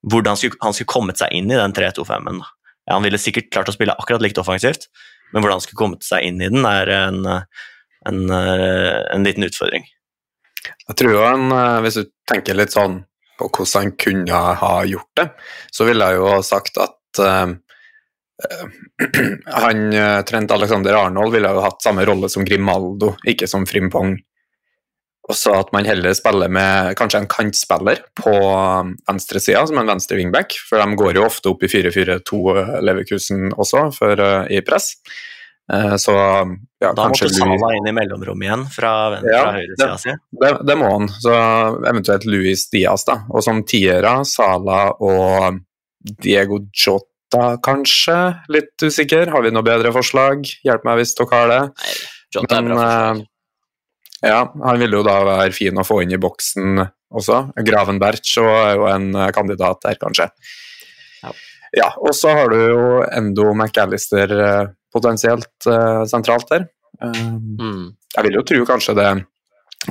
hvordan 0.00 0.36
skulle, 0.36 0.56
han 0.64 0.72
skulle 0.76 0.92
kommet 0.92 1.20
seg 1.20 1.32
inn 1.36 1.50
i 1.52 1.58
den 1.58 1.74
3-2-5-en. 1.76 2.42
Ja, 2.88 2.94
han 2.96 3.04
ville 3.04 3.20
sikkert 3.20 3.50
klart 3.52 3.68
å 3.68 3.74
spille 3.74 3.96
akkurat 4.00 4.22
likt 4.24 4.40
offensivt, 4.40 4.88
men 5.32 5.42
hvordan 5.42 5.58
han 5.58 5.64
skulle 5.64 5.80
kommet 5.80 6.06
seg 6.06 6.24
inn 6.26 6.40
i 6.40 6.48
den, 6.52 6.64
er 6.64 6.90
en, 6.94 7.20
en, 8.08 8.20
en 8.32 9.26
liten 9.26 9.44
utfordring. 9.44 9.84
Jeg 10.88 10.96
tror 11.00 11.14
jo 11.14 11.24
han, 11.24 11.52
Hvis 11.84 12.00
du 12.00 12.08
tenker 12.28 12.56
litt 12.56 12.74
sånn 12.74 13.02
på 13.40 13.48
hvordan 13.48 13.86
han 13.86 13.92
kunne 14.00 14.40
ha 14.60 14.72
gjort 14.88 15.12
det, 15.20 15.28
så 15.72 15.86
ville 15.88 16.08
jeg 16.08 16.20
jo 16.20 16.26
ha 16.28 16.40
sagt 16.44 16.80
at 16.80 17.22
uh, 17.24 17.52
han, 19.64 19.86
eh, 19.92 20.18
Trent 20.28 20.52
Alexander 20.52 20.96
Arnold 20.96 21.34
ville 21.34 21.50
jo 21.52 21.64
hatt 21.64 21.82
samme 21.84 22.04
rolle 22.08 22.28
som 22.32 22.44
Grimaldo, 22.44 23.14
ikke 23.28 23.48
som 23.50 23.66
Frimpong. 23.68 24.14
Også 25.28 25.52
at 25.52 25.68
man 25.74 25.86
heller 25.86 26.14
spiller 26.16 26.50
med 26.50 26.94
kanskje 26.98 27.20
en 27.22 27.28
kantspiller 27.30 28.00
på 28.18 28.32
um, 28.32 28.94
venstresida, 29.08 29.62
som 29.68 29.78
en 29.78 29.90
venstre 29.92 30.16
wingback, 30.18 30.56
for 30.66 30.80
de 30.80 30.96
går 30.98 31.18
jo 31.20 31.26
ofte 31.26 31.52
opp 31.52 31.66
i 31.66 31.70
4-4-2 31.70 32.40
eh, 32.54 32.72
Leverkusen 32.88 33.50
også, 33.52 33.90
for, 33.94 34.22
uh, 34.24 34.48
i 34.50 34.62
press. 34.66 34.94
Uh, 35.70 35.94
så 36.00 36.16
ja, 36.82 36.90
Da 36.96 37.06
måtte 37.12 37.28
Salah 37.30 37.76
inn 37.76 37.86
i 37.86 37.94
mellomrommet 37.94 38.48
igjen 38.48 38.64
fra, 38.74 38.92
ja, 39.20 39.44
fra 39.44 39.54
høyresida 39.58 39.98
si? 40.02 40.16
Det, 40.40 40.54
det, 40.66 40.78
må 40.80 40.88
han. 40.96 41.10
Så 41.20 41.34
eventuelt 41.92 42.26
Louis 42.26 42.64
Diaz, 42.72 43.04
da. 43.06 43.20
Og 43.30 43.44
som 43.46 43.62
tiere, 43.68 44.16
Salah 44.26 44.96
og 44.98 45.60
Diego 46.24 46.64
Jota 46.72 47.58
kanskje? 47.62 48.18
Litt 48.50 48.82
usikker. 48.82 49.30
Har 49.30 49.44
vi 49.46 49.52
noe 49.54 49.66
bedre 49.66 49.92
forslag? 49.94 50.48
Hjelp 50.66 50.88
meg 50.88 51.02
hvis 51.02 51.14
dere 51.20 51.36
har 51.36 51.52
det. 51.52 51.64
Nei, 51.68 51.98
Jota 52.34 52.56
er 52.56 52.72
bra 52.72 52.80
forslag. 52.80 53.26
Ja, 54.20 54.40
han 54.64 54.80
ville 54.80 55.00
jo 55.00 55.04
da 55.06 55.20
være 55.24 55.52
fin 55.56 55.78
å 55.80 55.86
få 55.86 56.02
inn 56.04 56.12
i 56.12 56.20
boksen 56.20 56.82
også. 56.82 57.40
Gravenberch 57.66 58.36
er 58.42 58.74
jo 58.76 58.88
en 58.90 59.08
eh, 59.16 59.30
kandidat 59.36 59.80
der, 59.86 59.96
kanskje. 60.00 60.28
Ja, 61.22 61.32
ja 61.80 61.88
og 62.00 62.12
så 62.16 62.34
har 62.36 62.52
du 62.52 62.58
jo 62.60 63.00
Endo 63.08 63.50
McAllister 63.54 64.36
uh, 64.36 64.70
potensielt 64.92 65.68
uh, 65.68 66.04
sentralt 66.10 66.52
der. 66.52 66.68
Mm. 67.00 67.96
Jeg 68.16 68.26
vil 68.26 68.40
jo 68.40 68.46
tro 68.46 68.64
kanskje 68.68 68.96
det. 68.98 69.10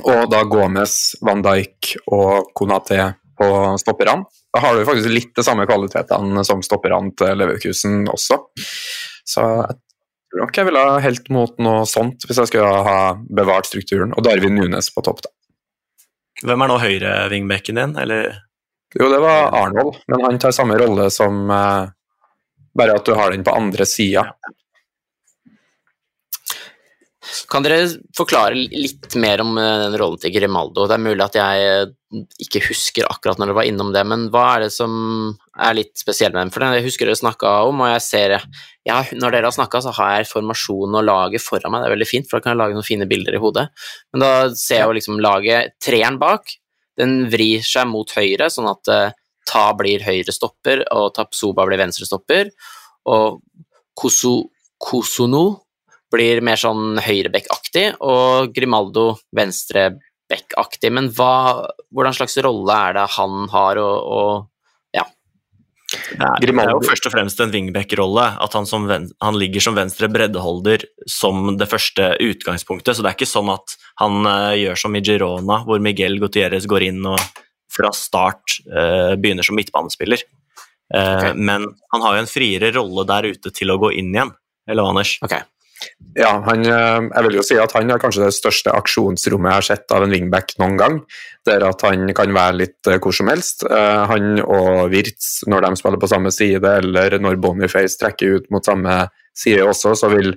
Og 0.04 0.28
da 0.30 0.44
Gomez, 0.46 1.16
Van 1.26 1.42
Dijk 1.42 1.96
og 2.14 2.52
Konaté 2.54 3.02
på 3.40 3.48
stopperne. 3.80 4.28
Da 4.54 4.62
har 4.62 4.76
du 4.76 4.86
faktisk 4.86 5.10
litt 5.10 5.32
de 5.34 5.42
samme 5.46 5.66
kvalitetene 5.66 6.44
som 6.46 6.62
stopperne 6.62 7.10
til 7.18 7.38
Leverkusen 7.40 8.04
også. 8.10 8.38
Så 9.26 9.46
jeg 9.46 9.80
tror 10.30 10.44
nok 10.44 10.60
jeg 10.60 10.68
ville 10.68 10.84
ha 10.86 10.98
helt 11.02 11.28
mot 11.34 11.56
noe 11.62 11.86
sånt 11.90 12.26
hvis 12.26 12.38
jeg 12.38 12.50
skulle 12.52 12.84
ha 12.86 13.00
bevart 13.40 13.68
strukturen. 13.70 14.14
Og 14.14 14.24
Darwin 14.26 14.56
Nunes 14.58 14.90
på 14.94 15.04
topp, 15.06 15.24
da. 15.26 15.32
Hvem 16.40 16.64
er 16.64 16.70
nå 16.70 16.78
høyre-vingbekken 16.80 17.80
din, 17.80 17.96
eller? 18.00 18.38
Jo, 18.96 19.10
det 19.12 19.20
var 19.22 19.52
Arnold, 19.54 20.00
men 20.10 20.24
han 20.24 20.38
tar 20.40 20.54
samme 20.56 20.78
rolle 20.80 21.10
som 21.14 21.44
uh, 21.50 21.90
Bare 22.74 22.94
at 22.96 23.06
du 23.06 23.12
har 23.18 23.34
den 23.34 23.42
på 23.42 23.52
andre 23.54 23.82
sida. 23.86 24.28
Kan 27.52 27.64
dere 27.64 27.84
forklare 28.16 28.56
litt 28.56 29.12
mer 29.20 29.42
om 29.44 29.58
eh, 29.60 29.78
den 29.82 29.96
rollen 30.00 30.20
til 30.22 30.32
Grimaldo? 30.32 30.86
Det 30.88 30.96
er 30.96 31.02
mulig 31.04 31.24
at 31.26 31.36
jeg 31.36 31.66
eh, 31.68 32.22
ikke 32.46 32.62
husker 32.64 33.08
akkurat 33.10 33.38
når 33.38 33.50
dere 33.50 33.58
var 33.58 33.68
innom 33.68 33.92
det, 33.92 34.04
men 34.08 34.24
hva 34.32 34.46
er 34.54 34.64
det 34.64 34.70
som 34.72 34.94
er 35.60 35.76
litt 35.76 35.92
spesielt 36.00 36.32
med 36.32 36.46
den? 36.46 36.54
For 36.54 36.64
jeg 36.64 36.86
husker 36.86 37.10
dere 37.10 37.20
snakka 37.20 37.52
om, 37.68 37.84
og 37.84 37.92
jeg 37.92 38.04
ser 38.06 38.36
ja, 38.88 39.02
Når 39.12 39.36
dere 39.36 39.50
har 39.50 39.54
snakka, 39.54 39.82
så 39.84 39.92
har 39.98 40.14
jeg 40.16 40.30
formasjonen 40.30 40.96
og 41.02 41.06
laget 41.06 41.44
foran 41.44 41.74
meg, 41.74 41.84
det 41.84 41.90
er 41.90 41.96
veldig 41.98 42.08
fint, 42.08 42.28
for 42.30 42.38
da 42.38 42.46
kan 42.46 42.54
jeg 42.54 42.62
lage 42.62 42.78
noen 42.78 42.88
fine 42.88 43.08
bilder 43.10 43.36
i 43.36 43.42
hodet. 43.42 43.68
Men 44.10 44.24
da 44.24 44.32
ser 44.56 44.80
jeg 44.80 44.88
jo 44.88 44.96
liksom 44.96 45.20
laget 45.20 45.76
treeren 45.84 46.16
bak, 46.22 46.56
den 46.98 47.26
vrir 47.32 47.60
seg 47.64 47.90
mot 47.92 48.08
høyre, 48.16 48.48
sånn 48.52 48.70
at 48.72 48.92
uh, 48.92 49.16
Ta 49.50 49.70
blir 49.74 50.02
høyre 50.04 50.32
stopper, 50.32 50.84
og 50.94 51.10
Tapsoba 51.16 51.64
blir 51.66 51.80
venstre 51.80 52.06
stopper, 52.06 52.52
og 53.10 53.40
Koso, 53.98 54.34
Kosono 54.80 55.44
blir 56.10 56.42
mer 56.44 56.60
sånn 56.60 57.00
høyreback-aktig, 57.02 57.86
og 58.02 58.54
Grimaldo 58.54 59.12
venstreback-aktig. 59.36 60.90
Men 60.94 61.10
hva, 61.14 61.66
hvordan 61.94 62.16
slags 62.16 62.38
rolle 62.44 62.78
er 62.88 62.96
det 62.98 63.06
han 63.16 63.44
har, 63.52 63.80
og, 63.82 63.98
og 64.10 64.96
ja? 64.96 65.04
Det 65.90 66.50
er, 66.50 66.70
jo 66.70 66.82
først 66.86 67.06
og 67.08 67.14
fremst 67.14 67.40
en 67.42 67.52
wingback-rolle. 67.54 68.26
At 68.42 68.56
han, 68.58 68.66
som, 68.68 68.88
han, 68.90 69.38
ligger 69.38 69.64
som 69.64 69.78
venstre 69.78 70.10
breddeholder 70.12 70.86
som 71.10 71.54
det 71.58 71.70
første 71.70 72.12
utgangspunktet. 72.22 72.96
Så 72.96 73.04
det 73.04 73.12
er 73.12 73.18
ikke 73.18 73.30
sånn 73.30 73.52
at 73.54 73.76
han 74.02 74.20
uh, 74.26 74.56
gjør 74.58 74.82
som 74.84 74.98
i 74.98 75.04
Girona, 75.04 75.62
hvor 75.66 75.82
Miguel 75.82 76.20
Gutierrez 76.22 76.68
går 76.70 76.90
inn 76.90 77.06
og 77.10 77.18
fra 77.70 77.92
start 77.94 78.60
uh, 78.70 79.14
begynner 79.18 79.46
som 79.46 79.58
midtbanespiller. 79.58 80.22
Uh, 80.90 80.98
okay. 80.98 81.34
Men 81.38 81.70
han 81.94 82.04
har 82.06 82.16
jo 82.16 82.24
en 82.24 82.30
friere 82.30 82.72
rolle 82.74 83.06
der 83.06 83.30
ute 83.30 83.54
til 83.54 83.70
å 83.70 83.78
gå 83.82 83.94
inn 83.98 84.10
igjen. 84.14 84.34
Eller 84.70 84.86
hva, 84.86 84.94
Anders? 84.94 85.16
Okay. 85.26 85.42
Ja, 86.18 86.32
han, 86.42 86.64
eh, 86.66 87.02
jeg 87.06 87.24
vil 87.26 87.36
jo 87.38 87.42
si 87.46 87.56
at 87.60 87.72
han 87.76 87.90
er 87.92 88.00
kanskje 88.02 88.24
det 88.24 88.34
største 88.34 88.72
aksjonsrommet 88.74 89.52
jeg 89.52 89.58
har 89.60 89.66
sett 89.66 89.92
av 89.94 90.02
en 90.04 90.10
wingback 90.10 90.56
noen 90.58 90.78
gang. 90.80 90.96
Der 91.46 91.62
at 91.68 91.84
han 91.86 92.10
kan 92.16 92.34
være 92.34 92.58
litt 92.58 92.90
eh, 92.90 92.98
hvor 92.98 93.14
som 93.14 93.30
helst. 93.30 93.62
Eh, 93.68 94.02
han 94.10 94.40
og 94.42 94.90
Wirtz, 94.90 95.44
når 95.50 95.68
de 95.68 95.78
spiller 95.78 96.02
på 96.02 96.10
samme 96.10 96.32
side, 96.34 96.72
eller 96.82 97.14
når 97.22 97.38
Boniface 97.42 98.00
trekker 98.00 98.40
ut 98.40 98.50
mot 98.50 98.66
samme 98.66 99.04
side 99.36 99.62
også, 99.62 99.94
så 99.94 100.10
vil 100.10 100.34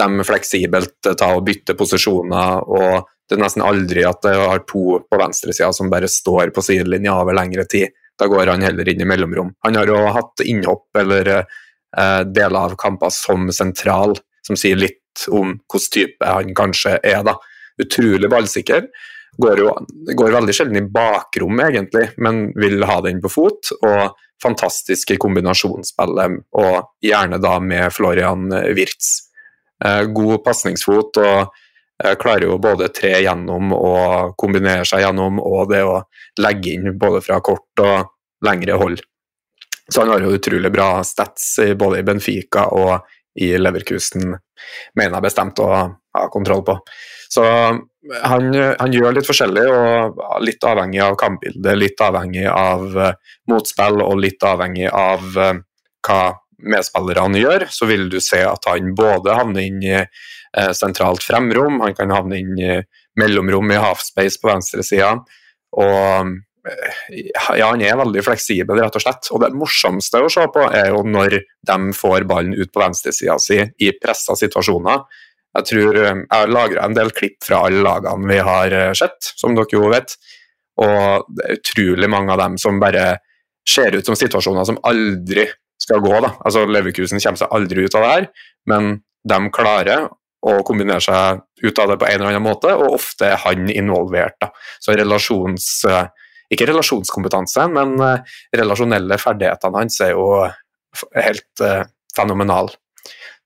de 0.00 0.24
fleksibelt 0.24 0.96
ta 1.04 1.32
og 1.34 1.44
bytte 1.44 1.76
posisjoner. 1.76 2.64
og 2.64 3.10
Det 3.28 3.36
er 3.36 3.44
nesten 3.44 3.66
aldri 3.66 4.06
at 4.08 4.22
det 4.24 4.34
har 4.40 4.64
to 4.64 5.02
på 5.04 5.20
venstresida 5.20 5.68
som 5.76 5.92
bare 5.92 6.08
står 6.08 6.54
på 6.54 6.64
sidelinja 6.64 7.18
over 7.20 7.36
lengre 7.36 7.68
tid. 7.68 7.92
Da 8.18 8.28
går 8.30 8.54
han 8.54 8.64
heller 8.64 8.88
inn 8.88 9.04
i 9.04 9.08
mellomrom. 9.08 9.52
Han 9.66 9.76
har 9.76 9.90
jo 9.90 10.00
hatt 10.16 10.42
innhopp 10.44 10.96
eller 10.96 11.34
eh, 11.36 12.22
deler 12.24 12.58
av 12.64 12.76
kamper 12.80 13.12
som 13.12 13.52
sentral 13.52 14.16
som 14.46 14.58
sier 14.58 14.78
litt 14.78 15.26
om 15.28 15.56
hvilken 15.58 15.94
type 15.94 16.26
han 16.26 16.54
kanskje 16.56 16.98
er. 17.02 17.22
da. 17.26 17.36
Utrolig 17.82 18.30
ballsikker. 18.30 18.88
Går, 19.40 19.62
jo, 19.62 19.72
går 20.18 20.34
veldig 20.34 20.54
sjelden 20.54 20.80
i 20.80 20.88
bakrom, 20.90 21.60
egentlig, 21.62 22.10
men 22.18 22.50
vil 22.58 22.82
ha 22.84 22.98
den 23.04 23.22
på 23.22 23.30
fot. 23.32 23.72
Og 23.86 24.16
fantastisk 24.42 25.12
i 25.12 25.18
kombinasjonsspillet, 25.20 26.38
og 26.56 27.04
gjerne 27.04 27.40
da 27.42 27.58
med 27.60 27.92
Florian 27.92 28.48
Wirtz. 28.76 29.18
Eh, 29.84 30.04
god 30.12 30.42
pasningsfot 30.44 31.20
og 31.20 31.38
eh, 32.04 32.16
klarer 32.20 32.48
jo 32.48 32.58
både 32.60 32.90
tre 32.92 33.14
gjennom 33.24 33.72
og 33.76 34.34
kombinere 34.40 34.84
seg 34.88 35.04
gjennom, 35.04 35.40
og 35.40 35.70
det 35.72 35.84
å 35.84 36.00
legge 36.40 36.74
inn 36.74 36.98
både 37.00 37.22
fra 37.24 37.40
kort 37.44 37.84
og 37.84 38.12
lengre 38.44 38.76
hold. 38.80 39.00
Så 39.90 40.04
han 40.04 40.12
har 40.12 40.22
jo 40.22 40.36
utrolig 40.36 40.70
bra 40.72 41.00
stats 41.04 41.56
både 41.76 42.00
i 42.00 42.06
Benfica 42.06 42.68
og 42.76 43.00
i 43.38 43.52
Leverkusen, 43.58 44.34
mener 44.98 45.16
jeg 45.16 45.26
bestemt 45.26 45.62
å 45.62 45.70
ha 45.70 46.26
kontroll 46.32 46.64
på. 46.66 46.76
Så 47.30 47.44
han, 47.46 48.50
han, 48.54 48.92
gjør 48.94 49.14
litt 49.14 49.28
forskjellig, 49.28 49.64
og 49.70 50.20
litt 50.42 50.64
avhengig 50.66 51.02
av 51.04 51.16
kampbildet, 51.20 51.78
litt 51.78 52.02
avhengig 52.02 52.46
av 52.50 52.86
uh, 52.96 53.12
motspill 53.50 54.02
og 54.02 54.18
litt 54.22 54.42
avhengig 54.46 54.88
av 54.90 55.26
uh, 55.38 55.52
hva 56.06 56.22
medspillerne 56.60 57.40
gjør, 57.40 57.66
så 57.72 57.88
vil 57.88 58.08
du 58.12 58.18
se 58.24 58.42
at 58.44 58.66
han 58.68 58.94
både 58.98 59.36
havner 59.36 59.68
inn 59.68 59.84
i 59.84 59.96
uh, 60.00 60.72
sentralt 60.76 61.24
fremrom, 61.24 61.80
han 61.84 61.96
kan 61.96 62.12
havne 62.14 62.40
inn 62.40 62.58
i 62.58 62.80
mellomrom 63.20 63.70
i 63.70 63.80
halfspace 63.80 64.40
på 64.40 64.50
venstresida, 64.50 65.14
og 65.78 66.34
ja, 67.10 67.70
han 67.70 67.82
er 67.84 67.98
veldig 68.00 68.22
fleksibel, 68.24 68.80
rett 68.82 68.96
og 68.98 69.04
slett. 69.04 69.30
Og 69.34 69.42
det 69.42 69.50
morsomste 69.56 70.20
å 70.22 70.30
se 70.32 70.44
på 70.52 70.66
er 70.68 70.90
jo 70.92 71.02
når 71.06 71.38
de 71.66 71.78
får 71.96 72.26
ballen 72.28 72.54
ut 72.56 72.72
på 72.72 72.82
venstresida 72.82 73.38
si 73.42 73.58
i 73.60 73.92
pressa 73.96 74.36
situasjoner. 74.38 75.04
Jeg 75.58 75.66
tror 75.66 75.96
eh, 75.98 76.12
jeg 76.12 76.28
har 76.30 76.52
lagra 76.52 76.84
en 76.86 76.94
del 76.94 77.10
klipp 77.14 77.40
fra 77.46 77.64
alle 77.66 77.82
lagene 77.82 78.28
vi 78.30 78.38
har 78.46 78.76
eh, 78.76 78.92
sett, 78.98 79.32
som 79.40 79.56
dere 79.56 79.74
jo 79.74 79.90
vet. 79.90 80.14
Og 80.80 81.26
det 81.36 81.46
er 81.46 81.58
utrolig 81.58 82.10
mange 82.12 82.32
av 82.34 82.40
dem 82.44 82.56
som 82.60 82.78
bare 82.82 83.18
ser 83.68 83.96
ut 83.98 84.06
som 84.06 84.16
situasjoner 84.18 84.68
som 84.68 84.78
aldri 84.86 85.48
skal 85.80 86.00
gå. 86.04 86.14
da. 86.22 86.34
Altså 86.46 86.64
Leverkusen 86.68 87.20
kommer 87.22 87.40
seg 87.40 87.52
aldri 87.56 87.84
ut 87.86 87.96
av 87.98 88.04
det 88.04 88.14
her, 88.14 88.30
men 88.70 88.96
de 89.26 89.40
klarer 89.52 90.08
å 90.40 90.54
kombinere 90.64 91.02
seg 91.04 91.42
ut 91.60 91.82
av 91.82 91.90
det 91.90 91.98
på 92.00 92.08
en 92.08 92.16
eller 92.16 92.30
annen 92.30 92.46
måte, 92.46 92.72
og 92.72 92.96
ofte 92.96 93.28
er 93.28 93.42
han 93.44 93.68
involvert. 93.72 94.38
da. 94.40 94.52
Så 94.80 94.96
relasjons... 94.96 95.70
Eh, 96.50 96.56
ikke 96.56 96.66
relasjonskompetanse, 96.72 97.68
men 97.70 97.94
relasjonelle 98.56 99.18
ferdighetene 99.22 99.78
hans 99.78 100.00
er 100.02 100.10
jo 100.16 100.26
helt 101.14 101.62
fenomenale. 102.16 102.74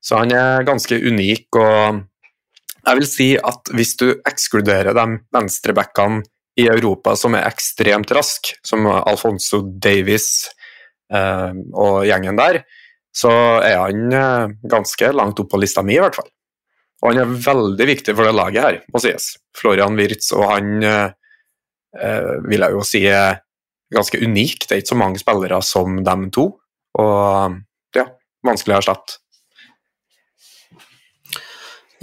Så 0.00 0.22
han 0.22 0.32
er 0.32 0.64
ganske 0.64 0.96
unik. 0.96 1.46
og 1.60 2.02
jeg 2.84 3.00
vil 3.00 3.08
si 3.08 3.28
at 3.40 3.70
hvis 3.72 3.94
du 4.00 4.06
ekskluderer 4.28 4.96
de 4.96 5.04
venstrebackene 5.32 6.22
i 6.60 6.66
Europa 6.70 7.14
som 7.18 7.34
er 7.34 7.48
ekstremt 7.48 8.12
raske, 8.14 8.58
som 8.66 8.86
Alfonso 8.86 9.62
Davies 9.64 10.46
eh, 11.12 11.50
og 11.72 12.04
gjengen 12.06 12.38
der, 12.38 12.60
så 13.14 13.32
er 13.64 13.80
han 13.80 14.14
eh, 14.14 14.54
ganske 14.70 15.10
langt 15.14 15.40
opp 15.40 15.50
på 15.54 15.60
lista 15.62 15.82
mi, 15.86 15.96
i 15.96 16.02
hvert 16.02 16.18
fall. 16.18 16.30
Og 17.02 17.10
han 17.10 17.22
er 17.24 17.34
veldig 17.48 17.88
viktig 17.90 18.14
for 18.14 18.28
det 18.28 18.36
laget 18.36 18.66
her, 18.66 18.80
må 18.92 19.02
sies. 19.02 19.34
Florian 19.56 19.98
Wirtz, 19.98 20.30
og 20.36 20.46
han 20.52 20.76
eh, 20.84 21.04
eh 21.08 21.20
vil 21.94 22.64
jeg 22.64 22.74
jo 22.74 22.84
si 22.86 23.02
er 23.06 23.40
ganske 23.94 24.18
unik. 24.18 24.66
Det 24.66 24.74
er 24.74 24.82
ikke 24.82 24.94
så 24.94 24.98
mange 24.98 25.20
spillere 25.22 25.60
som 25.64 26.00
dem 26.06 26.30
to, 26.34 26.48
og 26.98 27.60
ja, 27.96 28.08
vanskelig 28.46 28.76
å 28.76 28.80
erstatte. 28.82 29.20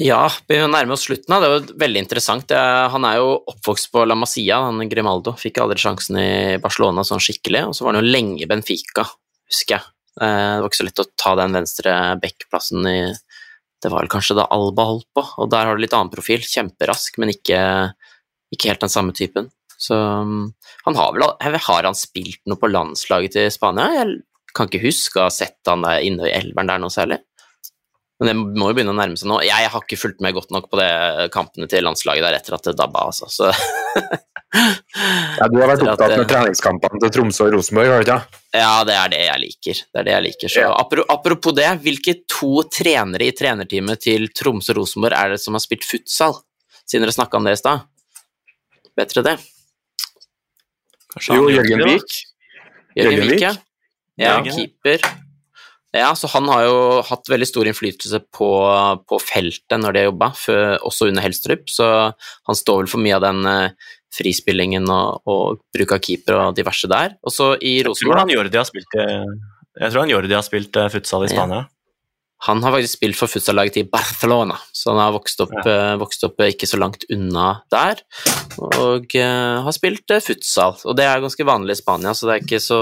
Ja, 0.02 0.24
vi 0.48 0.58
nærmer 0.58 0.96
oss 0.96 1.04
slutten. 1.06 1.30
Det 1.30 1.48
er 1.48 1.52
jo 1.54 1.80
veldig 1.82 2.02
interessant. 2.02 2.54
Han 2.94 3.06
er 3.06 3.20
jo 3.20 3.34
oppvokst 3.52 3.92
på 3.94 4.02
La 4.08 4.16
Masia, 4.18 4.58
han 4.66 4.90
Grimaldo. 4.90 5.36
Fikk 5.38 5.60
aldri 5.62 5.78
sjansen 5.84 6.18
i 6.18 6.32
Barcelona 6.64 7.04
sånn 7.06 7.22
skikkelig, 7.22 7.68
og 7.70 7.76
så 7.78 7.86
var 7.86 7.94
han 7.94 8.02
jo 8.02 8.14
lenge 8.16 8.42
i 8.42 8.50
Benfica, 8.50 9.06
husker 9.52 9.78
jeg. 9.78 9.92
Eh, 10.22 10.48
det 10.56 10.64
var 10.64 10.72
ikke 10.72 10.80
så 10.82 10.88
lett 10.88 11.04
å 11.04 11.10
ta 11.24 11.36
den 11.40 11.54
venstre 11.56 11.98
back-plassen 12.24 12.88
i 12.90 12.98
Det 13.82 13.90
var 13.90 14.04
vel 14.04 14.12
kanskje 14.14 14.36
da 14.38 14.44
Alba 14.54 14.84
holdt 14.86 15.08
på, 15.18 15.24
og 15.42 15.48
der 15.50 15.66
har 15.66 15.78
du 15.78 15.82
litt 15.82 15.94
annen 15.98 16.12
profil. 16.14 16.44
Kjemperask, 16.46 17.16
men 17.18 17.32
ikke, 17.34 17.62
ikke 18.54 18.70
helt 18.70 18.84
den 18.84 18.94
samme 18.94 19.14
typen. 19.18 19.48
Så 19.82 19.98
mm, 19.98 20.46
han 20.86 21.00
har 21.00 21.16
vel 21.16 21.58
Har 21.66 21.88
han 21.90 21.98
spilt 21.98 22.44
noe 22.50 22.60
på 22.62 22.70
landslaget 22.70 23.38
til 23.38 23.50
Spania? 23.54 23.90
Jeg 23.98 24.22
kan 24.58 24.70
ikke 24.70 24.86
huske 24.86 25.20
å 25.20 25.26
ha 25.26 25.34
sett 25.34 25.60
han 25.70 25.86
der 25.86 26.06
inne 26.06 26.30
i 26.30 26.36
elveren 26.36 26.70
der 26.70 26.82
noe 26.84 26.94
særlig. 26.94 27.22
Men 28.22 28.30
det 28.30 28.60
må 28.62 28.68
jo 28.70 28.76
begynne 28.78 28.94
å 28.94 28.98
nærme 29.00 29.18
seg 29.18 29.32
nå. 29.32 29.40
Jeg 29.42 29.70
har 29.74 29.82
ikke 29.82 29.98
fulgt 29.98 30.20
med 30.22 30.36
godt 30.38 30.52
nok 30.54 30.68
på 30.70 30.78
det 30.78 30.92
kampene 31.34 31.66
til 31.70 31.82
landslaget 31.88 32.28
der 32.28 32.36
etter 32.38 32.54
at 32.54 32.68
det 32.68 32.76
dabba, 32.78 33.08
altså. 33.10 33.26
Så 33.34 33.48
ja, 35.40 35.48
du 35.50 35.58
har 35.58 35.72
vært 35.72 35.86
opptatt 35.88 36.14
med 36.20 36.30
treningskampene 36.30 37.02
til 37.02 37.14
Tromsø 37.16 37.48
og 37.48 37.56
Rosenborg, 37.56 37.90
har 37.90 38.04
du 38.04 38.06
ikke? 38.06 38.20
Ja, 38.54 38.76
det 38.86 38.98
er 39.00 39.10
det 39.16 39.24
jeg 39.24 39.44
liker. 39.48 39.82
Det 39.88 40.04
er 40.04 40.06
det 40.06 40.14
jeg 40.14 40.26
liker. 40.28 40.54
Så, 40.54 40.68
ja. 40.68 41.08
apropos 41.16 41.56
det, 41.58 41.66
hvilke 41.82 42.16
to 42.30 42.62
trenere 42.70 43.32
i 43.32 43.34
trenerteamet 43.34 44.06
til 44.06 44.30
Tromsø 44.38 44.76
og 44.76 44.84
Rosenborg 44.84 45.18
er 45.18 45.34
det 45.34 45.42
som 45.42 45.58
har 45.58 45.66
spilt 45.66 45.90
futsal? 45.90 46.38
Siden 46.86 47.08
dere 47.08 47.18
snakka 47.18 47.42
om 47.42 47.50
det 47.50 47.58
i 47.58 47.64
stad. 47.64 47.88
Vet 49.02 49.16
dere 49.16 49.32
det? 49.32 49.38
Kanskje 51.14 51.38
jo, 51.40 51.50
Jørgen 51.52 51.84
Vik. 51.90 52.18
Jørgen 52.98 53.30
Vik, 53.32 53.44
ja. 53.44 53.54
ja. 54.20 54.38
Keeper. 54.48 55.06
Ja, 55.92 56.14
så 56.16 56.30
han 56.32 56.48
har 56.48 56.64
jo 56.70 56.76
hatt 57.04 57.28
veldig 57.28 57.48
stor 57.50 57.68
innflytelse 57.68 58.22
på, 58.32 58.52
på 59.12 59.18
feltet 59.20 59.76
når 59.82 59.92
de 59.92 60.04
har 60.04 60.08
jobba, 60.08 60.30
også 60.88 61.10
under 61.12 61.26
Helstrup, 61.26 61.66
så 61.72 61.88
han 62.16 62.58
står 62.58 62.86
vel 62.86 62.92
for 62.94 63.04
mye 63.04 63.18
av 63.18 63.26
den 63.26 63.42
uh, 63.44 63.90
frispillingen 64.16 64.88
og, 64.88 65.20
og, 65.28 65.60
bruk 65.76 65.92
av 65.98 66.00
keeper 66.04 66.40
og 66.40 66.56
diverse 66.56 66.88
der. 66.92 67.18
Og 67.28 67.36
så 67.36 67.54
i 67.60 67.82
Rosenborg 67.84 68.08
Jeg 68.08 68.08
tror 68.08 68.24
han 68.24 68.34
Jordi 68.38 68.62
har 68.62 68.70
spilt, 68.70 68.96
jeg 68.96 69.92
tror 69.92 70.04
han 70.06 70.16
Jordi 70.16 70.38
har 70.38 70.48
spilt 70.48 70.82
futsal 70.96 71.28
i 71.28 71.32
Spania. 71.34 71.66
Ja. 71.66 71.81
Han 72.48 72.64
har 72.66 72.74
faktisk 72.74 72.98
spilt 72.98 73.20
for 73.20 73.30
futsallaget 73.30 73.76
til 73.78 73.90
Barcelona, 73.92 74.56
så 74.74 74.94
han 74.94 75.02
har 75.04 75.14
vokst 75.14 75.44
opp, 75.44 75.54
ja. 75.62 75.94
uh, 75.94 76.00
vokst 76.02 76.26
opp 76.26 76.42
ikke 76.48 76.70
så 76.70 76.80
langt 76.82 77.06
unna 77.14 77.52
der. 77.74 78.02
Og 78.82 79.14
har 79.14 79.76
spilt 79.76 80.16
futsal, 80.26 80.76
og 80.84 80.98
det 80.98 81.06
er 81.06 81.22
ganske 81.24 81.46
vanlig 81.48 81.78
i 81.78 81.82
Spania, 81.84 82.16
så 82.18 82.28
det 82.28 82.36
er 82.36 82.44
ikke 82.46 82.64
så 82.64 82.82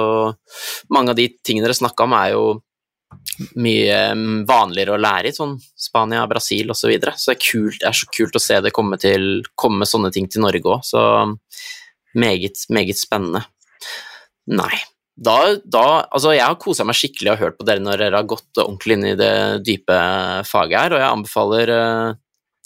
Mange 0.93 1.13
av 1.13 1.17
de 1.19 1.27
tingene 1.45 1.67
dere 1.67 1.77
snakka 1.77 2.05
om, 2.07 2.15
er 2.17 2.31
jo 2.33 2.43
mye 3.59 3.97
mm, 4.15 4.43
vanligere 4.49 4.95
å 4.95 5.01
lære 5.01 5.31
i 5.31 5.35
sånn 5.35 5.55
Spania, 5.77 6.25
Brasil 6.29 6.69
osv. 6.71 6.81
Så, 6.81 6.91
videre. 6.91 7.15
så 7.17 7.31
det 7.31 7.37
er, 7.37 7.43
kult, 7.45 7.79
det 7.81 7.89
er 7.89 7.97
så 7.97 8.09
kult 8.15 8.37
å 8.37 8.43
se 8.43 8.59
det 8.63 8.73
komme, 8.75 8.99
til, 9.01 9.27
komme 9.59 9.87
sånne 9.89 10.11
ting 10.15 10.29
til 10.31 10.43
Norge 10.45 10.75
òg. 10.75 10.85
Så 10.85 11.01
meget, 12.19 12.65
meget 12.73 12.99
spennende. 12.99 13.43
Nei. 14.49 14.73
Da, 15.19 15.35
da, 15.67 15.85
altså 16.15 16.31
jeg 16.31 16.45
har 16.45 16.55
kosa 16.61 16.85
meg 16.87 16.95
skikkelig 16.95 17.33
og 17.33 17.41
hørt 17.41 17.57
på 17.59 17.65
dere 17.67 17.83
når 17.83 17.99
dere 17.99 18.19
har 18.21 18.27
gått 18.29 18.61
ordentlig 18.61 18.95
inn 18.95 19.07
i 19.09 19.17
det 19.19 19.33
dype 19.67 19.97
faget 20.47 20.79
her, 20.79 20.95
og 20.95 21.01
jeg 21.01 21.09
anbefaler 21.09 21.71
eh, 21.75 22.11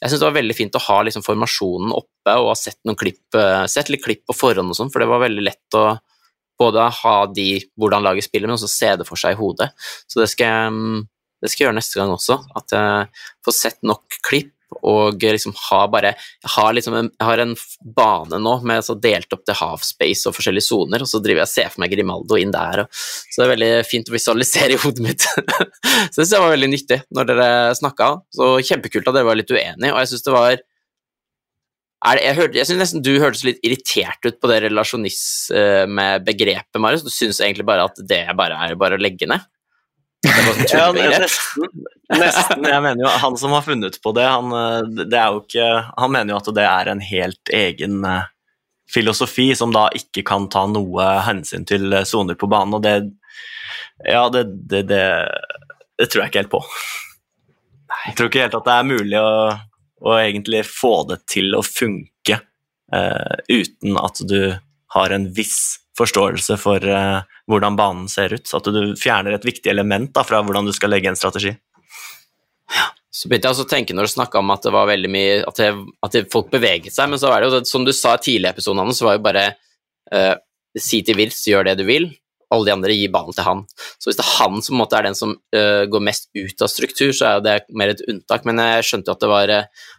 Jeg 0.04 0.12
syns 0.12 0.22
det 0.22 0.28
var 0.28 0.36
veldig 0.36 0.56
fint 0.58 0.78
å 0.78 0.84
ha 0.84 0.98
liksom 1.08 1.26
formasjonen 1.26 1.96
oppe 1.96 2.36
og 2.44 2.52
ha 2.52 2.58
sett, 2.60 2.78
noen 2.86 3.00
klipp, 3.00 3.24
eh, 3.40 3.64
sett 3.72 3.90
litt 3.90 4.04
klipp 4.06 4.22
på 4.30 4.38
forhånd 4.38 4.70
og 4.70 4.78
sånn, 4.78 4.94
for 4.94 5.02
det 5.02 5.10
var 5.10 5.24
veldig 5.24 5.46
lett 5.48 5.80
å 5.80 5.88
både 6.62 6.86
ha 7.02 7.16
de 7.34 7.48
hvordan 7.80 8.06
laget 8.06 8.28
spiller, 8.28 8.52
men 8.52 8.60
også 8.60 8.70
se 8.70 8.92
det 9.00 9.08
for 9.08 9.20
seg 9.20 9.34
i 9.34 9.40
hodet. 9.40 9.72
Så 10.06 10.22
det 10.22 10.30
skal 10.32 10.52
jeg, 10.52 10.76
mm, 10.76 11.00
det 11.42 11.50
skal 11.50 11.64
jeg 11.64 11.68
gjøre 11.68 11.80
neste 11.80 12.00
gang 12.00 12.14
også. 12.14 12.38
At 12.60 12.76
jeg 12.76 13.24
får 13.46 13.58
sett 13.58 13.80
nok 13.82 14.20
klipp 14.28 14.54
og 14.82 15.24
liksom 15.24 15.54
har 15.70 15.88
bare 15.94 16.14
har, 16.56 16.74
liksom 16.74 16.98
en, 17.00 17.10
har 17.24 17.44
en 17.44 17.56
bane 17.95 18.40
nå 18.41 18.56
med 18.68 18.86
så 18.86 18.95
delt 19.00 19.34
opp 19.36 19.45
til 19.48 19.60
havspace 19.60 20.30
og 20.30 20.36
forskjellige 20.38 20.68
soner, 20.68 21.04
og 21.04 21.10
så 21.10 21.22
driver 21.24 21.44
jeg 21.44 21.50
og 21.50 21.54
ser 21.54 21.70
for 21.74 21.84
meg 21.84 21.94
Grimaldo 21.94 22.40
inn 22.40 22.54
der. 22.54 22.84
Og, 22.84 22.88
så 22.94 23.41
det 23.41 23.48
er 23.48 23.56
veldig 23.56 23.72
fint 23.90 24.12
å 24.12 24.18
visualisere 24.18 24.76
i 24.76 24.82
hodet 24.84 25.06
mitt. 25.06 25.22
så 26.14 26.18
det 26.24 26.44
var 26.44 26.56
veldig 26.56 26.72
nyttig 26.74 27.00
når 27.14 27.24
dere 27.32 27.50
snakka. 27.80 28.08
Så 28.34 28.44
kjempekult 28.70 29.10
at 29.10 29.18
dere 29.18 29.30
var 29.30 29.40
litt 29.40 29.54
uenige, 29.54 29.94
og 29.94 30.00
jeg 30.02 30.10
syns 30.14 30.28
det 30.28 30.38
var 30.38 30.54
det, 32.04 32.20
jeg, 32.20 32.36
jeg 32.58 32.68
synes 32.68 32.82
nesten 32.82 33.06
du 33.06 33.14
hørtes 33.22 33.45
litt 33.48 33.62
irritert 33.64 34.22
ut 34.28 34.38
på 34.41 34.50
det 34.52 34.58
relasjonisme-begrepet, 34.66 36.82
Marius. 36.84 37.06
Du 37.06 37.12
syns 37.14 37.40
egentlig 37.40 37.68
bare 37.68 37.86
at 37.88 37.95
det 38.10 38.24
bare 38.36 38.56
er 38.60 38.76
bare 38.80 38.95
å 39.00 39.02
legge 39.02 39.26
ned? 39.30 39.41
Ja, 40.24 40.91
nesten, 40.95 41.66
nesten. 42.16 42.64
Jeg 42.64 42.84
mener 42.86 43.04
jo 43.04 43.10
Han 43.26 43.36
som 43.38 43.52
har 43.52 43.66
funnet 43.66 43.98
på 44.02 44.14
det, 44.16 44.24
han, 44.24 44.54
eh, 44.56 45.04
det 45.04 45.18
er 45.20 45.34
jo 45.36 45.41
ikke, 45.44 45.68
han 46.00 46.14
mener 46.14 46.34
jo 46.34 46.40
at 46.40 46.52
det 46.56 46.68
er 46.70 46.91
en 46.94 47.04
helt 47.04 47.52
egen 47.54 48.06
eh, 48.08 48.30
filosofi 48.94 49.50
som 49.58 49.74
da 49.76 49.90
ikke 49.98 50.24
kan 50.28 50.48
ta 50.54 50.64
noe 50.72 51.10
hensyn 51.28 51.68
til 51.68 51.91
eh, 51.91 52.08
soner 52.08 52.40
på 52.40 52.48
banen, 52.52 52.80
og 52.80 52.86
det 52.86 52.95
Ja, 54.08 54.30
det, 54.32 54.45
det, 54.72 54.86
det, 54.90 55.04
det 56.00 56.10
tror 56.10 56.24
jeg 56.24 56.32
ikke 56.32 56.41
helt 56.41 56.56
på. 56.56 56.64
Jeg 58.08 58.16
tror 58.18 58.32
ikke 58.32 58.48
helt 58.48 58.58
at 58.58 58.66
det 58.68 58.80
er 58.80 58.90
mulig 58.90 59.20
å 59.20 59.30
å 60.04 60.18
egentlig 60.20 60.64
få 60.68 61.04
det 61.10 61.22
til 61.32 61.54
å 61.56 61.64
funke 61.64 62.40
uh, 62.94 63.36
uten 63.48 64.00
at 64.00 64.20
du 64.28 64.40
har 64.95 65.16
en 65.16 65.30
viss 65.36 65.80
forståelse 65.98 66.57
for 66.61 66.84
uh, 66.90 67.22
hvordan 67.49 67.78
banen 67.78 68.10
ser 68.11 68.34
ut. 68.34 68.48
Så 68.48 68.60
at 68.60 68.70
du 68.74 68.95
fjerner 68.99 69.36
et 69.36 69.45
viktig 69.45 69.70
element 69.72 70.11
da, 70.15 70.26
fra 70.28 70.41
hvordan 70.44 70.68
du 70.70 70.74
skal 70.76 70.94
legge 70.94 71.11
en 71.11 71.20
strategi. 71.20 71.53
Ja. 72.74 72.90
Så 73.14 73.30
begynte 73.30 73.52
jeg 73.52 73.61
å 73.61 73.70
tenke 73.70 73.94
når 73.94 74.07
du 74.07 74.14
snakka 74.15 74.41
om 74.41 74.49
at 74.49 74.64
det 74.65 74.72
var 74.74 74.90
veldig 74.90 75.10
mye 75.14 75.36
at, 75.45 75.60
det, 75.60 75.68
at 76.02 76.15
det, 76.15 76.24
folk 76.34 76.49
beveget 76.49 76.95
seg, 76.95 77.11
men 77.11 77.22
så 77.22 77.30
var 77.30 77.44
det 77.44 77.52
jo 77.52 77.61
som 77.70 77.86
du 77.86 77.94
sa 77.94 78.15
i 78.18 78.40
i 78.40 78.49
episoden, 78.49 78.90
så 78.90 79.06
var 79.06 79.20
jo 79.20 79.26
bare 79.28 79.44
uh, 80.10 80.34
si 80.74 81.03
til 81.06 81.20
Vils, 81.20 81.44
gjør 81.45 81.70
det 81.70 81.76
du 81.78 81.86
vil, 81.86 82.10
alle 82.54 82.70
de 82.70 82.76
andre 82.76 82.96
gir 82.96 83.12
ballen 83.14 83.36
til 83.36 83.48
han. 83.48 83.64
Så 83.98 84.10
hvis 84.10 84.20
det 84.20 84.26
er 84.26 84.36
han 84.38 84.62
som 84.66 84.80
på 84.80 84.88
er 84.94 85.08
den 85.08 85.18
som 85.18 85.34
uh, 85.34 85.84
går 85.90 86.06
mest 86.06 86.30
ut 86.38 86.62
av 86.62 86.72
struktur, 86.72 87.14
så 87.16 87.32
er 87.32 87.44
det 87.46 87.58
mer 87.74 87.94
et 87.94 88.04
unntak. 88.08 88.46
Men 88.48 88.62
jeg 88.62 88.88
skjønte 88.90 89.10
jo 89.10 89.18
at 89.18 89.24
det 89.24 89.32
var 89.32 89.54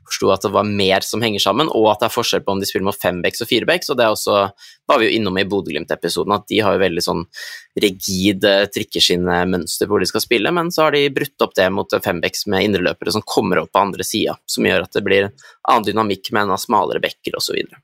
forsto 0.05 0.31
at 0.35 0.45
det 0.45 0.53
var 0.55 0.69
mer 0.69 1.05
som 1.07 1.23
henger 1.25 1.43
sammen, 1.43 1.71
og 1.73 1.89
at 1.93 2.03
det 2.03 2.09
er 2.09 2.15
forskjell 2.15 2.45
på 2.45 2.55
om 2.55 2.61
de 2.63 2.69
spiller 2.69 2.87
mot 2.87 2.99
fembacks 3.01 3.43
og 3.43 3.51
firebacks. 3.51 3.91
Og 3.91 3.99
det 3.99 4.07
er 4.07 4.15
også, 4.15 4.41
var 4.91 5.01
vi 5.01 5.09
jo 5.09 5.19
innom 5.19 5.41
i 5.41 5.47
Bodø-Glimt-episoden, 5.49 6.37
at 6.37 6.47
de 6.51 6.61
har 6.65 6.77
jo 6.77 6.85
veldig 6.85 7.05
sånn 7.05 7.25
rigid 7.81 8.45
trikkeskinnemønster 8.75 9.91
hvor 9.91 10.03
de 10.03 10.09
skal 10.11 10.23
spille, 10.23 10.53
men 10.55 10.71
så 10.75 10.87
har 10.87 10.95
de 10.95 11.09
brutt 11.15 11.47
opp 11.47 11.57
det 11.59 11.67
mot 11.75 11.97
fembacks 12.05 12.47
med 12.53 12.69
indreløpere 12.69 13.15
som 13.17 13.25
kommer 13.27 13.63
opp 13.65 13.73
på 13.75 13.83
andre 13.83 14.07
sida, 14.07 14.37
som 14.47 14.69
gjør 14.69 14.87
at 14.87 14.95
det 14.95 15.05
blir 15.07 15.31
annen 15.33 15.89
dynamikk 15.89 16.31
med 16.33 16.47
en 16.47 16.55
av 16.55 16.63
smalere 16.63 17.03
bekker 17.03 17.39
osv. 17.41 17.51
Så, 17.51 17.57
videre. 17.59 17.83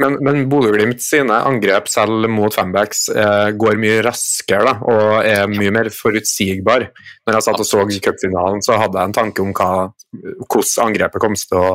Men, 0.00 0.16
men 0.24 0.46
Bodø-Glimt 0.48 1.02
sine 1.04 1.36
angrep 1.44 1.88
selv 1.92 2.24
mot 2.32 2.54
fembacks 2.54 3.08
eh, 3.12 3.50
går 3.60 3.76
mye 3.80 3.98
raskere 4.06 4.64
da, 4.64 4.76
og 4.88 5.26
er 5.28 5.50
mye 5.52 5.72
mer 5.74 5.90
forutsigbar. 5.92 6.86
Når 7.26 7.36
jeg 7.36 7.46
satt 7.46 7.60
og 7.60 7.68
så 7.68 7.82
cupfinalen, 8.06 8.62
så 8.64 8.78
hadde 8.80 8.98
jeg 8.98 9.10
en 9.10 9.16
tanke 9.18 9.44
om 9.44 9.52
hva, 9.52 9.90
hvordan 10.46 10.86
angrepet 10.86 11.20
kom 11.22 11.36
til 11.36 11.58
å 11.60 11.74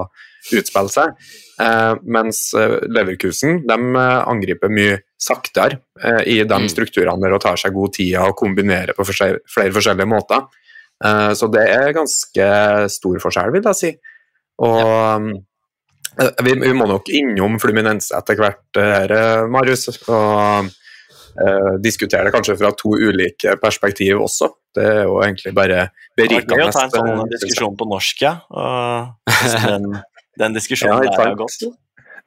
utspille 0.57 0.93
seg. 0.93 1.13
Eh, 1.61 1.93
mens 2.09 2.41
eh, 2.57 2.77
Leverkusen 2.89 3.61
de 3.67 3.77
eh, 3.77 4.21
angriper 4.33 4.71
mye 4.71 5.01
saktere 5.21 5.81
eh, 6.01 6.21
i 6.25 6.37
de 6.43 6.57
Mm. 6.57 6.69
strukturene 6.69 7.21
der 7.21 7.35
og 7.37 7.41
tar 7.41 7.57
seg 7.57 7.73
god 7.75 7.93
tid 7.97 8.15
og 8.21 8.35
kombinerer 8.37 8.97
på 8.97 9.05
forskjell, 9.05 9.41
flere 9.49 9.73
forskjellige 9.75 10.09
måter. 10.09 10.45
Eh, 11.05 11.33
så 11.37 11.49
det 11.53 11.65
er 11.69 11.93
ganske 11.97 12.47
stor 12.89 13.19
forskjell, 13.21 13.51
vil 13.53 13.69
jeg 13.69 13.79
si. 13.81 13.91
Og 14.65 15.29
vi, 16.43 16.53
vi 16.61 16.73
må 16.75 16.87
nok 16.89 17.09
innom 17.13 17.57
Fluminense 17.61 18.15
etter 18.17 18.39
hvert, 18.39 18.65
eh, 18.79 18.91
her, 18.93 19.13
eh, 19.17 19.43
Marius, 19.53 19.87
og 20.07 20.69
eh, 20.69 21.73
diskutere 21.83 22.27
det 22.27 22.33
kanskje 22.35 22.57
fra 22.59 22.73
to 22.77 22.95
ulike 22.97 23.57
perspektiv 23.61 24.23
også. 24.25 24.51
Det 24.77 24.85
er 24.85 25.03
jo 25.05 25.19
egentlig 25.25 25.53
bare 25.57 25.87
Det 26.17 26.25
er 26.25 26.33
gøy 26.33 26.41
berikende. 26.41 26.69
å 26.69 26.73
ta 26.75 26.87
en 26.87 26.95
sånn 26.95 27.13
eh, 27.13 27.29
diskusjon 27.35 27.77
på 27.77 27.89
norsk, 27.89 28.25
ja. 28.25 28.35
Og 28.49 29.37
den, 29.67 29.87
den 30.43 30.57
diskusjonen 30.57 31.05
ja, 31.07 31.13
der 31.13 31.31
er 31.31 31.39
godt. 31.39 31.69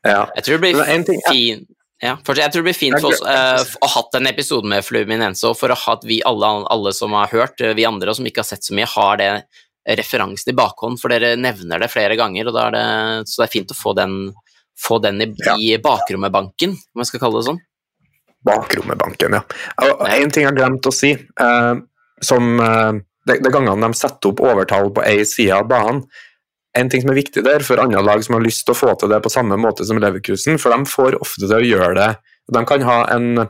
Ja. 0.06 0.22
Jeg 0.38 0.46
tror 0.46 0.56
det 0.58 0.64
blir 0.64 0.82
en 0.86 1.06
ting- 1.06 1.22
ja. 1.26 1.34
fin 1.34 1.68
ja, 2.00 2.14
jeg 2.16 2.48
tror 2.48 2.62
det 2.62 2.68
blir 2.70 2.76
fint 2.78 2.96
for 2.96 3.12
oss 3.12 3.20
uh, 3.20 3.60
å 3.60 3.88
ha 3.90 3.90
hatt 3.98 4.16
en 4.16 4.28
episode 4.30 4.68
med 4.68 4.80
Fluminense, 4.86 5.44
og 5.44 5.58
for 5.60 5.68
å 5.68 5.76
ha 5.76 5.96
at 5.98 6.06
vi 6.08 6.22
alle, 6.24 6.48
alle 6.72 6.94
som 6.96 7.12
har 7.12 7.28
hørt, 7.28 7.60
eh, 7.60 7.74
vi 7.76 7.84
andre 7.84 8.08
og 8.08 8.16
som 8.16 8.28
ikke 8.28 8.40
har 8.40 8.48
sett 8.48 8.64
så 8.64 8.72
mye, 8.76 8.88
har 8.88 9.20
det 9.20 9.26
referansen 9.98 10.52
i 10.52 10.56
bakhånd, 10.56 11.00
for 11.00 11.12
dere 11.12 11.34
nevner 11.40 11.82
det 11.82 11.90
flere 11.92 12.16
ganger, 12.18 12.48
og 12.48 12.56
da 12.56 12.68
er 12.68 12.76
det, 12.76 12.86
så 13.30 13.42
det 13.42 13.48
er 13.48 13.52
fint 13.56 13.74
å 13.74 13.78
få 13.78 13.94
den, 13.98 14.16
få 14.78 15.00
den 15.02 15.22
i, 15.24 15.28
i 15.58 15.74
bakrommet-banken, 15.82 16.76
om 16.76 17.02
jeg 17.02 17.10
skal 17.10 17.24
kalle 17.24 17.40
det 17.40 17.48
sånn. 17.50 17.60
Bakrommet-banken, 18.46 19.36
ja. 19.36 19.44
Og 19.86 20.06
en 20.08 20.32
ting 20.32 20.46
jeg 20.46 20.56
glemte 20.56 20.92
å 20.92 20.96
si, 20.96 21.12
eh, 21.12 21.74
som 22.24 22.50
eh, 22.64 23.00
de, 23.28 23.38
de 23.44 23.52
gangene 23.52 23.90
de 23.90 23.98
setter 23.98 24.32
opp 24.32 24.42
overtall 24.44 24.92
på 24.96 25.04
én 25.08 25.26
side 25.28 25.56
av 25.56 25.68
banen, 25.70 26.04
en 26.78 26.90
ting 26.90 27.02
som 27.02 27.10
er 27.10 27.18
viktig 27.18 27.42
der 27.42 27.64
for 27.66 27.82
andre 27.82 28.02
lag 28.04 28.22
som 28.22 28.36
har 28.36 28.44
lyst 28.44 28.62
til 28.66 28.76
å 28.76 28.78
få 28.78 28.92
til 28.98 29.10
det 29.10 29.18
på 29.24 29.32
samme 29.32 29.58
måte 29.58 29.86
som 29.86 29.98
Leverkusen, 29.98 30.58
for 30.62 30.70
de 30.70 30.86
får 30.86 31.18
ofte 31.18 31.46
til 31.48 31.56
å 31.56 31.64
gjøre 31.66 31.94
det 31.98 32.10
De 32.54 32.62
kan 32.66 32.84
ha 32.86 33.00
en, 33.14 33.42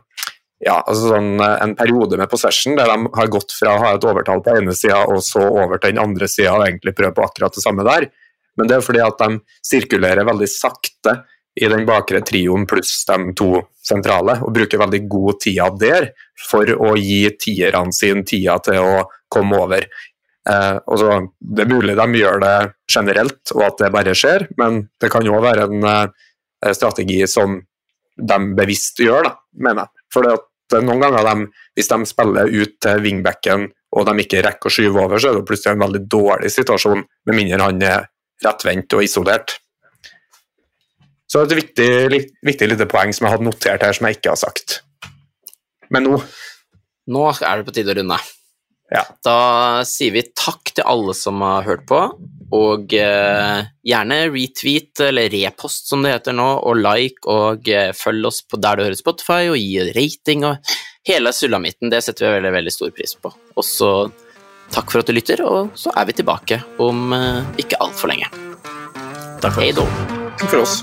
ja, 0.61 0.77
altså 0.85 1.15
sånn, 1.15 1.35
eh, 1.41 1.57
en 1.65 1.75
periode 1.79 2.19
med 2.21 2.31
possession 2.31 2.77
der 2.77 2.91
de 2.91 3.11
har 3.17 3.33
gått 3.33 3.55
fra 3.57 3.75
å 3.75 3.83
ha 3.85 3.95
et 3.97 4.05
overtall 4.05 4.43
på 4.45 4.59
ene 4.59 4.75
sida 4.77 5.07
og 5.09 5.23
så 5.25 5.43
over 5.49 5.81
til 5.81 5.95
den 5.95 6.03
andre 6.03 6.29
sida 6.29 6.53
og 6.59 6.67
egentlig 6.67 6.97
prøve 6.99 7.17
på 7.17 7.25
akkurat 7.25 7.57
det 7.57 7.65
samme 7.65 7.87
der. 7.87 8.11
Men 8.59 8.69
det 8.69 8.77
er 8.77 8.85
fordi 8.85 9.01
at 9.01 9.23
de 9.23 9.39
sirkulerer 9.65 10.27
veldig 10.29 10.49
sakte 10.53 11.23
i 11.61 11.69
den 11.71 11.87
bakre 11.89 12.21
trioen 12.27 12.67
pluss 12.69 12.93
de 13.09 13.33
to 13.37 13.65
sentrale, 13.85 14.37
og 14.45 14.53
bruker 14.55 14.79
veldig 14.79 15.01
god 15.11 15.41
tida 15.43 15.67
der 15.81 16.11
for 16.49 16.69
å 16.77 16.93
gi 17.01 17.25
tierne 17.41 17.95
sin 17.97 18.23
tida 18.29 18.59
til 18.63 18.85
å 18.85 19.01
komme 19.33 19.59
over. 19.59 19.89
Eh, 20.49 20.77
så, 21.01 21.17
det 21.41 21.65
er 21.65 21.73
mulig 21.73 21.97
de 21.99 22.21
gjør 22.21 22.39
det 22.45 22.55
generelt, 22.93 23.43
og 23.57 23.65
at 23.67 23.83
det 23.83 23.93
bare 23.97 24.15
skjer, 24.17 24.47
men 24.61 24.85
det 25.01 25.11
kan 25.13 25.27
jo 25.27 25.41
være 25.43 25.67
en 25.71 25.89
eh, 25.91 26.73
strategi 26.77 27.25
som 27.31 27.59
de 28.21 28.39
bevisst 28.57 29.01
gjør, 29.01 29.27
da, 29.27 29.35
mener 29.65 29.89
jeg. 29.89 30.07
For 30.15 30.29
noen 30.79 31.03
ganger, 31.03 31.27
de, 31.27 31.65
hvis 31.77 31.91
de 31.91 31.99
spiller 32.09 32.51
ut 32.51 32.77
til 32.83 33.03
wingbacken 33.05 33.69
og 33.91 34.07
de 34.07 34.23
ikke 34.23 34.43
rekker 34.47 34.71
å 34.71 34.75
skyve 34.75 35.03
over, 35.03 35.19
så 35.19 35.31
er 35.31 35.41
det 35.41 35.47
plutselig 35.49 35.75
en 35.75 35.83
veldig 35.83 36.03
dårlig 36.11 36.53
situasjon, 36.55 37.03
med 37.27 37.37
mindre 37.37 37.65
han 37.65 37.83
er 37.83 38.07
rettvendt 38.45 38.95
og 38.97 39.03
isolert. 39.05 39.57
Så 41.31 41.43
et 41.45 41.55
viktig, 41.55 41.91
viktig 42.47 42.69
lite 42.71 42.87
poeng 42.91 43.13
som 43.15 43.27
jeg 43.27 43.37
hadde 43.37 43.47
notert 43.47 43.85
her, 43.87 43.95
som 43.95 44.07
jeg 44.09 44.19
ikke 44.19 44.33
har 44.33 44.41
sagt. 44.41 44.81
Men 45.91 46.07
nå 46.07 46.21
Nå 47.11 47.25
er 47.33 47.59
det 47.59 47.67
på 47.67 47.73
tide 47.75 47.91
å 47.91 47.95
runde. 47.99 48.17
Ja. 48.93 49.01
Da 49.27 49.39
sier 49.89 50.13
vi 50.15 50.23
takk 50.31 50.71
til 50.77 50.87
alle 50.87 51.15
som 51.17 51.41
har 51.43 51.65
hørt 51.67 51.83
på, 51.89 51.99
og 52.57 52.95
eh, 52.99 53.67
gjerne 53.87 54.21
retweet, 54.31 55.03
eller 55.07 55.31
repost 55.33 55.91
som 55.91 56.03
det 56.05 56.15
heter 56.17 56.37
nå, 56.37 56.49
og 56.67 56.81
like, 56.81 57.23
og 57.31 57.69
eh, 57.71 57.93
følg 57.97 58.31
oss 58.31 58.43
på 58.47 58.61
der 58.61 58.79
du 58.79 58.87
hører 58.87 58.99
Spotify, 58.99 59.43
og 59.53 59.59
gi 59.61 59.91
rating, 59.95 60.47
og 60.49 60.73
hele 61.07 61.33
sulamitten, 61.35 61.93
det 61.93 62.03
setter 62.05 62.27
vi 62.27 62.37
veldig, 62.39 62.55
veldig 62.59 62.75
stor 62.75 62.95
pris 62.97 63.17
på. 63.17 63.33
Og 63.57 63.67
så 63.67 63.93
takk 64.71 64.91
for 64.91 65.03
at 65.03 65.11
du 65.11 65.17
lytter, 65.17 65.45
og 65.47 65.75
så 65.79 65.95
er 65.97 66.11
vi 66.11 66.19
tilbake 66.21 66.63
om 66.83 67.13
eh, 67.17 67.61
ikke 67.63 67.81
altfor 67.83 68.13
lenge. 68.13 68.31
Takk 69.41 69.55
for 69.55 69.63
Hei 69.65 69.71
da. 69.77 69.87
Takk 70.41 70.51
for 70.51 70.65
oss. 70.67 70.83